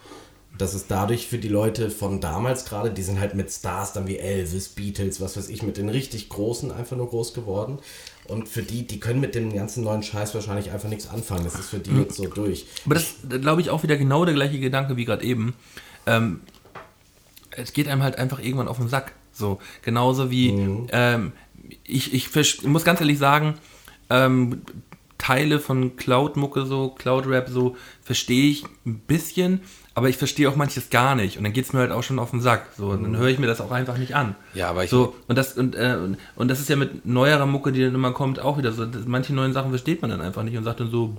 dass 0.57 0.73
es 0.73 0.87
dadurch 0.87 1.27
für 1.27 1.37
die 1.37 1.49
Leute 1.49 1.89
von 1.89 2.21
damals 2.21 2.65
gerade, 2.65 2.91
die 2.91 3.03
sind 3.03 3.19
halt 3.19 3.35
mit 3.35 3.51
Stars 3.51 3.93
dann 3.93 4.07
wie 4.07 4.17
Elvis, 4.17 4.69
Beatles, 4.69 5.19
was 5.19 5.37
weiß 5.37 5.49
ich, 5.49 5.63
mit 5.63 5.77
den 5.77 5.89
richtig 5.89 6.29
Großen 6.29 6.71
einfach 6.71 6.95
nur 6.95 7.09
groß 7.09 7.33
geworden. 7.33 7.79
Und 8.25 8.47
für 8.47 8.63
die, 8.63 8.87
die 8.87 8.99
können 8.99 9.19
mit 9.19 9.35
dem 9.35 9.53
ganzen 9.53 9.83
neuen 9.83 10.01
Scheiß 10.01 10.33
wahrscheinlich 10.33 10.71
einfach 10.71 10.89
nichts 10.89 11.09
anfangen. 11.09 11.43
Das 11.43 11.55
ist 11.55 11.69
für 11.69 11.79
die 11.79 11.91
jetzt 11.91 12.15
so 12.15 12.25
durch. 12.27 12.65
Aber 12.85 12.95
das 12.95 13.15
glaube 13.41 13.61
ich 13.61 13.69
auch 13.69 13.83
wieder 13.83 13.97
genau 13.97 14.23
der 14.23 14.33
gleiche 14.33 14.59
Gedanke 14.59 14.95
wie 14.95 15.05
gerade 15.05 15.23
eben. 15.25 15.53
Ähm, 16.05 16.41
es 17.51 17.73
geht 17.73 17.87
einem 17.87 18.01
halt 18.01 18.17
einfach 18.17 18.39
irgendwann 18.39 18.67
auf 18.67 18.77
den 18.77 18.87
Sack. 18.87 19.13
So, 19.33 19.59
genauso 19.81 20.31
wie 20.31 20.49
ähm, 20.91 21.33
ich, 21.83 22.13
ich 22.13 22.63
muss 22.63 22.83
ganz 22.83 23.01
ehrlich 23.01 23.17
sagen, 23.17 23.55
ähm, 24.09 24.61
Teile 25.17 25.59
von 25.59 25.95
Cloud-Mucke 25.95 26.65
so, 26.65 26.89
Cloud-Rap 26.89 27.49
so, 27.49 27.75
verstehe 28.03 28.49
ich 28.49 28.65
ein 28.85 28.99
bisschen, 28.99 29.61
aber 29.95 30.09
ich 30.09 30.17
verstehe 30.17 30.49
auch 30.49 30.55
manches 30.55 30.89
gar 30.89 31.15
nicht. 31.15 31.37
Und 31.37 31.43
dann 31.43 31.53
geht 31.53 31.65
es 31.65 31.73
mir 31.73 31.79
halt 31.79 31.91
auch 31.91 32.03
schon 32.03 32.17
auf 32.19 32.31
den 32.31 32.41
Sack. 32.41 32.67
So, 32.77 32.87
und 32.89 33.03
dann 33.03 33.17
höre 33.17 33.27
ich 33.29 33.39
mir 33.39 33.47
das 33.47 33.61
auch 33.61 33.71
einfach 33.71 33.97
nicht 33.97 34.15
an. 34.15 34.35
Ja, 34.53 34.69
aber 34.69 34.83
ich- 34.83 34.89
So, 34.89 35.15
und 35.27 35.37
das, 35.37 35.53
und, 35.53 35.75
äh, 35.75 35.97
und- 36.03 36.17
und 36.35 36.47
das 36.47 36.59
ist 36.59 36.69
ja 36.69 36.75
mit 36.75 37.05
neuerer 37.05 37.45
Mucke, 37.45 37.71
die 37.71 37.81
dann 37.81 37.93
immer 37.93 38.11
kommt, 38.11 38.39
auch 38.39 38.57
wieder 38.57 38.71
so. 38.71 38.85
Manche 39.05 39.33
neuen 39.33 39.53
Sachen 39.53 39.69
versteht 39.69 40.01
man 40.01 40.09
dann 40.11 40.21
einfach 40.21 40.43
nicht 40.43 40.57
und 40.57 40.63
sagt 40.63 40.79
dann 40.79 40.89
so, 40.89 41.15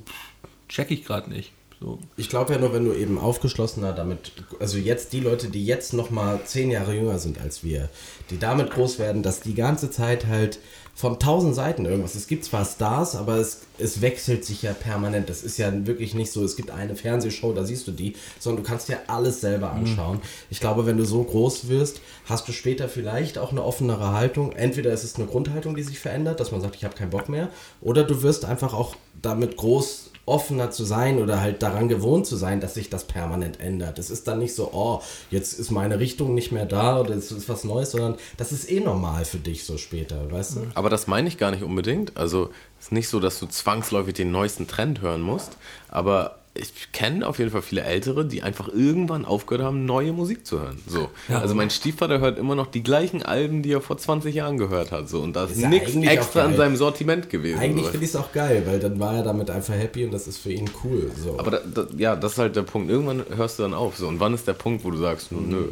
check 0.69 0.91
ich 0.91 1.05
gerade 1.05 1.31
nicht. 1.31 1.53
So. 1.81 1.99
Ich 2.17 2.29
glaube 2.29 2.53
ja 2.53 2.59
nur, 2.59 2.73
wenn 2.73 2.85
du 2.85 2.95
eben 2.95 3.19
aufgeschlossener 3.19 3.93
damit, 3.93 4.33
also 4.61 4.79
jetzt 4.79 5.13
die 5.13 5.21
Leute, 5.21 5.49
die 5.49 5.67
jetzt 5.67 5.93
noch 5.93 6.11
mal 6.11 6.41
zehn 6.45 6.71
Jahre 6.71 6.95
jünger 6.95 7.19
sind 7.19 7.41
als 7.41 7.63
wir, 7.63 7.89
die 8.31 8.39
damit 8.39 8.71
groß 8.71 8.99
werden, 8.99 9.23
dass 9.23 9.41
die 9.41 9.55
ganze 9.55 9.91
Zeit 9.91 10.27
halt 10.27 10.59
von 10.95 11.19
tausend 11.19 11.55
Seiten 11.57 11.85
irgendwas. 11.85 12.15
Es 12.15 12.29
gibt 12.29 12.45
zwar 12.45 12.65
Stars, 12.65 13.17
aber 13.17 13.37
es, 13.37 13.63
es 13.79 14.01
wechselt 14.01 14.45
sich 14.45 14.63
ja 14.63 14.73
permanent. 14.73 15.29
Das 15.29 15.43
ist 15.43 15.59
ja 15.59 15.87
wirklich 15.87 16.15
nicht 16.15 16.31
so, 16.31 16.45
es 16.45 16.55
gibt 16.55 16.71
eine 16.71 16.95
Fernsehshow, 16.95 17.53
da 17.53 17.65
siehst 17.65 17.89
du 17.89 17.93
die, 17.93 18.15
sondern 18.39 18.63
du 18.63 18.69
kannst 18.69 18.89
dir 18.89 18.99
alles 19.09 19.41
selber 19.41 19.73
anschauen. 19.73 20.21
Ich 20.51 20.61
glaube, 20.61 20.87
wenn 20.87 20.97
du 20.97 21.05
so 21.05 21.23
groß 21.25 21.69
wirst, 21.69 22.01
hast 22.27 22.47
du 22.47 22.53
später 22.53 22.89
vielleicht 22.89 23.39
auch 23.39 23.51
eine 23.51 23.65
offenere 23.65 24.13
Haltung. 24.13 24.53
Entweder 24.53 24.93
ist 24.93 25.03
es 25.03 25.17
eine 25.17 25.27
Grundhaltung, 25.27 25.75
die 25.75 25.83
sich 25.83 25.99
verändert, 25.99 26.39
dass 26.39 26.53
man 26.53 26.61
sagt, 26.61 26.77
ich 26.77 26.85
habe 26.85 26.95
keinen 26.95 27.11
Bock 27.11 27.29
mehr, 27.29 27.49
oder 27.81 28.05
du 28.05 28.23
wirst 28.23 28.45
einfach 28.45 28.73
auch 28.73 28.95
damit 29.21 29.57
groß 29.57 30.04
offener 30.27 30.71
zu 30.71 30.85
sein 30.85 31.21
oder 31.21 31.41
halt 31.41 31.63
daran 31.63 31.89
gewohnt 31.89 32.27
zu 32.27 32.37
sein, 32.37 32.61
dass 32.61 32.75
sich 32.75 32.91
das 32.91 33.05
permanent 33.05 33.61
ändert. 33.61 33.99
Es 33.99 34.11
ist 34.11 34.27
dann 34.27 34.39
nicht 34.39 34.55
so, 34.55 34.71
oh, 34.73 35.03
jetzt 35.31 35.59
ist 35.59 35.71
meine 35.71 35.99
Richtung 35.99 36.35
nicht 36.35 36.53
mehr 36.53 36.67
da 36.67 37.01
oder 37.01 37.15
es 37.15 37.31
ist 37.31 37.49
was 37.49 37.65
Neues, 37.65 37.91
sondern 37.91 38.17
das 38.37 38.53
ist 38.53 38.71
eh 38.71 38.81
normal 38.81 39.25
für 39.25 39.39
dich 39.39 39.65
so 39.65 39.77
später, 39.77 40.31
weißt 40.31 40.57
du? 40.57 40.61
Aber 40.75 40.91
das 40.91 41.07
meine 41.07 41.29
ich 41.29 41.39
gar 41.39 41.51
nicht 41.51 41.63
unbedingt. 41.63 42.17
Also 42.17 42.51
es 42.81 42.87
ist 42.87 42.93
nicht 42.93 43.09
so, 43.09 43.21
dass 43.21 43.39
du 43.39 43.47
zwangsläufig 43.47 44.15
den 44.15 44.31
neuesten 44.31 44.67
Trend 44.67 45.01
hören 45.01 45.21
musst. 45.21 45.57
Aber 45.89 46.37
ich 46.57 46.93
kenne 46.93 47.27
auf 47.27 47.41
jeden 47.41 47.51
Fall 47.51 47.63
viele 47.63 47.83
Ältere, 47.83 48.25
die 48.25 48.43
einfach 48.43 48.69
irgendwann 48.69 49.25
aufgehört 49.25 49.65
haben, 49.65 49.85
neue 49.87 50.13
Musik 50.13 50.47
zu 50.47 50.61
hören. 50.61 50.81
So. 50.87 51.11
Also 51.29 51.55
mein 51.55 51.69
Stiefvater 51.69 52.21
hört 52.21 52.39
immer 52.39 52.55
noch 52.55 52.69
die 52.69 52.85
gleichen 52.85 53.25
Alben, 53.25 53.63
die 53.63 53.73
er 53.73 53.81
vor 53.81 53.99
20 53.99 54.33
Jahren 54.33 54.57
gehört 54.57 54.93
hat. 54.93 55.09
So. 55.09 55.21
Und 55.21 55.35
da 55.35 55.45
ist 55.45 55.53
Ist 55.53 55.63
ja 55.63 55.69
nichts 55.69 55.97
extra 55.97 56.45
in 56.45 56.57
seinem 56.57 56.77
Sortiment 56.77 57.29
gewesen. 57.29 57.59
Eigentlich 57.59 57.87
so. 57.87 57.91
finde 57.91 58.05
ich 58.05 58.11
es 58.11 58.17
auch 58.17 58.31
geil, 58.33 58.63
weil 58.67 58.79
dann 58.79 59.01
war 59.01 59.17
er 59.17 59.23
damit 59.25 59.51
einfach 59.51 59.75
happy 59.75 60.05
und 60.05 60.13
das 60.15 60.29
ist 60.29 60.39
für 60.39 60.53
ihn 60.53 60.71
cool. 60.85 61.11
So. 61.21 61.39
Aber 61.41 61.51
da, 61.51 61.59
da, 61.59 61.87
ja, 61.97 62.15
das 62.15 62.33
ist 62.33 62.39
halt 62.39 62.55
der 62.55 62.63
Punkt. 62.63 62.89
Irgendwann 62.89 63.25
hörst 63.35 63.59
du 63.59 63.65
dann 63.65 63.75
auf. 63.75 63.97
So. 63.97 64.07
Und 64.07 64.21
wann 64.21 64.33
ist 64.33 64.47
der 64.47 64.53
Punkt, 64.53 64.85
wo 64.85 64.93
du 64.93 64.99
sagst, 64.99 65.33
nö, 65.33 65.71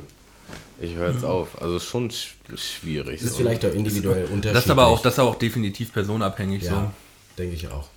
ich 0.80 0.96
höre 0.96 1.12
jetzt 1.12 1.24
auf. 1.24 1.62
Also 1.62 1.76
ist 1.76 1.84
schon 1.84 2.10
sch 2.10 2.34
schwierig. 2.56 3.20
das 3.20 3.30
ist 3.30 3.36
so. 3.36 3.38
vielleicht 3.38 3.64
auch 3.64 3.72
individuell 3.72 4.24
unterschiedlich. 4.32 4.52
Das 4.52 4.64
ist 4.64 4.70
aber 4.70 4.86
auch, 4.86 5.00
das 5.00 5.12
ist 5.12 5.18
aber 5.20 5.30
auch 5.30 5.36
definitiv 5.36 5.92
personabhängig. 5.92 6.64
So. 6.64 6.70
ja, 6.70 6.92
denke 7.38 7.54
ich 7.54 7.68
auch. 7.68 7.88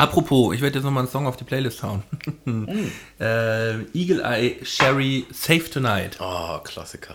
Apropos, 0.00 0.54
ich 0.54 0.60
werde 0.60 0.76
jetzt 0.78 0.84
nochmal 0.84 1.02
einen 1.04 1.10
Song 1.12 1.26
auf 1.26 1.36
die 1.36 1.44
Playlist 1.44 1.82
hauen. 1.82 2.02
äh, 3.20 3.74
Eagle 3.94 4.20
Eye 4.22 4.56
Sherry 4.64 5.26
Safe 5.32 5.68
Tonight. 5.70 6.16
Oh, 6.20 6.58
Klassiker. 6.64 7.14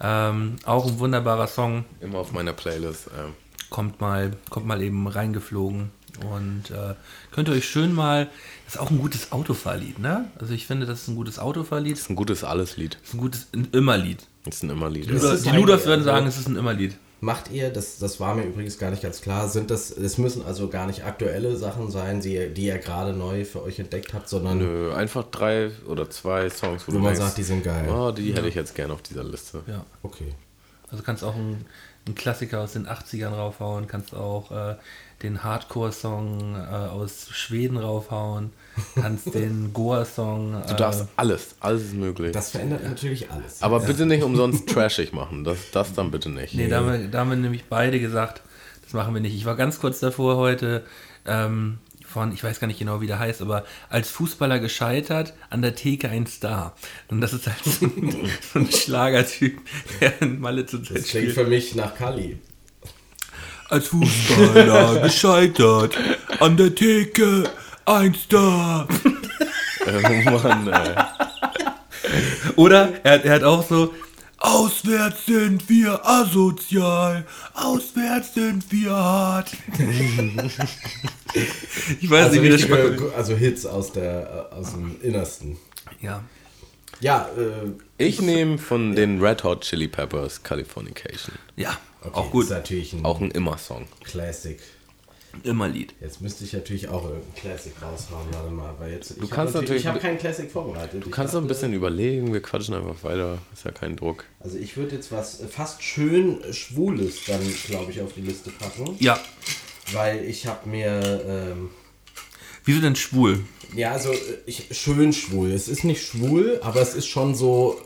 Ähm, 0.00 0.56
auch 0.64 0.86
ein 0.86 0.98
wunderbarer 0.98 1.46
Song. 1.46 1.84
Immer 2.00 2.18
auf 2.18 2.32
meiner 2.32 2.52
Playlist. 2.52 3.08
Ähm. 3.18 3.34
Kommt 3.68 4.00
mal, 4.00 4.32
kommt 4.48 4.66
mal 4.66 4.80
eben 4.82 5.06
reingeflogen. 5.06 5.90
Und 6.28 6.70
äh, 6.70 6.94
könnt 7.30 7.48
ihr 7.48 7.54
euch 7.54 7.68
schön 7.68 7.92
mal. 7.94 8.28
Das 8.66 8.74
ist 8.74 8.80
auch 8.80 8.90
ein 8.90 8.98
gutes 8.98 9.32
Autofahrlied, 9.32 9.98
ne? 9.98 10.30
Also 10.38 10.52
ich 10.54 10.66
finde, 10.66 10.86
das 10.86 11.02
ist 11.02 11.08
ein 11.08 11.14
gutes 11.16 11.38
Autofahrlied. 11.38 11.92
Das 11.92 12.00
ist 12.02 12.10
ein 12.10 12.16
gutes 12.16 12.44
Alles-Lied. 12.44 12.98
ist 13.02 13.14
ein 13.14 13.18
gutes 13.20 13.48
Immer-Lied. 13.72 14.26
Das 14.44 14.56
ist 14.56 14.62
ein 14.64 14.70
Immer-Lied. 14.70 15.06
Die 15.08 15.14
Ja. 15.14 15.18
Die 15.18 15.48
eigentlich- 15.48 15.66
würden 15.66 15.90
also- 15.92 16.04
sagen, 16.04 16.26
es 16.26 16.38
ist 16.38 16.48
ein 16.48 16.56
Immer-Lied. 16.56 16.96
Macht 17.22 17.50
ihr, 17.50 17.70
das, 17.70 17.98
das 17.98 18.18
war 18.18 18.34
mir 18.34 18.44
übrigens 18.44 18.78
gar 18.78 18.90
nicht 18.90 19.02
ganz 19.02 19.20
klar, 19.20 19.46
sind 19.48 19.70
das, 19.70 19.90
es 19.90 20.16
müssen 20.16 20.42
also 20.44 20.68
gar 20.68 20.86
nicht 20.86 21.04
aktuelle 21.04 21.54
Sachen 21.56 21.90
sein, 21.90 22.20
die, 22.22 22.34
ihr- 22.34 22.48
die 22.48 22.66
ihr 22.66 22.78
gerade 22.78 23.12
neu 23.12 23.44
für 23.44 23.62
euch 23.62 23.78
entdeckt 23.78 24.14
habt, 24.14 24.28
sondern 24.28 24.56
Nö, 24.58 24.92
einfach 24.94 25.24
drei 25.30 25.70
oder 25.86 26.08
zwei 26.08 26.48
Songs, 26.48 26.84
wo, 26.88 26.92
wo 26.92 26.96
du 26.96 26.98
man 27.02 27.12
denkst, 27.12 27.26
sagt, 27.26 27.36
die 27.38 27.42
sind 27.42 27.62
geil. 27.62 27.88
oh, 27.90 28.10
die 28.10 28.32
hätte 28.34 28.48
ich 28.48 28.54
jetzt 28.54 28.74
gerne 28.74 28.94
auf 28.94 29.02
dieser 29.02 29.22
Liste. 29.22 29.62
Ja. 29.66 29.84
Okay. 30.02 30.32
Also 30.90 31.02
kannst 31.02 31.22
auch 31.22 31.34
einen, 31.34 31.66
einen 32.06 32.14
Klassiker 32.14 32.60
aus 32.60 32.72
den 32.72 32.86
80ern 32.88 33.34
raufhauen, 33.34 33.86
kannst 33.86 34.14
auch 34.14 34.50
äh, 34.50 34.76
den 35.22 35.44
Hardcore-Song 35.44 36.54
äh, 36.56 36.58
aus 36.58 37.28
Schweden 37.30 37.76
raufhauen, 37.76 38.50
kannst 38.94 39.34
den 39.34 39.72
Goa-Song. 39.72 40.62
Du 40.68 40.74
darfst 40.74 41.06
alles, 41.16 41.54
alles 41.60 41.82
ist 41.82 41.94
möglich. 41.94 42.32
Das 42.32 42.50
verändert 42.50 42.84
natürlich 42.84 43.30
alles. 43.30 43.62
Aber 43.62 43.80
bitte 43.80 44.06
nicht 44.06 44.22
umsonst 44.22 44.68
trashig 44.68 45.12
machen. 45.12 45.44
Das, 45.44 45.58
das 45.72 45.92
dann 45.94 46.10
bitte 46.10 46.30
nicht. 46.30 46.54
Nee, 46.54 46.68
da 46.68 46.78
haben, 46.78 46.92
wir, 46.92 47.08
da 47.08 47.20
haben 47.20 47.30
wir 47.30 47.36
nämlich 47.36 47.64
beide 47.64 48.00
gesagt, 48.00 48.42
das 48.82 48.92
machen 48.92 49.14
wir 49.14 49.20
nicht. 49.20 49.34
Ich 49.34 49.44
war 49.44 49.56
ganz 49.56 49.80
kurz 49.80 50.00
davor 50.00 50.36
heute 50.36 50.84
ähm, 51.26 51.78
von, 52.10 52.32
ich 52.32 52.42
weiß 52.42 52.58
gar 52.60 52.66
nicht 52.66 52.78
genau, 52.78 53.00
wie 53.00 53.06
der 53.06 53.18
heißt, 53.18 53.40
aber 53.40 53.64
als 53.88 54.10
Fußballer 54.10 54.58
gescheitert, 54.58 55.34
an 55.48 55.62
der 55.62 55.74
Theke 55.74 56.08
ein 56.08 56.26
Star. 56.26 56.74
Und 57.08 57.20
das 57.20 57.32
ist 57.32 57.46
halt 57.46 57.64
so 57.64 57.86
ein, 57.86 58.30
so 58.52 58.58
ein 58.58 58.70
Schlagertyp, 58.70 59.60
der 60.00 60.20
in 60.20 60.40
Malle 60.40 60.66
zu 60.66 60.78
das 60.78 60.88
klingt 60.88 61.06
spielt. 61.06 61.32
für 61.32 61.44
mich 61.44 61.74
nach 61.74 61.94
Kali. 61.94 62.38
Als 63.68 63.86
Fußballer 63.88 65.00
gescheitert, 65.02 65.96
an 66.40 66.56
der 66.56 66.74
Theke 66.74 67.48
ein 67.98 68.14
Star. 68.14 68.86
Oh 69.86 70.38
Mann, 70.38 70.68
ey. 70.68 70.94
Oder 72.56 72.92
er, 73.02 73.12
hat- 73.14 73.24
er 73.24 73.32
hat 73.36 73.42
auch 73.44 73.66
so, 73.66 73.94
auswärts 74.38 75.24
sind 75.26 75.66
wir 75.70 76.06
asozial, 76.06 77.26
auswärts 77.54 78.34
sind 78.34 78.70
wir 78.70 78.90
hart. 78.92 79.50
ich 82.00 82.10
weiß 82.10 82.26
Also, 82.26 82.34
nicht, 82.40 82.42
wie 82.44 82.48
das 82.50 82.62
richtige, 82.62 82.96
schmeckt. 82.98 83.14
also 83.16 83.34
Hits 83.36 83.66
aus, 83.66 83.92
der, 83.92 84.48
äh, 84.52 84.54
aus 84.54 84.72
dem 84.72 84.96
Innersten. 85.02 85.56
Ja. 86.00 86.22
Ja, 87.00 87.28
äh, 87.38 87.70
Ich 87.96 88.20
nehme 88.20 88.58
von 88.58 88.94
den 88.94 89.22
Red 89.24 89.42
Hot 89.44 89.62
Chili 89.62 89.88
Peppers 89.88 90.42
Californication. 90.42 91.34
Ja, 91.56 91.78
okay, 92.02 92.10
auch 92.12 92.30
gut. 92.30 92.44
Ist 92.44 92.50
natürlich 92.50 92.92
ein 92.92 93.04
Auch 93.04 93.20
ein 93.20 93.30
Immer-Song. 93.30 93.86
Classic. 94.04 94.58
Immer 95.44 95.68
Lied. 95.68 95.94
Jetzt 96.00 96.20
müsste 96.20 96.44
ich 96.44 96.52
natürlich 96.52 96.88
auch 96.88 97.04
irgendein 97.04 97.34
Classic 97.34 97.72
raushauen, 97.80 98.26
warte 98.32 98.50
mal, 98.50 98.74
weil 98.78 98.92
jetzt. 98.92 99.14
Du 99.20 99.28
kannst 99.28 99.54
natürlich- 99.54 99.82
Ich 99.82 99.86
habe 99.86 99.98
keinen 100.00 100.18
Classic 100.18 100.50
vorbereitet. 100.50 101.04
Du 101.04 101.10
kannst 101.10 101.34
noch 101.34 101.40
ein 101.40 101.46
bisschen 101.48 101.72
überlegen, 101.72 102.32
wir 102.32 102.42
quatschen 102.42 102.74
einfach 102.74 103.02
weiter. 103.04 103.38
Ist 103.52 103.64
ja 103.64 103.70
kein 103.70 103.96
Druck. 103.96 104.24
Also 104.40 104.58
ich 104.58 104.76
würde 104.76 104.96
jetzt 104.96 105.12
was 105.12 105.40
fast 105.50 105.82
schön 105.82 106.40
Schwules 106.52 107.24
dann, 107.26 107.40
glaube 107.66 107.92
ich, 107.92 108.00
auf 108.00 108.12
die 108.14 108.22
Liste 108.22 108.50
packen, 108.50 108.96
Ja. 108.98 109.20
weil 109.92 110.24
ich 110.24 110.46
habe 110.46 110.68
mir, 110.68 111.22
ähm, 111.26 111.70
Wieso 112.64 112.80
denn 112.80 112.96
schwul? 112.96 113.40
ja, 113.74 113.92
also 113.92 114.12
äh, 114.12 114.16
ich, 114.46 114.66
schön 114.72 115.12
schwul. 115.12 115.52
Es 115.52 115.68
ist 115.68 115.84
nicht 115.84 116.04
schwul, 116.06 116.58
aber 116.62 116.80
es 116.80 116.94
ist 116.94 117.06
schon 117.06 117.34
so, 117.34 117.80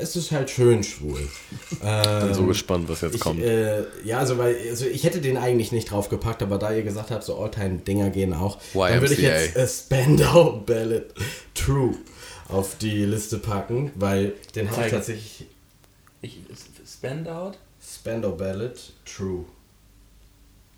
es 0.00 0.16
ist 0.16 0.30
halt 0.32 0.50
schön 0.50 0.82
schwul. 0.82 1.20
Bin 1.80 2.34
so 2.34 2.46
gespannt, 2.46 2.88
was 2.88 3.00
jetzt 3.00 3.12
Ähm, 3.12 3.16
Ich, 3.16 3.20
kommt. 3.20 3.42
äh, 3.42 3.82
ja, 4.04 4.18
also 4.18 4.38
weil 4.38 4.56
also 4.70 4.86
ich 4.86 5.04
hätte 5.04 5.20
den 5.20 5.36
eigentlich 5.36 5.72
nicht 5.72 5.90
draufgepackt, 5.90 6.42
aber 6.42 6.58
da 6.58 6.72
ihr 6.72 6.82
gesagt 6.82 7.10
habt, 7.10 7.24
so 7.24 7.36
Alltime-Dinger 7.38 8.10
gehen 8.10 8.32
auch, 8.34 8.58
dann 8.74 9.00
würde 9.00 9.14
ich 9.14 9.20
YMCA. 9.20 9.40
jetzt 9.40 9.56
äh, 9.56 9.66
Spandau 9.68 10.62
Ballad 10.66 11.14
True 11.54 11.94
auf 12.48 12.76
die 12.78 13.04
Liste 13.04 13.38
packen, 13.38 13.90
weil 13.94 14.34
den 14.54 14.70
habe 14.70 14.84
ich 14.86 14.90
tatsächlich 14.92 15.46
Ich, 16.22 16.38
Spandout? 16.86 17.52
Spandau 17.82 18.32
Ballad 18.32 18.78
True. 19.04 19.44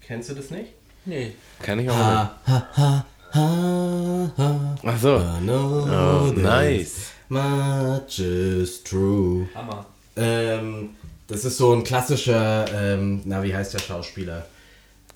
Kennst 0.00 0.30
du 0.30 0.34
das 0.34 0.50
nicht? 0.50 0.70
Nee. 1.04 1.32
Kann 1.62 1.78
ich 1.80 1.90
auch 1.90 1.94
nicht. 1.96 2.04
Ha, 2.04 2.38
ha, 2.46 2.68
ha, 2.76 3.06
ha, 3.34 4.32
ha. 4.36 4.76
Ach 4.84 5.00
so. 5.00 5.16
Oh, 5.16 6.32
nice. 6.36 7.10
Much 7.28 8.18
is 8.20 8.82
true. 8.84 9.48
Hammer. 9.54 9.86
Ähm, 10.16 10.90
das 11.26 11.44
ist 11.44 11.58
so 11.58 11.72
ein 11.72 11.82
klassischer, 11.82 12.66
ähm, 12.72 13.22
na, 13.24 13.42
wie 13.42 13.54
heißt 13.54 13.74
der 13.74 13.80
Schauspieler? 13.80 14.46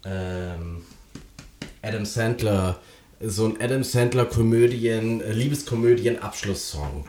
Ähm, 0.05 0.83
Adam 1.83 2.05
Sandler. 2.05 2.79
So 3.23 3.45
ein 3.45 3.61
Adam 3.61 3.85
Sandler 3.85 4.25
Komödien, 4.25 5.21
äh, 5.21 5.33
Liebeskomödien-Abschlusssong. 5.33 7.05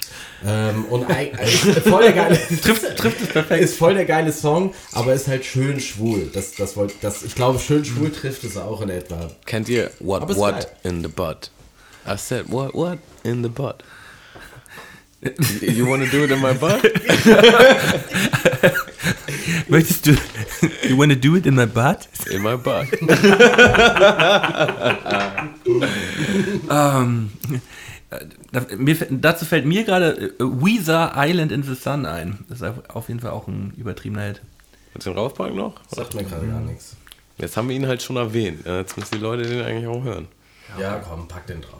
Ähm, 0.45 0.85
und 0.85 1.09
ist 1.41 1.79
voll 1.87 2.03
der 2.03 2.11
geile, 2.11 2.35
Trifft, 2.37 2.97
trifft 2.97 3.21
es 3.21 3.27
perfekt. 3.29 3.63
ist 3.63 3.77
voll 3.77 3.93
der 3.93 4.03
geile 4.03 4.33
Song, 4.33 4.73
aber 4.91 5.13
ist 5.13 5.29
halt 5.29 5.45
schön 5.45 5.79
schwul. 5.79 6.29
Das, 6.33 6.51
das 6.55 6.75
wollt, 6.75 6.95
das, 7.01 7.23
ich 7.23 7.33
glaube, 7.33 7.59
schön 7.59 7.85
schwul 7.85 8.11
trifft 8.11 8.43
es 8.43 8.57
auch 8.57 8.81
in 8.81 8.89
etwa. 8.89 9.31
Kennt 9.45 9.69
ihr 9.69 9.89
What 10.01 10.27
What 10.35 10.55
geil. 10.55 10.67
in 10.83 11.01
the 11.01 11.07
Butt? 11.07 11.49
I 12.05 12.17
said 12.17 12.45
What 12.49 12.73
What 12.73 12.99
in 13.23 13.41
the 13.41 13.49
Butt? 13.49 13.81
You 15.61 15.85
wanna 15.87 16.05
do 16.07 16.23
it 16.23 16.31
in 16.31 16.39
my 16.41 16.53
butt? 16.53 16.81
Möchtest 19.67 20.07
du. 20.07 20.11
You 20.87 20.97
wanna 20.97 21.15
do 21.15 21.35
it 21.35 21.45
in 21.45 21.55
my 21.55 21.65
butt? 21.65 22.07
In 22.29 22.41
my 22.41 22.55
butt. 22.57 22.87
Ähm, 26.69 27.31
äh, 28.09 28.75
mir, 28.77 28.95
fä- 28.95 29.07
dazu 29.09 29.45
fällt 29.45 29.65
mir 29.65 29.83
gerade 29.83 30.33
äh, 30.39 30.43
Weezer 30.43 31.13
Island 31.15 31.51
in 31.51 31.63
the 31.63 31.75
Sun 31.75 32.05
ein. 32.05 32.39
Das 32.49 32.61
ist 32.61 32.73
auf 32.89 33.07
jeden 33.09 33.19
Fall 33.19 33.31
auch 33.31 33.47
ein 33.47 33.73
übertriebener 33.77 34.21
Held. 34.23 34.41
Willst 34.93 35.07
du 35.07 35.11
den 35.11 35.17
raufpacken 35.19 35.55
noch? 35.55 35.75
Sagt 35.89 36.13
mir 36.15 36.23
gerade 36.23 36.47
gar 36.47 36.59
nichts. 36.61 36.95
Jetzt 37.37 37.55
haben 37.57 37.69
wir 37.69 37.75
ihn 37.75 37.87
halt 37.87 38.01
schon 38.01 38.17
erwähnt. 38.17 38.65
Ja, 38.65 38.79
Jetzt 38.79 38.97
müssen 38.97 39.15
die 39.15 39.21
Leute 39.21 39.43
den 39.43 39.61
eigentlich 39.63 39.87
auch 39.87 40.03
hören. 40.03 40.27
Ja, 40.79 40.95
komm, 41.07 41.27
pack 41.27 41.47
den 41.47 41.61
drauf. 41.61 41.79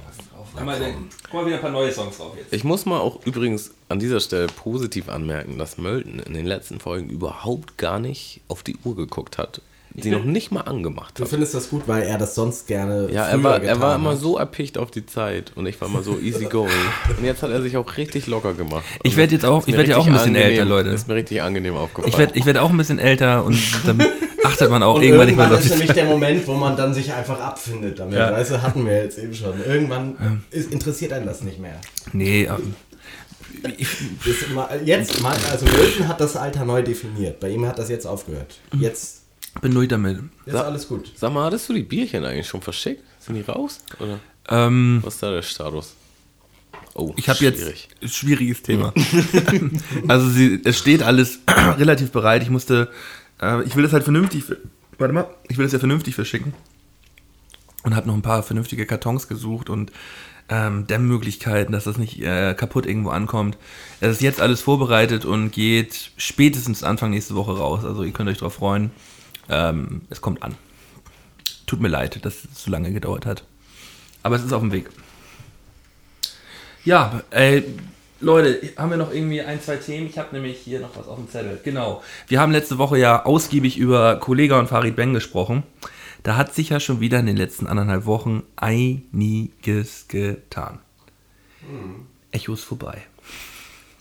Guck 0.56 0.66
mal, 0.66 0.78
guck 1.24 1.34
mal 1.34 1.46
wieder 1.46 1.56
ein 1.56 1.62
paar 1.62 1.72
neue 1.72 1.92
Songs 1.92 2.18
drauf 2.18 2.34
jetzt. 2.38 2.52
Ich 2.54 2.64
muss 2.64 2.86
mal 2.86 3.00
auch 3.00 3.26
übrigens 3.26 3.72
an 3.90 4.00
dieser 4.00 4.20
Stelle 4.20 4.48
positiv 4.48 5.08
anmerken, 5.10 5.58
dass 5.58 5.78
Mölten 5.78 6.20
in 6.20 6.34
den 6.34 6.46
letzten 6.46 6.80
Folgen 6.80 7.10
überhaupt 7.10 7.78
gar 7.78 8.00
nicht 8.00 8.42
auf 8.48 8.62
die 8.64 8.76
Uhr 8.84 8.96
geguckt 8.96 9.38
hat. 9.38 9.62
Sie 9.94 10.10
noch 10.10 10.24
nicht 10.24 10.52
mal 10.54 10.62
angemacht 10.62 11.20
Du 11.20 11.24
hat. 11.24 11.30
findest 11.32 11.54
das 11.54 11.70
gut, 11.70 11.82
weil 11.86 12.04
er 12.04 12.18
das 12.18 12.34
sonst 12.34 12.66
gerne. 12.66 13.10
Ja, 13.12 13.26
er 13.26 13.44
war, 13.44 13.62
er 13.62 13.82
war 13.82 13.96
immer 13.96 14.12
hat. 14.12 14.20
so 14.20 14.38
erpicht 14.38 14.78
auf 14.78 14.90
die 14.90 15.06
Zeit 15.06 15.52
und 15.56 15.66
ich 15.66 15.82
war 15.82 15.90
immer 15.90 16.02
so 16.02 16.18
easy 16.18 16.46
going. 16.50 16.72
Und 17.18 17.26
jetzt 17.26 17.44
hat 17.44 17.50
er 17.52 17.62
sich 17.62 17.76
auch 17.76 17.98
richtig 17.98 18.26
locker 18.28 18.54
gemacht. 18.54 18.86
Also, 18.86 19.02
Ich 19.04 19.18
werd 19.18 19.34
jetzt 19.34 19.44
auch- 19.44 19.68
ich 19.68 19.76
werd 19.76 19.90
ja 19.90 19.98
auch 19.98 20.08
ein 20.08 20.14
bisschen 20.14 20.30
angenehm- 20.36 20.50
älter, 20.52 20.64
Leute. 20.66 20.90
Ist 20.92 21.10
mir 21.10 21.16
richtig 21.16 21.42
angenehm 21.42 21.76
aufgefallen. 21.76 22.10
Ich 22.14 22.18
werde 22.18 22.40
ich 22.40 22.46
werd 22.46 22.58
auch 22.60 22.70
ein 22.70 22.78
bisschen 22.78 23.00
älter 23.00 23.44
und 23.44 23.60
dann 23.86 23.98
achtet 24.44 24.70
man 24.70 24.84
auch 24.84 24.96
Und 24.96 25.04
irgendwann 25.04 25.28
nicht 25.28 25.38
mehr 25.38 25.50
so 25.50 25.56
auf 25.56 25.66
ist 25.66 25.72
nämlich 25.72 25.94
der 25.94 26.06
Moment, 26.06 26.48
wo 26.48 26.54
man 26.54 26.76
dann 26.76 26.94
sich 26.94 27.14
einfach 27.14 27.40
abfindet 27.40 28.00
damit. 28.00 28.18
Ja. 28.18 28.32
Weißt 28.32 28.52
du, 28.52 28.62
hatten 28.62 28.86
wir 28.86 29.04
jetzt 29.04 29.18
eben 29.18 29.34
schon. 29.34 29.54
Irgendwann 29.66 30.44
ist, 30.52 30.72
interessiert 30.72 31.14
einen 31.14 31.26
das 31.26 31.42
nicht 31.44 31.60
mehr. 31.60 31.80
Nee, 32.14 32.44
ähm, 32.44 32.76
jetzt 34.86 35.22
mal, 35.22 35.38
also 35.52 35.66
Milton 35.66 36.08
hat 36.08 36.20
das 36.22 36.36
Alter 36.36 36.66
neu 36.66 36.82
definiert. 36.82 37.40
Bei 37.40 37.50
ihm 37.50 37.66
hat 37.66 37.80
das 37.80 37.90
jetzt 37.90 38.06
aufgehört. 38.06 38.60
Jetzt 38.74 39.22
bin 39.62 39.74
durch 39.74 39.88
damit. 39.88 40.20
ist 40.46 40.56
alles 40.56 40.88
gut. 40.88 41.12
Sag 41.16 41.34
mal, 41.34 41.46
hattest 41.46 41.68
du 41.70 41.74
die 41.74 41.84
Bierchen 41.84 42.24
eigentlich 42.24 42.48
schon 42.48 42.62
verschickt? 42.62 43.04
Sind 43.20 43.36
die 43.36 43.42
raus? 43.42 43.80
Oder 44.00 44.20
Ähm, 44.50 45.00
was 45.04 45.16
ist 45.16 45.24
da 45.24 45.32
der 45.32 45.42
Status? 45.42 45.96
Oh, 46.94 47.14
ich 47.16 47.30
habe 47.30 47.40
jetzt 47.40 47.60
schwierig. 47.62 47.90
schwieriges 48.06 48.62
Thema. 48.64 48.94
also 50.08 50.30
sie, 50.30 50.62
es 50.64 50.78
steht 50.78 51.04
alles 51.04 51.40
relativ 51.78 52.12
bereit. 52.12 52.44
Ich 52.44 52.50
musste, 52.50 52.90
äh, 53.42 53.64
ich 53.64 53.76
will 53.76 53.84
das 53.84 53.94
halt 53.94 54.04
vernünftig, 54.04 54.44
ver- 54.44 54.58
warte 54.98 55.14
mal, 55.14 55.28
ich 55.50 55.58
will 55.58 55.66
das 55.66 55.74
ja 55.74 55.80
vernünftig 55.80 56.16
verschicken 56.16 56.54
und 57.84 57.96
habe 57.96 58.08
noch 58.08 58.14
ein 58.14 58.22
paar 58.22 58.44
vernünftige 58.44 58.86
Kartons 58.86 59.28
gesucht 59.28 59.70
und 59.70 59.92
ähm, 60.50 60.86
Dämmmöglichkeiten, 60.86 61.72
dass 61.72 61.86
das 61.86 61.98
nicht 61.98 62.22
äh, 62.22 62.54
kaputt 62.54 62.86
irgendwo 62.86 63.10
ankommt. 63.10 63.58
Es 64.02 64.12
ist 64.12 64.22
jetzt 64.22 64.42
alles 64.42 64.62
vorbereitet 64.62 65.24
und 65.24 65.52
geht 65.52 66.12
spätestens 66.18 66.84
Anfang 66.84 67.12
nächste 67.12 67.36
Woche 67.36 67.58
raus. 67.58 67.86
Also 67.86 68.04
ihr 68.04 68.12
könnt 68.12 68.30
euch 68.30 68.40
darauf 68.40 68.56
freuen. 68.56 68.92
Ähm, 69.50 70.02
es 70.10 70.20
kommt 70.20 70.44
an. 70.44 70.56
Tut 71.68 71.80
mir 71.80 71.88
leid, 71.88 72.26
dass 72.26 72.44
es 72.44 72.64
so 72.64 72.70
lange 72.70 72.92
gedauert 72.92 73.26
hat. 73.26 73.46
Aber 74.24 74.36
es 74.36 74.44
ist 74.44 74.52
auf 74.52 74.62
dem 74.62 74.74
Weg. 74.74 74.90
Ja, 76.84 77.22
ey, 77.30 77.64
Leute, 78.22 78.62
haben 78.78 78.92
wir 78.92 78.98
noch 78.98 79.12
irgendwie 79.14 79.42
ein, 79.42 79.62
zwei 79.62 79.78
Themen? 79.78 80.08
Ich 80.08 80.18
habe 80.18 80.34
nämlich 80.36 80.60
hier 80.60 80.80
noch 80.80 80.96
was 80.96 81.08
auf 81.08 81.18
dem 81.18 81.30
Zettel. 81.30 81.60
Genau. 81.64 82.04
Wir 82.28 82.40
haben 82.40 82.52
letzte 82.52 82.78
Woche 82.78 82.98
ja 82.98 83.26
ausgiebig 83.26 83.78
über 83.78 84.18
Kollega 84.18 84.60
und 84.60 84.68
Farid 84.68 84.96
Beng 84.96 85.14
gesprochen. 85.14 85.64
Da 86.24 86.36
hat 86.38 86.54
sich 86.54 86.70
ja 86.70 86.80
schon 86.80 87.00
wieder 87.00 87.20
in 87.20 87.26
den 87.26 87.38
letzten 87.38 87.66
anderthalb 87.68 88.06
Wochen 88.06 88.44
einiges 88.56 90.08
getan. 90.08 90.80
Echo 92.32 92.54
ist 92.54 92.64
vorbei. 92.64 93.02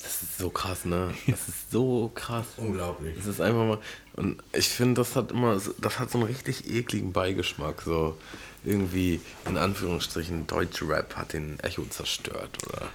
Das 0.03 0.23
ist 0.23 0.39
so 0.39 0.51
krass, 0.51 0.85
ne? 0.85 1.15
Das 1.27 1.49
ist 1.49 1.71
so 1.71 2.11
krass. 2.15 2.47
Unglaublich. 2.59 3.15
Das 3.17 3.27
ist 3.27 3.41
einfach 3.41 3.65
mal. 3.67 3.79
Und 4.17 4.43
ich 4.53 4.69
finde, 4.69 5.01
das 5.01 5.17
hat 5.17 5.31
immer, 5.33 5.59
so- 5.61 5.75
das 5.79 5.99
hat 5.99 6.11
so 6.11 6.19
einen 6.19 6.27
richtig 6.27 6.69
ekligen 6.71 7.13
Beigeschmack. 7.13 7.83
So 7.83 8.17
irgendwie, 8.65 9.21
in 9.47 9.57
Anführungsstrichen, 9.57 10.47
deutsche 10.47 10.89
Rap 10.89 11.17
hat 11.17 11.33
den 11.33 11.59
Echo 11.61 11.85
zerstört, 11.89 12.59
oder? 12.67 12.89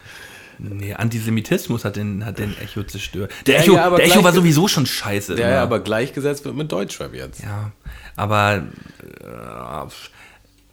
Nee, 0.60 0.94
Antisemitismus 0.94 1.86
hat 1.86 1.96
den, 1.96 2.26
hat 2.26 2.40
den 2.40 2.56
Echo 2.58 2.84
zerstört. 2.84 3.32
Der 3.46 3.60
Echo, 3.60 3.74
ja, 3.74 3.90
der 3.90 4.06
Echo 4.06 4.24
war 4.24 4.34
sowieso 4.34 4.68
schon 4.68 4.86
scheiße. 4.86 5.36
Der 5.36 5.48
immer. 5.48 5.56
ja 5.56 5.64
aber 5.64 5.80
gleichgesetzt 5.80 6.46
wird 6.46 6.56
mit 6.56 6.72
Deutschrap 6.72 7.14
jetzt. 7.14 7.44
Ja, 7.44 7.72
aber 8.16 8.64
äh, 9.02 9.88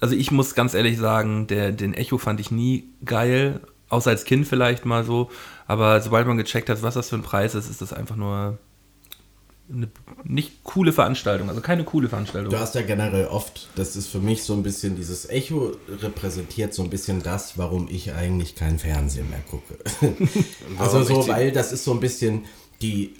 also 0.01 0.14
ich 0.14 0.30
muss 0.30 0.55
ganz 0.55 0.74
ehrlich 0.74 0.99
sagen, 0.99 1.47
der, 1.47 1.72
den 1.72 1.95
Echo 1.95 2.18
fand 2.18 2.41
ich 2.41 2.51
nie 2.51 2.85
geil, 3.05 3.61
außer 3.89 4.11
als 4.11 4.24
Kind 4.24 4.49
vielleicht 4.49 4.85
mal 4.85 5.05
so. 5.05 5.30
Aber 5.66 6.01
sobald 6.01 6.26
man 6.26 6.37
gecheckt 6.37 6.68
hat, 6.68 6.83
was 6.83 6.95
das 6.95 7.09
für 7.09 7.16
ein 7.16 7.22
Preis 7.22 7.55
ist, 7.55 7.70
ist 7.70 7.80
das 7.80 7.93
einfach 7.93 8.16
nur 8.16 8.59
eine 9.73 9.89
nicht 10.25 10.64
coole 10.64 10.93
Veranstaltung. 10.93 11.49
Also 11.49 11.61
keine 11.61 11.85
coole 11.85 12.09
Veranstaltung. 12.09 12.51
Du 12.51 12.59
hast 12.59 12.75
ja 12.75 12.83
generell 12.83 13.27
oft, 13.27 13.68
das 13.75 13.97
ist 13.97 14.09
für 14.09 14.18
mich 14.18 14.43
so 14.43 14.53
ein 14.55 14.62
bisschen, 14.62 14.97
dieses 14.97 15.29
Echo 15.29 15.73
repräsentiert 15.89 16.75
so 16.75 16.83
ein 16.83 16.91
bisschen 16.91 17.23
das, 17.23 17.59
warum 17.59 17.89
ich 17.91 18.12
eigentlich 18.12 18.55
kein 18.55 18.79
Fernsehen 18.79 19.29
mehr 19.31 19.43
gucke. 19.51 19.79
also 20.79 21.03
so, 21.03 21.29
weil 21.29 21.53
das 21.53 21.73
ist 21.73 21.85
so 21.85 21.93
ein 21.93 22.01
bisschen 22.01 22.45
die, 22.81 23.14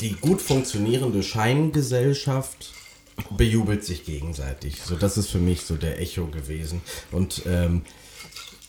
die 0.00 0.12
gut 0.12 0.40
funktionierende 0.40 1.22
Scheingesellschaft 1.22 2.72
bejubelt 3.36 3.84
sich 3.84 4.04
gegenseitig. 4.04 4.80
So, 4.82 4.96
das 4.96 5.18
ist 5.18 5.28
für 5.28 5.38
mich 5.38 5.62
so 5.62 5.76
der 5.76 6.00
Echo 6.00 6.26
gewesen. 6.26 6.80
Und 7.10 7.42
ähm, 7.46 7.82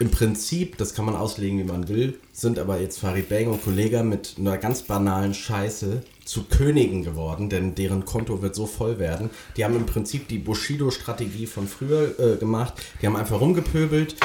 im 0.02 0.12
Prinzip, 0.12 0.78
das 0.78 0.94
kann 0.94 1.04
man 1.04 1.16
auslegen, 1.16 1.60
wie 1.60 1.66
man 1.66 1.90
will, 1.90 2.18
sind 2.32 2.58
aber 2.58 2.80
jetzt 2.80 3.00
Farid 3.00 3.28
Bang 3.28 3.48
und 3.48 3.62
Kollega 3.62 4.02
mit 4.02 4.36
einer 4.40 4.58
ganz 4.58 4.84
banalen 4.84 5.34
Scheiße 5.34 6.02
zu 6.24 6.44
Königen 6.44 7.04
geworden, 7.04 7.50
denn 7.50 7.76
deren 7.76 8.06
Konto 8.06 8.42
wird 8.42 8.56
so 8.56 8.66
voll 8.66 8.98
werden. 8.98 9.30
Die 9.58 9.66
haben 9.66 9.76
im 9.76 9.86
Prinzip 9.86 10.30
die 10.30 10.38
Bushido-Strategie 10.38 11.48
von 11.48 11.68
früher 11.68 12.18
äh, 12.18 12.38
gemacht. 12.38 12.76
Die 13.02 13.08
haben 13.08 13.18
einfach 13.18 13.42
rumgepöbelt, 13.42 14.16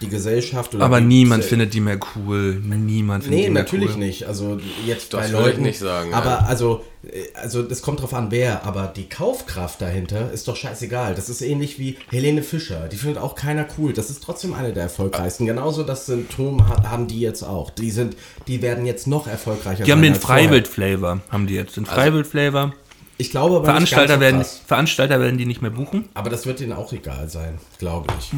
die 0.00 0.08
Gesellschaft 0.08 0.74
oder 0.74 0.84
aber 0.84 1.00
niemand 1.00 1.44
findet 1.44 1.72
die 1.72 1.80
mehr 1.80 1.98
cool. 2.16 2.54
Niemand 2.56 3.24
findet 3.24 3.38
Nee, 3.40 3.46
die 3.46 3.50
mehr 3.52 3.62
natürlich 3.62 3.92
cool. 3.92 3.98
nicht. 3.98 4.24
Also 4.26 4.58
jetzt 4.84 5.14
Das 5.14 5.20
bei 5.20 5.28
würde 5.32 5.38
ich 5.42 5.46
Leuten 5.52 5.62
nicht 5.62 5.78
sagen, 5.78 6.12
Aber 6.12 6.30
ja. 6.30 6.38
also, 6.40 6.84
äh, 7.04 7.22
also 7.40 7.62
das 7.62 7.80
kommt 7.80 8.02
drauf 8.02 8.12
an, 8.12 8.30
wer. 8.30 8.64
Aber 8.64 8.92
die 8.94 9.08
Kaufkraft 9.08 9.80
dahinter 9.80 10.30
ist 10.32 10.48
doch 10.48 10.56
scheißegal. 10.56 11.14
Das 11.14 11.28
ist 11.28 11.40
ähnlich 11.42 11.78
wie 11.78 11.96
Helene 12.10 12.42
Fischer. 12.42 12.88
Die 12.88 12.96
findet 12.96 13.22
auch 13.22 13.34
keiner 13.36 13.66
cool. 13.78 13.92
Das 13.92 14.10
ist 14.10 14.22
trotzdem 14.22 14.52
eine 14.52 14.72
der 14.72 14.82
erfolgreichsten. 14.84 15.46
Genauso 15.46 15.84
das 15.84 16.06
Symptom 16.06 16.68
ha- 16.68 16.90
haben 16.90 17.06
die 17.06 17.20
jetzt 17.20 17.42
auch. 17.44 17.70
Die 17.70 17.90
sind, 17.92 18.16
die 18.48 18.62
werden 18.62 18.84
jetzt 18.86 19.06
noch 19.06 19.26
erfolgreicher. 19.28 19.84
Die 19.84 19.92
haben 19.92 20.02
den. 20.02 20.16
Freiwild-Flavor, 20.16 21.20
haben 21.30 21.46
die 21.46 21.54
jetzt. 21.54 21.76
Den 21.76 21.86
Freiwild-Flavor. 21.86 22.74
Ich 23.16 23.30
glaube 23.30 23.56
aber 23.56 23.64
Veranstalter, 23.66 24.16
nicht 24.16 24.28
ganz 24.32 24.48
so 24.48 24.54
werden. 24.56 24.66
Veranstalter 24.66 25.20
werden 25.20 25.38
die 25.38 25.46
nicht 25.46 25.62
mehr 25.62 25.70
buchen. 25.70 26.08
Aber 26.14 26.30
das 26.30 26.46
wird 26.46 26.58
denen 26.58 26.72
auch 26.72 26.92
egal 26.92 27.28
sein, 27.28 27.58
glaube 27.78 28.08
ich. 28.18 28.32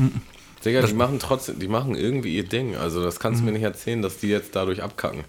Digga, 0.66 0.82
die 0.82 0.94
machen 0.94 1.18
trotzdem, 1.18 1.58
die 1.58 1.68
machen 1.68 1.94
irgendwie 1.94 2.36
ihr 2.36 2.44
Ding. 2.44 2.76
Also 2.76 3.02
das 3.02 3.20
kannst 3.20 3.40
du 3.40 3.44
mir 3.44 3.52
nicht 3.52 3.62
erzählen, 3.62 4.02
dass 4.02 4.18
die 4.18 4.28
jetzt 4.28 4.54
dadurch 4.54 4.82
abkacken. 4.82 5.24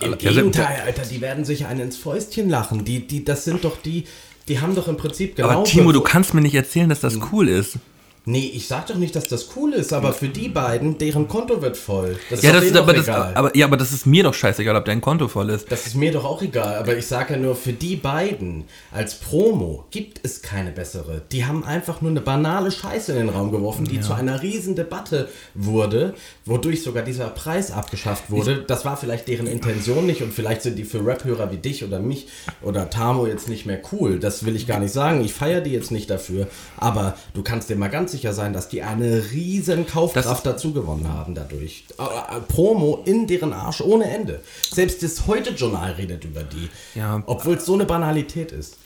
Im 0.00 0.10
Ja, 0.10 0.16
Gegenteil, 0.16 0.82
Alter, 0.84 1.02
die 1.02 1.20
werden 1.20 1.44
sich 1.44 1.66
einen 1.66 1.80
ins 1.80 1.96
Fäustchen 1.96 2.48
lachen. 2.50 2.84
Die, 2.84 3.06
die, 3.06 3.24
das 3.24 3.44
sind 3.44 3.64
doch 3.64 3.80
die, 3.80 4.04
die 4.48 4.60
haben 4.60 4.74
doch 4.74 4.88
im 4.88 4.96
Prinzip 4.96 5.36
genau. 5.36 5.48
Aber 5.48 5.64
Timo, 5.64 5.92
du 5.92 6.00
kannst 6.00 6.34
mir 6.34 6.40
nicht 6.40 6.54
erzählen, 6.54 6.88
dass 6.88 7.00
das 7.00 7.18
cool 7.32 7.48
ist. 7.48 7.78
Nee, 8.24 8.52
ich 8.54 8.68
sag 8.68 8.86
doch 8.86 8.94
nicht, 8.94 9.16
dass 9.16 9.24
das 9.24 9.48
cool 9.56 9.72
ist, 9.72 9.92
aber 9.92 10.12
für 10.12 10.28
die 10.28 10.48
beiden, 10.48 10.96
deren 10.96 11.26
Konto 11.26 11.60
wird 11.60 11.76
voll. 11.76 12.16
Das 12.30 12.42
Ja, 12.42 12.52
das 12.52 12.62
ist, 12.62 12.74
denen 12.74 12.84
aber, 12.84 12.92
das, 12.92 13.08
aber, 13.08 13.56
ja, 13.56 13.66
aber 13.66 13.76
das 13.76 13.92
ist 13.92 14.06
mir 14.06 14.22
doch 14.22 14.34
scheißegal, 14.34 14.76
ob 14.76 14.84
dein 14.84 15.00
Konto 15.00 15.26
voll 15.26 15.50
ist. 15.50 15.72
das 15.72 15.88
ist 15.88 15.96
mir 15.96 16.12
doch 16.12 16.24
auch 16.24 16.40
egal, 16.40 16.76
aber 16.76 16.96
ich 16.96 17.06
sage 17.06 17.34
ja 17.34 17.40
nur, 17.40 17.56
für 17.56 17.72
die 17.72 17.96
beiden 17.96 18.64
als 18.92 19.16
Promo 19.16 19.86
gibt 19.90 20.20
es 20.22 20.40
keine 20.40 20.70
bessere. 20.70 21.22
Die 21.32 21.44
haben 21.46 21.64
einfach 21.64 22.00
nur 22.00 22.12
eine 22.12 22.20
banale 22.20 22.70
Scheiße 22.70 23.10
in 23.10 23.18
den 23.18 23.28
Raum 23.28 23.50
geworfen, 23.50 23.86
die 23.86 24.00
zu 24.00 24.12
einer 24.14 24.40
riesen 24.40 24.76
Debatte 24.76 25.28
wurde, 25.54 26.14
wodurch 26.44 26.84
sogar 26.84 27.02
dieser 27.02 27.26
Preis 27.26 27.72
abgeschafft 27.72 28.30
wurde. 28.30 28.62
Das 28.62 28.84
war 28.84 28.96
vielleicht 28.96 29.26
deren 29.26 29.48
Intention 29.48 30.06
nicht 30.06 30.22
und 30.22 30.32
vielleicht 30.32 30.62
sind 30.62 30.78
die 30.78 30.84
für 30.84 31.04
Rap-Hörer 31.04 31.50
wie 31.50 31.56
dich 31.56 31.82
oder 31.82 31.98
mich 31.98 32.28
oder 32.60 32.88
Tamo 32.88 33.26
jetzt 33.26 33.48
nicht 33.48 33.66
mehr 33.66 33.80
cool. 33.90 34.20
Das 34.20 34.44
will 34.46 34.54
ich 34.54 34.68
gar 34.68 34.78
nicht 34.78 34.92
sagen. 34.92 35.24
Ich 35.24 35.32
feiere 35.32 35.60
die 35.60 35.72
jetzt 35.72 35.90
nicht 35.90 36.08
dafür, 36.08 36.46
aber 36.76 37.16
du 37.34 37.42
kannst 37.42 37.68
dir 37.68 37.74
mal 37.74 37.88
ganz 37.88 38.11
sicher 38.12 38.32
sein, 38.32 38.52
dass 38.52 38.68
die 38.68 38.82
eine 38.82 39.32
riesen 39.32 39.86
Kaufkraft 39.86 40.46
dazu 40.46 40.72
gewonnen 40.72 41.08
haben 41.08 41.34
dadurch. 41.34 41.84
Äh, 41.98 42.02
äh, 42.02 42.40
Promo 42.40 43.02
in 43.04 43.26
deren 43.26 43.52
Arsch 43.52 43.80
ohne 43.80 44.04
Ende. 44.10 44.40
Selbst 44.70 45.02
das 45.02 45.26
Heute-Journal 45.26 45.92
redet 45.92 46.24
über 46.24 46.42
die. 46.42 46.68
Ja. 46.94 47.22
Obwohl 47.26 47.56
es 47.56 47.66
so 47.66 47.74
eine 47.74 47.84
Banalität 47.84 48.52
ist. 48.52 48.76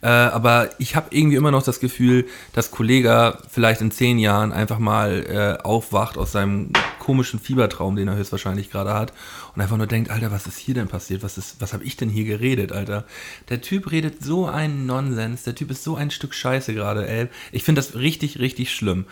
Äh, 0.00 0.06
aber 0.06 0.70
ich 0.78 0.94
habe 0.94 1.08
irgendwie 1.10 1.36
immer 1.36 1.50
noch 1.50 1.64
das 1.64 1.80
Gefühl, 1.80 2.26
dass 2.52 2.70
Kollega 2.70 3.38
vielleicht 3.50 3.80
in 3.80 3.90
zehn 3.90 4.18
Jahren 4.18 4.52
einfach 4.52 4.78
mal 4.78 5.58
äh, 5.60 5.62
aufwacht 5.64 6.16
aus 6.16 6.32
seinem 6.32 6.70
komischen 7.00 7.40
Fiebertraum, 7.40 7.96
den 7.96 8.06
er 8.06 8.16
höchstwahrscheinlich 8.16 8.70
gerade 8.70 8.94
hat, 8.94 9.12
und 9.58 9.62
einfach 9.62 9.76
nur 9.76 9.88
denkt, 9.88 10.10
Alter, 10.12 10.30
was 10.30 10.46
ist 10.46 10.56
hier 10.56 10.74
denn 10.74 10.86
passiert? 10.86 11.24
Was, 11.24 11.36
ist, 11.36 11.60
was 11.60 11.72
habe 11.72 11.82
ich 11.82 11.96
denn 11.96 12.08
hier 12.08 12.24
geredet, 12.24 12.70
Alter? 12.70 13.04
Der 13.48 13.60
Typ 13.60 13.90
redet 13.90 14.22
so 14.22 14.46
einen 14.46 14.86
Nonsens, 14.86 15.42
der 15.42 15.56
Typ 15.56 15.72
ist 15.72 15.82
so 15.82 15.96
ein 15.96 16.12
Stück 16.12 16.32
Scheiße 16.32 16.74
gerade, 16.74 17.08
ey. 17.08 17.26
Ich 17.50 17.64
finde 17.64 17.80
das 17.80 17.96
richtig, 17.96 18.38
richtig 18.38 18.72
schlimm. 18.72 19.06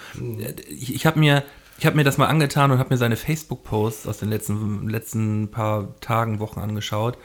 Ich, 0.68 0.94
ich 0.94 1.05
habe 1.05 1.18
mir, 1.18 1.42
ich 1.78 1.86
hab 1.86 1.97
mir 1.97 2.05
das 2.05 2.16
mal 2.16 2.28
angetan 2.28 2.70
und 2.70 2.78
habe 2.78 2.90
mir 2.90 2.97
seine 2.97 3.16
Facebook-Posts 3.16 4.07
aus 4.07 4.18
den 4.18 4.28
letzten, 4.28 4.88
letzten 4.88 5.51
paar 5.51 5.99
Tagen, 5.99 6.38
Wochen 6.38 6.61
angeschaut. 6.61 7.18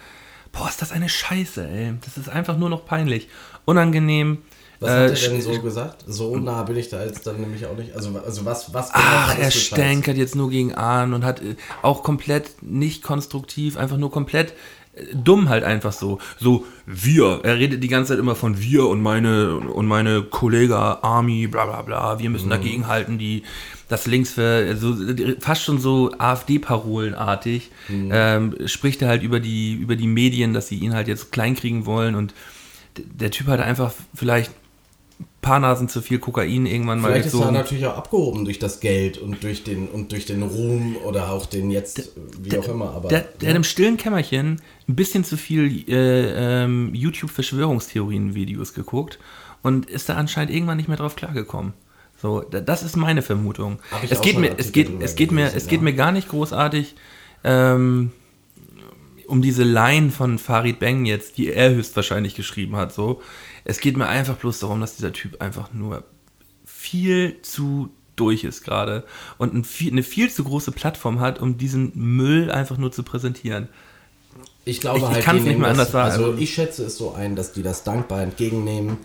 Boah, 0.52 0.68
ist 0.68 0.82
das 0.82 0.92
eine 0.92 1.08
Scheiße, 1.08 1.70
ey. 1.70 1.94
Das 2.04 2.18
ist 2.18 2.28
einfach 2.28 2.58
nur 2.58 2.72
noch 2.72 2.88
peinlich. 2.88 3.30
Unangenehm. 3.66 4.40
Was 4.82 4.90
Äh, 4.90 4.94
hat 4.94 5.00
er 5.24 5.30
denn 5.30 5.40
sch- 5.40 5.44
so 5.44 5.62
gesagt? 5.62 6.04
So 6.08 6.36
nah 6.38 6.64
bin 6.64 6.76
ich 6.76 6.90
da 6.90 7.02
jetzt 7.06 7.26
dann 7.26 7.40
nämlich 7.40 7.66
auch 7.66 7.78
nicht. 7.78 7.96
Also, 7.96 8.10
also 8.26 8.44
was, 8.46 8.74
was 8.74 8.92
genau 8.92 9.06
Ach, 9.06 9.30
hat 9.30 9.40
er 9.40 9.52
stänkert 9.52 10.18
jetzt 10.18 10.36
nur 10.36 10.50
gegen 10.50 10.74
Ahn 10.76 11.14
und 11.14 11.24
hat 11.24 11.42
äh, 11.42 11.56
auch 11.82 12.04
komplett 12.04 12.62
nicht 12.62 13.02
konstruktiv, 13.04 13.78
einfach 13.78 13.98
nur 13.98 14.12
komplett 14.12 14.54
dumm 15.14 15.48
halt 15.48 15.64
einfach 15.64 15.94
so. 15.94 16.20
So, 16.38 16.66
wir. 16.86 17.40
Er 17.44 17.58
redet 17.58 17.82
die 17.82 17.88
ganze 17.88 18.10
Zeit 18.12 18.20
immer 18.20 18.36
von 18.36 18.60
wir 18.60 18.88
und 18.88 19.02
meine 19.02 19.56
und 19.56 19.86
meine 19.86 20.22
Kollege 20.24 20.76
Army, 20.78 21.48
bla 21.48 21.66
bla 21.66 21.82
bla. 21.82 22.20
Wir 22.20 22.30
müssen 22.30 22.50
dagegen 22.50 22.88
halten, 22.88 23.18
die 23.18 23.44
das 23.88 24.06
links 24.06 24.32
für 24.34 24.66
also 24.68 24.94
fast 25.40 25.64
schon 25.64 25.80
so 25.80 26.12
AfD-Parolenartig 26.18 27.72
ähm, 27.90 28.56
spricht 28.66 29.02
er 29.02 29.08
halt 29.10 29.24
über 29.24 29.40
die 29.40 29.74
über 29.76 29.96
die 29.96 30.08
Medien, 30.08 30.54
dass 30.54 30.68
sie 30.68 30.78
ihn 30.78 30.94
halt 30.94 31.08
jetzt 31.08 31.32
kleinkriegen 31.32 31.86
wollen 31.86 32.16
und 32.16 32.34
der 32.98 33.32
Typ 33.32 33.48
hat 33.48 33.60
einfach 33.62 33.94
vielleicht 34.14 34.52
paar 35.42 35.60
Nasen 35.60 35.90
zu 35.90 36.02
viel 36.02 36.20
Kokain 36.20 36.66
irgendwann 36.66 37.00
mal 37.00 37.12
Vielleicht 37.12 37.28
ist 37.28 37.34
er 37.34 37.52
natürlich 37.52 37.86
auch 37.88 37.98
abgehoben 37.98 38.46
durch 38.46 38.60
das 38.60 38.80
Geld 38.80 39.18
und 39.18 39.44
durch 39.44 39.64
den 39.64 39.88
und 39.88 40.12
durch 40.12 40.26
den 40.26 40.44
Ruhm 40.44 40.96
oder 40.98 41.32
auch 41.32 41.46
den 41.48 41.72
jetzt, 41.72 42.12
wie 42.40 42.58
auch 42.58 42.68
immer. 42.68 42.92
Aber 42.92 43.10
Der, 43.10 43.22
hat 43.22 43.42
im 43.56 43.64
stillen 43.64 43.98
Kämmerchen 43.98 44.62
ein 44.88 44.96
bisschen 44.96 45.24
zu 45.24 45.38
viel 45.38 45.84
äh, 45.90 46.64
ähm, 46.64 46.94
YouTube-Verschwörungstheorien-Videos 46.94 48.74
geguckt 48.74 49.20
und 49.62 49.88
ist 49.90 50.10
da 50.10 50.16
anscheinend 50.16 50.54
irgendwann 50.54 50.78
nicht 50.78 50.88
mehr 50.88 50.98
drauf 50.98 51.16
klargekommen. 51.16 51.74
So, 52.22 52.42
da- 52.42 52.62
das 52.62 52.84
ist 52.84 52.96
meine 52.96 53.22
Vermutung. 53.22 53.80
Es 54.10 54.22
geht 54.22 54.38
mir, 54.38 54.54
es 54.58 54.72
geht, 54.72 54.90
es 55.02 55.16
geht 55.16 55.32
mir, 55.32 55.42
gelesen, 55.42 55.58
es 55.58 55.68
geht 55.68 55.80
ja. 55.80 55.84
mir 55.84 55.94
gar 55.94 56.12
nicht 56.12 56.30
großartig 56.30 56.96
ähm, 57.44 58.12
um 59.26 59.42
diese 59.42 59.64
Line 59.64 60.12
von 60.12 60.38
Farid 60.38 60.80
Bang 60.80 61.06
jetzt, 61.06 61.38
die 61.38 61.50
er 61.52 61.74
höchstwahrscheinlich 61.74 62.36
geschrieben 62.36 62.76
hat. 62.76 62.94
So, 62.94 63.22
es 63.64 63.80
geht 63.80 63.98
mir 63.98 64.08
einfach 64.08 64.38
bloß 64.38 64.60
darum, 64.60 64.82
dass 64.82 64.96
dieser 64.96 65.14
Typ 65.14 65.42
einfach 65.42 65.74
nur 65.74 66.04
viel 66.66 67.42
zu 67.42 67.90
durch 68.16 68.44
ist 68.44 68.64
gerade 68.64 69.04
und 69.38 69.54
ein 69.54 69.64
viel, 69.64 69.92
eine 69.92 70.04
viel 70.04 70.30
zu 70.30 70.44
große 70.44 70.72
Plattform 70.72 71.20
hat, 71.20 71.40
um 71.40 71.58
diesen 71.58 71.92
Müll 71.96 72.52
einfach 72.52 72.78
nur 72.78 72.92
zu 72.92 73.04
präsentieren. 73.04 73.68
Ich 74.66 74.80
glaube 74.82 74.98
Ich- 75.00 75.04
ich 75.04 75.10
halt, 75.10 75.24
kann's 75.24 75.38
die 75.40 75.44
nicht 75.44 75.50
nehmen 75.54 75.62
mehr 75.62 75.72
anders 75.72 75.92
sagen. 75.92 76.12
Also 76.12 76.36
ich 76.38 76.54
schätze 76.54 76.86
es 76.86 76.98
so 76.98 77.14
ein, 77.14 77.36
dass 77.36 77.54
die 77.54 77.64
das 77.64 77.84
dankbar 77.84 78.22
entgegennehmen, 78.22 78.98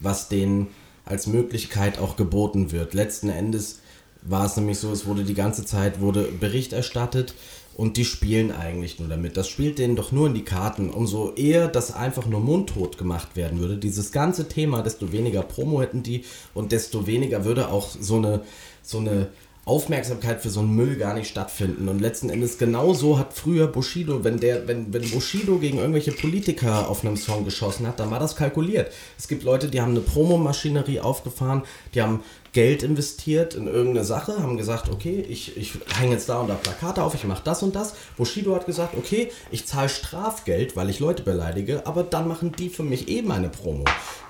was 0.00 0.28
denen 0.28 0.68
als 1.04 1.26
Möglichkeit 1.26 1.98
auch 1.98 2.16
geboten 2.16 2.72
wird. 2.72 2.94
Letzten 2.94 3.28
Endes 3.28 3.80
war 4.22 4.46
es 4.46 4.56
nämlich 4.56 4.78
so, 4.78 4.90
es 4.90 5.06
wurde 5.06 5.22
die 5.24 5.34
ganze 5.34 5.64
Zeit 5.66 6.00
wurde 6.00 6.22
Bericht 6.24 6.72
erstattet 6.72 7.34
und 7.76 7.96
die 7.96 8.04
spielen 8.04 8.52
eigentlich 8.52 8.98
nur 9.00 9.08
damit. 9.08 9.36
Das 9.36 9.48
spielt 9.48 9.78
denen 9.78 9.96
doch 9.96 10.12
nur 10.12 10.28
in 10.28 10.34
die 10.34 10.44
Karten. 10.44 10.90
Umso 10.90 11.34
eher 11.34 11.68
das 11.68 11.92
einfach 11.92 12.26
nur 12.26 12.40
mundtot 12.40 12.98
gemacht 12.98 13.36
werden 13.36 13.58
würde, 13.58 13.76
dieses 13.76 14.12
ganze 14.12 14.48
Thema, 14.48 14.82
desto 14.82 15.12
weniger 15.12 15.42
Promo 15.42 15.80
hätten 15.80 16.02
die 16.02 16.24
und 16.54 16.72
desto 16.72 17.06
weniger 17.06 17.44
würde 17.44 17.68
auch 17.68 17.88
so 17.88 18.16
eine, 18.16 18.42
so 18.82 18.98
eine 18.98 19.28
Aufmerksamkeit 19.66 20.42
für 20.42 20.50
so 20.50 20.60
einen 20.60 20.74
Müll 20.74 20.96
gar 20.96 21.14
nicht 21.14 21.28
stattfinden. 21.28 21.88
Und 21.88 22.00
letzten 22.00 22.28
Endes 22.28 22.58
genauso 22.58 23.18
hat 23.18 23.32
früher 23.32 23.66
Bushido, 23.66 24.22
wenn 24.22 24.38
der, 24.38 24.68
wenn, 24.68 24.92
wenn 24.92 25.10
Bushido 25.10 25.58
gegen 25.58 25.78
irgendwelche 25.78 26.12
Politiker 26.12 26.88
auf 26.88 27.04
einem 27.04 27.16
Song 27.16 27.44
geschossen 27.44 27.86
hat, 27.86 27.98
dann 27.98 28.10
war 28.10 28.20
das 28.20 28.36
kalkuliert. 28.36 28.92
Es 29.18 29.26
gibt 29.26 29.42
Leute, 29.42 29.68
die 29.68 29.80
haben 29.80 29.92
eine 29.92 30.00
Promomaschinerie 30.00 31.00
aufgefahren, 31.00 31.62
die 31.94 32.02
haben 32.02 32.20
Geld 32.54 32.82
investiert 32.82 33.54
in 33.54 33.66
irgendeine 33.66 34.04
Sache, 34.04 34.38
haben 34.38 34.56
gesagt, 34.56 34.88
okay, 34.88 35.24
ich, 35.28 35.56
ich 35.56 35.72
hänge 35.98 36.12
jetzt 36.12 36.28
da 36.28 36.40
und 36.40 36.48
da 36.48 36.54
Plakate 36.54 37.02
auf, 37.02 37.14
ich 37.14 37.24
mache 37.24 37.42
das 37.44 37.62
und 37.62 37.74
das. 37.74 37.94
Bushido 38.16 38.54
hat 38.54 38.64
gesagt, 38.64 38.96
okay, 38.96 39.30
ich 39.50 39.66
zahle 39.66 39.88
Strafgeld, 39.88 40.76
weil 40.76 40.88
ich 40.88 41.00
Leute 41.00 41.24
beleidige, 41.24 41.86
aber 41.86 42.04
dann 42.04 42.28
machen 42.28 42.52
die 42.52 42.70
für 42.70 42.84
mich 42.84 43.08
eben 43.08 43.32
eine 43.32 43.48
Promo. 43.48 43.84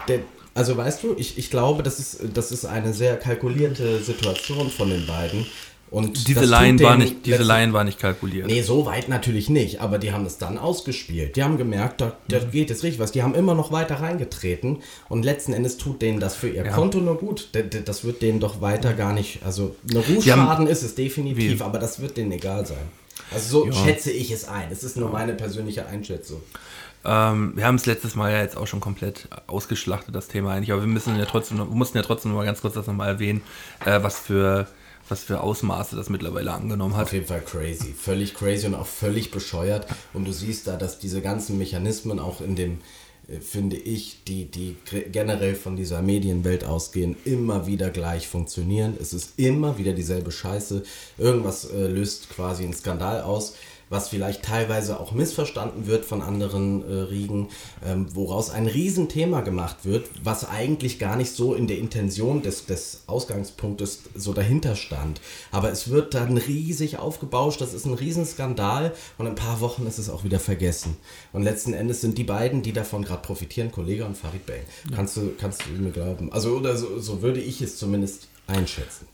Der, 0.09 0.21
also 0.55 0.77
weißt 0.77 1.03
du, 1.03 1.15
ich, 1.19 1.37
ich 1.37 1.51
glaube, 1.51 1.83
das 1.83 1.99
ist, 1.99 2.21
das 2.33 2.51
ist 2.51 2.65
eine 2.65 2.95
sehr 2.95 3.17
kalkulierte 3.19 4.03
Situation 4.03 4.71
von 4.71 4.89
den 4.89 5.07
beiden. 5.07 5.47
Und 5.95 6.27
Diese 6.27 6.45
Line 6.45 6.81
war 6.83 6.97
nicht, 6.97 7.25
diese 7.25 7.37
letzten- 7.37 7.49
Line 7.49 7.73
war 7.73 7.85
nicht 7.85 8.01
kalkuliert. 8.01 8.49
Nee, 8.49 8.63
so 8.63 8.85
weit 8.85 9.09
natürlich 9.09 9.49
nicht, 9.49 9.81
aber 9.81 9.99
die 9.99 10.11
haben 10.13 10.27
es 10.27 10.39
dann 10.39 10.59
ausgespielt. 10.59 11.37
Die 11.37 11.45
haben 11.45 11.57
gemerkt, 11.57 12.01
da, 12.01 12.17
da 12.27 12.41
Mhm. 12.41 12.51
geht 12.51 12.69
jetzt 12.71 12.83
richtig 12.83 12.99
was. 12.99 13.13
Die 13.13 13.23
haben 13.23 13.35
immer 13.37 13.55
noch 13.55 13.71
weiter 13.71 14.01
reingetreten 14.01 14.79
und 15.09 15.25
letzten 15.25 15.53
Endes 15.53 15.77
tut 15.77 16.03
denen 16.03 16.19
das 16.19 16.35
für 16.35 16.49
ihr 16.49 16.65
Ja. 16.65 16.73
Konto 16.73 16.99
nur 16.99 17.17
gut. 17.17 17.49
Das 17.85 18.03
wird 18.05 18.23
denen 18.23 18.41
doch 18.41 18.61
weiter 18.61 18.93
gar 18.93 19.13
nicht, 19.13 19.45
also 19.45 19.77
eine 19.89 20.01
Rufschaden 20.01 20.67
ist 20.67 20.83
es 20.83 20.97
definitiv, 20.97 21.63
aber 21.63 21.79
das 21.79 22.01
wird 22.01 22.17
denen 22.17 22.33
egal 22.33 22.67
sein. 22.67 22.77
Also 23.31 23.65
so 23.67 23.73
schätze 23.73 24.11
ich 24.11 24.33
es 24.33 24.49
ein. 24.49 24.69
Es 24.73 24.83
ist 24.83 24.97
nur 24.97 25.11
meine 25.11 25.35
persönliche 25.35 25.87
Einschätzung. 25.87 26.41
Ähm, 27.05 27.53
wir 27.55 27.67
haben 27.67 27.77
es 27.77 27.87
letztes 27.87 28.17
Mal 28.17 28.33
ja 28.33 28.41
jetzt 28.43 28.57
auch 28.57 28.67
schon 28.67 28.81
komplett 28.81 29.29
ausgeschlachtet, 29.47 30.13
das 30.15 30.27
Thema 30.27 30.53
eigentlich, 30.55 30.73
aber 30.73 30.81
wir 30.81 30.89
müssen 30.89 31.17
ja 31.19 31.25
trotzdem, 31.27 31.59
wir 31.59 31.67
mussten 31.67 31.99
ja 31.99 32.03
trotzdem 32.03 32.33
noch 32.33 32.39
mal 32.39 32.47
ganz 32.47 32.63
kurz 32.63 32.75
das 32.75 32.87
nochmal 32.89 33.09
erwähnen, 33.09 33.43
äh, 33.85 34.03
was 34.03 34.19
für 34.19 34.67
was 35.09 35.23
für 35.23 35.41
Ausmaße 35.41 35.97
das 35.97 36.09
mittlerweile 36.09 36.53
angenommen 36.53 36.97
hat. 36.97 37.07
Auf 37.07 37.13
jeden 37.13 37.27
Fall 37.27 37.43
crazy. 37.43 37.93
Völlig 37.93 38.35
crazy 38.35 38.67
und 38.67 38.75
auch 38.75 38.87
völlig 38.87 39.31
bescheuert. 39.31 39.87
Und 40.13 40.27
du 40.27 40.33
siehst 40.33 40.67
da, 40.67 40.77
dass 40.77 40.99
diese 40.99 41.21
ganzen 41.21 41.59
Mechanismen 41.59 42.19
auch 42.19 42.41
in 42.41 42.57
dem, 42.57 42.79
äh, 43.29 43.41
finde 43.41 43.77
ich, 43.77 44.25
die, 44.25 44.47
die 44.47 44.77
generell 45.13 45.55
von 45.55 45.77
dieser 45.77 46.03
Medienwelt 46.03 46.65
ausgehen, 46.65 47.17
immer 47.25 47.67
wieder 47.67 47.91
gleich 47.91 48.29
funktionieren. 48.29 48.97
Es 49.01 49.13
ist 49.13 49.39
immer 49.39 49.79
wieder 49.79 49.93
dieselbe 49.93 50.33
Scheiße. 50.33 50.83
Irgendwas 51.19 51.71
äh, 51.71 51.87
löst 51.87 52.31
quasi 52.31 52.65
einen 52.65 52.75
Skandal 52.75 53.23
aus. 53.23 53.55
Was 53.95 54.09
vielleicht 54.09 54.43
teilweise 54.43 54.99
auch 54.99 55.13
missverstanden 55.13 55.87
wird 55.87 56.05
von 56.05 56.21
anderen 56.21 56.83
äh, 56.83 56.95
Riegen, 57.03 57.51
ähm, 57.87 58.13
woraus 58.13 58.51
ein 58.51 58.67
Riesenthema 58.67 59.43
gemacht 59.43 59.85
wird, 59.85 60.11
was 60.25 60.49
eigentlich 60.49 60.99
gar 60.99 61.15
nicht 61.15 61.31
so 61.31 61.55
in 61.55 61.69
der 61.69 61.79
Intention 61.79 62.43
des, 62.43 62.67
des 62.67 63.05
Ausgangspunktes 63.07 64.01
so 64.17 64.33
dahinter 64.33 64.75
stand. 64.75 65.21
Aber 65.53 65.71
es 65.71 65.91
wird 65.91 66.15
dann 66.15 66.39
riesig 66.39 66.99
aufgebauscht, 66.99 67.61
das 67.61 67.73
ist 67.73 67.85
ein 67.85 67.95
Riesenskandal 67.95 68.93
und 69.17 69.27
in 69.27 69.33
ein 69.33 69.37
paar 69.37 69.61
Wochen 69.61 69.87
ist 69.87 69.99
es 69.99 70.11
auch 70.11 70.25
wieder 70.25 70.41
vergessen. 70.41 70.97
Und 71.33 71.45
letzten 71.45 71.73
Endes 71.73 72.01
sind 72.01 72.19
die 72.19 72.25
beiden, 72.25 72.63
die 72.63 72.73
davon 72.73 73.05
gerade 73.05 73.23
profitieren, 73.23 73.71
Kollege 73.71 74.05
und 74.07 74.17
Farid 74.17 74.45
Bang. 74.45 74.63
Kannst, 74.93 75.17
du, 75.19 75.35
kannst 75.39 75.63
du 75.67 75.81
mir 75.81 75.93
glauben? 75.93 76.33
Also, 76.33 76.57
oder 76.57 76.77
so, 76.77 76.99
so 76.99 77.23
würde 77.23 77.41
ich 77.41 77.63
es 77.63 77.77
zumindest 77.77 78.27
einschätzen. 78.49 79.07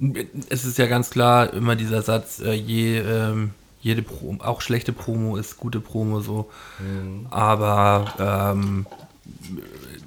Es 0.49 0.65
ist 0.65 0.79
ja 0.79 0.87
ganz 0.87 1.11
klar 1.11 1.53
immer 1.53 1.77
dieser 1.77 2.01
Satz, 2.01 2.41
äh, 2.41 2.55
je, 2.55 2.99
ähm, 2.99 3.51
jede 3.81 4.03
Pro 4.03 4.37
auch 4.41 4.61
schlechte 4.61 4.93
Promo 4.93 5.37
ist 5.37 5.57
gute 5.57 5.81
Promo 5.81 6.21
so. 6.21 6.51
Mhm. 6.79 7.27
Aber 7.31 8.15
ähm, 8.55 8.87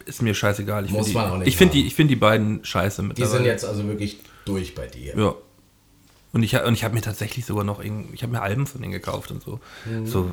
ist 0.05 0.21
mir 0.21 0.34
scheißegal. 0.34 0.86
Ich 0.86 0.91
Muss 0.91 1.07
finde 1.07 1.19
man 1.19 1.30
auch 1.30 1.34
die, 1.34 1.39
nicht 1.39 1.47
ich 1.49 1.57
find 1.57 1.74
die, 1.74 1.88
ich 1.88 1.95
find 1.95 2.09
die 2.11 2.15
beiden 2.15 2.63
scheiße 2.63 3.01
Die 3.01 3.07
mittlerweile. 3.07 3.38
sind 3.38 3.45
jetzt 3.45 3.65
also 3.65 3.88
wirklich 3.88 4.19
durch 4.45 4.76
bei 4.76 4.88
dir. 4.88 5.17
Ja. 5.17 5.34
Und 6.34 6.41
ich, 6.43 6.55
und 6.59 6.74
ich 6.74 6.84
habe 6.84 6.95
mir 6.95 7.01
tatsächlich 7.01 7.45
sogar 7.45 7.63
noch, 7.63 7.80
irgend- 7.84 8.13
ich 8.13 8.24
habe 8.24 8.34
mir 8.34 8.41
Alben 8.41 8.65
von 8.65 8.82
denen 8.82 8.91
gekauft 8.91 9.30
und 9.32 9.43
so. 9.43 9.59
Mhm. 9.86 10.07
So, 10.07 10.32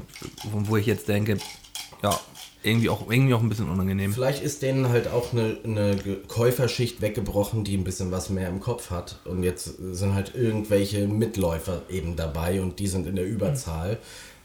wo, 0.50 0.68
wo 0.68 0.76
ich 0.76 0.86
jetzt 0.86 1.08
denke, 1.08 1.36
ja, 2.02 2.18
irgendwie 2.62 2.88
auch, 2.90 3.10
irgendwie 3.10 3.34
auch 3.34 3.40
ein 3.40 3.48
bisschen 3.48 3.70
unangenehm. 3.70 4.12
Vielleicht 4.12 4.42
ist 4.42 4.62
denen 4.62 4.88
halt 4.88 5.08
auch 5.08 5.32
eine, 5.32 5.56
eine 5.64 5.96
Käuferschicht 6.28 7.00
weggebrochen, 7.00 7.64
die 7.64 7.76
ein 7.76 7.84
bisschen 7.84 8.10
was 8.10 8.30
mehr 8.30 8.48
im 8.48 8.60
Kopf 8.60 8.90
hat. 8.90 9.18
Und 9.24 9.42
jetzt 9.42 9.76
sind 9.92 10.14
halt 10.14 10.34
irgendwelche 10.34 11.06
Mitläufer 11.06 11.82
eben 11.88 12.16
dabei 12.16 12.60
und 12.60 12.78
die 12.78 12.86
sind 12.86 13.06
in 13.06 13.16
der 13.16 13.26
Überzahl. 13.26 13.98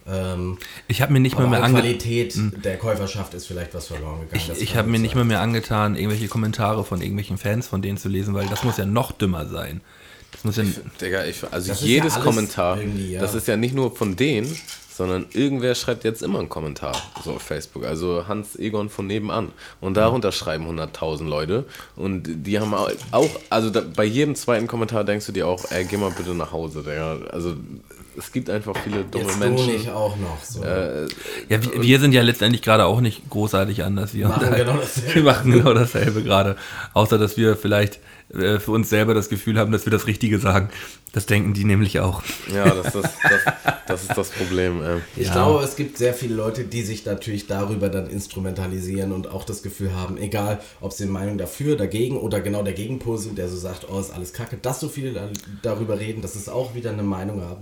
Ähm, 0.08 0.58
Ich 0.88 1.02
habe 1.02 1.12
mir 1.12 1.20
nicht 1.20 1.38
mal 1.38 1.48
mehr 1.48 1.60
an 1.60 1.66
ange 1.66 1.82
Qualität 1.82 2.36
der 2.64 2.78
Käuferschaft 2.78 3.34
ist 3.34 3.48
vielleicht 3.48 3.74
was 3.74 3.88
verloren 3.88 4.22
gegangen. 4.22 4.52
ich, 4.54 4.62
ich 4.62 4.76
habe 4.76 4.90
mir 4.90 5.00
nicht 5.00 5.16
mal 5.16 5.26
mehr 5.26 5.42
angetan, 5.42 5.96
irgendwelche 5.96 6.28
Kommentare 6.28 6.84
von 6.84 7.02
irgendwelchen 7.02 7.38
Fans 7.38 7.68
von 7.68 7.82
denen 7.82 7.98
zu 7.98 8.08
lesen, 8.08 8.34
weil 8.34 8.48
das 8.48 8.64
muss 8.64 8.78
ja 8.78 8.86
noch 8.86 9.12
dümmer 9.12 9.48
sein. 9.48 9.82
Das 10.32 10.44
muss 10.44 10.58
ja, 10.58 10.64
Digga, 11.02 11.26
ich, 11.26 11.44
also 11.50 11.72
jedes 11.86 12.16
ja 12.16 12.22
Kommentar, 12.22 12.80
ja. 12.82 13.22
das 13.22 13.34
ist 13.36 13.48
ja 13.48 13.58
nicht 13.58 13.74
nur 13.74 13.96
von 13.96 14.16
denen, 14.16 14.54
sondern 14.96 15.26
irgendwer 15.34 15.76
schreibt 15.76 16.06
jetzt 16.06 16.24
immer 16.24 16.40
einen 16.40 16.48
Kommentar 16.48 16.96
so 17.24 17.34
auf 17.34 17.42
Facebook. 17.42 17.84
Also 17.86 18.28
Hans 18.30 18.56
Egon 18.56 18.90
von 18.90 19.08
nebenan. 19.08 19.52
Und 19.82 19.98
darunter 19.98 20.32
schreiben 20.32 20.66
100.000 20.68 21.28
Leute. 21.28 21.66
Und 21.98 22.24
die 22.26 22.60
haben 22.60 22.74
auch, 22.74 23.30
also 23.50 23.70
da, 23.70 23.82
bei 23.82 24.06
jedem 24.06 24.36
zweiten 24.36 24.68
Kommentar 24.68 25.04
denkst 25.04 25.26
du 25.26 25.34
dir 25.34 25.48
auch, 25.48 25.66
ey, 25.70 25.84
geh 25.84 25.98
mal 25.98 26.12
bitte 26.12 26.34
nach 26.34 26.54
Hause, 26.54 26.82
Digga. 26.84 27.18
Also 27.32 27.56
es 28.18 28.32
gibt 28.32 28.50
einfach 28.50 28.78
viele 28.78 29.04
dumme 29.04 29.26
Jetzt 29.26 29.40
Menschen. 29.40 29.74
nicht 29.74 29.90
auch 29.90 30.16
noch. 30.16 30.42
So. 30.42 30.64
Äh, 30.64 31.08
ja 31.50 31.62
wir, 31.62 31.82
wir 31.82 32.00
sind 32.00 32.14
ja 32.14 32.22
letztendlich 32.22 32.62
gerade 32.62 32.86
auch 32.86 33.02
nicht 33.02 33.30
großartig 33.30 33.84
anders. 33.84 34.14
Wir 34.14 34.30
Machen 34.30 34.54
genau 34.56 34.78
dasselbe. 34.78 35.16
Wir 35.16 35.24
machen 35.24 35.52
genau 35.52 35.74
dasselbe 35.74 36.24
gerade. 36.24 36.56
Außer, 36.94 37.18
dass 37.18 37.36
wir 37.36 37.58
vielleicht 37.58 38.00
äh, 38.34 38.60
für 38.60 38.72
uns 38.72 38.90
selber 38.90 39.14
das 39.14 39.30
Gefühl 39.30 39.58
haben, 39.60 39.72
dass 39.72 39.86
wir 39.86 39.92
das 39.92 40.08
Richtige 40.08 40.40
sagen. 40.40 40.70
Das 41.14 41.26
denken 41.26 41.54
die 41.54 41.64
nämlich 41.64 42.00
auch. 42.02 42.24
ja, 42.54 42.74
das, 42.76 42.88
ist 42.94 43.08
das, 43.24 43.42
das 43.88 44.02
ist 44.04 44.18
das 44.18 44.30
Problem. 44.32 44.82
Äh. 44.84 44.98
Ich 45.16 45.28
Ja. 45.28 45.34
glaube, 45.34 45.64
es 45.64 45.76
gibt 45.78 45.98
sehr 45.98 46.14
viele 46.14 46.36
Leute, 46.36 46.66
die 46.66 46.82
sich 46.84 47.06
natürlich 47.06 47.48
darüber 47.48 47.88
dann 47.90 48.10
instrumentalisieren 48.10 49.12
und 49.14 49.30
auch 49.30 49.46
das 49.46 49.64
Gefühl 49.64 49.94
haben, 49.96 50.18
egal 50.18 50.60
ob 50.82 50.92
sie 50.92 51.04
eine 51.04 51.14
Meinung 51.14 51.38
dafür, 51.38 51.78
dagegen 51.78 52.18
oder 52.18 52.42
genau 52.42 52.64
der 52.64 52.74
Gegenpol 52.74 53.18
sind, 53.18 53.38
der 53.38 53.48
so 53.48 53.56
sagt, 53.58 53.88
oh, 53.90 54.00
ist 54.00 54.12
alles 54.14 54.34
kacke, 54.34 54.58
dass 54.62 54.80
so 54.82 54.90
viele 54.90 55.14
da- 55.14 55.30
darüber 55.62 56.00
reden, 56.00 56.22
dass 56.22 56.36
es 56.36 56.50
auch 56.50 56.76
wieder 56.76 56.92
eine 56.92 57.04
Meinung 57.04 57.42
haben. 57.42 57.62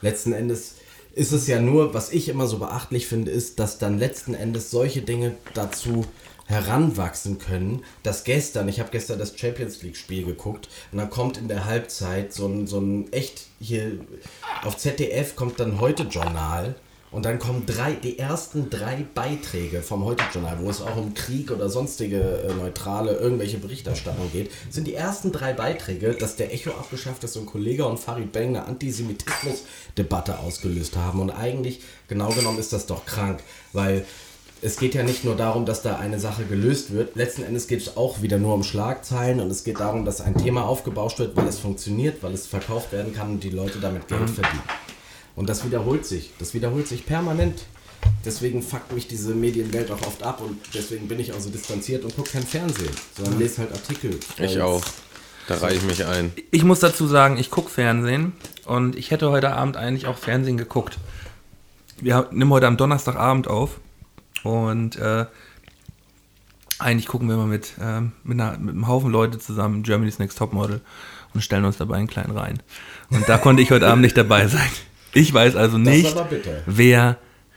Letzten 0.00 0.32
Endes 0.32 0.76
ist 1.14 1.32
es 1.32 1.46
ja 1.46 1.60
nur, 1.60 1.92
was 1.94 2.10
ich 2.12 2.28
immer 2.28 2.46
so 2.46 2.58
beachtlich 2.58 3.06
finde, 3.06 3.30
ist, 3.30 3.58
dass 3.60 3.78
dann 3.78 3.98
letzten 3.98 4.34
Endes 4.34 4.70
solche 4.70 5.02
Dinge 5.02 5.34
dazu 5.52 6.06
heranwachsen 6.46 7.38
können, 7.38 7.82
dass 8.02 8.24
gestern, 8.24 8.68
ich 8.68 8.80
habe 8.80 8.90
gestern 8.90 9.18
das 9.18 9.38
Champions 9.38 9.82
League 9.82 9.96
Spiel 9.96 10.24
geguckt 10.24 10.68
und 10.92 10.98
dann 10.98 11.10
kommt 11.10 11.38
in 11.38 11.48
der 11.48 11.64
Halbzeit 11.64 12.32
so 12.32 12.46
ein, 12.46 12.66
so 12.66 12.78
ein 12.80 13.12
echt 13.12 13.46
hier 13.60 13.98
auf 14.62 14.76
ZDF 14.76 15.36
kommt 15.36 15.58
dann 15.60 15.80
heute 15.80 16.04
Journal 16.04 16.74
Und 17.14 17.26
dann 17.26 17.38
kommen 17.38 17.64
drei, 17.64 17.92
die 17.92 18.18
ersten 18.18 18.70
drei 18.70 19.06
Beiträge 19.14 19.82
vom 19.82 20.04
Heute-Journal, 20.04 20.58
wo 20.58 20.68
es 20.68 20.82
auch 20.82 20.96
um 20.96 21.14
Krieg 21.14 21.52
oder 21.52 21.68
sonstige 21.68 22.18
äh, 22.18 22.52
neutrale, 22.54 23.12
irgendwelche 23.12 23.58
Berichterstattung 23.58 24.32
geht, 24.32 24.50
sind 24.68 24.88
die 24.88 24.94
ersten 24.96 25.30
drei 25.30 25.52
Beiträge, 25.52 26.14
dass 26.14 26.34
der 26.34 26.52
Echo 26.52 26.70
abgeschafft 26.70 27.22
ist 27.22 27.36
und 27.36 27.46
Kollege 27.46 27.86
und 27.86 28.00
Farid 28.00 28.32
Bang 28.32 28.48
eine 28.48 28.64
Antisemitismus-Debatte 28.64 30.40
ausgelöst 30.40 30.96
haben. 30.96 31.20
Und 31.20 31.30
eigentlich, 31.30 31.82
genau 32.08 32.30
genommen, 32.30 32.58
ist 32.58 32.72
das 32.72 32.86
doch 32.86 33.06
krank, 33.06 33.44
weil 33.72 34.04
es 34.64 34.78
geht 34.78 34.94
ja 34.94 35.02
nicht 35.02 35.24
nur 35.24 35.36
darum, 35.36 35.66
dass 35.66 35.82
da 35.82 35.96
eine 35.96 36.18
Sache 36.18 36.44
gelöst 36.44 36.90
wird. 36.90 37.16
Letzten 37.16 37.42
Endes 37.42 37.66
geht 37.66 37.82
es 37.82 37.98
auch 37.98 38.22
wieder 38.22 38.38
nur 38.38 38.54
um 38.54 38.62
Schlagzeilen 38.62 39.40
und 39.40 39.50
es 39.50 39.62
geht 39.62 39.78
darum, 39.78 40.06
dass 40.06 40.22
ein 40.22 40.38
Thema 40.38 40.64
aufgebauscht 40.64 41.18
wird, 41.18 41.36
weil 41.36 41.46
es 41.46 41.58
funktioniert, 41.58 42.22
weil 42.22 42.32
es 42.32 42.46
verkauft 42.46 42.90
werden 42.90 43.12
kann 43.12 43.32
und 43.32 43.44
die 43.44 43.50
Leute 43.50 43.78
damit 43.78 44.08
Geld 44.08 44.30
verdienen. 44.30 44.62
Und 45.36 45.50
das 45.50 45.66
wiederholt 45.66 46.06
sich. 46.06 46.30
Das 46.38 46.54
wiederholt 46.54 46.88
sich 46.88 47.04
permanent. 47.04 47.64
Deswegen 48.24 48.62
fuckt 48.62 48.94
mich 48.94 49.06
diese 49.06 49.34
Medienwelt 49.34 49.90
auch 49.90 50.00
oft 50.06 50.22
ab 50.22 50.40
und 50.40 50.58
deswegen 50.72 51.08
bin 51.08 51.20
ich 51.20 51.34
auch 51.34 51.40
so 51.40 51.50
distanziert 51.50 52.02
und 52.02 52.16
gucke 52.16 52.30
kein 52.30 52.42
Fernsehen, 52.42 52.92
sondern 53.14 53.38
lese 53.38 53.58
halt 53.58 53.72
Artikel. 53.72 54.18
Ich 54.38 54.62
auch. 54.62 54.82
Da 55.46 55.56
reiche 55.56 55.76
ich 55.76 55.84
mich 55.84 56.06
ein. 56.06 56.32
Ich 56.50 56.64
muss 56.64 56.80
dazu 56.80 57.06
sagen, 57.06 57.36
ich 57.36 57.50
gucke 57.50 57.68
Fernsehen 57.68 58.32
und 58.64 58.96
ich 58.96 59.10
hätte 59.10 59.30
heute 59.30 59.52
Abend 59.52 59.76
eigentlich 59.76 60.06
auch 60.06 60.16
Fernsehen 60.16 60.56
geguckt. 60.56 60.96
Wir 62.00 62.28
nehmen 62.32 62.50
heute 62.50 62.66
am 62.66 62.78
Donnerstagabend 62.78 63.46
auf 63.46 63.78
und 64.44 64.96
äh, 64.96 65.26
eigentlich 66.78 67.06
gucken 67.06 67.28
wir 67.28 67.36
mal 67.36 67.46
mit, 67.46 67.72
ähm, 67.80 68.12
mit, 68.24 68.40
einer, 68.40 68.56
mit 68.58 68.70
einem 68.74 68.86
Haufen 68.88 69.10
Leute 69.10 69.38
zusammen 69.38 69.82
Germany's 69.82 70.18
Next 70.18 70.38
Topmodel 70.38 70.80
und 71.32 71.40
stellen 71.42 71.64
uns 71.64 71.76
dabei 71.78 71.96
einen 71.96 72.06
kleinen 72.08 72.36
rein. 72.36 72.62
Und 73.10 73.28
da 73.28 73.38
konnte 73.38 73.62
ich 73.62 73.70
heute 73.70 73.86
Abend 73.88 74.02
nicht 74.02 74.16
dabei 74.16 74.46
sein. 74.48 74.68
Ich 75.12 75.32
weiß 75.32 75.56
also 75.56 75.78
nicht, 75.78 76.14
wer 76.66 77.16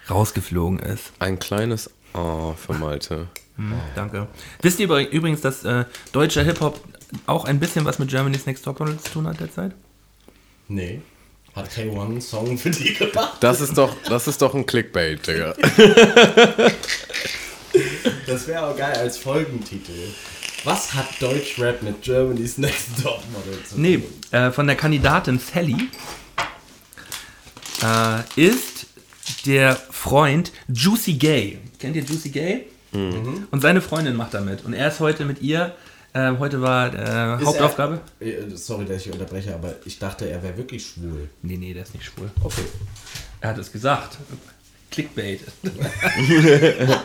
rausgeflogen 0.09 0.79
ist. 0.79 1.11
Ein 1.19 1.39
kleines 1.39 1.89
Oh 2.13 2.53
für 2.53 2.73
Malte. 2.73 3.27
Hm, 3.57 3.73
Danke. 3.95 4.27
Wisst 4.61 4.79
ihr 4.79 4.87
übrig- 4.87 5.09
übrigens, 5.11 5.41
dass 5.41 5.63
äh, 5.65 5.85
deutscher 6.11 6.43
Hip-Hop 6.43 6.79
auch 7.25 7.45
ein 7.45 7.59
bisschen 7.59 7.85
was 7.85 7.99
mit 7.99 8.09
Germany's 8.09 8.45
Next 8.45 8.63
Topmodel 8.65 8.97
zu 8.99 9.11
tun 9.13 9.27
hat 9.27 9.39
derzeit? 9.39 9.73
Nee. 10.67 11.01
Hat 11.57 11.71
K1 11.71 11.99
einen 11.99 12.21
Song 12.21 12.55
für 12.55 12.69
die 12.69 12.93
gemacht? 12.93 13.37
Das 13.39 13.61
ist 13.61 13.75
doch, 13.75 13.95
das 14.07 14.27
ist 14.27 14.43
doch 14.43 14.53
ein 14.53 14.63
Clickbait, 14.67 15.25
Digga. 15.25 15.55
Das 18.27 18.47
wäre 18.47 18.67
auch 18.67 18.77
geil 18.77 18.95
als 18.95 19.17
Folgentitel. 19.17 20.13
Was 20.63 20.93
hat 20.93 21.07
Deutschrap 21.19 21.81
mit 21.81 22.01
Germany's 22.03 22.57
Next 22.57 23.01
Topmodel 23.01 23.63
zu 23.63 23.75
tun? 23.75 23.81
Nee, 23.81 24.03
äh, 24.31 24.51
von 24.51 24.67
der 24.67 24.75
Kandidatin 24.75 25.39
Sally 25.39 25.89
äh, 27.81 28.19
ist 28.35 28.87
der 29.45 29.75
Freund 29.75 30.51
Juicy 30.67 31.13
Gay. 31.13 31.57
Kennt 31.79 31.95
ihr 31.95 32.03
Juicy 32.03 32.29
Gay? 32.29 32.67
Mhm. 32.91 33.47
Und 33.49 33.61
seine 33.61 33.81
Freundin 33.81 34.15
macht 34.15 34.33
da 34.33 34.41
mit. 34.41 34.63
Und 34.63 34.73
er 34.73 34.89
ist 34.89 34.99
heute 34.99 35.25
mit 35.25 35.41
ihr. 35.41 35.75
Äh, 36.17 36.35
heute 36.39 36.61
war 36.61 36.93
äh, 36.95 37.45
Hauptaufgabe. 37.45 37.99
Er, 38.19 38.27
äh, 38.27 38.55
sorry, 38.55 38.85
dass 38.85 39.05
ich 39.05 39.11
unterbreche, 39.11 39.53
aber 39.53 39.75
ich 39.85 39.99
dachte, 39.99 40.27
er 40.27 40.41
wäre 40.41 40.57
wirklich 40.57 40.83
schwul. 40.87 41.29
Nee, 41.43 41.57
nee, 41.57 41.73
der 41.75 41.83
ist 41.83 41.93
nicht 41.93 42.05
schwul. 42.05 42.31
Okay. 42.43 42.63
Er 43.39 43.49
hat 43.51 43.57
es 43.59 43.71
gesagt. 43.71 44.17
Clickbait. 44.89 45.41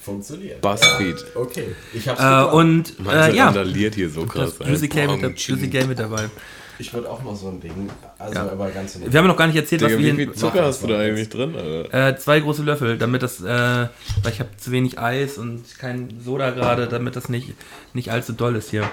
Funktioniert. 0.00 0.62
Buzzfeed. 0.62 1.16
Okay. 1.34 1.74
Ich 1.92 2.08
hab's 2.08 2.20
äh, 2.22 2.56
und 2.56 2.94
äh, 3.06 3.34
ja, 3.34 3.52
hier 3.94 4.08
so 4.08 4.24
krass. 4.24 4.58
Gay, 4.58 5.06
mit, 5.06 5.88
mit 5.88 5.98
dabei. 5.98 6.30
Ich 6.78 6.92
würde 6.92 7.10
auch 7.10 7.22
mal 7.22 7.34
so 7.34 7.48
ein 7.48 7.60
Ding. 7.60 7.88
Also 8.18 8.34
Ja. 8.34 8.50
aber 8.50 8.70
ganz 8.70 8.94
in 8.96 9.10
Wir 9.12 9.18
haben 9.18 9.26
noch 9.26 9.36
gar 9.36 9.46
nicht 9.46 9.56
erzählt, 9.56 9.82
was 9.82 9.88
Digga, 9.88 9.98
wir 9.98 10.04
wie 10.04 10.08
hin, 10.22 10.28
viel 10.32 10.32
Zucker 10.34 10.64
hast 10.64 10.82
du 10.82 10.86
da 10.88 10.98
eigentlich 10.98 11.28
drin? 11.28 11.54
Äh, 11.90 12.16
zwei 12.18 12.40
große 12.40 12.62
Löffel, 12.62 12.98
damit 12.98 13.22
das, 13.22 13.40
äh, 13.40 13.44
weil 13.46 14.32
ich 14.32 14.40
habe 14.40 14.50
zu 14.58 14.72
wenig 14.72 14.98
Eis 14.98 15.38
und 15.38 15.62
kein 15.78 16.20
Soda 16.22 16.50
gerade, 16.50 16.86
damit 16.88 17.16
das 17.16 17.28
nicht, 17.28 17.54
nicht 17.94 18.10
allzu 18.10 18.32
doll 18.34 18.56
ist 18.56 18.70
hier. 18.70 18.88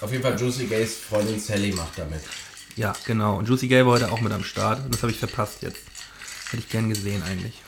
Auf 0.00 0.10
jeden 0.12 0.22
Fall 0.22 0.38
Juicy 0.38 0.66
Gays 0.66 0.96
Freundin 0.96 1.38
Sally 1.40 1.72
macht 1.72 1.98
damit. 1.98 2.20
Ja, 2.76 2.94
genau. 3.06 3.36
Und 3.38 3.48
Juicy 3.48 3.68
Gay 3.68 3.84
war 3.86 3.92
heute 3.92 4.10
auch 4.12 4.20
mit 4.20 4.32
am 4.32 4.44
Start. 4.44 4.80
Das 4.90 5.02
habe 5.02 5.10
ich 5.12 5.18
verpasst 5.18 5.62
jetzt. 5.62 5.78
Hätte 6.50 6.58
ich 6.58 6.68
gern 6.68 6.88
gesehen 6.90 7.22
eigentlich. 7.22 7.62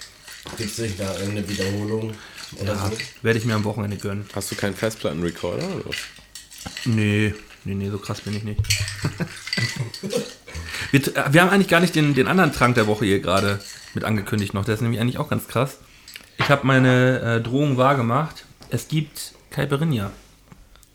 Gibt 0.57 0.71
es 0.71 0.79
nicht 0.79 1.01
da 1.01 1.11
irgendeine 1.19 1.49
Wiederholung 1.49 2.13
oder 2.61 2.73
Ja, 2.75 2.87
so? 2.91 2.97
werde 3.23 3.39
ich 3.39 3.45
mir 3.45 3.55
am 3.55 3.65
Wochenende 3.65 3.97
gönnen. 3.97 4.27
Hast 4.35 4.51
du 4.51 4.55
keinen 4.57 4.75
Festplattenrecorder? 4.75 5.65
oder 5.67 5.85
was? 5.87 5.97
Nee, 6.85 7.35
nee, 7.65 7.75
nee, 7.75 7.91
so 7.91 7.99
krass 7.99 8.21
bin 8.21 8.37
ich 8.37 8.45
nicht. 8.45 8.61
wir, 10.91 11.17
äh, 11.17 11.33
wir 11.33 11.43
haben 11.43 11.51
eigentlich 11.51 11.69
gar 11.69 11.81
nicht 11.81 11.95
den, 11.95 12.15
den 12.15 12.27
anderen 12.27 12.53
Trank 12.53 12.75
der 12.75 12.87
Woche 12.87 13.05
hier 13.05 13.21
gerade 13.21 13.61
mit 13.95 14.05
angekündigt 14.05 14.55
noch. 14.55 14.65
Der 14.65 14.75
ist 14.75 14.81
nämlich 14.81 15.01
eigentlich 15.01 15.19
auch 15.19 15.29
ganz 15.29 15.49
krass. 15.49 15.79
Ich 16.39 16.49
habe 16.49 16.67
meine 16.67 17.21
äh, 17.21 17.41
Drohung 17.41 17.77
wahrgemacht. 17.77 18.45
Es 18.71 18.89
gibt 18.89 19.33
Caipirinha. 19.51 20.11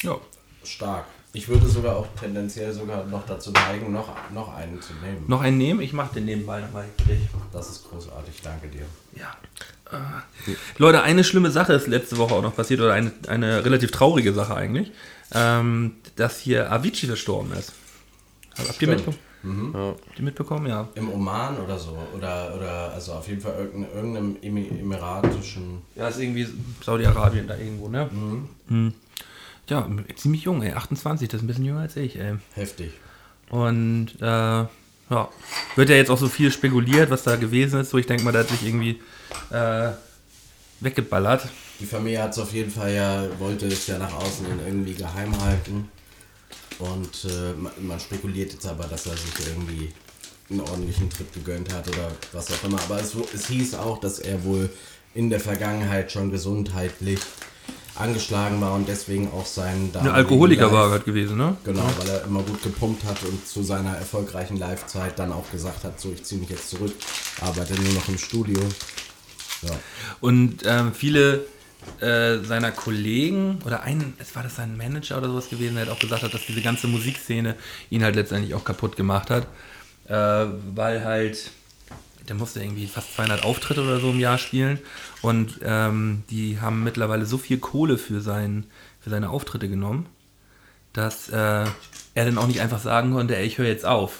Ja. 0.03 0.18
Stark. 0.64 1.05
Ich 1.36 1.47
würde 1.47 1.68
sogar 1.68 1.97
auch 1.97 2.07
tendenziell 2.20 2.72
sogar 2.72 3.05
noch 3.05 3.26
dazu 3.26 3.51
neigen, 3.51 3.91
noch, 3.91 4.09
noch 4.34 4.55
einen 4.55 4.80
zu 4.80 4.93
nehmen. 5.03 5.24
Noch 5.28 5.41
einen 5.41 5.57
nehmen? 5.57 5.82
Ich 5.82 5.91
mache 5.91 6.14
den 6.14 6.26
nebenbei 6.26 6.61
nochmal. 6.61 6.86
Das 7.51 7.70
ist 7.70 7.89
großartig, 7.89 8.36
danke 8.43 8.68
dir. 8.68 8.86
Ja. 9.16 9.36
Äh, 9.91 10.51
Leute, 10.78 11.01
eine 11.01 11.24
schlimme 11.24 11.49
Sache 11.49 11.74
ist 11.74 11.88
letzte 11.88 12.18
Woche 12.18 12.36
auch 12.36 12.43
noch 12.43 12.55
passiert, 12.55 12.82
oder 12.82 12.93
eine, 12.93 13.11
eine 13.28 13.66
relativ 13.66 13.89
traurige 13.89 14.32
Sache 14.32 14.55
eigentlich, 14.55 14.91
ähm, 15.34 15.95
dass 16.16 16.39
hier 16.39 16.72
Avicii 16.72 17.07
verstorben 17.07 17.53
ist. 17.53 17.72
Habt 18.57 18.68
ihr, 18.70 18.74
Stimmt. 18.74 19.07
mitbe 19.07 19.14
Habt 19.74 20.18
ihr 20.20 20.24
mitbekommen? 20.24 20.68
Ja. 20.68 20.88
Im 20.95 21.11
Oman 21.11 21.57
oder 21.59 21.78
so. 21.78 21.97
Oder, 22.16 22.53
oder 22.55 22.93
also 22.93 23.14
auf 23.14 23.28
jeden 23.28 23.41
Fall 23.41 23.55
irgendein, 23.57 23.93
irgendeinem 23.95 24.36
Emi- 24.38 24.80
emiratischen. 24.80 25.82
Ja, 25.95 26.07
ist 26.07 26.20
irgendwie 26.20 26.47
Saudi-Arabien 26.84 27.47
da 27.47 27.57
irgendwo, 27.57 27.89
ne? 27.89 28.09
Mhm. 28.70 28.93
Ja, 29.70 29.88
ziemlich 30.16 30.43
jung, 30.43 30.61
ey. 30.61 30.74
28, 30.74 31.28
das 31.28 31.38
ist 31.39 31.43
ein 31.43 31.47
bisschen 31.47 31.66
jünger 31.66 31.82
als 31.82 31.95
ich, 31.97 32.18
ey. 32.20 32.36
Heftig. 32.53 32.91
Und 33.49 34.09
äh, 34.22 34.26
ja, 34.26 34.70
wird 35.76 35.89
ja 35.89 35.95
jetzt 35.95 36.09
auch 36.09 36.18
so 36.18 36.30
viel 36.30 36.51
spekuliert, 36.51 37.09
was 37.09 37.24
da 37.24 37.36
gewesen 37.36 37.82
ist. 37.82 37.89
So, 37.89 37.97
ich 37.97 38.05
denke 38.05 38.24
mal, 38.24 38.32
da 38.32 38.39
hat 38.39 38.49
sich 38.49 38.66
irgendwie 38.66 39.01
äh, 39.51 39.89
weggeballert. 40.80 41.47
Die 41.80 41.86
Familie 41.86 42.24
hat 42.24 42.32
es 42.32 42.39
auf 42.39 42.53
jeden 42.53 42.72
Fall 42.72 42.93
ja, 42.93 43.26
wollte 43.39 43.66
es 43.68 43.88
ja 43.88 43.97
nach 43.97 44.14
außen 44.14 44.45
irgendwie 44.66 44.93
geheim 44.93 45.38
halten. 45.41 45.89
Und 46.80 47.26
äh, 47.26 47.82
man, 47.82 47.99
spekuliert 47.99 48.53
jetzt 48.53 48.65
aber, 48.65 48.86
dass 48.86 49.05
er 49.05 49.17
sich 49.17 49.47
irgendwie 49.47 49.91
einen 50.49 50.61
ordentlichen 50.61 51.09
Trip 51.09 51.32
gegönnt 51.34 51.74
hat 51.74 51.88
oder 51.88 52.11
was 52.32 52.51
auch 52.51 52.63
immer. 52.63 52.82
Aber 52.82 52.99
es, 52.99 53.15
es 53.34 53.47
hieß 53.47 53.76
auch, 53.76 53.99
dass 53.99 54.19
er 54.19 54.43
wohl 54.43 54.69
in 55.13 55.30
der 55.30 55.39
Vergangenheit 55.39 56.11
schon 56.11 56.32
gesundheitlich 56.32 57.19
angeschlagen 57.95 58.59
war 58.59 58.74
und 58.74 58.88
deswegen 58.88 59.32
auch 59.32 59.45
seinen 59.45 59.95
Ein 59.95 60.07
Alkoholiker 60.07 60.71
war 60.71 60.88
er 60.88 60.91
halt 60.91 61.05
gewesen, 61.05 61.38
ne? 61.38 61.55
Genau, 61.63 61.88
weil 61.99 62.09
er 62.09 62.24
immer 62.24 62.41
gut 62.41 62.63
gepumpt 62.63 63.04
hat 63.04 63.21
und 63.24 63.47
zu 63.47 63.62
seiner 63.62 63.95
erfolgreichen 63.95 64.58
Live-Zeit 64.58 65.20
dann 65.20 65.32
auch 65.32 65.50
gesagt 65.51 65.83
hat, 65.83 66.00
so 66.00 66.12
ich 66.12 66.24
ziehe 66.24 66.41
mich 66.41 66.50
jetzt 66.50 66.70
zurück, 66.70 66.93
arbeite 67.41 67.75
nur 67.75 67.93
noch 67.93 68.08
im 68.08 68.17
Studio. 68.17 68.59
Ja. 69.62 69.71
Und 70.21 70.63
ähm, 70.66 70.93
viele 70.93 71.45
äh, 72.01 72.39
seiner 72.39 72.72
Kollegen 72.72 73.60
oder 73.66 73.84
ein, 73.84 74.14
es 74.20 74.36
war 74.36 74.43
das 74.43 74.55
sein 74.55 74.78
Manager 74.78 75.18
oder 75.18 75.28
sowas 75.28 75.50
gewesen, 75.50 75.76
der 75.76 75.86
hat 75.86 75.92
auch 75.92 76.00
gesagt 76.00 76.24
hat, 76.24 76.34
dass 76.34 76.46
diese 76.46 76.62
ganze 76.62 76.88
Musikszene 76.88 77.55
ihn 77.89 78.04
halt 78.04 78.16
letztendlich 78.16 78.54
auch 78.54 78.64
kaputt 78.64 78.96
gemacht 78.96 79.30
hat, 79.30 79.47
äh, 80.08 80.47
weil 80.76 81.04
halt 81.04 81.51
der 82.28 82.36
musste 82.36 82.62
irgendwie 82.62 82.88
fast 82.88 83.14
200 83.16 83.43
Auftritte 83.43 83.84
oder 83.84 84.00
so 84.00 84.12
im 84.12 84.20
Jahr 84.20 84.38
spielen 84.38 84.80
und 85.22 85.60
ähm, 85.64 86.24
die 86.30 86.60
haben 86.60 86.84
mittlerweile 86.84 87.26
so 87.26 87.38
viel 87.38 87.58
Kohle 87.58 87.97
für, 87.97 88.22
sein, 88.22 88.66
für 89.01 89.10
seine 89.10 89.30
Auftritte 89.30 89.68
genommen, 89.68 90.05
dass 90.93 91.30
äh, 91.30 91.36
er 91.36 92.26
dann 92.26 92.38
auch 92.38 92.47
nicht 92.47 92.62
einfach 92.62 92.80
sagen 92.80 93.12
konnte, 93.12 93.36
ey, 93.36 93.46
ich 93.46 93.58
höre 93.58 93.68
jetzt 93.68 93.86
auf. 93.86 94.20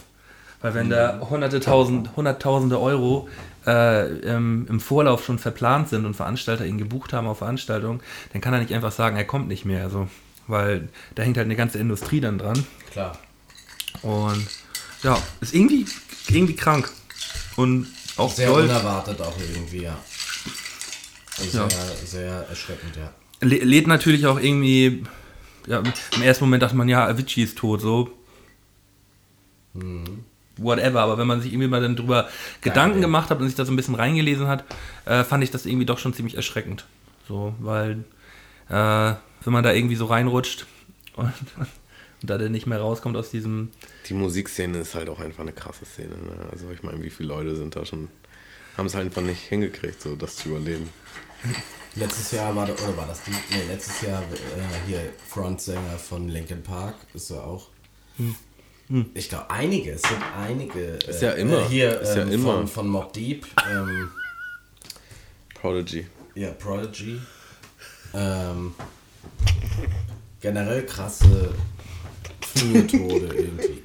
Weil 0.62 0.74
wenn 0.76 0.90
da 0.90 1.20
hunderte 1.30 1.60
tausend, 1.60 2.16
hunderttausende 2.16 2.80
Euro 2.80 3.28
äh, 3.66 4.08
im, 4.20 4.68
im 4.68 4.80
Vorlauf 4.80 5.26
schon 5.26 5.40
verplant 5.40 5.90
sind 5.90 6.06
und 6.06 6.14
Veranstalter 6.16 6.66
ihn 6.66 6.78
gebucht 6.78 7.14
haben 7.14 7.28
auf 7.28 7.38
Veranstaltungen, 7.40 8.02
dann 8.32 8.42
kann 8.42 8.54
er 8.54 8.60
nicht 8.60 8.74
einfach 8.74 8.92
sagen, 8.92 9.16
er 9.18 9.26
kommt 9.26 9.48
nicht 9.48 9.66
mehr. 9.66 9.84
Also, 9.84 10.08
weil 10.48 10.90
da 11.16 11.24
hängt 11.24 11.38
halt 11.38 11.46
eine 11.46 11.56
ganze 11.56 11.78
Industrie 11.80 12.20
dann 12.20 12.38
dran. 12.38 12.66
Klar. 12.92 13.18
Und 14.02 14.48
ja, 15.04 15.18
ist 15.42 15.54
irgendwie, 15.54 15.86
irgendwie 16.28 16.56
krank. 16.56 16.90
Und 17.56 17.88
auch 18.18 18.34
Sehr 18.34 18.48
doll. 18.48 18.64
unerwartet 18.64 19.22
auch 19.22 19.36
irgendwie, 19.54 19.84
ja. 19.84 19.98
Also 21.40 21.58
Ja. 21.60 21.70
Sehr, 21.70 21.96
sehr 22.06 22.48
erschreckend, 22.50 22.96
ja. 22.96 23.12
lä- 23.42 23.64
lädt 23.64 23.88
natürlich 23.88 24.26
auch 24.28 24.40
irgendwie, 24.40 25.04
ja, 25.68 25.82
im 26.16 26.22
ersten 26.22 26.44
Moment 26.46 26.64
dachte 26.64 26.76
man, 26.76 26.90
ja, 26.90 27.08
Avicii 27.08 27.44
ist 27.44 27.58
tot, 27.58 27.82
so. 27.82 28.12
Whatever, 30.64 31.02
aber 31.02 31.18
wenn 31.18 31.28
man 31.28 31.42
sich 31.42 31.52
irgendwie 31.52 31.68
mal 31.68 31.82
dann 31.82 31.96
drüber 31.96 32.28
Gedanken 32.62 33.02
gemacht 33.02 33.30
hat 33.30 33.40
und 33.40 33.48
sich 33.48 33.56
da 33.56 33.66
so 33.66 33.72
ein 33.72 33.76
bisschen 33.76 33.96
reingelesen 33.96 34.48
hat, 34.48 34.64
äh, 35.06 35.24
fand 35.24 35.44
ich 35.44 35.52
das 35.52 35.66
irgendwie 35.66 35.86
doch 35.86 36.00
schon 36.00 36.14
ziemlich 36.14 36.36
erschreckend. 36.36 36.86
So, 37.28 37.54
weil, 37.60 38.04
äh, 38.70 38.74
wenn 39.44 39.54
man 39.54 39.64
da 39.64 39.72
irgendwie 39.74 39.96
so 39.96 40.06
reinrutscht 40.06 40.66
und, 41.16 41.34
und 41.58 41.68
da 42.22 42.38
dann 42.38 42.52
nicht 42.52 42.68
mehr 42.68 42.80
rauskommt 42.80 43.18
aus 43.18 43.32
diesem, 43.32 43.70
Die 44.08 44.14
Musikszene 44.14 44.80
ist 44.80 44.96
halt 44.96 45.10
auch 45.10 45.20
einfach 45.20 45.42
eine 45.42 45.54
krasse 45.54 45.86
Szene. 45.86 46.16
Ne? 46.16 46.48
Also 46.52 46.72
ich 46.72 46.84
meine, 46.84 47.04
wie 47.04 47.10
viele 47.10 47.30
Leute 47.30 47.56
sind 47.56 47.76
da 47.76 47.86
schon 47.86 48.08
haben 48.78 48.88
es 48.88 48.96
halt 48.96 49.06
einfach 49.06 49.22
nicht 49.22 49.42
hingekriegt, 49.42 50.02
so 50.02 50.16
das 50.16 50.36
zu 50.36 50.50
überleben. 50.50 50.90
Letztes 51.96 52.32
Jahr 52.32 52.56
war, 52.56 52.64
oder 52.64 52.98
war 52.98 53.08
das 53.08 53.24
die, 53.24 53.32
nee, 53.32 53.64
letztes 53.70 54.02
Jahr 54.02 54.22
äh, 54.22 54.88
hier 54.88 55.14
Frontsänger 55.28 55.98
von 56.00 56.28
Linkin 56.28 56.64
Park, 56.64 56.96
ist 57.14 57.30
er 57.30 57.44
auch. 57.44 57.70
Ich 59.14 59.30
glaube, 59.30 59.50
einige, 59.50 59.92
es 59.94 60.02
sind 60.02 60.22
einige. 60.38 60.80
Ist 61.08 61.22
ja 61.22 61.32
immer, 61.32 61.60
Äh, 61.62 61.66
hier 61.70 62.00
ist 62.02 62.16
ja 62.16 62.24
ähm, 62.24 62.32
immer. 62.32 62.54
Von, 62.58 62.68
von 62.68 62.88
Mob 62.90 63.14
Deep, 63.14 63.46
ähm, 63.72 64.10
Prodigy. 65.60 66.06
ja, 66.36 66.52
Prodigy. 66.52 67.20
Ähm, 68.14 68.76
generell 70.42 70.86
krasse 70.86 71.54
Tode 72.54 73.28
irgendwie. 73.36 73.82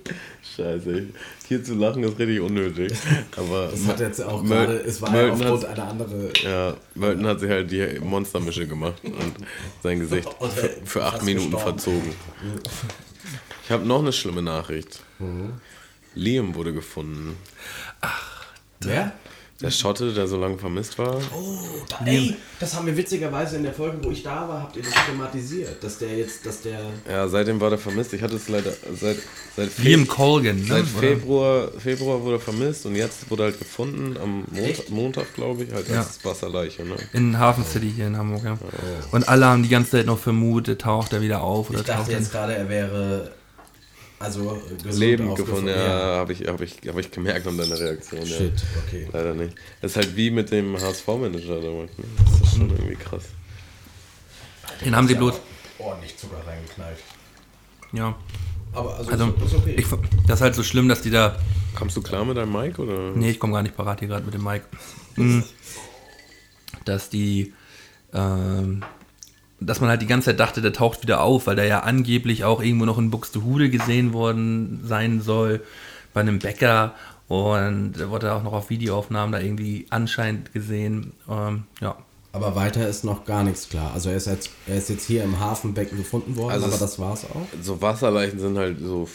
Scheiße. 0.57 1.07
Hier 1.47 1.63
zu 1.65 1.75
lachen 1.75 2.03
ist 2.03 2.19
richtig 2.19 2.41
unnötig. 2.41 2.93
Aber 3.37 3.69
Das 3.69 3.87
hat 3.87 4.01
jetzt 4.01 4.21
auch 4.21 4.43
Mel- 4.43 4.67
gerade, 4.67 4.79
es 4.81 5.01
war 5.01 5.09
ja 5.15 5.23
Melton 5.35 5.43
aufgrund 5.43 5.63
hat- 5.69 5.79
einer 5.79 5.89
anderen. 5.89 6.29
Ja, 6.43 6.77
Melton 6.95 7.27
hat 7.27 7.41
sich 7.41 7.49
halt 7.49 7.71
die 7.71 8.01
Monstermische 8.01 8.67
gemacht 8.67 9.01
und 9.05 9.35
sein 9.83 10.01
Gesicht 10.01 10.29
für, 10.55 10.69
für 10.85 11.05
acht 11.05 11.23
Minuten 11.23 11.53
gestorben. 11.53 11.79
verzogen. 11.79 12.13
Ich 13.69 13.73
habe 13.73 13.85
noch 13.85 13.99
eine 13.99 14.15
schlimme 14.15 14.41
Nachricht. 14.41 15.01
Mhm. 15.19 15.53
Liam 16.15 16.55
wurde 16.55 16.73
gefunden. 16.73 17.37
Wer? 18.81 19.13
Der 19.61 19.71
Schotte, 19.71 20.15
der 20.15 20.27
so 20.27 20.39
lange 20.39 20.57
vermisst 20.57 20.99
war. 20.99 21.17
Oh, 21.37 21.59
da, 21.87 22.07
ey, 22.07 22.35
das 22.61 22.75
haben 22.75 22.87
wir 22.87 22.97
witzigerweise 22.97 23.57
in 23.57 23.65
der 23.65 23.75
Folge, 23.75 23.99
wo 24.03 24.11
ich 24.11 24.23
da 24.23 24.49
war, 24.49 24.63
habt 24.63 24.77
ihr 24.77 24.85
das 24.85 24.95
thematisiert, 25.05 25.85
dass 25.85 25.99
der 25.99 26.17
jetzt, 26.17 26.47
dass 26.47 26.63
der. 26.63 26.81
Ja, 27.07 27.29
seitdem 27.29 27.61
war 27.61 27.69
der 27.69 27.79
vermisst. 27.79 28.15
Ich 28.15 28.23
hatte 28.23 28.37
es 28.37 28.49
leider 28.49 28.73
seit, 28.99 29.19
seit, 29.55 29.69
Fe 29.69 29.83
Liam 29.83 30.09
Colgan, 30.09 30.61
ne? 30.61 30.67
seit 30.67 30.85
Oder? 30.85 30.99
Februar, 31.01 31.69
Februar 31.79 32.23
wurde 32.23 32.37
er 32.37 32.41
vermisst 32.41 32.87
und 32.87 32.95
jetzt 32.95 33.31
wurde 33.31 33.43
er 33.43 33.47
halt 33.51 33.59
gefunden 33.59 34.17
am 34.17 34.45
Montag? 34.51 34.89
Montag 34.89 35.35
glaube 35.35 35.65
ich, 35.65 35.73
halt 35.75 35.91
Ja. 35.91 35.99
als 35.99 36.25
Wasserleiche. 36.25 36.85
Ne? 36.87 36.97
In 37.13 37.39
Hafen 37.39 37.67
City 37.67 37.93
hier 37.95 38.07
in 38.07 38.17
Hamburg, 38.17 38.45
ja. 38.45 38.57
Und 39.11 39.29
alle 39.29 39.45
haben 39.45 39.63
die 39.63 39.69
ganze 39.69 39.91
Zeit 39.91 40.07
noch 40.07 40.19
vermutet, 40.19 40.81
taucht 40.81 41.13
er 41.13 41.21
wieder 41.21 41.43
auf 41.43 41.69
oder 41.69 41.81
Ich 41.81 41.85
dachte 41.85 42.13
jetzt 42.13 42.33
er 42.33 42.41
gerade, 42.41 42.55
er 42.55 42.69
wäre. 42.71 43.33
Also 44.21 44.61
gesund 44.83 44.99
Leben 44.99 45.35
gefunden, 45.35 45.69
ja, 45.69 46.17
habe 46.17 46.33
ich, 46.33 46.47
hab 46.47 46.61
ich, 46.61 46.77
hab 46.89 46.99
ich 46.99 47.11
gemerkt 47.11 47.47
an 47.47 47.57
deiner 47.57 47.79
Reaktion. 47.79 48.23
Ja. 48.23 48.37
Shit, 48.37 48.53
okay. 48.85 49.09
Leider 49.13 49.35
nicht. 49.35 49.55
Das 49.81 49.93
ist 49.93 49.97
halt 49.97 50.17
wie 50.17 50.31
mit 50.31 50.51
dem 50.51 50.77
HSV-Manager 50.77 51.61
damals. 51.61 51.97
Ne? 51.99 52.05
Das 52.19 52.41
ist 52.41 52.57
schon 52.57 52.71
irgendwie 52.71 52.97
krass. 52.97 53.25
Den 54.85 54.97
haben 54.97 55.07
sie 55.07 55.15
bloß. 55.15 55.41
Ordentlich 55.79 56.17
Zucker 56.17 56.43
reingeknallt. 56.45 56.99
Ja. 57.93 58.17
Aber 58.73 58.97
also, 58.97 59.11
Also, 59.11 59.27
ist 59.45 59.55
okay. 59.55 59.75
ich, 59.79 59.87
das 60.27 60.39
ist 60.39 60.43
halt 60.43 60.55
so 60.55 60.63
schlimm, 60.63 60.89
dass 60.89 61.03
die 61.03 61.11
da. 61.11 61.39
Kommst 61.77 61.97
du 61.97 62.03
klar 62.03 62.25
mit 62.25 62.37
deinem 62.37 62.53
Mike 62.53 62.83
oder? 62.83 63.13
Nee, 63.15 63.31
ich 63.31 63.39
komme 63.39 63.53
gar 63.53 63.63
nicht 63.63 63.77
parat 63.77 64.01
hier 64.01 64.09
gerade 64.09 64.25
mit 64.25 64.35
dem 64.35 64.43
Mike. 64.43 64.65
Mhm. 65.17 65.45
Dass 66.85 67.09
die. 67.09 67.55
Ähm, 68.13 68.83
dass 69.61 69.81
man 69.81 69.91
halt 69.91 70.03
die 70.03 70.07
ganze 70.07 70.27
Zeit 70.27 70.41
dachte, 70.41 70.63
der 70.63 70.73
taucht 70.73 71.03
wieder 71.03 71.23
auf, 71.23 71.47
weil 71.47 71.57
der 71.57 71.67
ja 71.67 71.81
angeblich 71.81 72.45
auch 72.45 72.63
irgendwo 72.63 72.85
noch 72.85 72.99
in 72.99 73.11
Buxtehude 73.11 73.71
gesehen 73.71 74.13
worden 74.13 74.81
sein 74.85 75.21
soll, 75.21 75.63
bei 76.15 76.21
einem 76.21 76.39
Bäcker. 76.39 76.95
Und 77.27 77.95
da 77.95 78.09
wurde 78.09 78.33
auch 78.33 78.43
noch 78.43 78.53
auf 78.53 78.71
Videoaufnahmen 78.71 79.33
da 79.33 79.41
irgendwie 79.41 79.87
anscheinend 79.91 80.53
gesehen. 80.53 81.13
Ähm, 81.29 81.65
ja. 81.81 81.97
aber 82.33 82.55
weiter 82.55 82.89
ist 82.89 83.05
noch 83.05 83.25
gar 83.25 83.43
nichts 83.45 83.69
klar. 83.69 83.93
Also 83.93 84.11
er 84.11 84.17
ist 84.17 84.27
jetzt, 84.27 84.51
er 84.67 84.77
ist 84.77 84.89
jetzt 84.89 85.07
hier 85.07 85.25
im 85.25 85.39
Hafenbecken 85.39 85.99
gefunden 85.99 86.37
worden, 86.37 86.53
Also 86.53 86.67
aber 86.67 86.79
das 86.79 86.99
war's 86.99 87.25
auch. 87.25 87.47
So 87.61 87.83
Wasserleichen 87.83 88.39
sind 88.39 88.57
halt 88.57 88.79
so 88.81 89.09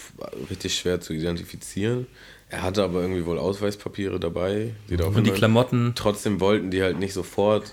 richtig 0.50 0.76
schwer 0.78 1.02
zu 1.02 1.14
identifizieren. 1.14 2.06
Er 2.50 2.62
hatte 2.62 2.84
aber 2.84 3.02
irgendwie 3.02 3.26
wohl 3.26 3.40
Ausweispapiere 3.40 4.20
dabei, 4.20 4.76
die 4.88 4.98
da 4.98 5.06
Und 5.06 5.26
die 5.26 5.32
Klamotten. 5.32 5.94
Trotzdem 5.96 6.40
wollten 6.40 6.70
die 6.70 6.84
halt 6.84 7.00
nicht 7.00 7.14
sofort 7.14 7.72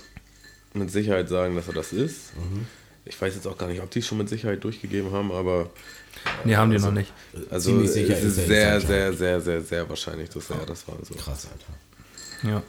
mit 0.74 0.90
Sicherheit 0.90 1.28
sagen, 1.28 1.54
dass 1.56 1.68
er 1.68 1.74
das 1.74 1.92
ist. 1.92 2.36
Mhm. 2.36 2.66
Ich 3.04 3.20
weiß 3.20 3.34
jetzt 3.34 3.46
auch 3.46 3.58
gar 3.58 3.66
nicht, 3.66 3.80
ob 3.82 3.90
die 3.90 4.00
es 4.00 4.06
schon 4.06 4.18
mit 4.18 4.28
Sicherheit 4.28 4.62
durchgegeben 4.62 5.10
haben, 5.12 5.32
aber 5.32 5.70
Nee, 6.44 6.56
haben 6.56 6.70
die 6.70 6.78
noch 6.78 6.92
nicht. 6.92 7.12
also 7.50 7.70
Ziemlich 7.70 7.90
sicher 7.90 8.16
es 8.16 8.24
ist 8.24 8.38
ist 8.38 8.38
er 8.38 8.46
sehr, 8.46 8.74
jetzt 8.74 8.86
sehr, 8.86 9.12
sehr, 9.12 9.40
sehr, 9.40 9.60
sehr 9.62 9.88
wahrscheinlich, 9.88 10.28
dass 10.30 10.50
er 10.50 10.66
das 10.66 10.86
war. 10.86 10.96
So. 11.02 11.14
Krass, 11.14 11.48
Alter. 11.50 12.50
Ja. 12.54 12.62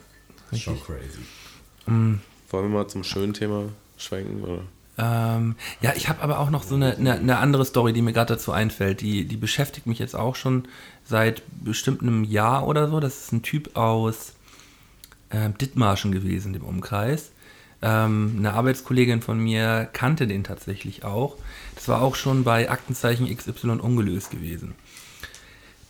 Schon 0.58 0.80
crazy. 0.82 1.20
Wollen 1.86 2.22
wir 2.50 2.62
mal 2.62 2.88
zum 2.88 3.04
schönen 3.04 3.34
Thema 3.34 3.64
schwenken? 3.96 4.42
Oder? 4.42 4.62
Ähm, 4.98 5.56
ja, 5.80 5.94
ich 5.96 6.08
habe 6.08 6.22
aber 6.22 6.38
auch 6.38 6.50
noch 6.50 6.62
so 6.62 6.74
eine, 6.74 6.96
eine, 6.96 7.14
eine 7.14 7.38
andere 7.38 7.64
Story, 7.64 7.92
die 7.92 8.02
mir 8.02 8.12
gerade 8.12 8.34
dazu 8.34 8.52
einfällt. 8.52 9.00
Die, 9.00 9.24
die 9.24 9.36
beschäftigt 9.36 9.86
mich 9.86 9.98
jetzt 9.98 10.14
auch 10.14 10.36
schon 10.36 10.68
seit 11.04 11.42
bestimmt 11.64 12.02
einem 12.02 12.24
Jahr 12.24 12.66
oder 12.66 12.88
so. 12.88 13.00
Das 13.00 13.24
ist 13.24 13.32
ein 13.32 13.42
Typ 13.42 13.76
aus 13.76 14.34
äh, 15.30 15.50
Dithmarschen 15.50 16.12
gewesen, 16.12 16.52
dem 16.52 16.62
Umkreis. 16.64 17.32
Ähm, 17.82 18.36
eine 18.38 18.52
Arbeitskollegin 18.52 19.22
von 19.22 19.38
mir 19.38 19.88
kannte 19.92 20.26
den 20.26 20.44
tatsächlich 20.44 21.04
auch. 21.04 21.36
Das 21.74 21.88
war 21.88 22.00
auch 22.00 22.14
schon 22.14 22.44
bei 22.44 22.70
Aktenzeichen 22.70 23.34
XY 23.34 23.80
ungelöst 23.80 24.30
gewesen. 24.30 24.74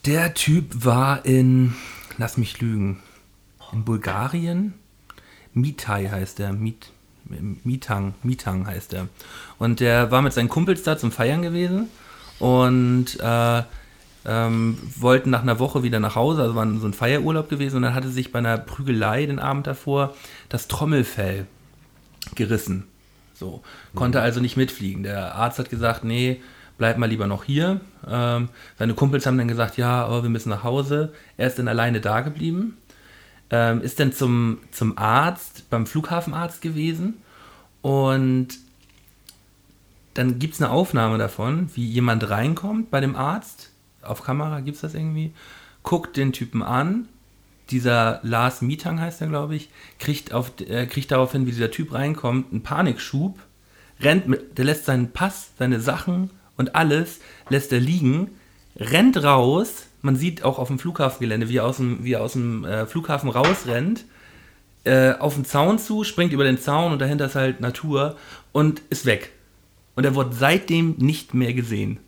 Der 0.06 0.34
Typ 0.34 0.84
war 0.84 1.24
in, 1.26 1.74
lass 2.16 2.38
mich 2.38 2.60
lügen, 2.60 3.00
in 3.72 3.84
Bulgarien. 3.84 4.74
Mitai 5.52 6.08
heißt 6.08 6.38
der, 6.38 6.54
Mit, 6.54 6.90
Mitang, 7.24 8.14
Mitang 8.22 8.66
heißt 8.66 8.94
er. 8.94 9.08
Und 9.58 9.80
der 9.80 10.10
war 10.10 10.22
mit 10.22 10.32
seinen 10.32 10.48
Kumpels 10.48 10.82
da 10.82 10.96
zum 10.96 11.12
Feiern 11.12 11.42
gewesen 11.42 11.88
und 12.38 13.20
äh, 13.20 13.62
ähm, 14.24 14.78
wollten 14.96 15.30
nach 15.30 15.42
einer 15.42 15.58
Woche 15.58 15.82
wieder 15.82 16.00
nach 16.00 16.16
Hause, 16.16 16.42
also 16.42 16.54
war 16.54 16.66
so 16.78 16.86
ein 16.86 16.94
Feierurlaub 16.94 17.48
gewesen 17.48 17.76
und 17.76 17.82
dann 17.82 17.94
hatte 17.94 18.08
sich 18.08 18.32
bei 18.32 18.38
einer 18.38 18.56
Prügelei 18.58 19.26
den 19.26 19.38
Abend 19.38 19.66
davor 19.66 20.14
das 20.48 20.68
Trommelfell 20.68 21.46
gerissen. 22.34 22.84
So, 23.34 23.62
konnte 23.94 24.20
also 24.20 24.40
nicht 24.40 24.56
mitfliegen. 24.56 25.02
Der 25.02 25.34
Arzt 25.34 25.58
hat 25.58 25.70
gesagt, 25.70 26.04
nee, 26.04 26.40
bleib 26.78 26.98
mal 26.98 27.08
lieber 27.08 27.26
noch 27.26 27.44
hier. 27.44 27.80
Ähm, 28.08 28.48
seine 28.78 28.94
Kumpels 28.94 29.26
haben 29.26 29.38
dann 29.38 29.48
gesagt, 29.48 29.76
ja, 29.76 30.04
aber 30.04 30.22
wir 30.22 30.30
müssen 30.30 30.50
nach 30.50 30.64
Hause. 30.64 31.12
Er 31.36 31.48
ist 31.48 31.58
dann 31.58 31.68
alleine 31.68 32.00
da 32.00 32.20
geblieben 32.20 32.76
ähm, 33.52 33.82
ist 33.82 34.00
dann 34.00 34.12
zum, 34.12 34.58
zum 34.72 34.98
Arzt, 34.98 35.68
beim 35.70 35.86
Flughafenarzt 35.86 36.62
gewesen 36.62 37.18
und 37.82 38.48
dann 40.14 40.38
gibt 40.38 40.54
es 40.54 40.62
eine 40.62 40.70
Aufnahme 40.70 41.18
davon, 41.18 41.70
wie 41.74 41.86
jemand 41.86 42.28
reinkommt 42.28 42.90
bei 42.90 43.00
dem 43.00 43.14
Arzt, 43.14 43.70
auf 44.00 44.22
Kamera 44.24 44.60
gibt 44.60 44.76
es 44.76 44.80
das 44.80 44.94
irgendwie, 44.94 45.32
guckt 45.82 46.16
den 46.16 46.32
Typen 46.32 46.62
an, 46.62 47.08
dieser 47.70 48.20
Lars 48.22 48.62
Mietang 48.62 49.00
heißt 49.00 49.20
er, 49.20 49.28
glaube 49.28 49.54
ich, 49.54 49.70
kriegt, 49.98 50.32
auf, 50.32 50.52
äh, 50.60 50.86
kriegt 50.86 51.10
daraufhin, 51.10 51.46
wie 51.46 51.52
dieser 51.52 51.70
Typ 51.70 51.92
reinkommt, 51.92 52.52
einen 52.52 52.62
Panikschub, 52.62 53.38
rennt 54.00 54.28
mit, 54.28 54.58
der 54.58 54.64
lässt 54.64 54.84
seinen 54.84 55.12
Pass, 55.12 55.50
seine 55.58 55.80
Sachen 55.80 56.30
und 56.56 56.74
alles, 56.74 57.20
lässt 57.48 57.72
er 57.72 57.80
liegen, 57.80 58.30
rennt 58.76 59.22
raus, 59.22 59.86
man 60.02 60.16
sieht 60.16 60.42
auch 60.42 60.58
auf 60.58 60.68
dem 60.68 60.78
Flughafengelände, 60.78 61.48
wie 61.48 61.58
er 61.58 61.66
aus 61.66 61.76
dem, 61.76 62.04
wie 62.04 62.12
er 62.12 62.22
aus 62.22 62.32
dem 62.32 62.64
äh, 62.64 62.86
Flughafen 62.86 63.30
rausrennt, 63.30 64.04
äh, 64.84 65.12
auf 65.12 65.34
den 65.34 65.44
Zaun 65.44 65.78
zu, 65.78 66.04
springt 66.04 66.32
über 66.32 66.44
den 66.44 66.58
Zaun 66.58 66.92
und 66.92 66.98
dahinter 66.98 67.26
ist 67.26 67.36
halt 67.36 67.60
Natur 67.60 68.16
und 68.50 68.82
ist 68.90 69.06
weg. 69.06 69.30
Und 69.94 70.04
er 70.04 70.14
wurde 70.14 70.34
seitdem 70.34 70.96
nicht 70.98 71.34
mehr 71.34 71.54
gesehen. 71.54 72.00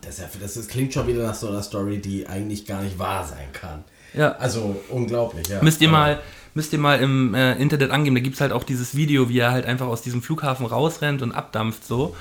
Das, 0.00 0.18
ja, 0.18 0.28
das 0.40 0.56
ist, 0.56 0.70
klingt 0.70 0.94
schon 0.94 1.06
wieder 1.08 1.24
nach 1.24 1.34
so 1.34 1.48
einer 1.48 1.62
Story, 1.62 1.98
die 1.98 2.26
eigentlich 2.26 2.64
gar 2.64 2.82
nicht 2.82 2.98
wahr 2.98 3.26
sein 3.26 3.52
kann. 3.52 3.84
Ja. 4.14 4.32
Also 4.36 4.80
unglaublich, 4.88 5.48
ja. 5.48 5.62
Müsst 5.62 5.80
ihr 5.80 5.88
Aber- 5.88 5.98
mal, 5.98 6.20
müsst 6.54 6.72
ihr 6.72 6.78
mal 6.78 6.98
im 7.00 7.34
äh, 7.34 7.54
Internet 7.56 7.90
angeben, 7.90 8.16
da 8.16 8.22
gibt 8.22 8.34
es 8.36 8.40
halt 8.40 8.52
auch 8.52 8.64
dieses 8.64 8.94
Video, 8.96 9.28
wie 9.28 9.38
er 9.38 9.52
halt 9.52 9.66
einfach 9.66 9.86
aus 9.86 10.02
diesem 10.02 10.22
Flughafen 10.22 10.66
rausrennt 10.66 11.22
und 11.22 11.32
abdampft 11.32 11.84
so. 11.86 12.16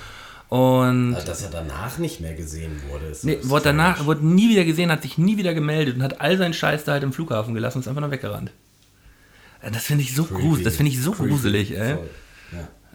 Und 0.50 1.16
Also, 1.16 1.26
dass 1.28 1.42
er 1.42 1.50
danach 1.50 1.98
nicht 1.98 2.22
mehr 2.22 2.34
gesehen 2.36 2.80
wurde. 2.92 3.08
Ist, 3.08 3.24
nee, 3.26 3.40
wurde 3.44 3.64
danach, 3.66 4.06
wurde 4.06 4.26
nie 4.26 4.50
wieder 4.50 4.64
gesehen, 4.64 4.92
hat 4.92 5.02
sich 5.02 5.18
nie 5.18 5.38
wieder 5.38 5.54
gemeldet 5.54 5.96
und 5.96 6.04
hat 6.04 6.22
all 6.22 6.38
seinen 6.38 6.54
Scheiß 6.54 6.84
da 6.84 6.92
halt 6.94 7.04
im 7.04 7.14
Flughafen 7.14 7.54
gelassen 7.56 7.78
und 7.78 7.82
ist 7.82 7.88
einfach 7.88 8.02
nur 8.02 8.12
weggerannt. 8.12 8.52
Äh, 9.62 9.72
Das 9.72 9.84
finde 9.84 10.04
ich 10.04 10.14
so 10.14 10.24
Creepy. 10.26 10.42
gruselig, 10.42 10.64
das 10.66 10.76
finde 10.76 10.92
ich 10.92 11.02
so 11.02 11.12
Creepy. 11.14 11.30
gruselig, 11.30 11.72
ey. 11.78 11.96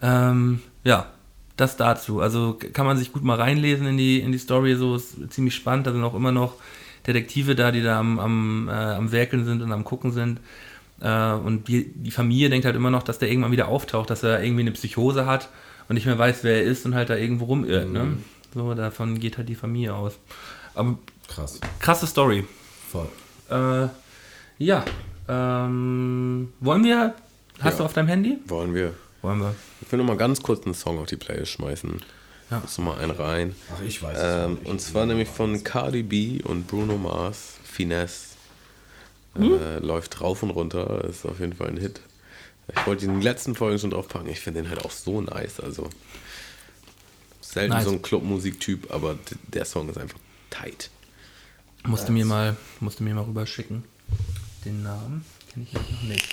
Ja. 0.01 0.29
Ähm, 0.31 0.61
ja, 0.85 1.07
das 1.57 1.75
dazu. 1.75 2.21
Also 2.21 2.57
kann 2.73 2.85
man 2.85 2.97
sich 2.97 3.11
gut 3.11 3.23
mal 3.23 3.35
reinlesen 3.39 3.85
in 3.85 3.97
die, 3.97 4.19
in 4.21 4.31
die 4.31 4.37
Story, 4.37 4.75
so 4.75 4.95
ist 4.95 5.15
ziemlich 5.31 5.53
spannend. 5.53 5.85
Da 5.87 5.91
sind 5.91 6.03
auch 6.03 6.15
immer 6.15 6.31
noch 6.31 6.53
Detektive 7.07 7.55
da, 7.55 7.71
die 7.71 7.81
da 7.81 7.99
am, 7.99 8.19
am, 8.19 8.67
äh, 8.69 8.71
am 8.71 9.11
Werkeln 9.11 9.45
sind 9.45 9.61
und 9.61 9.71
am 9.71 9.83
Gucken 9.83 10.11
sind. 10.11 10.39
Äh, 11.01 11.31
und 11.33 11.67
die, 11.67 11.91
die 11.93 12.11
Familie 12.11 12.49
denkt 12.49 12.65
halt 12.65 12.75
immer 12.75 12.91
noch, 12.91 13.03
dass 13.03 13.17
der 13.19 13.29
irgendwann 13.29 13.51
wieder 13.51 13.67
auftaucht, 13.67 14.09
dass 14.09 14.23
er 14.23 14.43
irgendwie 14.43 14.61
eine 14.61 14.71
Psychose 14.71 15.25
hat 15.25 15.49
und 15.89 15.95
nicht 15.95 16.05
mehr 16.05 16.17
weiß, 16.19 16.43
wer 16.43 16.55
er 16.57 16.63
ist 16.63 16.85
und 16.85 16.93
halt 16.95 17.09
da 17.09 17.15
irgendwo 17.15 17.45
rumirrt. 17.45 17.89
Ne? 17.89 18.17
So, 18.53 18.73
davon 18.73 19.19
geht 19.19 19.37
halt 19.37 19.49
die 19.49 19.55
Familie 19.55 19.95
aus. 19.95 20.19
Aber 20.75 20.97
Krass. 21.27 21.59
krasse 21.79 22.05
Story. 22.07 22.45
Voll. 22.91 23.07
Äh, 23.49 23.87
ja, 24.57 24.85
ähm, 25.27 26.49
wollen 26.59 26.83
wir, 26.83 27.15
hast 27.59 27.73
Ja. 27.73 27.77
du 27.79 27.83
auf 27.85 27.93
deinem 27.93 28.07
Handy? 28.07 28.37
Wollen 28.47 28.73
wir. 28.73 28.93
Wollen 29.21 29.39
wir. 29.39 29.55
Ich 29.81 29.91
will 29.91 29.99
noch 29.99 30.05
mal 30.05 30.17
ganz 30.17 30.41
kurz 30.41 30.65
einen 30.65 30.73
Song 30.75 30.99
auf 30.99 31.07
die 31.07 31.15
Playlist 31.15 31.51
schmeißen. 31.53 32.01
Ja. 32.51 32.59
Lass 32.61 32.77
mal 32.77 32.97
einen 32.99 33.11
rein. 33.11 33.55
Ach, 33.73 33.81
ich 33.81 34.03
weiß 34.03 34.17
es 34.17 34.45
Ähm, 34.45 34.53
nicht. 34.55 34.65
und 34.67 34.81
zwar 34.81 35.05
nämlich 35.05 35.29
von 35.29 35.63
Cardi 35.63 36.03
B 36.03 36.41
und 36.43 36.67
Bruno 36.67 36.97
Mars, 36.97 37.55
Finesse. 37.63 38.27
Äh, 39.39 39.79
läuft 39.79 40.19
rauf 40.19 40.43
und 40.43 40.49
runter, 40.49 41.05
ist 41.05 41.25
auf 41.25 41.39
jeden 41.39 41.53
Fall 41.53 41.69
ein 41.69 41.77
Hit. 41.77 42.01
Ich 42.75 42.85
wollte 42.85 43.05
ihn 43.05 43.11
in 43.11 43.15
den 43.17 43.23
letzten 43.23 43.55
Folgen 43.55 43.79
schon 43.79 43.91
draufpacken. 43.91 44.27
Ich 44.29 44.41
finde 44.41 44.61
den 44.61 44.69
halt 44.69 44.83
auch 44.83 44.91
so 44.91 45.21
nice. 45.21 45.61
Also 45.61 45.89
selten 47.39 47.73
Nice. 47.73 47.85
so 47.85 47.91
ein 47.91 48.01
Clubmusiktyp, 48.01 48.91
aber 48.91 49.17
der 49.47 49.63
Song 49.65 49.87
ist 49.89 49.97
einfach 49.97 50.19
tight. 50.49 50.89
Musste 51.85 52.11
mir 52.11 52.25
mal, 52.25 52.57
musste 52.81 53.03
mir 53.03 53.15
mal 53.15 53.23
rüberschicken. 53.23 53.83
Den 54.65 54.83
Namen 54.83 55.23
kenne 55.51 55.65
ich 55.65 55.73
noch 55.73 56.01
nicht. 56.03 56.27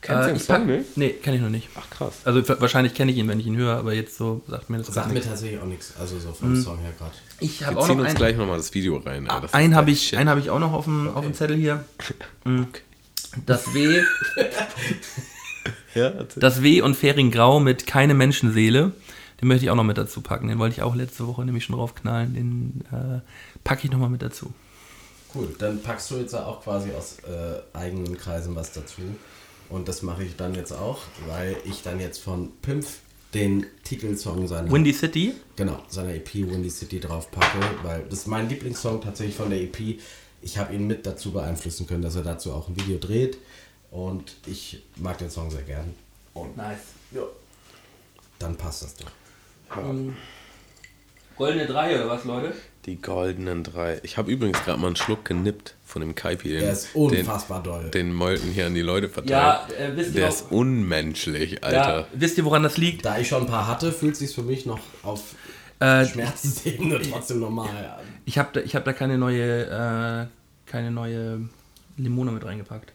Kennst 0.00 0.22
du 0.22 0.26
den 0.28 0.36
ich 0.36 0.42
Song 0.44 0.66
nicht? 0.66 0.96
Nee, 0.96 1.10
kenne 1.10 1.36
ich 1.36 1.42
noch 1.42 1.50
nicht. 1.50 1.68
Ach 1.74 1.90
krass. 1.90 2.14
Also 2.24 2.42
wahrscheinlich 2.60 2.94
kenne 2.94 3.12
ich 3.12 3.18
ihn, 3.18 3.28
wenn 3.28 3.38
ich 3.38 3.46
ihn 3.46 3.56
höre, 3.56 3.76
aber 3.76 3.92
jetzt 3.92 4.16
so 4.16 4.42
sagt 4.48 4.70
mir 4.70 4.78
das 4.78 4.86
Sagt 4.86 5.08
gar 5.08 5.14
mir 5.14 5.20
tatsächlich 5.20 5.60
auch 5.60 5.66
nichts. 5.66 5.94
Also 5.98 6.18
so 6.18 6.32
vom 6.32 6.56
Song 6.56 6.78
her 6.78 6.92
gerade. 6.98 7.12
Ich 7.40 7.60
Wir 7.60 7.66
habe 7.66 7.78
auch 7.78 7.86
ziehen 7.86 7.96
noch 7.96 8.00
uns 8.02 8.08
einen, 8.10 8.16
gleich 8.16 8.36
nochmal 8.36 8.56
das 8.56 8.72
Video 8.72 8.96
rein. 8.96 9.26
ey. 9.26 9.40
Das 9.42 9.52
einen 9.52 9.74
habe 9.74 9.90
ich, 9.90 10.16
einen 10.16 10.30
habe 10.30 10.40
ich 10.40 10.50
auch 10.50 10.58
noch 10.58 10.72
auf 10.72 10.84
dem, 10.84 11.08
auf 11.08 11.24
dem 11.24 11.34
Zettel 11.34 11.56
hier. 11.56 11.84
Mm. 12.44 12.62
Das 13.44 13.74
W, 13.74 14.02
Ja, 15.94 16.10
das 16.36 16.62
W 16.62 16.82
und 16.82 16.96
Fähring 16.96 17.30
Grau 17.30 17.60
mit 17.60 17.86
keine 17.86 18.14
Menschenseele. 18.14 18.92
Den 19.40 19.48
möchte 19.48 19.64
ich 19.64 19.70
auch 19.70 19.76
noch 19.76 19.84
mit 19.84 19.98
dazu 19.98 20.20
packen. 20.20 20.48
Den 20.48 20.58
wollte 20.58 20.76
ich 20.76 20.82
auch 20.82 20.94
letzte 20.94 21.26
Woche 21.26 21.44
nämlich 21.44 21.64
schon 21.64 21.76
draufknallen. 21.76 22.34
Den 22.34 22.84
äh, 22.92 23.20
packe 23.64 23.84
ich 23.84 23.90
noch 23.90 23.98
mal 23.98 24.08
mit 24.10 24.22
dazu. 24.22 24.52
Cool, 25.34 25.54
dann 25.58 25.80
packst 25.82 26.10
du 26.10 26.16
jetzt 26.16 26.34
auch 26.34 26.62
quasi 26.62 26.90
aus 26.92 27.18
äh, 27.20 27.76
eigenen 27.76 28.16
Kreisen 28.18 28.54
was 28.56 28.72
dazu. 28.72 29.02
Und 29.70 29.88
das 29.88 30.02
mache 30.02 30.24
ich 30.24 30.36
dann 30.36 30.54
jetzt 30.54 30.72
auch, 30.72 30.98
weil 31.26 31.56
ich 31.64 31.82
dann 31.82 32.00
jetzt 32.00 32.18
von 32.18 32.50
Pimpf 32.60 32.98
den 33.34 33.66
Titelsong 33.84 34.48
seiner, 34.48 34.70
Windy 34.70 34.92
City. 34.92 35.34
genau, 35.54 35.80
seiner 35.88 36.12
EP 36.14 36.34
Windy 36.34 36.68
City 36.70 36.98
drauf 36.98 37.30
packe, 37.30 37.60
weil 37.84 38.02
das 38.10 38.20
ist 38.20 38.26
mein 38.26 38.48
Lieblingssong 38.48 39.00
tatsächlich 39.00 39.36
von 39.36 39.50
der 39.50 39.60
EP. 39.60 40.00
Ich 40.42 40.58
habe 40.58 40.74
ihn 40.74 40.86
mit 40.88 41.06
dazu 41.06 41.30
beeinflussen 41.30 41.86
können, 41.86 42.02
dass 42.02 42.16
er 42.16 42.22
dazu 42.22 42.52
auch 42.52 42.68
ein 42.68 42.76
Video 42.76 42.98
dreht. 42.98 43.38
Und 43.92 44.36
ich 44.46 44.82
mag 44.96 45.18
den 45.18 45.30
Song 45.30 45.50
sehr 45.50 45.62
gern. 45.62 45.94
Und 46.34 46.56
Nice. 46.56 46.78
ja, 47.12 47.22
dann 48.38 48.56
passt 48.56 48.82
das 48.82 48.94
doch. 48.96 49.10
Goldene 51.36 51.66
Drei 51.66 51.94
oder 51.94 52.08
was, 52.08 52.24
Leute? 52.24 52.54
Die 52.86 53.00
goldenen 53.00 53.62
drei. 53.62 54.00
Ich 54.04 54.16
habe 54.16 54.30
übrigens 54.32 54.62
gerade 54.64 54.80
mal 54.80 54.86
einen 54.86 54.96
Schluck 54.96 55.24
genippt 55.26 55.74
von 55.84 56.00
dem 56.00 56.14
Kaipi. 56.14 56.48
Den, 56.48 56.62
Er 56.62 56.72
ist 56.72 56.88
unfassbar 56.94 57.62
doll. 57.62 57.90
Den, 57.90 58.12
Molten 58.14 58.48
hier 58.52 58.66
an 58.66 58.74
die 58.74 58.80
Leute 58.80 59.08
verteilt. 59.10 59.30
Ja, 59.30 59.66
äh, 59.78 59.94
wisst 59.96 60.14
ihr 60.14 60.20
Der 60.22 60.28
auch- 60.28 60.32
ist 60.32 60.50
unmenschlich, 60.50 61.52
Ja, 61.52 61.58
Alter. 61.62 62.06
wisst 62.14 62.38
ihr, 62.38 62.44
woran 62.46 62.62
das 62.62 62.78
liegt? 62.78 63.04
Da 63.04 63.18
ich 63.18 63.28
schon 63.28 63.42
ein 63.42 63.46
paar 63.48 63.66
hatte, 63.66 63.92
fühlt 63.92 64.16
sich 64.16 64.34
für 64.34 64.42
mich 64.42 64.64
noch 64.64 64.80
auf 65.02 65.34
Äh, 65.78 66.06
Schmerzebene 66.06 67.00
trotzdem 67.10 67.40
normal 67.40 67.68
an. 67.68 68.04
ich 68.24 68.38
habe 68.38 68.48
da, 68.52 68.60
ich 68.60 68.74
hab 68.76 68.84
da 68.84 68.92
keine 68.94 69.18
neue, 69.18 69.66
äh, 69.66 70.70
keine 70.70 70.90
neue 70.90 71.40
Limone 71.96 72.32
mit 72.32 72.44
reingepackt. 72.44 72.92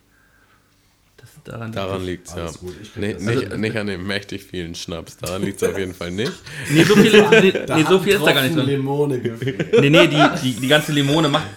Daran, 1.44 1.72
Daran 1.72 2.06
liegt 2.06 2.28
es, 2.28 2.36
ja. 2.36 2.50
Nee, 2.96 3.14
nicht, 3.14 3.28
Also- 3.46 3.58
nicht 3.58 3.76
an 3.78 3.88
dem 3.88 4.06
mächtig 4.08 4.44
vielen 4.44 4.76
Schnaps. 4.76 5.18
Daran 5.18 5.44
liegt 5.44 5.62
es 5.62 5.70
auf 5.70 5.78
jeden 5.78 5.94
Fall 5.94 6.12
nicht. 6.12 6.32
Nee, 6.72 6.84
so 6.84 6.96
viel, 6.96 7.12
nee, 7.42 7.52
Da 7.66 7.78
nee, 7.78 7.86
so 7.88 8.00
viel 8.00 8.14
ist 8.16 8.26
da 8.26 8.32
gar 8.32 8.44
nicht 8.44 8.56
drin. 8.56 8.66
Limone 8.66 9.20
gefehlt. 9.20 9.80
Nee, 9.80 9.90
nee, 9.90 10.08
die, 10.08 10.24
die, 10.44 10.54
die 10.60 10.68
ganze 10.68 10.92
Limone 10.92 11.30
macht. 11.30 11.48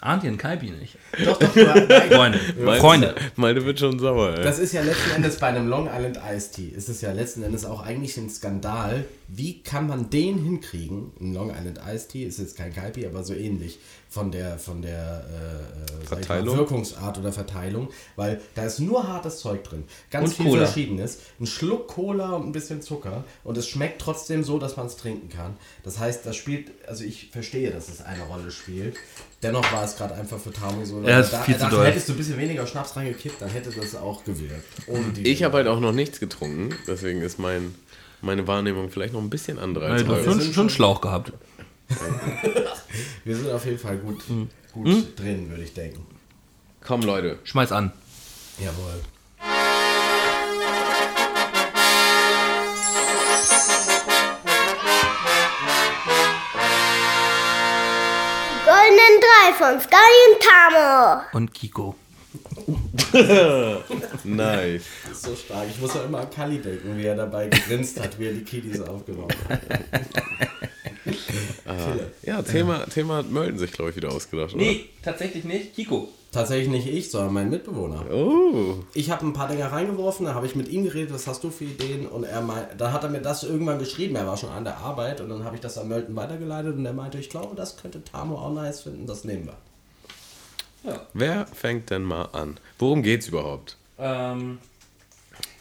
Ahnt 0.00 0.22
ihr 0.22 0.28
einen 0.28 0.38
Kaipi 0.38 0.70
nicht? 0.70 0.96
doch, 1.24 1.36
doch, 1.40 1.56
nein. 1.56 1.88
Freunde, 2.12 2.38
Meine- 2.60 2.80
Freunde. 2.80 3.14
Meine 3.34 3.64
wird 3.64 3.80
schon 3.80 3.98
sauer, 3.98 4.36
ey. 4.38 4.44
Das 4.44 4.60
ist 4.60 4.72
ja 4.72 4.80
letzten 4.82 5.10
Endes 5.16 5.38
bei 5.38 5.48
einem 5.48 5.66
Long 5.68 5.88
Island 5.92 6.20
Iced 6.32 6.54
Tea, 6.54 6.68
ist 6.68 6.88
es 6.88 7.00
ja 7.00 7.10
letzten 7.12 7.42
Endes 7.42 7.64
auch 7.64 7.82
eigentlich 7.84 8.16
ein 8.16 8.30
Skandal. 8.30 9.04
Wie 9.26 9.60
kann 9.60 9.88
man 9.88 10.08
den 10.08 10.38
hinkriegen? 10.38 11.10
Ein 11.20 11.34
Long 11.34 11.50
Island 11.50 11.80
Iced 11.92 12.10
Tea 12.10 12.24
ist 12.26 12.38
jetzt 12.38 12.56
kein 12.56 12.72
Kaipi, 12.72 13.06
aber 13.06 13.24
so 13.24 13.34
ähnlich 13.34 13.80
von 14.08 14.32
der, 14.32 14.58
von 14.58 14.80
der 14.80 15.24
äh, 16.10 16.14
äh, 16.14 16.28
mal? 16.28 16.46
Wirkungsart 16.46 17.18
oder 17.18 17.30
Verteilung, 17.30 17.88
weil 18.16 18.40
da 18.54 18.64
ist 18.64 18.80
nur 18.80 19.06
hartes 19.06 19.38
Zeug 19.38 19.64
drin. 19.64 19.84
Ganz 20.10 20.30
Und 20.30 20.36
viel 20.36 20.46
Cola. 20.46 20.64
Verschiedenes. 20.64 21.18
Ein 21.38 21.46
Schluck 21.46 21.88
Cola 21.88 22.30
und 22.30 22.46
ein 22.46 22.52
bisschen 22.52 22.80
Zucker 22.80 23.24
und 23.44 23.58
es 23.58 23.68
schmeckt 23.68 24.00
trotzdem 24.00 24.42
so, 24.44 24.58
dass 24.58 24.76
man 24.76 24.86
es 24.86 24.96
trinken 24.96 25.28
kann. 25.28 25.56
Das 25.82 25.98
heißt, 25.98 26.24
das 26.24 26.36
spielt, 26.36 26.70
also 26.86 27.04
ich 27.04 27.30
verstehe, 27.30 27.70
dass 27.70 27.88
es 27.88 28.00
eine 28.00 28.22
Rolle 28.24 28.50
spielt. 28.50 28.96
Dennoch 29.42 29.70
war 29.72 29.84
es 29.84 29.96
gerade 29.96 30.14
einfach 30.14 30.38
für 30.38 30.52
Tamu 30.52 30.84
so. 30.84 31.02
Ja, 31.02 31.20
ist 31.20 31.32
da, 31.32 31.42
viel 31.42 31.58
zu 31.58 31.68
doll. 31.68 31.86
Hättest 31.86 32.08
du 32.08 32.14
ein 32.14 32.16
bisschen 32.18 32.38
weniger 32.38 32.66
Schnaps 32.66 32.96
reingekippt, 32.96 33.42
dann 33.42 33.50
hätte 33.50 33.70
das 33.70 33.94
auch 33.94 34.24
gewirkt. 34.24 34.64
Ohne 34.86 35.12
die 35.12 35.28
Ich 35.28 35.42
habe 35.42 35.58
halt 35.58 35.68
auch 35.68 35.80
noch 35.80 35.92
nichts 35.92 36.18
getrunken. 36.18 36.74
Deswegen 36.86 37.20
ist 37.20 37.38
mein, 37.38 37.74
meine 38.22 38.46
Wahrnehmung 38.46 38.88
vielleicht 38.90 39.12
noch 39.12 39.20
ein 39.20 39.30
bisschen 39.30 39.58
andere 39.58 39.86
als 39.86 40.04
Du 40.04 40.14
hast 40.14 40.24
schon, 40.24 40.40
schon 40.40 40.60
einen 40.62 40.70
Schlauch 40.70 41.02
gehabt. 41.02 41.32
Wir 43.24 43.36
sind 43.36 43.50
auf 43.50 43.64
jeden 43.64 43.78
Fall 43.78 43.96
gut, 43.98 44.22
gut 44.72 44.86
Hm? 44.86 45.14
drin, 45.16 45.50
würde 45.50 45.62
ich 45.62 45.74
denken. 45.74 46.04
Komm, 46.82 47.02
Leute. 47.02 47.38
Schmeiß 47.44 47.72
an. 47.72 47.92
Jawohl. 48.58 49.00
Goldenen 58.64 59.20
Drei 59.20 59.52
von 59.54 59.80
Sky 59.80 60.10
und 60.26 60.42
Tamo. 60.42 61.22
Und 61.32 61.54
Kiko. 61.54 61.94
Nice. 64.24 64.82
Das 65.04 65.12
ist 65.12 65.22
so 65.22 65.34
stark. 65.34 65.66
Ich 65.70 65.80
muss 65.80 65.94
ja 65.94 66.02
immer 66.04 66.20
an 66.20 66.30
Kali 66.30 66.58
denken, 66.58 66.96
wie 66.96 67.04
er 67.06 67.16
dabei 67.16 67.48
gegrinst 67.48 67.98
hat, 68.00 68.18
wie 68.18 68.26
er 68.26 68.32
die 68.34 68.44
Kiddies 68.44 68.80
aufgenommen 68.82 69.28
hat. 69.48 69.60
Ja, 72.22 72.42
Thema, 72.42 72.84
Thema 72.86 73.16
hat 73.16 73.30
Mölden 73.30 73.58
sich, 73.58 73.72
glaube 73.72 73.90
ich, 73.90 73.96
wieder 73.96 74.10
ausgedacht, 74.12 74.54
oder? 74.54 74.62
Nee, 74.62 74.86
tatsächlich 75.02 75.44
nicht. 75.44 75.74
Kiko. 75.74 76.08
Tatsächlich 76.30 76.68
nicht 76.68 76.86
ich, 76.86 77.10
sondern 77.10 77.32
mein 77.32 77.48
Mitbewohner. 77.48 78.04
Oh. 78.10 78.74
Ich 78.92 79.10
habe 79.10 79.24
ein 79.26 79.32
paar 79.32 79.48
Dinge 79.48 79.72
reingeworfen, 79.72 80.26
da 80.26 80.34
habe 80.34 80.44
ich 80.44 80.54
mit 80.54 80.68
ihm 80.68 80.84
geredet, 80.84 81.12
was 81.12 81.26
hast 81.26 81.42
du 81.42 81.50
für 81.50 81.64
Ideen? 81.64 82.06
Und 82.06 82.24
er 82.24 82.42
mein, 82.42 82.66
da 82.76 82.92
hat 82.92 83.02
er 83.02 83.08
mir 83.08 83.22
das 83.22 83.44
irgendwann 83.44 83.78
geschrieben, 83.78 84.14
er 84.14 84.26
war 84.26 84.36
schon 84.36 84.50
an 84.50 84.64
der 84.64 84.76
Arbeit 84.76 85.22
und 85.22 85.30
dann 85.30 85.44
habe 85.44 85.56
ich 85.56 85.62
das 85.62 85.78
an 85.78 85.88
Mölten 85.88 86.14
weitergeleitet 86.16 86.76
und 86.76 86.84
er 86.84 86.92
meinte, 86.92 87.16
ich 87.18 87.30
glaube, 87.30 87.56
das 87.56 87.78
könnte 87.78 88.04
Tamo 88.04 88.36
auch 88.36 88.52
nice 88.52 88.82
finden, 88.82 89.06
das 89.06 89.24
nehmen 89.24 89.46
wir. 89.46 90.98
Wer 91.14 91.46
fängt 91.46 91.88
denn 91.90 92.02
mal 92.02 92.26
an? 92.32 92.58
Worum 92.78 93.02
geht's 93.02 93.28
überhaupt? 93.28 93.76
Ähm, 93.98 94.58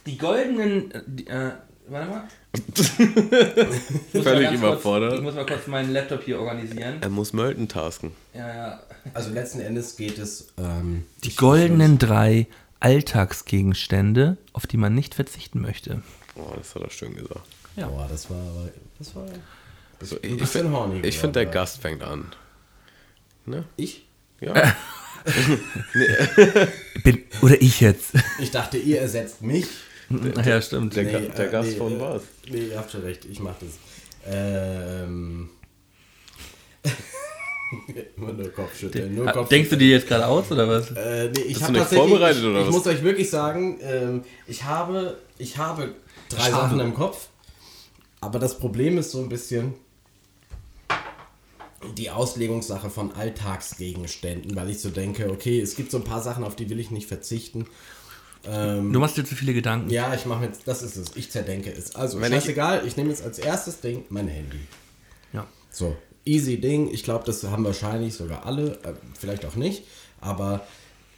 die 0.06 0.18
goldenen. 0.18 0.92
äh, 0.92 1.02
Die, 1.08 1.28
äh, 1.28 1.52
warte 1.90 2.10
mal. 2.10 2.24
Ich 2.58 4.14
muss 4.14 4.24
mal 4.24 4.24
Völlig 4.24 4.52
überfordert. 4.52 5.10
Kurz, 5.12 5.20
ich 5.20 5.24
muss 5.26 5.36
mal 5.36 5.46
kurz 5.46 5.68
meinen 5.68 5.92
Laptop 5.94 6.24
hier 6.24 6.40
organisieren. 6.40 6.98
Er 7.02 7.10
muss 7.10 7.34
Mölden 7.34 7.68
tasken. 7.68 8.12
Ja, 8.34 8.48
ja. 8.48 8.82
Also 9.14 9.30
letzten 9.32 9.60
Endes 9.62 9.96
geht 9.96 10.18
es. 10.18 10.48
Ähm, 10.58 11.06
Die 11.24 11.36
goldenen 11.36 11.98
drei 12.00 12.48
Alltagsgegenstände, 12.80 14.38
auf 14.54 14.66
die 14.68 14.78
man 14.78 14.94
nicht 14.96 15.14
verzichten 15.16 15.62
möchte. 15.62 16.02
Oh, 16.36 16.54
das 16.58 16.74
hat 16.76 16.82
er 16.84 16.90
schön 16.90 17.16
gesagt. 17.16 17.42
Ja. 17.76 17.88
Boah, 17.88 18.08
das 18.10 18.30
war. 18.30 18.38
aber- 18.38 18.70
Das 19.00 19.16
war 19.16 19.26
So, 20.02 20.18
ich 20.22 20.38
bisschen 20.38 20.72
horny. 20.72 21.00
ich 21.08 21.18
finde, 21.20 21.34
der 21.34 21.46
geworden, 21.46 21.54
Gast 21.54 21.82
fängt 21.82 22.04
an. 22.04 22.26
Ne? 23.46 23.64
Ich? 23.76 24.08
Ja. 24.42 24.54
Bin, 27.04 27.24
oder 27.42 27.62
ich 27.62 27.80
jetzt. 27.82 28.12
Ich 28.40 28.52
dachte, 28.52 28.78
ihr 28.78 29.02
ersetzt 29.02 29.42
mich. 29.42 29.68
Ach 30.38 30.46
ja, 30.46 30.62
stimmt. 30.62 30.96
Der, 30.96 31.04
Nee, 31.04 31.30
der 31.30 31.48
äh, 31.48 31.52
Gast 31.52 31.70
nee, 31.72 31.76
von 31.78 31.98
äh, 31.98 32.00
was? 32.00 32.22
Nee, 32.50 32.68
ihr 32.68 32.78
habt 32.78 32.92
schon 32.92 33.02
recht, 33.02 33.26
ich 33.26 33.40
mach 33.40 33.56
das. 33.60 33.70
Ähm. 34.26 35.50
Immer 38.16 38.32
nur 38.34 38.50
Kopfschütteln, 38.54 39.14
nur 39.16 39.28
Ah, 39.28 39.32
Kopfschütteln. 39.34 39.50
Denkst 39.50 39.70
du 39.72 39.76
dir 39.78 39.90
jetzt 39.90 40.08
gerade 40.08 40.26
aus 40.28 40.50
oder 40.52 40.70
was? 40.70 40.92
Äh, 40.92 41.30
nee, 41.36 41.42
ich 41.42 41.48
Bist 41.50 41.64
habe 41.64 41.74
du 41.74 41.80
nicht 41.80 41.90
vorbereitet, 41.94 42.42
ich, 42.42 42.48
oder 42.48 42.62
ich 42.62 42.68
was? 42.68 42.74
muss 42.74 42.88
euch 42.88 43.04
wirklich 43.04 43.30
sagen, 43.30 43.80
ähm, 43.82 44.24
ich 44.48 44.64
habe, 44.64 45.18
ich 45.38 45.58
habe 45.58 45.94
drei 46.30 46.40
Schade. 46.44 46.52
Sachen 46.52 46.80
im 46.80 46.94
Kopf, 46.94 47.28
aber 48.22 48.40
das 48.40 48.58
Problem 48.58 48.98
ist 48.98 49.12
so 49.12 49.20
ein 49.20 49.28
bisschen 49.28 49.74
die 51.98 52.10
Auslegungssache 52.10 52.90
von 52.90 53.14
Alltagsgegenständen, 53.14 54.56
weil 54.56 54.70
ich 54.70 54.80
so 54.80 54.90
denke, 54.90 55.30
okay, 55.30 55.60
es 55.60 55.76
gibt 55.76 55.92
so 55.92 55.98
ein 55.98 56.04
paar 56.04 56.22
Sachen, 56.22 56.44
auf 56.44 56.56
die 56.56 56.70
will 56.70 56.80
ich 56.80 56.92
nicht 56.92 57.08
verzichten. 57.08 57.68
Ähm, 58.46 58.94
Du 58.94 59.00
machst 59.00 59.18
dir 59.18 59.26
zu 59.26 59.36
viele 59.36 59.54
Gedanken. 59.54 59.90
ja, 59.90 60.14
ich 60.14 60.26
mache 60.26 60.46
jetzt, 60.46 60.62
das 60.68 60.82
ist 60.84 60.96
es, 60.96 61.16
ich 61.16 61.30
zerdenke 61.32 61.72
es. 61.72 61.96
Also, 61.96 62.20
Wenn 62.22 62.32
ich- 62.32 62.40
scheißegal, 62.40 62.86
ich, 62.86 62.96
nehme 62.98 63.10
jetzt 63.10 63.24
als 63.24 63.40
erstes 63.40 63.80
Ding 63.82 64.04
mein 64.10 64.28
Handy. 64.28 64.60
Ja. 65.34 65.46
So, 65.72 65.96
easy 66.26 66.58
Ding. 66.60 66.90
Ich 66.94 67.04
glaube, 67.04 67.24
das 67.26 67.44
haben 67.44 67.64
wahrscheinlich 67.66 68.14
sogar 68.14 68.46
alle, 68.46 68.74
äh, 68.84 68.94
vielleicht 69.18 69.46
auch 69.46 69.56
nicht. 69.56 69.84
Aber 70.22 70.66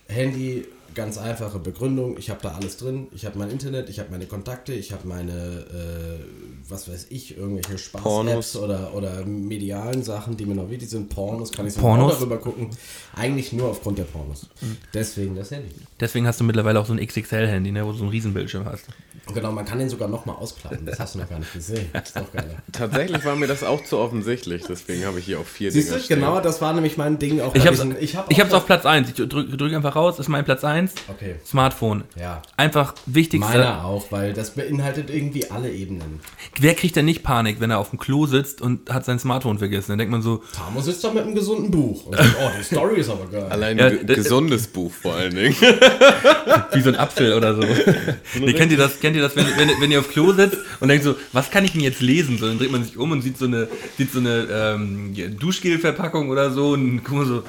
Handy 0.08 0.66
ganz 0.96 1.18
einfache 1.18 1.60
Begründung. 1.60 2.18
Ich 2.18 2.30
habe 2.30 2.40
da 2.42 2.50
alles 2.52 2.78
drin. 2.78 3.08
Ich 3.14 3.26
habe 3.26 3.38
mein 3.40 3.50
Internet, 3.50 3.90
ich 3.90 4.00
habe 4.00 4.10
meine 4.12 4.26
Kontakte, 4.26 4.74
ich 4.74 4.92
habe 4.92 5.08
meine, 5.08 5.32
äh, 5.32 6.24
was 6.68 6.90
weiß 6.92 7.08
ich, 7.10 7.38
irgendwelche. 7.38 7.78
Spaß-Apps 7.78 8.56
oder, 8.56 8.94
oder 8.94 9.26
medialen 9.26 10.04
Sachen, 10.04 10.38
die 10.38 10.46
mir 10.46 10.56
noch 10.56 10.70
wichtig 10.70 10.90
sind. 10.90 11.10
Pornos 11.10 11.52
kann 11.52 11.68
ich 11.68 11.74
so 11.74 11.82
Pornos? 11.82 12.14
darüber 12.18 12.38
gucken. 12.38 12.70
Eigentlich 13.16 13.54
nur 13.54 13.70
aufgrund 13.70 13.98
der 13.98 14.04
Pornos. 14.04 14.48
Deswegen 14.94 15.36
das 15.36 15.52
Handy. 15.52 15.70
Deswegen 16.00 16.28
hast 16.28 16.40
du 16.40 16.44
mittlerweile 16.44 16.80
auch 16.80 16.86
so 16.86 16.94
ein 16.94 17.00
XXL-Handy, 17.06 17.72
ne, 17.72 17.86
wo 17.86 17.92
du 17.92 17.98
so 17.98 18.04
einen 18.04 18.12
Riesenbildschirm 18.12 18.66
hast. 18.66 18.86
Genau, 19.34 19.52
man 19.52 19.64
kann 19.66 19.78
den 19.78 19.90
sogar 19.90 20.08
nochmal 20.08 20.38
ausklappen. 20.38 20.86
Das 20.88 21.00
hast 21.00 21.14
du 21.14 21.20
noch 21.20 21.30
gar 21.30 21.38
nicht 21.38 21.54
gesehen. 21.54 21.88
Das 21.94 22.08
ist 22.08 22.16
doch 22.18 22.32
geil. 22.34 22.56
Tatsächlich 22.72 23.24
war 23.26 23.36
mir 23.36 23.46
das 23.48 23.64
auch 23.64 23.84
zu 23.84 23.98
offensichtlich, 24.00 24.64
deswegen 24.68 25.06
habe 25.06 25.20
ich 25.20 25.26
hier 25.26 25.40
auch 25.40 25.46
vier 25.46 25.72
Siehst 25.72 25.90
Dinger 25.90 25.98
du, 26.00 26.04
stehen. 26.04 26.20
genau, 26.20 26.40
das 26.40 26.62
war 26.62 26.74
nämlich 26.74 26.98
mein 26.98 27.20
Ding. 27.20 27.40
Auch 27.42 27.54
Ich 27.54 27.68
hab's, 27.68 27.78
diesen- 27.78 27.96
ich 28.02 28.16
hab 28.16 28.32
ich 28.32 28.42
auch 28.42 28.52
auf 28.54 28.66
Platz 28.66 28.86
1. 28.88 29.10
Ich 29.10 29.16
drücke 29.16 29.56
drück 29.56 29.74
einfach 29.74 29.96
raus, 29.96 30.18
ist 30.18 30.30
mein 30.30 30.46
Platz 30.46 30.64
1. 30.64 30.79
Okay. 31.08 31.36
Smartphone. 31.46 32.04
Ja. 32.20 32.42
Einfach 32.58 32.94
wichtigste. 33.06 33.52
Meiner 33.52 33.86
auch, 33.86 34.12
weil 34.12 34.34
das 34.34 34.52
beinhaltet 34.52 35.10
irgendwie 35.10 35.50
alle 35.50 35.72
Ebenen. 35.72 36.20
Wer 36.60 36.76
kriegt 36.76 36.96
denn 36.96 37.06
nicht 37.06 37.24
Panik, 37.24 37.60
wenn 37.60 37.72
er 37.72 37.80
auf 37.80 37.90
dem 37.90 38.00
Klo 38.00 38.26
sitzt 38.26 38.62
und 38.62 38.92
hat 38.94 39.06
sein 39.06 39.20
Smartphone 39.20 39.58
vergessen? 39.58 39.92
Dann 39.92 40.00
denkt 40.00 40.12
man 40.12 40.22
so, 40.22 40.44
Tamo 40.56 40.82
sitzt 40.82 41.04
da 41.04 41.12
mit 41.12 41.24
einem 41.24 41.36
gesunden 41.36 41.72
Buch 41.72 42.06
und 42.06 42.18
sagt, 42.18 42.36
oh, 42.40 42.50
die 42.58 42.64
Story 42.64 43.00
ist 43.00 43.10
aber 43.10 43.26
geil. 43.26 43.48
Allein 43.50 43.78
Ja, 43.78 43.88
ein 43.88 44.06
gesundes 44.06 44.68
Buch 44.68 44.92
vor 44.92 45.16
allen 45.16 45.36
Dingen. 45.36 45.56
wie 46.74 46.82
so 46.82 46.90
ein 46.90 46.96
Apfel 46.96 47.34
oder 47.34 47.56
so. 47.56 47.62
nee, 48.40 48.54
kennt 48.54 48.72
ihr 48.72 48.78
das, 48.78 49.00
kennt 49.00 49.16
ihr 49.16 49.22
das 49.22 49.36
wenn, 49.36 49.46
wenn, 49.58 49.70
wenn 49.82 49.92
ihr 49.92 50.00
auf 50.00 50.10
Klo 50.10 50.34
sitzt 50.34 50.58
und 50.80 50.88
denkt 50.88 51.04
so, 51.04 51.16
was 51.34 51.50
kann 51.50 51.66
ich 51.66 51.72
denn 51.72 51.82
jetzt 51.82 52.02
lesen? 52.02 52.38
So, 52.38 52.48
dann 52.48 52.58
dreht 52.58 52.72
man 52.72 52.84
sich 52.84 52.98
um 52.98 53.12
und 53.12 53.22
sieht 53.22 53.38
so 53.38 53.46
eine, 53.46 53.68
sieht 53.98 54.12
so 54.12 54.20
eine 54.20 54.48
ähm, 54.52 55.14
Duschgel-Verpackung 55.40 56.30
oder 56.30 56.52
so 56.52 56.72
und 56.72 57.04
guck 57.04 57.18
mal 57.18 57.26
so, 57.26 57.44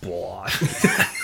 boah. 0.00 0.46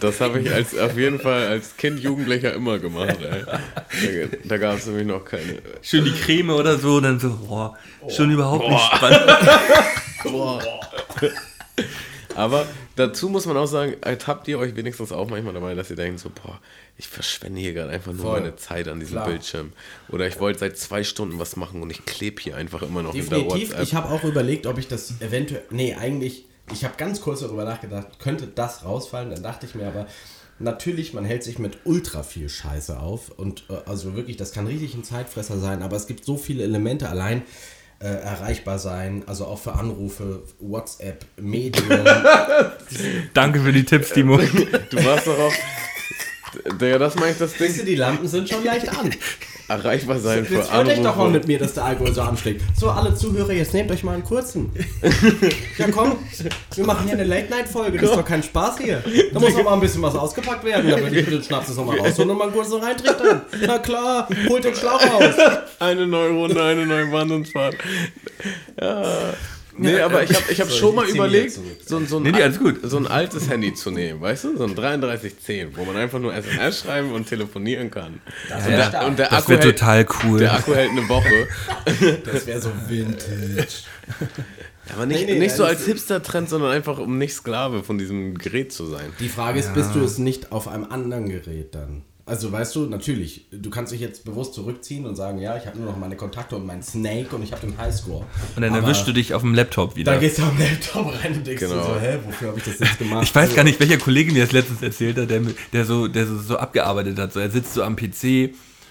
Das 0.00 0.20
habe 0.20 0.40
ich 0.40 0.52
als, 0.52 0.76
auf 0.76 0.96
jeden 0.96 1.18
Fall 1.20 1.46
als 1.48 1.76
Kind, 1.76 2.00
Jugendlicher 2.00 2.52
immer 2.54 2.78
gemacht. 2.78 3.18
Ey. 3.20 3.44
Da, 3.44 4.36
da 4.44 4.56
gab 4.58 4.78
es 4.78 4.86
nämlich 4.86 5.06
noch 5.06 5.24
keine. 5.24 5.58
Schön 5.82 6.04
die 6.04 6.12
Creme 6.12 6.50
oder 6.50 6.78
so 6.78 6.96
und 6.96 7.04
dann 7.04 7.20
so, 7.20 7.30
boah, 7.46 7.76
schon 8.08 8.30
überhaupt 8.30 8.68
nicht 8.68 8.84
spannend. 8.94 9.22
Aber 12.34 12.66
dazu 12.94 13.28
muss 13.28 13.46
man 13.46 13.56
auch 13.56 13.66
sagen, 13.66 13.96
ertappt 14.00 14.46
ihr 14.46 14.58
euch 14.60 14.76
wenigstens 14.76 15.10
auch 15.10 15.28
manchmal 15.28 15.54
dabei, 15.54 15.74
dass 15.74 15.90
ihr 15.90 15.96
denkt 15.96 16.20
so, 16.20 16.30
boah, 16.30 16.60
ich 16.96 17.08
verschwende 17.08 17.60
hier 17.60 17.72
gerade 17.72 17.90
einfach 17.90 18.12
nur 18.12 18.22
Voll. 18.22 18.40
meine 18.40 18.56
Zeit 18.56 18.86
an 18.86 19.00
diesem 19.00 19.14
Klar. 19.14 19.26
Bildschirm. 19.26 19.72
Oder 20.08 20.28
ich 20.28 20.38
wollte 20.38 20.60
seit 20.60 20.78
zwei 20.78 21.02
Stunden 21.02 21.38
was 21.38 21.56
machen 21.56 21.82
und 21.82 21.90
ich 21.90 22.04
klebe 22.04 22.40
hier 22.40 22.56
einfach 22.56 22.82
immer 22.82 23.02
noch 23.02 23.12
Definitiv. 23.12 23.70
WhatsApp. 23.70 23.82
Ich 23.82 23.94
habe 23.94 24.08
auch 24.10 24.22
überlegt, 24.24 24.66
ob 24.66 24.78
ich 24.78 24.86
das 24.86 25.20
eventuell. 25.20 25.62
Nee, 25.70 25.94
eigentlich. 25.94 26.44
Ich 26.72 26.84
habe 26.84 26.94
ganz 26.96 27.20
kurz 27.20 27.40
darüber 27.40 27.64
nachgedacht, 27.64 28.18
könnte 28.18 28.46
das 28.46 28.84
rausfallen? 28.84 29.30
Dann 29.30 29.42
dachte 29.42 29.66
ich 29.66 29.74
mir 29.74 29.86
aber, 29.86 30.06
natürlich, 30.58 31.14
man 31.14 31.24
hält 31.24 31.42
sich 31.44 31.58
mit 31.58 31.78
ultra 31.84 32.22
viel 32.22 32.48
Scheiße 32.48 32.98
auf. 32.98 33.30
Und 33.30 33.64
äh, 33.70 33.88
also 33.88 34.14
wirklich, 34.14 34.36
das 34.36 34.52
kann 34.52 34.66
richtig 34.66 34.94
ein 34.94 35.04
Zeitfresser 35.04 35.58
sein. 35.58 35.82
Aber 35.82 35.96
es 35.96 36.06
gibt 36.06 36.24
so 36.24 36.36
viele 36.36 36.62
Elemente 36.64 37.08
allein. 37.08 37.42
Äh, 38.00 38.10
erreichbar 38.10 38.78
sein, 38.78 39.24
also 39.26 39.44
auch 39.46 39.58
für 39.58 39.72
Anrufe, 39.72 40.44
WhatsApp, 40.60 41.26
Medium. 41.36 41.88
Danke 43.34 43.58
für 43.58 43.72
die 43.72 43.82
Tipps, 43.82 44.10
Timo. 44.12 44.36
Du 44.38 45.04
warst 45.04 45.26
doch 45.26 45.36
auch. 45.36 45.52
Der, 46.78 47.00
das 47.00 47.16
meine 47.16 47.32
ich 47.32 47.38
das 47.38 47.54
Siehst 47.54 47.70
du, 47.70 47.76
Ding. 47.78 47.86
die 47.86 47.94
Lampen 47.96 48.28
sind 48.28 48.48
schon 48.48 48.62
leicht 48.62 48.88
an. 48.88 49.10
Erreichbar 49.68 50.18
sein 50.18 50.46
für 50.46 50.54
Jetzt 50.54 50.70
freut 50.70 50.88
euch 50.88 50.96
doch 50.96 51.02
mal 51.02 51.10
Anrufe. 51.10 51.30
mit 51.30 51.46
mir, 51.46 51.58
dass 51.58 51.74
der 51.74 51.84
Alkohol 51.84 52.14
so 52.14 52.22
anschlägt. 52.22 52.62
So, 52.78 52.88
alle 52.88 53.14
Zuhörer, 53.14 53.52
jetzt 53.52 53.74
nehmt 53.74 53.90
euch 53.90 54.02
mal 54.02 54.14
einen 54.14 54.24
kurzen. 54.24 54.70
Ja, 55.78 55.86
komm, 55.92 56.16
wir 56.74 56.84
machen 56.84 57.04
hier 57.04 57.12
eine 57.14 57.24
Late-Night-Folge. 57.24 57.98
Das 57.98 58.10
ist 58.10 58.16
doch 58.16 58.24
kein 58.24 58.42
Spaß 58.42 58.78
hier. 58.78 59.02
Da 59.32 59.38
muss 59.38 59.54
noch 59.54 59.62
mal 59.62 59.74
ein 59.74 59.80
bisschen 59.80 60.02
was 60.02 60.14
ausgepackt 60.16 60.64
werden. 60.64 60.90
Da 60.90 60.98
würde 60.98 61.20
ich 61.20 61.26
den 61.28 61.42
Schnaps 61.42 61.68
jetzt 61.68 61.76
noch 61.76 61.84
mal 61.86 61.98
rausholen 62.00 62.30
und 62.30 62.38
mal 62.38 62.44
einen 62.44 62.52
kurzen 62.52 62.82
reintrichtern. 62.82 63.42
Na 63.64 63.78
klar, 63.78 64.28
holt 64.48 64.64
den 64.64 64.74
Schlauch 64.74 65.00
raus. 65.00 65.34
Eine 65.78 66.06
neue 66.08 66.30
Runde, 66.30 66.60
eine 66.62 66.84
neue 66.86 67.12
Wahnsinnsfahrt. 67.12 67.76
Ja. 68.80 69.04
Nee, 69.78 70.00
aber 70.00 70.22
ich 70.22 70.34
habe 70.34 70.44
ich 70.52 70.60
hab 70.60 70.70
schon 70.72 70.94
mal 70.94 71.06
ich 71.08 71.14
überlegt, 71.14 71.52
so, 71.86 71.96
ein- 71.96 72.06
so, 72.06 72.16
ein, 72.18 72.22
Nee, 72.24 72.32
nee, 72.32 72.42
alles 72.42 72.58
gut. 72.58 72.80
so 72.82 72.96
ein 72.96 73.06
altes 73.06 73.48
Handy 73.48 73.72
zu 73.74 73.90
nehmen, 73.90 74.20
weißt 74.20 74.44
du? 74.44 74.56
So 74.56 74.64
ein 74.64 74.74
3310, 74.74 75.76
wo 75.76 75.84
man 75.84 75.96
einfach 75.96 76.18
nur 76.18 76.34
SMS 76.34 76.80
schreiben 76.80 77.12
und 77.12 77.28
telefonieren 77.28 77.90
kann. 77.90 78.20
und, 78.50 78.66
wär 78.66 78.90
der, 78.90 79.06
und 79.06 79.18
der 79.18 79.28
Das 79.28 79.38
Akku 79.44 79.50
wäre 79.52 79.62
hält, 79.62 79.78
total 79.78 80.06
cool. 80.24 80.38
Der 80.40 80.54
Akku 80.54 80.74
hält 80.74 80.90
eine 80.90 81.08
Woche. 81.08 81.48
Das 82.24 82.46
wäre 82.46 82.60
so 82.60 82.70
vintage. 82.88 83.66
Aber 84.94 85.04
nicht, 85.06 85.26
Nee, 85.26 85.32
nee, 85.34 85.38
nicht 85.38 85.54
so 85.54 85.62
das 85.64 85.72
als 85.76 85.84
Hipster-Trend, 85.86 86.48
sondern 86.48 86.70
einfach, 86.72 86.98
um 86.98 87.18
nicht 87.18 87.34
Sklave 87.34 87.82
von 87.84 87.98
diesem 87.98 88.36
Gerät 88.38 88.72
zu 88.72 88.86
sein. 88.86 89.12
Die 89.20 89.28
Frage 89.28 89.58
ist, 89.58 89.74
bist 89.74 89.94
du 89.94 90.00
es 90.00 90.18
nicht 90.18 90.50
auf 90.52 90.66
einem 90.68 90.84
anderen 90.84 91.28
Gerät 91.28 91.74
dann? 91.74 92.02
Also 92.28 92.52
weißt 92.52 92.76
du, 92.76 92.86
natürlich, 92.86 93.46
du 93.50 93.70
kannst 93.70 93.90
dich 93.92 94.00
jetzt 94.00 94.24
bewusst 94.24 94.52
zurückziehen 94.52 95.06
und 95.06 95.16
sagen, 95.16 95.38
ja, 95.38 95.56
ich 95.56 95.66
habe 95.66 95.78
nur 95.78 95.86
noch 95.86 95.96
meine 95.96 96.14
Kontakte 96.14 96.56
und 96.56 96.66
meinen 96.66 96.82
Snake 96.82 97.34
und 97.34 97.42
ich 97.42 97.52
habe 97.52 97.66
den 97.66 97.78
Highscore. 97.78 98.26
Und 98.54 98.62
dann 98.62 98.74
Aber 98.74 98.82
erwischst 98.82 99.08
du 99.08 99.12
dich 99.12 99.32
auf 99.32 99.40
dem 99.42 99.54
Laptop 99.54 99.96
wieder. 99.96 100.12
Da 100.12 100.18
gehst 100.18 100.38
du 100.38 100.42
am 100.42 100.58
Laptop 100.58 101.06
rein 101.24 101.34
und 101.36 101.46
denkst 101.46 101.62
Genau. 101.62 101.82
so, 101.82 101.98
hä, 101.98 102.18
wofür 102.26 102.48
habe 102.48 102.58
ich 102.58 102.64
das 102.64 102.78
jetzt 102.80 102.98
gemacht? 102.98 103.24
Ich 103.24 103.34
weiß 103.34 103.54
gar 103.54 103.64
nicht, 103.64 103.80
welcher 103.80 103.96
Kollege 103.96 104.32
mir 104.32 104.42
das 104.44 104.52
letztens 104.52 104.82
erzählt 104.82 105.16
hat, 105.16 105.30
der, 105.30 105.40
der, 105.72 105.84
so, 105.86 106.06
der 106.06 106.26
so, 106.26 106.38
so 106.38 106.56
abgearbeitet 106.58 107.18
hat. 107.18 107.32
So, 107.32 107.40
er 107.40 107.50
sitzt 107.50 107.72
so 107.72 107.82
am 107.82 107.96
PC 107.96 108.50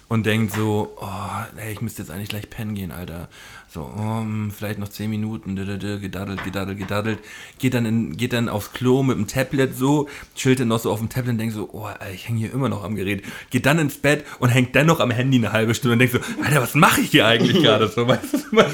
und 0.09 0.25
denkt 0.25 0.53
so, 0.53 0.95
oh, 0.99 1.57
ey, 1.57 1.73
ich 1.73 1.81
müsste 1.81 2.01
jetzt 2.01 2.11
eigentlich 2.11 2.29
gleich 2.29 2.49
pennen 2.49 2.73
gehen, 2.75 2.91
Alter. 2.91 3.29
So, 3.77 3.91
oh, 3.95 4.21
hm, 4.21 4.49
vielleicht 4.49 4.79
noch 4.79 4.87
10 4.87 5.07
Minuten, 5.07 5.55
gedaddelt, 5.55 6.01
gedaddelt, 6.43 6.79
gedaddelt. 6.79 7.19
Geht 7.59 7.75
dann, 7.75 7.85
in, 7.85 8.17
geht 8.17 8.33
dann 8.33 8.49
aufs 8.49 8.73
Klo 8.73 9.03
mit 9.03 9.17
dem 9.17 9.27
Tablet 9.27 9.77
so, 9.77 10.09
chillt 10.35 10.59
dann 10.61 10.69
noch 10.69 10.79
so 10.79 10.91
auf 10.91 10.97
dem 10.97 11.09
Tablet 11.09 11.33
und 11.33 11.37
denkt 11.37 11.53
so, 11.53 11.69
oh, 11.73 11.87
ich 12.11 12.27
hänge 12.27 12.39
hier 12.39 12.53
immer 12.53 12.69
noch 12.69 12.83
am 12.83 12.95
Gerät. 12.95 13.23
Geht 13.51 13.67
dann 13.67 13.77
ins 13.77 13.99
Bett 13.99 14.25
und 14.39 14.49
hängt 14.49 14.75
dann 14.75 14.87
noch 14.87 14.99
am 14.99 15.11
Handy 15.11 15.37
eine 15.37 15.51
halbe 15.51 15.75
Stunde 15.75 15.93
und 15.93 15.99
denkt 15.99 16.15
so, 16.15 16.19
Alter, 16.43 16.59
was 16.59 16.73
mache 16.73 17.01
ich 17.01 17.11
hier 17.11 17.27
eigentlich 17.27 17.61
gerade? 17.61 17.87
So, 17.87 18.07
weißt 18.07 18.33
du, 18.33 18.39
man, 18.55 18.65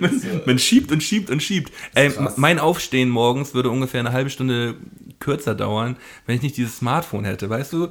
man, 0.00 0.22
man 0.46 0.58
schiebt 0.58 0.90
und 0.90 1.02
schiebt 1.02 1.28
und 1.28 1.42
schiebt. 1.42 1.70
Ey, 1.94 2.10
mein 2.36 2.58
Aufstehen 2.58 3.10
morgens 3.10 3.52
würde 3.52 3.68
ungefähr 3.68 4.00
eine 4.00 4.12
halbe 4.12 4.30
Stunde 4.30 4.76
kürzer 5.20 5.54
dauern, 5.54 5.96
wenn 6.24 6.36
ich 6.36 6.42
nicht 6.42 6.56
dieses 6.56 6.78
Smartphone 6.78 7.26
hätte. 7.26 7.50
Weißt 7.50 7.74
du, 7.74 7.88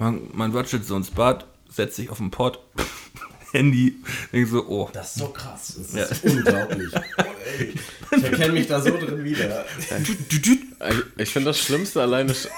man, 0.00 0.22
man 0.32 0.50
rutscht 0.50 0.82
so 0.82 0.96
ins 0.96 1.12
Bad, 1.12 1.46
setzt 1.68 1.94
sich 1.94 2.10
auf 2.10 2.18
den 2.18 2.32
Pott, 2.32 2.58
Handy, 3.56 3.96
denkt 4.32 4.50
so, 4.50 4.66
oh. 4.68 4.90
Das 4.92 5.08
ist 5.16 5.18
so 5.18 5.28
krass. 5.28 5.78
Das 5.94 6.10
ist 6.12 6.24
unglaublich. 6.24 6.90
Oh, 6.94 7.22
ey. 7.58 7.74
Ich 8.16 8.22
erkenne 8.24 8.52
mich 8.52 8.66
da 8.66 8.80
so 8.80 8.90
drin 8.90 9.24
wieder. 9.24 9.64
Ich, 10.00 10.08
ich 11.22 11.30
finde 11.30 11.46
das 11.50 11.58
Schlimmste 11.58 12.02
alleine 12.02 12.32
ist, 12.32 12.48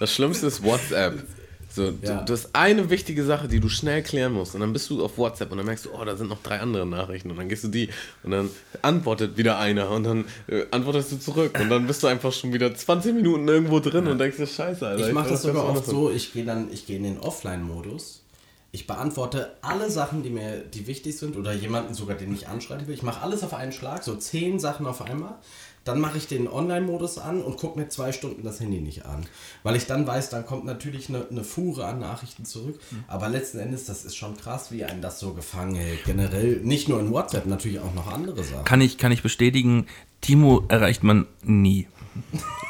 das 0.00 0.14
Schlimmste 0.14 0.46
ist 0.46 0.62
WhatsApp. 0.62 1.24
So, 1.68 1.92
Ja. 2.00 2.20
du, 2.20 2.24
du 2.24 2.32
hast 2.32 2.48
eine 2.54 2.88
wichtige 2.88 3.22
Sache, 3.24 3.48
die 3.48 3.60
du 3.60 3.68
schnell 3.68 4.02
klären 4.02 4.32
musst. 4.32 4.54
Und 4.54 4.62
dann 4.62 4.72
bist 4.72 4.88
du 4.88 5.04
auf 5.04 5.18
WhatsApp 5.18 5.50
und 5.50 5.58
dann 5.58 5.66
merkst 5.66 5.84
du, 5.84 5.90
oh, 5.92 6.04
da 6.04 6.16
sind 6.16 6.28
noch 6.28 6.42
drei 6.42 6.60
andere 6.60 6.86
Nachrichten. 6.86 7.30
Und 7.30 7.36
dann 7.36 7.48
gehst 7.50 7.64
du 7.64 7.68
die 7.68 7.90
und 8.22 8.30
dann 8.30 8.48
antwortet 8.82 9.36
wieder 9.36 9.58
einer 9.58 9.90
und 9.90 10.04
dann 10.04 10.24
äh, 10.46 10.64
antwortest 10.70 11.12
du 11.12 11.18
zurück. 11.18 11.58
Und 11.60 11.68
dann 11.68 11.86
bist 11.86 12.02
du 12.02 12.06
einfach 12.06 12.32
schon 12.32 12.52
wieder 12.54 12.74
20 12.74 13.14
Minuten 13.14 13.46
irgendwo 13.46 13.80
drin 13.80 14.06
und 14.06 14.18
denkst 14.18 14.38
dir, 14.38 14.46
scheiße, 14.46 14.86
Alter. 14.86 15.06
Ich 15.06 15.12
mache 15.12 15.28
das 15.30 15.42
sogar 15.42 15.68
oft 15.68 15.84
so, 15.84 16.10
ich 16.10 16.32
gehe 16.32 16.44
dann, 16.44 16.72
ich 16.72 16.86
gehe 16.86 16.96
in 16.96 17.02
den 17.02 17.18
Offline-Modus. 17.18 18.22
Ich 18.76 18.86
beantworte 18.86 19.56
alle 19.62 19.90
Sachen, 19.90 20.22
die 20.22 20.28
mir, 20.28 20.58
die 20.58 20.86
wichtig 20.86 21.16
sind 21.16 21.38
oder 21.38 21.54
jemanden 21.54 21.94
sogar, 21.94 22.14
den 22.14 22.34
ich 22.34 22.46
anschreiben 22.46 22.86
will. 22.86 22.94
Ich 22.94 23.02
mache 23.02 23.22
alles 23.22 23.42
auf 23.42 23.54
einen 23.54 23.72
Schlag, 23.72 24.04
so 24.04 24.14
zehn 24.16 24.58
Sachen 24.58 24.86
auf 24.86 25.00
einmal. 25.00 25.36
Dann 25.84 25.98
mache 25.98 26.18
ich 26.18 26.26
den 26.26 26.46
Online-Modus 26.46 27.16
an 27.16 27.40
und 27.40 27.56
gucke 27.56 27.78
mir 27.78 27.88
zwei 27.88 28.12
Stunden 28.12 28.42
das 28.42 28.60
Handy 28.60 28.82
nicht 28.82 29.06
an. 29.06 29.24
Weil 29.62 29.76
ich 29.76 29.86
dann 29.86 30.06
weiß, 30.06 30.28
dann 30.28 30.44
kommt 30.44 30.66
natürlich 30.66 31.08
eine, 31.08 31.26
eine 31.30 31.42
Fuhre 31.42 31.86
an 31.86 32.00
Nachrichten 32.00 32.44
zurück. 32.44 32.78
Aber 33.08 33.30
letzten 33.30 33.60
Endes, 33.60 33.86
das 33.86 34.04
ist 34.04 34.14
schon 34.14 34.36
krass, 34.36 34.70
wie 34.70 34.84
einen 34.84 35.00
das 35.00 35.20
so 35.20 35.32
gefangen 35.32 35.76
hält. 35.76 36.04
Generell, 36.04 36.60
nicht 36.62 36.86
nur 36.86 37.00
in 37.00 37.10
WhatsApp, 37.10 37.46
natürlich 37.46 37.80
auch 37.80 37.94
noch 37.94 38.12
andere 38.12 38.44
Sachen. 38.44 38.64
Kann 38.64 38.82
ich, 38.82 38.98
kann 38.98 39.10
ich 39.10 39.22
bestätigen, 39.22 39.86
Timo 40.20 40.64
erreicht 40.68 41.02
man 41.02 41.26
nie. 41.42 41.88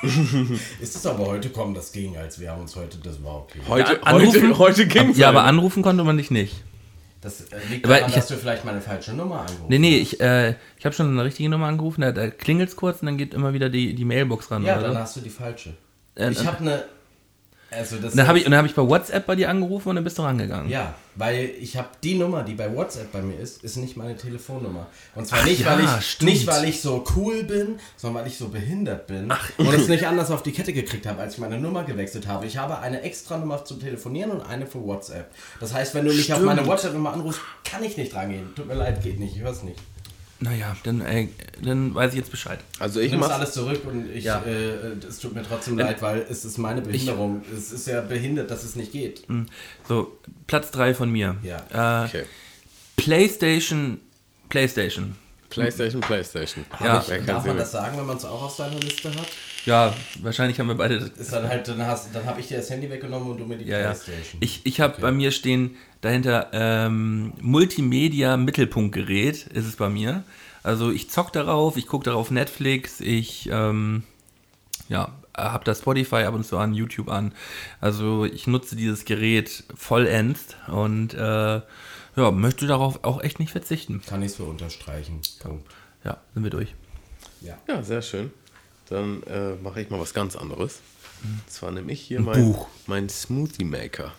Ist 0.81 0.97
es 0.97 1.07
aber 1.07 1.27
heute, 1.27 1.51
komm, 1.51 1.75
das 1.75 1.93
ging, 1.93 2.17
als 2.17 2.39
wir 2.41 2.51
haben 2.51 2.63
uns 2.63 2.77
heute, 2.77 2.99
das 2.99 3.23
war 3.25 3.37
okay. 3.39 3.59
Heute, 3.69 3.93
Ja, 3.95 4.03
anrufen? 4.03 4.43
heute, 4.43 4.59
heute 4.59 4.87
ging's 4.87 5.19
Ja, 5.19 5.29
aber 5.31 5.41
halt. 5.43 5.51
anrufen 5.51 5.83
konnte 5.83 6.05
man 6.05 6.17
dich 6.17 6.31
nicht. 6.31 6.63
Das 7.21 7.41
äh, 7.41 7.57
liegt 7.71 7.85
Aber 7.85 7.95
daran, 7.95 8.11
ich- 8.11 8.17
dass 8.17 8.29
du 8.29 8.35
vielleicht 8.37 8.65
meine 8.65 8.81
falsche 8.81 9.13
Nummer 9.13 9.41
angerufen 9.41 9.65
Nee, 9.69 9.79
nee, 9.79 9.97
ich, 9.99 10.21
äh, 10.21 10.55
ich 10.79 10.85
habe 10.85 10.95
schon 10.95 11.09
eine 11.11 11.25
richtige 11.25 11.49
Nummer 11.49 11.67
angerufen, 11.67 12.03
da, 12.03 12.13
da 12.13 12.29
klingelt 12.31 12.69
es 12.69 12.77
kurz 12.77 13.01
und 13.01 13.07
dann 13.07 13.17
geht 13.17 13.35
immer 13.35 13.53
wieder 13.53 13.69
die, 13.69 13.95
die 13.95 14.05
Mailbox 14.05 14.51
ran. 14.51 14.65
Ja, 14.65 14.79
oder? 14.79 14.89
dann 14.89 14.99
hast 14.99 15.17
du 15.17 15.21
die 15.21 15.31
falsche. 15.31 15.71
Äh, 16.15 16.31
ich 16.31 16.39
dann- 16.39 16.47
habe 16.47 16.59
eine. 16.59 16.85
Also 17.77 17.97
das 17.97 18.13
Und 18.13 18.17
dann 18.17 18.27
habe 18.27 18.39
ich, 18.39 18.43
ist- 18.45 18.47
und 18.47 18.53
dann 18.53 18.59
hab 18.59 18.67
ich 18.67 18.75
bei 18.75 18.83
WhatsApp 18.89 19.27
bei 19.27 19.37
dir 19.37 19.51
angerufen 19.51 19.91
und 19.91 19.97
dann 19.97 20.05
bist 20.05 20.19
du 20.19 20.23
rangegangen. 20.23 20.71
ja, 20.71 20.95
weil 21.15 21.51
ich 21.61 21.77
habe 21.77 21.89
die 22.03 22.15
Nummer, 22.15 22.43
die 22.43 22.55
bei 22.55 22.75
WhatsApp 22.75 23.11
bei 23.13 23.23
mir 23.23 23.39
ist, 23.39 23.63
ist 23.65 23.77
nicht 23.77 23.97
meine 23.97 24.17
Telefonnummer. 24.17 24.87
Und 25.15 25.27
zwar 25.27 25.39
Ach 25.41 25.45
nicht, 25.47 25.61
ja, 25.61 25.73
weil 25.79 25.85
ich 25.85 26.07
stimmt. 26.11 26.31
nicht, 26.31 26.47
weil 26.47 26.65
ich 26.67 26.81
so 26.83 27.05
cool 27.17 27.43
bin, 27.45 27.79
sondern 27.97 28.23
weil 28.23 28.31
ich 28.31 28.37
so 28.39 28.49
behindert 28.49 29.07
bin 29.07 29.33
und 29.59 29.75
es 29.75 29.89
nicht 29.89 30.07
anders 30.07 30.31
auf 30.31 30.43
die 30.43 30.53
Kette 30.53 30.73
gekriegt 30.73 31.07
habe, 31.07 31.21
als 31.21 31.35
ich 31.35 31.41
meine 31.41 31.59
Nummer 31.59 31.85
gewechselt 31.85 32.27
habe. 32.27 32.47
Ich 32.47 32.57
habe 32.59 32.79
eine 32.81 33.03
extra 33.03 33.39
Nummer 33.39 33.65
zum 33.65 33.81
Telefonieren 33.81 34.31
und 34.31 34.41
eine 34.43 34.67
für 34.67 34.83
WhatsApp. 34.85 35.31
Das 35.61 35.73
heißt, 35.73 35.95
wenn 35.95 36.05
du 36.05 36.13
mich 36.13 36.33
auf 36.33 36.41
meine 36.41 36.67
WhatsApp-Nummer 36.67 37.13
anrufst, 37.13 37.41
kann 37.65 37.83
ich 37.85 37.97
nicht 37.97 38.15
rangehen. 38.15 38.55
Tut 38.55 38.67
mir 38.67 38.75
leid, 38.75 39.03
geht 39.03 39.19
nicht. 39.19 39.37
Ich 39.37 39.43
hör's 39.43 39.63
nicht. 39.63 39.79
Naja, 40.39 40.77
dann, 40.85 41.01
ey, 41.01 41.31
dann 41.63 41.95
weiß 41.95 42.13
ich 42.13 42.19
jetzt 42.19 42.31
Bescheid. 42.31 42.59
Also 42.79 43.01
Ich 43.01 43.07
ich 43.07 43.13
nehme 43.13 43.27
mach 43.27 43.33
alles 43.39 43.53
zurück 43.53 43.81
und 43.87 44.11
ich, 44.11 44.25
Ja. 44.25 44.43
äh, 44.43 44.93
es 45.09 45.19
tut 45.19 45.35
mir 45.35 45.43
trotzdem 45.43 45.79
leid, 45.79 46.03
weil 46.03 46.27
es 46.29 46.45
ist 46.45 46.59
meine 46.59 46.83
Behinderung. 46.83 47.43
es 47.57 47.73
ist 47.73 47.87
ja 47.87 48.03
behindert, 48.03 48.51
dass 48.51 48.63
es 48.63 48.77
nicht 48.77 48.93
geht. 48.93 49.23
So, 49.89 50.19
Platz 50.47 50.71
3 50.73 50.93
von 50.95 51.11
mir. 51.11 51.37
Ja. 51.43 52.03
Äh, 52.05 52.07
Okay. 52.07 52.25
PlayStation. 52.97 54.01
PlayStation. 54.49 55.17
PlayStation, 55.49 56.01
PlayStation. 56.01 56.65
Ja. 56.83 57.03
Wer 57.07 57.19
kann 57.19 57.27
Darf 57.27 57.47
man 57.47 57.57
das 57.57 57.73
sagen, 57.73 57.97
wenn 57.99 58.07
man 58.07 58.17
es 58.17 58.25
auch 58.25 58.43
auf 58.43 58.55
seiner 58.55 58.79
Liste 58.81 59.11
hat? 59.11 59.29
Ja, 59.67 59.95
wahrscheinlich 60.23 60.59
haben 60.61 60.69
wir 60.69 60.77
beide 60.77 60.99
das 61.01 61.11
Ist 61.11 61.33
dann 61.33 61.49
halt, 61.49 61.67
dann, 61.69 61.85
hast- 61.85 62.15
dann 62.15 62.25
habe 62.25 62.41
ich 62.41 62.49
dir 62.49 62.57
das 62.57 62.71
Handy 62.71 62.89
weggenommen 62.89 63.31
und 63.33 63.39
du 63.39 63.45
mir 63.47 63.59
die 63.59 63.65
Ja, 63.65 63.79
ja. 63.79 63.85
Playstation. 63.91 64.41
Ich, 64.41 64.61
ich 64.65 64.81
habe 64.81 65.01
bei 65.01 65.11
mir 65.13 65.33
stehen 65.33 65.77
dahinter 66.01 66.49
ähm, 66.53 67.33
Multimedia 67.41 68.37
Mittelpunktgerät 68.37 69.47
ist 69.49 69.67
es 69.67 69.77
bei 69.77 69.89
mir. 69.89 70.23
Also 70.63 70.91
ich 70.91 71.11
zock 71.11 71.33
darauf, 71.33 71.77
ich 71.77 71.87
gucke 71.87 72.05
darauf 72.05 72.31
Netflix, 72.31 73.01
ich 73.01 73.49
ähm, 73.53 74.05
ja, 74.89 75.13
habe 75.37 75.65
da 75.65 75.75
Spotify 75.75 76.23
ab 76.25 76.35
und 76.35 76.45
zu 76.47 76.59
an, 76.59 76.73
YouTube 76.75 77.09
an. 77.09 77.33
Also 77.81 78.25
ich 78.25 78.47
nutze 78.47 78.77
dieses 78.77 79.05
Gerät 79.05 79.65
vollends 79.75 80.57
und 80.69 81.13
äh, 81.15 81.61
ja, 82.17 82.31
möchte 82.31 82.67
darauf 82.67 83.05
auch 83.05 83.21
echt 83.23 83.41
nicht 83.41 83.51
verzichten. 83.53 84.01
Kann 84.09 84.23
ich 84.23 84.33
so 84.33 84.45
unterstreichen. 84.45 85.21
Punkt. 85.41 85.67
Ja, 86.05 86.19
sind 86.35 86.45
wir 86.45 86.51
durch. 86.51 86.75
Ja. 87.41 87.59
Ja, 87.69 87.83
sehr 87.83 88.01
schön. 88.03 88.31
Dann 88.89 89.23
äh, 89.25 89.55
mache 89.63 89.81
ich 89.81 89.91
mal 89.91 89.99
was 90.01 90.15
ganz 90.15 90.37
anderes. 90.37 90.81
Und 91.23 91.51
zwar 91.51 91.71
nehme 91.73 91.91
ich 91.93 92.01
hier 92.01 92.19
Ein 92.19 92.25
mein, 92.25 92.53
Buch. 92.53 92.69
mein 92.87 93.09
Smoothie 93.09 93.65
Maker. 93.65 94.13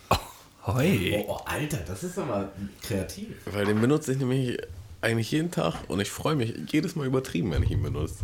Hoi. 0.65 1.23
Oh, 1.27 1.33
oh, 1.33 1.39
Alter, 1.45 1.77
das 1.87 2.03
ist 2.03 2.17
aber 2.19 2.51
kreativ. 2.81 3.27
Weil 3.45 3.65
den 3.65 3.79
benutze 3.79 4.11
ich 4.11 4.17
nämlich 4.17 4.57
eigentlich 4.99 5.31
jeden 5.31 5.51
Tag 5.51 5.75
und 5.87 5.99
ich 6.01 6.09
freue 6.09 6.35
mich 6.35 6.53
jedes 6.71 6.95
Mal 6.97 7.05
übertrieben, 7.07 7.51
wenn 7.51 7.63
ich 7.63 7.71
ihn 7.71 7.81
benutze. 7.83 8.15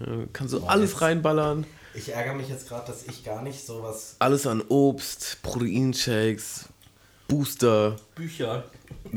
Ja, 0.00 0.06
kannst 0.32 0.54
du 0.54 0.64
alles 0.66 0.90
jetzt- 0.92 1.02
reinballern. 1.02 1.64
Ich 1.94 2.10
ärgere 2.12 2.34
mich 2.34 2.48
jetzt 2.48 2.68
gerade, 2.68 2.86
dass 2.90 3.04
ich 3.06 3.24
gar 3.24 3.42
nicht 3.42 3.64
sowas. 3.64 4.16
Alles 4.18 4.46
an 4.46 4.62
Obst, 4.68 5.38
Proteinshakes, 5.42 6.68
Booster. 7.28 7.96
Bücher. 8.14 8.64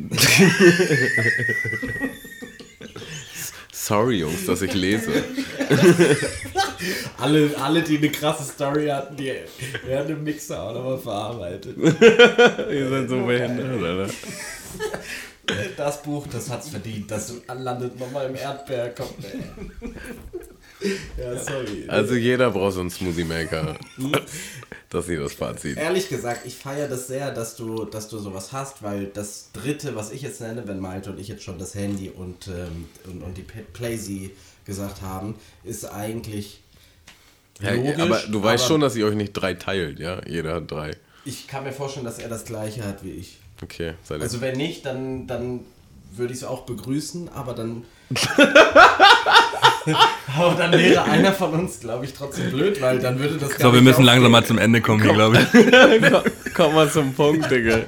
Sorry, 3.84 4.20
Jungs, 4.20 4.46
dass 4.46 4.62
ich 4.62 4.76
lese. 4.76 5.24
Alle, 7.18 7.50
alle, 7.60 7.82
die 7.82 7.98
eine 7.98 8.10
krasse 8.10 8.44
Story 8.44 8.88
hatten, 8.88 9.18
die 9.18 9.34
werden 9.86 10.18
im 10.18 10.24
Mixer 10.24 10.62
auch 10.62 10.74
nochmal 10.74 11.00
verarbeitet. 11.00 11.76
Ihr 11.78 12.90
seid 12.90 13.10
so 13.10 13.26
behindert, 13.26 13.84
Alter. 13.84 14.14
Das 15.78 16.04
Buch, 16.04 16.28
das 16.32 16.50
hat's 16.52 16.70
verdient. 16.70 17.10
Das 17.10 17.34
landet 17.48 18.00
nochmal 18.00 18.28
im 18.28 18.36
Erdbeer. 18.36 18.94
Komm, 18.96 19.08
ey. 19.24 19.92
Ja, 21.18 21.38
sorry. 21.38 21.86
Also 21.88 22.16
jeder 22.16 22.50
braucht 22.52 22.74
so 22.74 22.80
einen 22.82 22.90
Smoothie 22.90 23.24
Maker. 23.24 23.78
Das 24.90 25.08
ist 25.08 25.22
das 25.22 25.34
Fazit. 25.34 25.78
Ehrlich 25.78 26.10
gesagt, 26.10 26.46
ich 26.46 26.56
feiere 26.56 26.88
das 26.90 27.08
sehr, 27.08 27.32
dass 27.32 27.56
du, 27.56 27.86
dass 27.86 28.10
du 28.10 28.18
sowas 28.18 28.52
hast, 28.52 28.84
weil 28.84 29.06
das 29.06 29.50
dritte, 29.54 29.96
was 29.96 30.12
ich 30.12 30.22
jetzt 30.22 30.42
nenne, 30.42 30.68
wenn 30.68 30.80
Malte 30.80 31.12
und 31.12 31.20
ich 31.20 31.28
jetzt 31.28 31.44
schon 31.44 31.58
das 31.60 31.76
Handy 31.76 32.10
und, 32.10 32.48
ähm, 32.48 32.88
und, 33.06 33.24
und 33.24 33.38
die 33.38 33.44
Playsee 33.44 34.32
gesagt 34.66 35.02
haben, 35.02 35.36
ist 35.64 35.86
eigentlich 35.86 36.62
Ja, 37.62 37.72
logisch. 37.74 38.00
aber 38.00 38.20
du 38.30 38.44
weißt 38.44 38.64
aber 38.64 38.68
schon, 38.74 38.82
dass 38.82 38.96
ihr 38.96 39.06
euch 39.06 39.16
nicht 39.16 39.34
drei 39.34 39.54
teilt, 39.54 40.00
ja? 40.00 40.22
Jeder 40.28 40.56
hat 40.56 40.70
drei. 40.72 40.92
Ich 41.24 41.48
kann 41.48 41.64
mir 41.64 41.72
vorstellen, 41.72 42.06
dass 42.06 42.20
er 42.20 42.28
das 42.30 42.44
gleiche 42.46 42.84
hat 42.84 43.04
wie 43.04 43.12
ich. 43.12 43.38
Okay, 43.64 43.94
ihr. 44.04 44.24
Also 44.24 44.42
wenn 44.42 44.58
nicht, 44.58 44.86
dann, 44.86 45.28
dann 45.28 45.62
würde 46.16 46.34
ich 46.34 46.40
es 46.40 46.46
auch 46.46 46.66
begrüßen, 46.66 47.30
aber 47.30 47.54
dann... 47.54 47.86
aber 50.38 50.56
dann 50.56 50.72
wäre 50.74 51.04
einer 51.04 51.34
von 51.34 51.52
uns, 51.54 51.80
glaube 51.80 52.06
ich, 52.06 52.14
trotzdem 52.14 52.52
blöd, 52.52 52.80
weil 52.82 53.00
dann 53.00 53.20
würde 53.20 53.38
das 53.38 53.54
So, 53.60 53.74
wir 53.74 53.82
müssen 53.82 54.04
langsam 54.04 54.32
mal 54.32 54.46
zum 54.46 54.58
Ende 54.58 54.82
kommen 54.82 55.02
hier, 55.02 55.14
glaube 55.14 55.40
ich. 55.40 56.54
Komm 56.54 56.76
mal 56.76 56.90
zum 56.90 57.14
Punkt, 57.14 57.50
Digga. 57.50 57.80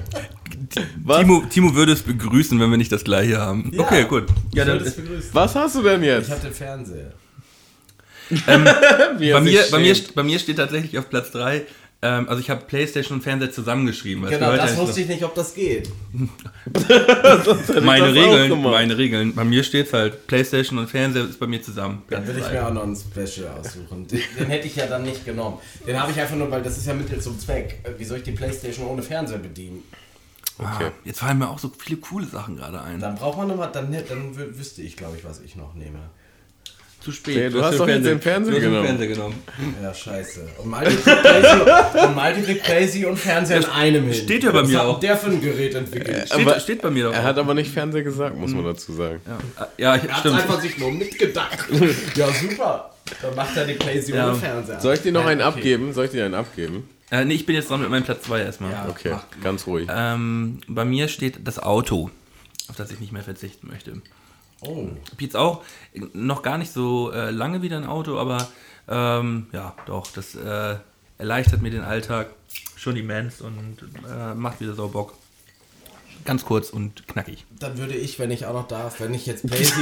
Was, 1.04 1.20
Timo, 1.20 1.42
Timo 1.48 1.74
würde 1.74 1.92
es 1.92 2.02
begrüßen, 2.02 2.58
wenn 2.58 2.70
wir 2.70 2.76
nicht 2.78 2.90
das 2.90 3.04
gleiche 3.04 3.38
haben. 3.38 3.70
Ja, 3.72 3.80
okay, 3.82 4.04
gut. 4.04 4.24
Ja, 4.52 4.62
Ich 4.62 4.68
dann, 4.68 4.78
würde 4.78 4.84
es 4.86 4.96
begrüßen. 4.96 5.30
was 5.32 5.54
hast 5.54 5.76
du 5.76 5.82
denn 5.82 6.00
Ich 6.02 6.08
jetzt? 6.08 6.30
habe 6.30 6.40
den 6.40 6.52
Fernseher. 6.52 7.12
Wie 8.30 9.32
bei, 9.32 9.40
mir, 9.40 9.64
bei, 9.70 9.78
mir, 9.78 9.94
bei 10.14 10.22
mir 10.22 10.38
steht 10.38 10.56
tatsächlich 10.56 10.98
auf 10.98 11.10
Platz 11.10 11.30
3, 11.32 11.62
ähm, 12.04 12.28
also 12.28 12.40
ich 12.40 12.50
habe 12.50 12.64
Playstation 12.66 13.18
und 13.18 13.22
Fernseher 13.22 13.50
zusammengeschrieben. 13.50 14.26
Genau, 14.28 14.54
das 14.54 14.76
wusste 14.76 15.00
ich 15.00 15.08
nicht, 15.08 15.24
ob 15.24 15.34
das 15.34 15.54
geht. 15.54 15.90
Meine 17.82 18.06
das 18.06 18.14
Regeln, 18.14 18.62
meine 18.62 18.96
Regeln. 18.98 19.34
Bei 19.34 19.44
mir 19.44 19.62
steht 19.64 19.92
halt, 19.92 20.26
Playstation 20.26 20.78
und 20.78 20.88
Fernseher 20.88 21.24
ist 21.24 21.38
bei 21.40 21.46
mir 21.46 21.62
zusammen. 21.62 22.02
Dann 22.10 22.26
würde 22.26 22.40
ich 22.40 22.50
mir 22.50 22.66
auch 22.66 22.72
noch 22.72 22.82
einen 22.82 22.96
Special 22.96 23.48
aussuchen. 23.58 24.06
Den, 24.06 24.20
den 24.38 24.46
hätte 24.48 24.66
ich 24.66 24.76
ja 24.76 24.86
dann 24.86 25.02
nicht 25.02 25.24
genommen. 25.24 25.58
Den 25.86 26.00
habe 26.00 26.12
ich 26.12 26.20
einfach 26.20 26.36
nur, 26.36 26.50
weil 26.50 26.62
das 26.62 26.76
ist 26.78 26.86
ja 26.86 26.94
Mittel 26.94 27.20
zum 27.20 27.38
Zweck. 27.38 27.80
Wie 27.98 28.04
soll 28.04 28.18
ich 28.18 28.24
die 28.24 28.32
Playstation 28.32 28.86
ohne 28.86 29.02
Fernseher 29.02 29.38
bedienen? 29.38 29.82
Okay. 30.58 30.84
Ah, 30.86 30.92
jetzt 31.04 31.18
fallen 31.20 31.38
mir 31.38 31.48
auch 31.50 31.58
so 31.58 31.72
viele 31.76 31.98
coole 31.98 32.26
Sachen 32.26 32.56
gerade 32.56 32.80
ein. 32.80 33.00
Dann 33.00 33.16
braucht 33.16 33.38
man 33.38 33.48
nochmal, 33.48 33.70
dann, 33.72 33.90
dann 33.92 34.34
wü- 34.36 34.56
wüsste 34.56 34.82
ich, 34.82 34.96
glaube 34.96 35.16
ich, 35.18 35.24
was 35.24 35.40
ich 35.40 35.56
noch 35.56 35.74
nehme. 35.74 35.98
Zu 37.04 37.12
spät. 37.12 37.36
Nee, 37.36 37.50
du 37.50 37.62
hast 37.62 37.78
doch 37.78 37.86
jetzt 37.86 38.06
den 38.06 38.18
Fernseher 38.18 38.54
du 38.54 38.60
genommen. 38.62 38.98
Genommen. 38.98 39.44
Ja, 39.82 39.92
scheiße. 39.92 40.48
Und 40.56 40.70
Malte 40.70 40.96
kriegt 40.96 41.22
Playsee, 41.22 42.06
und, 42.06 42.16
Malte 42.16 42.42
kriegt 42.42 42.62
Playsee 42.62 43.04
und 43.04 43.18
Fernseher 43.18 43.58
in 43.58 43.64
einem 43.66 44.04
hin. 44.04 44.14
steht 44.14 44.42
ja 44.42 44.52
bei 44.52 44.62
mir 44.62 44.82
auch. 44.82 45.00
der 45.00 45.18
für 45.18 45.30
ein 45.30 45.42
Gerät 45.42 45.74
entwickelt? 45.74 46.28
Steht, 46.28 46.46
Aber 46.46 46.58
steht 46.60 46.80
bei 46.80 46.90
mir 46.90 47.04
doch. 47.04 47.12
Er 47.12 47.22
hat 47.22 47.36
aber 47.36 47.52
nicht 47.52 47.70
Fernseher 47.70 48.04
gesagt, 48.04 48.38
muss 48.38 48.52
man 48.52 48.64
dazu 48.64 48.94
sagen. 48.94 49.20
ja, 49.26 49.68
ja 49.76 49.96
ich, 49.96 50.04
Er 50.04 50.16
hat 50.16 50.26
einfach 50.26 50.60
sich 50.62 50.78
nur 50.78 50.92
mitgedacht. 50.92 51.66
Ja, 52.14 52.28
super. 52.32 52.90
Dann 53.20 53.34
macht 53.34 53.54
er 53.56 53.66
die 53.66 53.74
Playsee 53.74 54.14
Ja. 54.14 54.28
ohne 54.30 54.36
Fernseher. 54.38 54.80
Soll 54.80 54.94
ich 54.94 55.00
dir 55.02 55.12
noch 55.12 55.26
einen 55.26 55.42
okay. 55.42 55.48
abgeben? 55.58 55.92
Soll 55.92 56.06
ich 56.06 56.10
dir 56.12 56.24
einen 56.24 56.34
abgeben? 56.34 56.88
Äh, 57.10 57.26
nee, 57.26 57.34
ich 57.34 57.44
bin 57.44 57.54
jetzt 57.54 57.68
dran 57.68 57.82
mit 57.82 57.90
meinem 57.90 58.04
Platz 58.04 58.22
2 58.22 58.40
erstmal. 58.40 58.72
Ja. 58.72 58.86
Okay, 58.88 59.10
Mach. 59.10 59.24
ganz 59.42 59.66
ruhig. 59.66 59.88
Ähm, 59.90 60.60
bei 60.68 60.86
mir 60.86 61.08
steht 61.08 61.46
das 61.46 61.58
Auto, 61.58 62.10
auf 62.68 62.76
das 62.76 62.90
ich 62.90 63.00
nicht 63.00 63.12
mehr 63.12 63.22
verzichten 63.22 63.68
möchte. 63.70 64.00
Oh. 64.66 64.88
Ich 65.16 65.20
jetzt 65.22 65.36
auch 65.36 65.62
noch 66.12 66.42
gar 66.42 66.58
nicht 66.58 66.72
so 66.72 67.10
äh, 67.12 67.30
lange 67.30 67.62
wieder 67.62 67.76
ein 67.76 67.86
Auto, 67.86 68.18
aber 68.18 68.48
ähm, 68.88 69.46
ja, 69.52 69.74
doch, 69.86 70.10
das 70.12 70.34
äh, 70.34 70.76
erleichtert 71.18 71.62
mir 71.62 71.70
den 71.70 71.82
Alltag 71.82 72.28
schon 72.76 72.96
immens 72.96 73.40
und 73.40 73.78
äh, 74.08 74.34
macht 74.34 74.60
wieder 74.60 74.74
so 74.74 74.88
Bock. 74.88 75.14
Ganz 76.24 76.44
kurz 76.46 76.70
und 76.70 77.06
knackig. 77.06 77.44
Dann 77.58 77.76
würde 77.76 77.94
ich, 77.94 78.18
wenn 78.18 78.30
ich 78.30 78.46
auch 78.46 78.54
noch 78.54 78.66
darf, 78.68 78.98
wenn 79.00 79.12
ich 79.12 79.26
jetzt 79.26 79.46
Playsee 79.46 79.74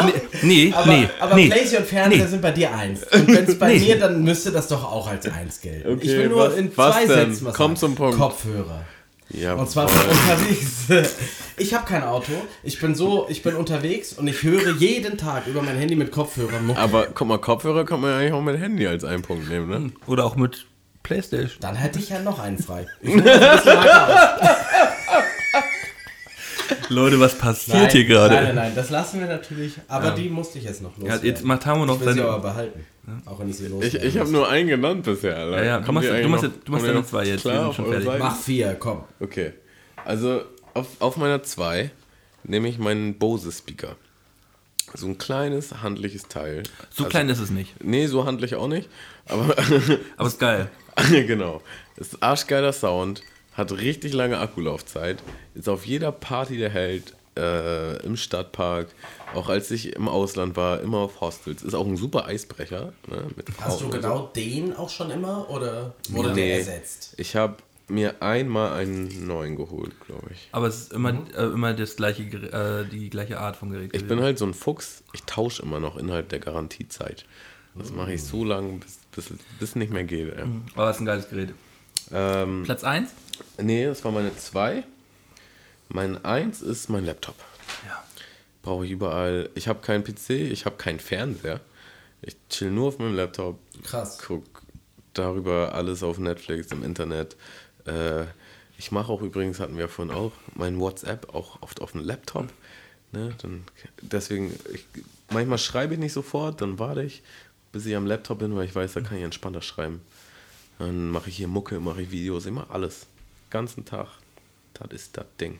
und 0.00 0.42
Nee, 0.42 0.72
Aber, 0.76 0.86
nee, 0.92 1.08
aber 1.18 1.34
nee. 1.34 1.48
Playsee 1.48 1.78
und 1.78 1.86
Fernseher 1.86 2.22
Nee. 2.24 2.30
sind 2.30 2.42
bei 2.42 2.52
dir 2.52 2.72
eins. 2.72 3.02
Und 3.12 3.26
wenn 3.28 3.44
es 3.44 3.58
bei 3.58 3.72
Nee. 3.74 3.80
mir, 3.80 3.98
dann 3.98 4.22
müsste 4.22 4.52
das 4.52 4.68
doch 4.68 4.84
auch 4.84 5.08
als 5.08 5.26
eins 5.28 5.60
gelten. 5.60 5.94
Okay, 5.94 6.00
ich 6.02 6.10
will 6.12 6.28
nur 6.28 6.48
was- 6.50 6.56
in 6.56 6.70
was 6.76 6.94
zwei 6.94 7.06
denn? 7.06 7.30
Sätzen 7.32 7.46
was 7.46 7.54
Komm 7.54 7.66
sagen. 7.74 7.76
zum 7.80 7.94
Punkt. 7.96 8.18
Kopfhörer. 8.18 8.84
Ja, 9.32 9.54
Und 9.54 9.68
zwar 9.70 9.88
von 9.88 10.10
unterwegs. 10.10 11.10
Ich 11.58 11.74
habe 11.74 11.84
kein 11.86 12.02
Auto. 12.02 12.32
Ich 12.62 12.80
bin 12.80 12.94
so, 12.94 13.26
ich 13.28 13.42
bin 13.42 13.54
unterwegs 13.54 14.14
und 14.14 14.26
ich 14.26 14.42
höre 14.42 14.72
jeden 14.78 15.18
Tag 15.18 15.46
über 15.46 15.60
mein 15.62 15.76
Handy 15.76 15.94
mit 15.94 16.10
Kopfhörern 16.10 16.70
aber 16.76 17.08
guck 17.14 17.28
mal, 17.28 17.36
Kopfhörer 17.38 17.84
kann 17.84 18.00
man 18.00 18.10
ja 18.10 18.16
eigentlich 18.18 18.32
auch 18.32 18.40
mit 18.42 18.58
Handy 18.58 18.86
als 18.86 19.04
einen 19.04 19.22
Punkt 19.22 19.48
nehmen, 19.50 19.68
ne? 19.68 19.92
Oder 20.06 20.24
auch 20.24 20.34
mit 20.34 20.66
Playstation. 21.02 21.58
Dann 21.60 21.76
hätte 21.76 21.98
ich 21.98 22.08
ja 22.08 22.20
noch 22.20 22.38
einen 22.38 22.58
frei. 22.58 22.86
Leute, 26.88 27.20
was 27.20 27.36
passiert 27.36 27.76
Nein, 27.78 27.90
hier 27.90 28.04
gerade? 28.06 28.34
Nein, 28.34 28.44
nein, 28.46 28.54
nein, 28.56 28.72
das 28.74 28.90
lassen 28.90 29.20
wir 29.20 29.26
natürlich. 29.26 29.74
Aber 29.88 30.12
die 30.12 30.28
musste 30.28 30.58
ich 30.58 30.64
jetzt 30.64 30.82
noch 30.82 30.96
Ja, 30.96 31.02
loswerden. 31.04 31.26
jetzt 31.26 31.44
macht 31.44 31.62
Tamo 31.62 31.86
noch 31.86 32.00
ich 32.00 32.06
will 32.06 32.14
sie 32.14 32.20
aber 32.20 32.32
seine. 32.32 32.42
behalten. 32.42 32.86
Auch 33.26 33.40
wenn 33.40 33.48
ich 33.48 33.56
sie 33.56 33.64
Ich, 33.64 33.70
loswerden 33.70 34.08
ich 34.08 34.18
habe 34.18 34.30
nur 34.30 34.48
einen 34.48 34.68
genannt 34.68 35.02
bisher, 35.04 35.36
Alter. 35.36 35.58
Ja, 35.58 35.64
ja, 35.64 35.80
du 35.80 35.92
machst- 35.92 36.08
du 36.08 36.28
machst 36.28 36.44
noch- 36.44 36.50
jetzt- 36.52 36.68
du 36.68 36.72
machst 36.72 36.86
deine 36.86 36.98
noch 37.00 37.06
zwei 37.06 37.24
jetzt, 37.24 37.44
wir 37.44 37.50
Klar, 37.52 37.74
schon 37.74 37.86
fertig. 37.86 38.08
Mach 38.18 38.36
vier, 38.36 38.76
komm. 38.78 39.04
Okay. 39.18 39.52
Also 40.04 40.42
auf, 40.74 40.86
auf 41.00 41.16
meiner 41.16 41.42
2 41.42 41.90
nehme 42.44 42.68
ich 42.68 42.78
meinen 42.78 43.18
Bose-Speaker. 43.18 43.96
So 44.94 45.06
ein 45.06 45.18
kleines, 45.18 45.82
handliches 45.82 46.28
Teil. 46.28 46.62
So 46.90 47.04
also, 47.04 47.10
klein 47.10 47.28
ist 47.28 47.38
es 47.38 47.50
nicht. 47.50 47.82
Nee, 47.82 48.06
so 48.06 48.24
handlich 48.24 48.54
auch 48.56 48.68
nicht. 48.68 48.88
Aber 49.26 49.54
Aber 50.16 50.28
ist 50.28 50.38
geil. 50.38 50.70
genau. 51.10 51.60
Ist 51.96 52.22
arschgeiler 52.22 52.72
Sound, 52.72 53.22
hat 53.54 53.72
richtig 53.72 54.12
lange 54.12 54.38
Akkulaufzeit, 54.38 55.22
ist 55.54 55.68
auf 55.68 55.86
jeder 55.86 56.12
Party 56.12 56.56
der 56.58 56.70
Held, 56.70 57.14
äh, 57.36 57.96
im 58.04 58.16
Stadtpark, 58.16 58.88
auch 59.34 59.48
als 59.48 59.70
ich 59.70 59.94
im 59.96 60.08
Ausland 60.08 60.56
war, 60.56 60.80
immer 60.80 60.98
auf 60.98 61.20
Hostels. 61.20 61.62
Ist 61.62 61.74
auch 61.74 61.86
ein 61.86 61.96
super 61.96 62.26
Eisbrecher. 62.26 62.92
Ne, 63.08 63.24
mit 63.36 63.46
Hast 63.60 63.80
du 63.80 63.88
genau 63.88 64.30
den 64.34 64.74
auch 64.76 64.90
schon 64.90 65.10
immer 65.10 65.48
oder 65.50 65.94
wurde 66.10 66.30
Nee. 66.30 66.34
der 66.48 66.58
ersetzt? 66.58 67.14
Ich 67.16 67.36
habe 67.36 67.56
mir 67.88 68.22
einmal 68.22 68.72
einen 68.74 69.26
neuen 69.26 69.56
geholt, 69.56 69.92
glaube 70.06 70.28
ich. 70.32 70.48
Aber 70.52 70.66
es 70.66 70.82
ist 70.82 70.92
immer, 70.92 71.10
äh, 71.36 71.44
immer 71.44 71.74
das 71.74 71.96
gleiche, 71.96 72.22
äh, 72.22 72.88
die 72.88 73.10
gleiche 73.10 73.38
Art 73.38 73.56
von 73.56 73.70
Gerät. 73.70 73.94
Ich 73.94 74.06
bin 74.06 74.20
halt 74.20 74.38
so 74.38 74.46
ein 74.46 74.54
Fuchs, 74.54 75.02
ich 75.12 75.22
tausche 75.24 75.62
immer 75.62 75.80
noch 75.80 75.96
innerhalb 75.96 76.28
der 76.30 76.38
Garantiezeit. 76.38 77.24
Das 77.74 77.90
mache 77.90 78.12
ich 78.12 78.22
so 78.22 78.44
lange, 78.44 78.78
bis, 78.78 78.98
bis, 79.14 79.38
bis 79.58 79.76
nicht 79.76 79.92
mehr 79.92 80.04
geht. 80.04 80.34
Ey. 80.36 80.44
Aber 80.74 80.90
es 80.90 80.96
ist 80.96 81.00
ein 81.02 81.06
geiles 81.06 81.28
Gerät. 81.30 81.54
Ähm, 82.12 82.62
Platz 82.64 82.84
1? 82.84 83.10
nee, 83.58 83.86
das 83.86 84.04
war 84.04 84.12
meine 84.12 84.36
2. 84.36 84.84
Mein 85.94 86.24
1 86.24 86.62
ist 86.62 86.88
mein 86.88 87.04
Laptop. 87.04 87.34
Ja. 87.86 88.02
brauche 88.62 88.86
ich 88.86 88.90
überall. 88.90 89.50
Ich 89.54 89.68
habe 89.68 89.80
keinen 89.80 90.04
PC, 90.04 90.30
ich 90.30 90.64
habe 90.64 90.76
keinen 90.76 91.00
Fernseher. 91.00 91.60
Ich 92.22 92.36
chill 92.48 92.70
nur 92.70 92.88
auf 92.88 92.98
meinem 92.98 93.14
Laptop. 93.14 93.58
Krass. 93.82 94.18
Guck 94.26 94.62
darüber 95.12 95.74
alles 95.74 96.02
auf 96.02 96.18
Netflix, 96.18 96.72
im 96.72 96.82
Internet. 96.82 97.36
Äh, 97.84 98.24
ich 98.78 98.90
mache 98.90 99.12
auch 99.12 99.20
übrigens, 99.20 99.60
hatten 99.60 99.76
wir 99.76 99.88
vorhin 99.88 100.14
auch, 100.14 100.32
mein 100.54 100.80
WhatsApp 100.80 101.34
auch 101.34 101.60
oft 101.60 101.82
auf 101.82 101.92
dem 101.92 102.02
Laptop. 102.02 102.48
Ne? 103.12 103.34
Dann, 103.42 103.64
deswegen, 104.00 104.58
ich, 104.72 104.86
manchmal 105.30 105.58
schreibe 105.58 105.92
ich 105.92 106.00
nicht 106.00 106.14
sofort, 106.14 106.62
dann 106.62 106.78
warte 106.78 107.02
ich, 107.02 107.22
bis 107.70 107.84
ich 107.84 107.94
am 107.94 108.06
Laptop 108.06 108.38
bin, 108.38 108.56
weil 108.56 108.64
ich 108.64 108.74
weiß, 108.74 108.94
da 108.94 109.02
kann 109.02 109.18
ich 109.18 109.24
entspannter 109.24 109.60
schreiben. 109.60 110.00
Dann 110.78 111.10
mache 111.10 111.28
ich 111.28 111.36
hier 111.36 111.48
Mucke, 111.48 111.80
mache 111.80 112.00
ich 112.00 112.10
Videos, 112.10 112.46
immer 112.46 112.70
alles. 112.70 113.06
Ganzen 113.50 113.84
Tag. 113.84 114.08
Das 114.72 114.90
ist 114.90 115.18
das 115.18 115.26
Ding. 115.38 115.58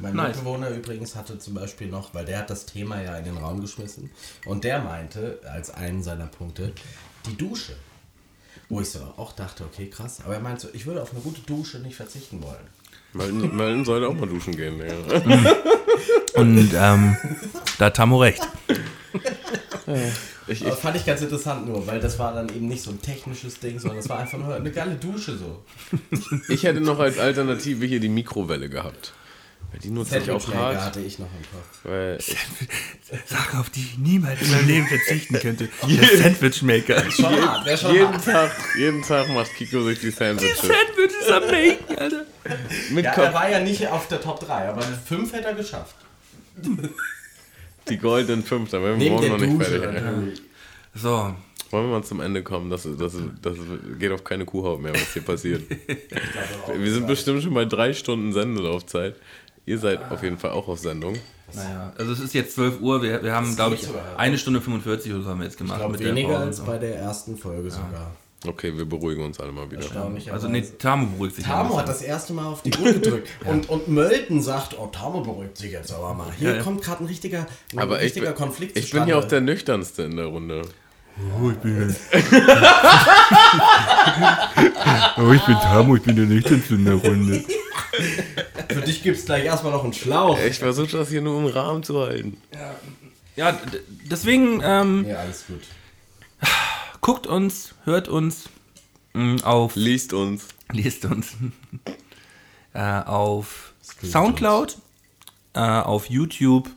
Mein 0.00 0.14
Nice. 0.14 0.36
Mitbewohner 0.36 0.70
übrigens 0.70 1.14
hatte 1.14 1.38
zum 1.38 1.54
Beispiel 1.54 1.88
noch, 1.88 2.14
weil 2.14 2.24
der 2.24 2.38
hat 2.38 2.50
das 2.50 2.64
Thema 2.64 3.02
ja 3.02 3.16
in 3.16 3.24
den 3.24 3.36
Raum 3.36 3.60
geschmissen 3.60 4.10
und 4.46 4.64
der 4.64 4.80
meinte 4.80 5.40
als 5.44 5.70
einen 5.70 6.02
seiner 6.02 6.26
Punkte 6.26 6.72
die 7.26 7.36
Dusche. 7.36 7.76
Wo 8.68 8.80
ich 8.80 8.90
so 8.90 9.00
auch 9.16 9.32
dachte, 9.32 9.64
okay, 9.64 9.88
krass. 9.88 10.20
Aber 10.24 10.34
er 10.34 10.40
meinte 10.40 10.62
so, 10.62 10.68
ich 10.72 10.86
würde 10.86 11.02
auf 11.02 11.12
eine 11.12 11.20
gute 11.20 11.40
Dusche 11.42 11.80
nicht 11.80 11.96
verzichten 11.96 12.42
wollen. 12.42 12.66
Melden, 13.12 13.56
Melden 13.56 13.84
sollte 13.84 14.08
auch 14.08 14.14
mal 14.14 14.28
duschen 14.28 14.56
gehen. 14.56 14.78
Ja. 14.78 15.52
Und 16.40 16.72
ähm, 16.74 17.16
da 17.78 17.86
hat 17.86 17.96
Tammo 17.96 18.20
recht. 18.20 18.40
Ich, 20.46 20.64
ich, 20.64 20.74
fand 20.74 20.96
ich 20.96 21.04
ganz 21.04 21.20
interessant 21.20 21.66
nur, 21.66 21.86
weil 21.86 22.00
das 22.00 22.18
war 22.18 22.32
dann 22.32 22.48
eben 22.48 22.68
nicht 22.68 22.82
so 22.82 22.90
ein 22.90 23.02
technisches 23.02 23.58
Ding, 23.58 23.78
sondern 23.78 23.98
es 23.98 24.08
war 24.08 24.20
einfach 24.20 24.38
nur 24.38 24.54
eine 24.54 24.70
geile 24.70 24.94
Dusche 24.94 25.36
so. 25.36 25.62
ich 26.48 26.62
hätte 26.62 26.80
noch 26.80 27.00
als 27.00 27.18
Alternative 27.18 27.84
hier 27.86 28.00
die 28.00 28.08
Mikrowelle 28.08 28.68
gehabt. 28.68 29.12
Weil 29.70 29.80
die 29.80 29.90
nutze 29.90 30.18
ich 30.18 30.30
auch 30.30 30.54
hart. 30.54 30.80
hatte 30.80 31.00
ich 31.00 31.18
noch 31.18 31.26
im 31.26 31.42
Kopf. 31.42 31.80
Weil 31.84 32.18
Sache, 33.26 33.58
auf 33.58 33.70
die 33.70 33.80
ich 33.80 33.98
niemals 33.98 34.40
in 34.42 34.50
meinem 34.50 34.66
Leben 34.66 34.86
verzichten 34.86 35.34
könnte. 35.38 35.68
Der 35.88 36.18
Sandwichmaker. 36.18 37.10
Schon 37.10 37.40
hart, 37.40 37.66
wär 37.66 37.76
schon 37.76 37.92
jeden 37.94 38.12
hart. 38.12 38.24
Tag, 38.24 38.52
jeden 38.76 39.02
Tag 39.02 39.28
macht 39.28 39.54
Kiko 39.54 39.82
sich 39.82 40.00
die 40.00 40.10
Sandwiches. 40.10 40.58
Sandwiches 40.58 41.28
am 41.30 41.42
Bacon, 41.48 41.98
Alter. 41.98 42.26
Mit 42.90 43.04
Ja, 43.04 43.12
er 43.12 43.34
war 43.34 43.50
ja 43.50 43.60
nicht 43.60 43.86
auf 43.86 44.08
der 44.08 44.20
Top 44.20 44.40
3, 44.40 44.70
aber 44.70 44.82
5 44.82 45.32
hätte 45.32 45.46
er 45.46 45.54
geschafft. 45.54 45.94
Die 47.88 47.96
goldenen 47.96 48.44
fünf, 48.44 48.70
da 48.70 48.82
werden 48.82 49.00
wir 49.00 49.10
morgen 49.10 49.28
noch 49.28 49.38
nicht 49.38 49.60
Dusche. 49.60 49.80
fertig. 49.80 50.42
So, 50.94 51.34
Wollen 51.70 51.86
wir 51.86 51.98
mal 51.98 52.02
zum 52.04 52.20
Ende 52.20 52.42
kommen? 52.42 52.68
Das, 52.68 52.82
das, 52.82 53.16
das 53.42 53.56
geht 53.98 54.10
auf 54.10 54.24
keine 54.24 54.44
Kuhhaut 54.44 54.80
mehr, 54.80 54.92
was 54.92 55.12
hier 55.12 55.22
passiert. 55.22 55.62
wir 56.74 56.92
sind 56.92 57.06
bestimmt 57.06 57.44
schon 57.44 57.54
bei 57.54 57.64
drei 57.64 57.92
Stunden 57.92 58.32
Sendelaufzeit. 58.32 59.14
Ihr 59.66 59.78
seid 59.78 60.10
auf 60.10 60.22
jeden 60.22 60.38
Fall 60.38 60.50
auch 60.50 60.68
auf 60.68 60.78
Sendung. 60.78 61.16
naja. 61.54 61.92
Also 61.98 62.12
es 62.12 62.20
ist 62.20 62.34
jetzt 62.34 62.54
12 62.54 62.80
Uhr. 62.80 63.02
Wir, 63.02 63.22
wir 63.22 63.34
haben, 63.34 63.54
glaube 63.54 63.74
ich, 63.76 63.82
sogar. 63.82 64.02
eine 64.16 64.38
Stunde 64.38 64.60
45 64.60 65.12
oder 65.12 65.22
so 65.22 65.30
haben 65.30 65.38
wir 65.40 65.44
jetzt 65.44 65.54
Ich 65.54 65.58
gemacht. 65.58 65.78
glaube, 65.78 65.92
mit 65.92 66.00
der 66.00 66.08
weniger 66.14 66.38
als 66.38 66.58
so. 66.58 66.64
bei 66.64 66.78
der 66.78 66.96
ersten 66.96 67.36
Folge 67.36 67.70
sogar. 67.70 68.12
Okay, 68.46 68.74
wir 68.74 68.86
beruhigen 68.86 69.22
uns 69.22 69.38
alle 69.38 69.52
mal 69.52 69.70
wieder. 69.70 69.84
Also 70.32 70.48
nee, 70.48 70.62
Tamo 70.62 71.06
beruhigt 71.08 71.36
sich. 71.36 71.44
Tamo 71.44 71.76
hat 71.76 71.86
das 71.88 72.00
erste 72.00 72.32
Mal 72.32 72.46
auf 72.46 72.62
die 72.62 72.72
Uhr 72.74 72.94
gedrückt. 72.94 73.28
und, 73.44 73.68
und 73.68 73.88
Mölten 73.88 74.40
sagt, 74.40 74.76
oh, 74.78 74.86
Tamo 74.86 75.20
beruhigt 75.20 75.58
sich 75.58 75.72
jetzt 75.72 75.92
aber 75.92 76.14
mal. 76.14 76.32
Hier 76.38 76.50
Ja, 76.52 76.56
ja. 76.56 76.62
kommt 76.62 76.80
gerade 76.82 77.04
ein 77.04 77.06
richtiger, 77.06 77.46
ein 77.74 77.78
Aber 77.78 77.98
ich 77.98 78.04
richtiger 78.06 78.28
bin, 78.28 78.36
Konflikt 78.36 78.78
ich 78.78 78.90
bin 78.92 79.04
hier 79.04 79.18
auch 79.18 79.22
zustande. 79.24 79.44
der 79.46 79.54
nüchternste 79.54 80.02
in 80.04 80.16
der 80.16 80.24
Runde. 80.26 80.62
Oh, 81.38 81.50
ich 81.50 81.56
bin, 81.58 81.94
oh, 85.18 85.32
ich 85.32 85.44
bin 85.44 85.54
Tamo, 85.56 85.96
ich 85.96 86.02
bin 86.02 86.16
der 86.16 86.24
Nüchternste 86.26 86.74
in 86.76 86.84
der 86.86 86.94
Runde. 86.94 87.44
Für 88.68 88.80
dich 88.82 89.02
gibt 89.02 89.18
es 89.18 89.24
gleich 89.24 89.44
erstmal 89.44 89.72
noch 89.72 89.84
einen 89.84 89.92
Schlauch. 89.92 90.38
Ich 90.38 90.58
versuche 90.58 90.96
das 90.98 91.08
hier 91.08 91.20
nur 91.22 91.38
im 91.40 91.46
Rahmen 91.46 91.82
zu 91.82 92.00
halten. 92.00 92.36
Ja, 93.36 93.52
d- 93.52 93.80
deswegen 94.10 94.60
ähm, 94.62 95.04
Ja, 95.08 95.16
alles 95.18 95.46
gut. 95.46 95.60
guckt 97.00 97.26
uns, 97.26 97.74
hört 97.84 98.08
uns 98.08 98.48
mh, 99.14 99.42
auf, 99.44 99.74
Liest 99.76 100.12
uns. 100.12 100.46
liest 100.72 101.04
uns 101.04 101.36
äh, 102.74 103.00
auf 103.02 103.72
Soundcloud, 104.02 104.78
äh, 105.54 105.60
auf 105.60 106.08
YouTube, 106.08 106.70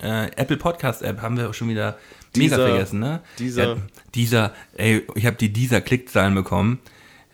äh, 0.00 0.26
Apple 0.36 0.56
Podcast 0.56 1.02
App 1.02 1.20
haben 1.20 1.36
wir 1.36 1.50
auch 1.50 1.54
schon 1.54 1.68
wieder 1.68 1.98
mega 2.36 2.56
Dieser- 2.56 2.68
vergessen, 2.68 3.00
ne? 3.00 3.20
dieser- 3.38 3.68
ja, 3.74 3.76
dieser, 4.14 4.54
ey, 4.76 5.06
ich 5.14 5.26
habe 5.26 5.36
die 5.36 5.52
dieser 5.52 5.80
Klickzahlen 5.80 6.34
bekommen. 6.34 6.78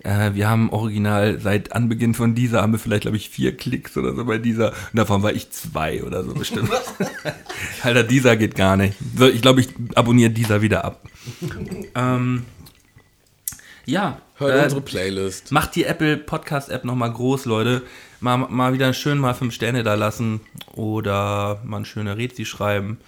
Äh, 0.07 0.35
wir 0.35 0.49
haben 0.49 0.70
original 0.70 1.41
seit 1.41 1.73
Anbeginn 1.73 2.15
von 2.15 2.37
dieser 2.37 2.62
haben 2.62 2.73
wir 2.73 2.78
vielleicht, 2.78 3.03
glaube 3.03 3.16
ich, 3.16 3.28
vier 3.28 3.57
Klicks 3.57 3.97
oder 3.97 4.15
so 4.15 4.24
bei 4.24 4.39
dieser. 4.39 4.69
Und 4.69 4.95
davon 4.95 5.24
war 5.24 5.33
ich 5.33 5.51
zwei 5.51 6.05
oder 6.05 6.23
so 6.23 6.33
bestimmt. 6.33 6.70
Alter, 7.83 8.05
dieser 8.05 8.37
geht 8.37 8.55
gar 8.55 8.77
nicht. 8.77 8.95
Ich 9.33 9.43
glaube, 9.43 9.62
ich 9.62 9.69
abonniere 9.97 10.31
dieser 10.31 10.62
wieder 10.62 10.85
ab. 10.85 11.03
ähm, 11.97 12.45
ja. 13.85 14.20
Hört 14.37 14.61
äh, 14.61 14.65
unsere 14.65 14.81
Playlist. 14.83 15.51
Macht 15.51 15.74
die 15.74 15.85
Apple 15.85 16.16
Podcast 16.19 16.69
App 16.69 16.85
nochmal 16.85 17.12
groß, 17.12 17.47
Leute. 17.47 17.83
Mal, 18.20 18.37
mal 18.37 18.73
wieder 18.73 18.93
schön 18.93 19.19
mal 19.19 19.35
fünf 19.35 19.55
Sterne 19.55 19.83
da 19.83 19.95
lassen 19.95 20.41
oder 20.74 21.61
mal 21.65 21.78
eine 21.78 21.87
schöne 21.87 22.16
Rezi 22.16 22.45
schreiben. 22.45 22.99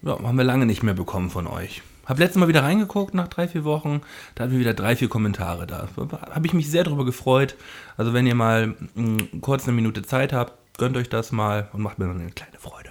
Ja, 0.00 0.18
haben 0.22 0.38
wir 0.38 0.44
lange 0.44 0.64
nicht 0.64 0.82
mehr 0.82 0.94
bekommen 0.94 1.28
von 1.28 1.46
euch. 1.46 1.82
Hab 2.10 2.18
letztes 2.18 2.40
Mal 2.40 2.48
wieder 2.48 2.64
reingeguckt 2.64 3.14
nach 3.14 3.28
drei, 3.28 3.46
vier 3.46 3.62
Wochen. 3.62 4.00
Da 4.34 4.42
hatten 4.42 4.52
wir 4.52 4.58
wieder 4.58 4.74
drei, 4.74 4.96
vier 4.96 5.08
Kommentare 5.08 5.64
da. 5.68 5.88
Habe 6.28 6.44
ich 6.44 6.52
mich 6.52 6.68
sehr 6.68 6.82
drüber 6.82 7.04
gefreut. 7.04 7.54
Also 7.96 8.12
wenn 8.12 8.26
ihr 8.26 8.34
mal 8.34 8.74
mh, 8.96 9.38
kurz 9.40 9.62
eine 9.62 9.74
Minute 9.74 10.02
Zeit 10.02 10.32
habt, 10.32 10.54
gönnt 10.76 10.96
euch 10.96 11.08
das 11.08 11.30
mal 11.30 11.68
und 11.72 11.82
macht 11.82 12.00
mir 12.00 12.06
noch 12.06 12.16
eine 12.16 12.28
kleine 12.32 12.58
Freude. 12.58 12.90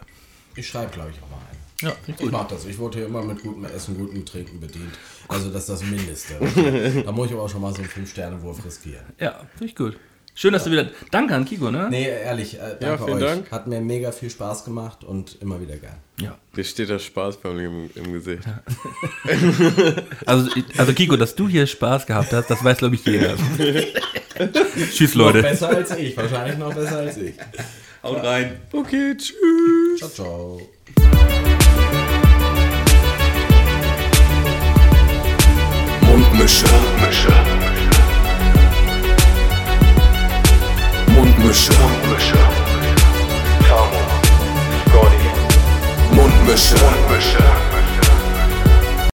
Ich 0.55 0.69
schreibe, 0.69 0.91
glaube 0.91 1.09
ich, 1.09 1.17
auch 1.21 1.29
mal 1.29 1.35
ein. 1.35 1.57
Ja, 1.81 2.13
Ich 2.17 2.31
mach 2.31 2.47
das. 2.47 2.65
Ich 2.65 2.77
wurde 2.77 2.99
hier 2.99 3.07
immer 3.07 3.21
mit 3.21 3.43
gutem 3.43 3.65
Essen, 3.65 3.97
gutem 3.97 4.25
Trinken 4.25 4.61
bedient. 4.61 4.97
Also 5.27 5.49
das 5.51 5.63
ist 5.63 5.69
das 5.69 5.83
Mindeste. 5.83 6.35
da 7.05 7.11
muss 7.11 7.27
ich 7.27 7.33
aber 7.33 7.43
auch 7.43 7.49
schon 7.49 7.61
mal 7.61 7.73
so 7.73 7.81
einen 7.81 7.89
5-Sterne-Wurf 7.89 8.63
riskieren. 8.63 9.03
Ja, 9.19 9.41
finde 9.51 9.65
ich 9.65 9.75
gut. 9.75 9.99
Schön, 10.39 10.53
dass 10.53 10.63
du 10.63 10.71
wieder. 10.71 10.87
Danke 11.11 11.35
an 11.35 11.43
Kiko, 11.43 11.69
ne? 11.69 11.87
Nee, 11.89 12.07
ehrlich, 12.07 12.53
äh, 12.55 12.77
danke 12.79 12.85
Ja, 12.85 12.97
vielen 12.97 13.17
euch. 13.17 13.19
Dank. 13.19 13.51
Hat 13.51 13.67
mir 13.67 13.81
mega 13.81 14.13
viel 14.13 14.29
Spaß 14.29 14.63
gemacht 14.63 15.03
und 15.03 15.35
immer 15.41 15.59
wieder 15.59 15.75
gern. 15.75 15.97
Ja. 16.21 16.37
Dir 16.55 16.63
steht 16.63 16.87
der 16.87 16.99
Spaß 16.99 17.35
förmlich 17.35 17.65
im, 17.65 17.89
im 17.93 18.13
Gesicht. 18.13 18.43
Also, 20.25 20.49
also 20.77 20.93
Kiko, 20.93 21.17
dass 21.17 21.35
du 21.35 21.49
hier 21.49 21.67
Spaß 21.67 22.05
gehabt 22.05 22.31
hast, 22.31 22.49
das 22.49 22.63
weiß, 22.63 22.77
glaube 22.77 22.95
ich, 22.95 23.05
jeder. 23.05 23.35
Tschüss, 24.93 25.13
Noch 25.15 25.25
Leute. 25.25 25.41
besser 25.41 25.75
als 25.75 25.91
ich, 25.97 26.15
wahrscheinlich 26.15 26.57
noch 26.57 26.73
besser 26.73 26.99
als 26.99 27.17
ich. 27.17 27.33
Haut 28.01 28.23
rein. 28.23 28.61
Okay, 28.71 29.17
tschüss. 29.17 29.97
Ciao, 29.97 30.09
ciao. 30.09 30.61
Mundmische. 36.01 36.65
Mische. 37.05 37.78
Mundmische. 41.39 41.71
Mundmische. 41.71 42.37
Tamo. 43.65 43.99
Scotty. 44.89 45.29
Mundmische. 46.11 46.75
Mundmische. 46.75 47.68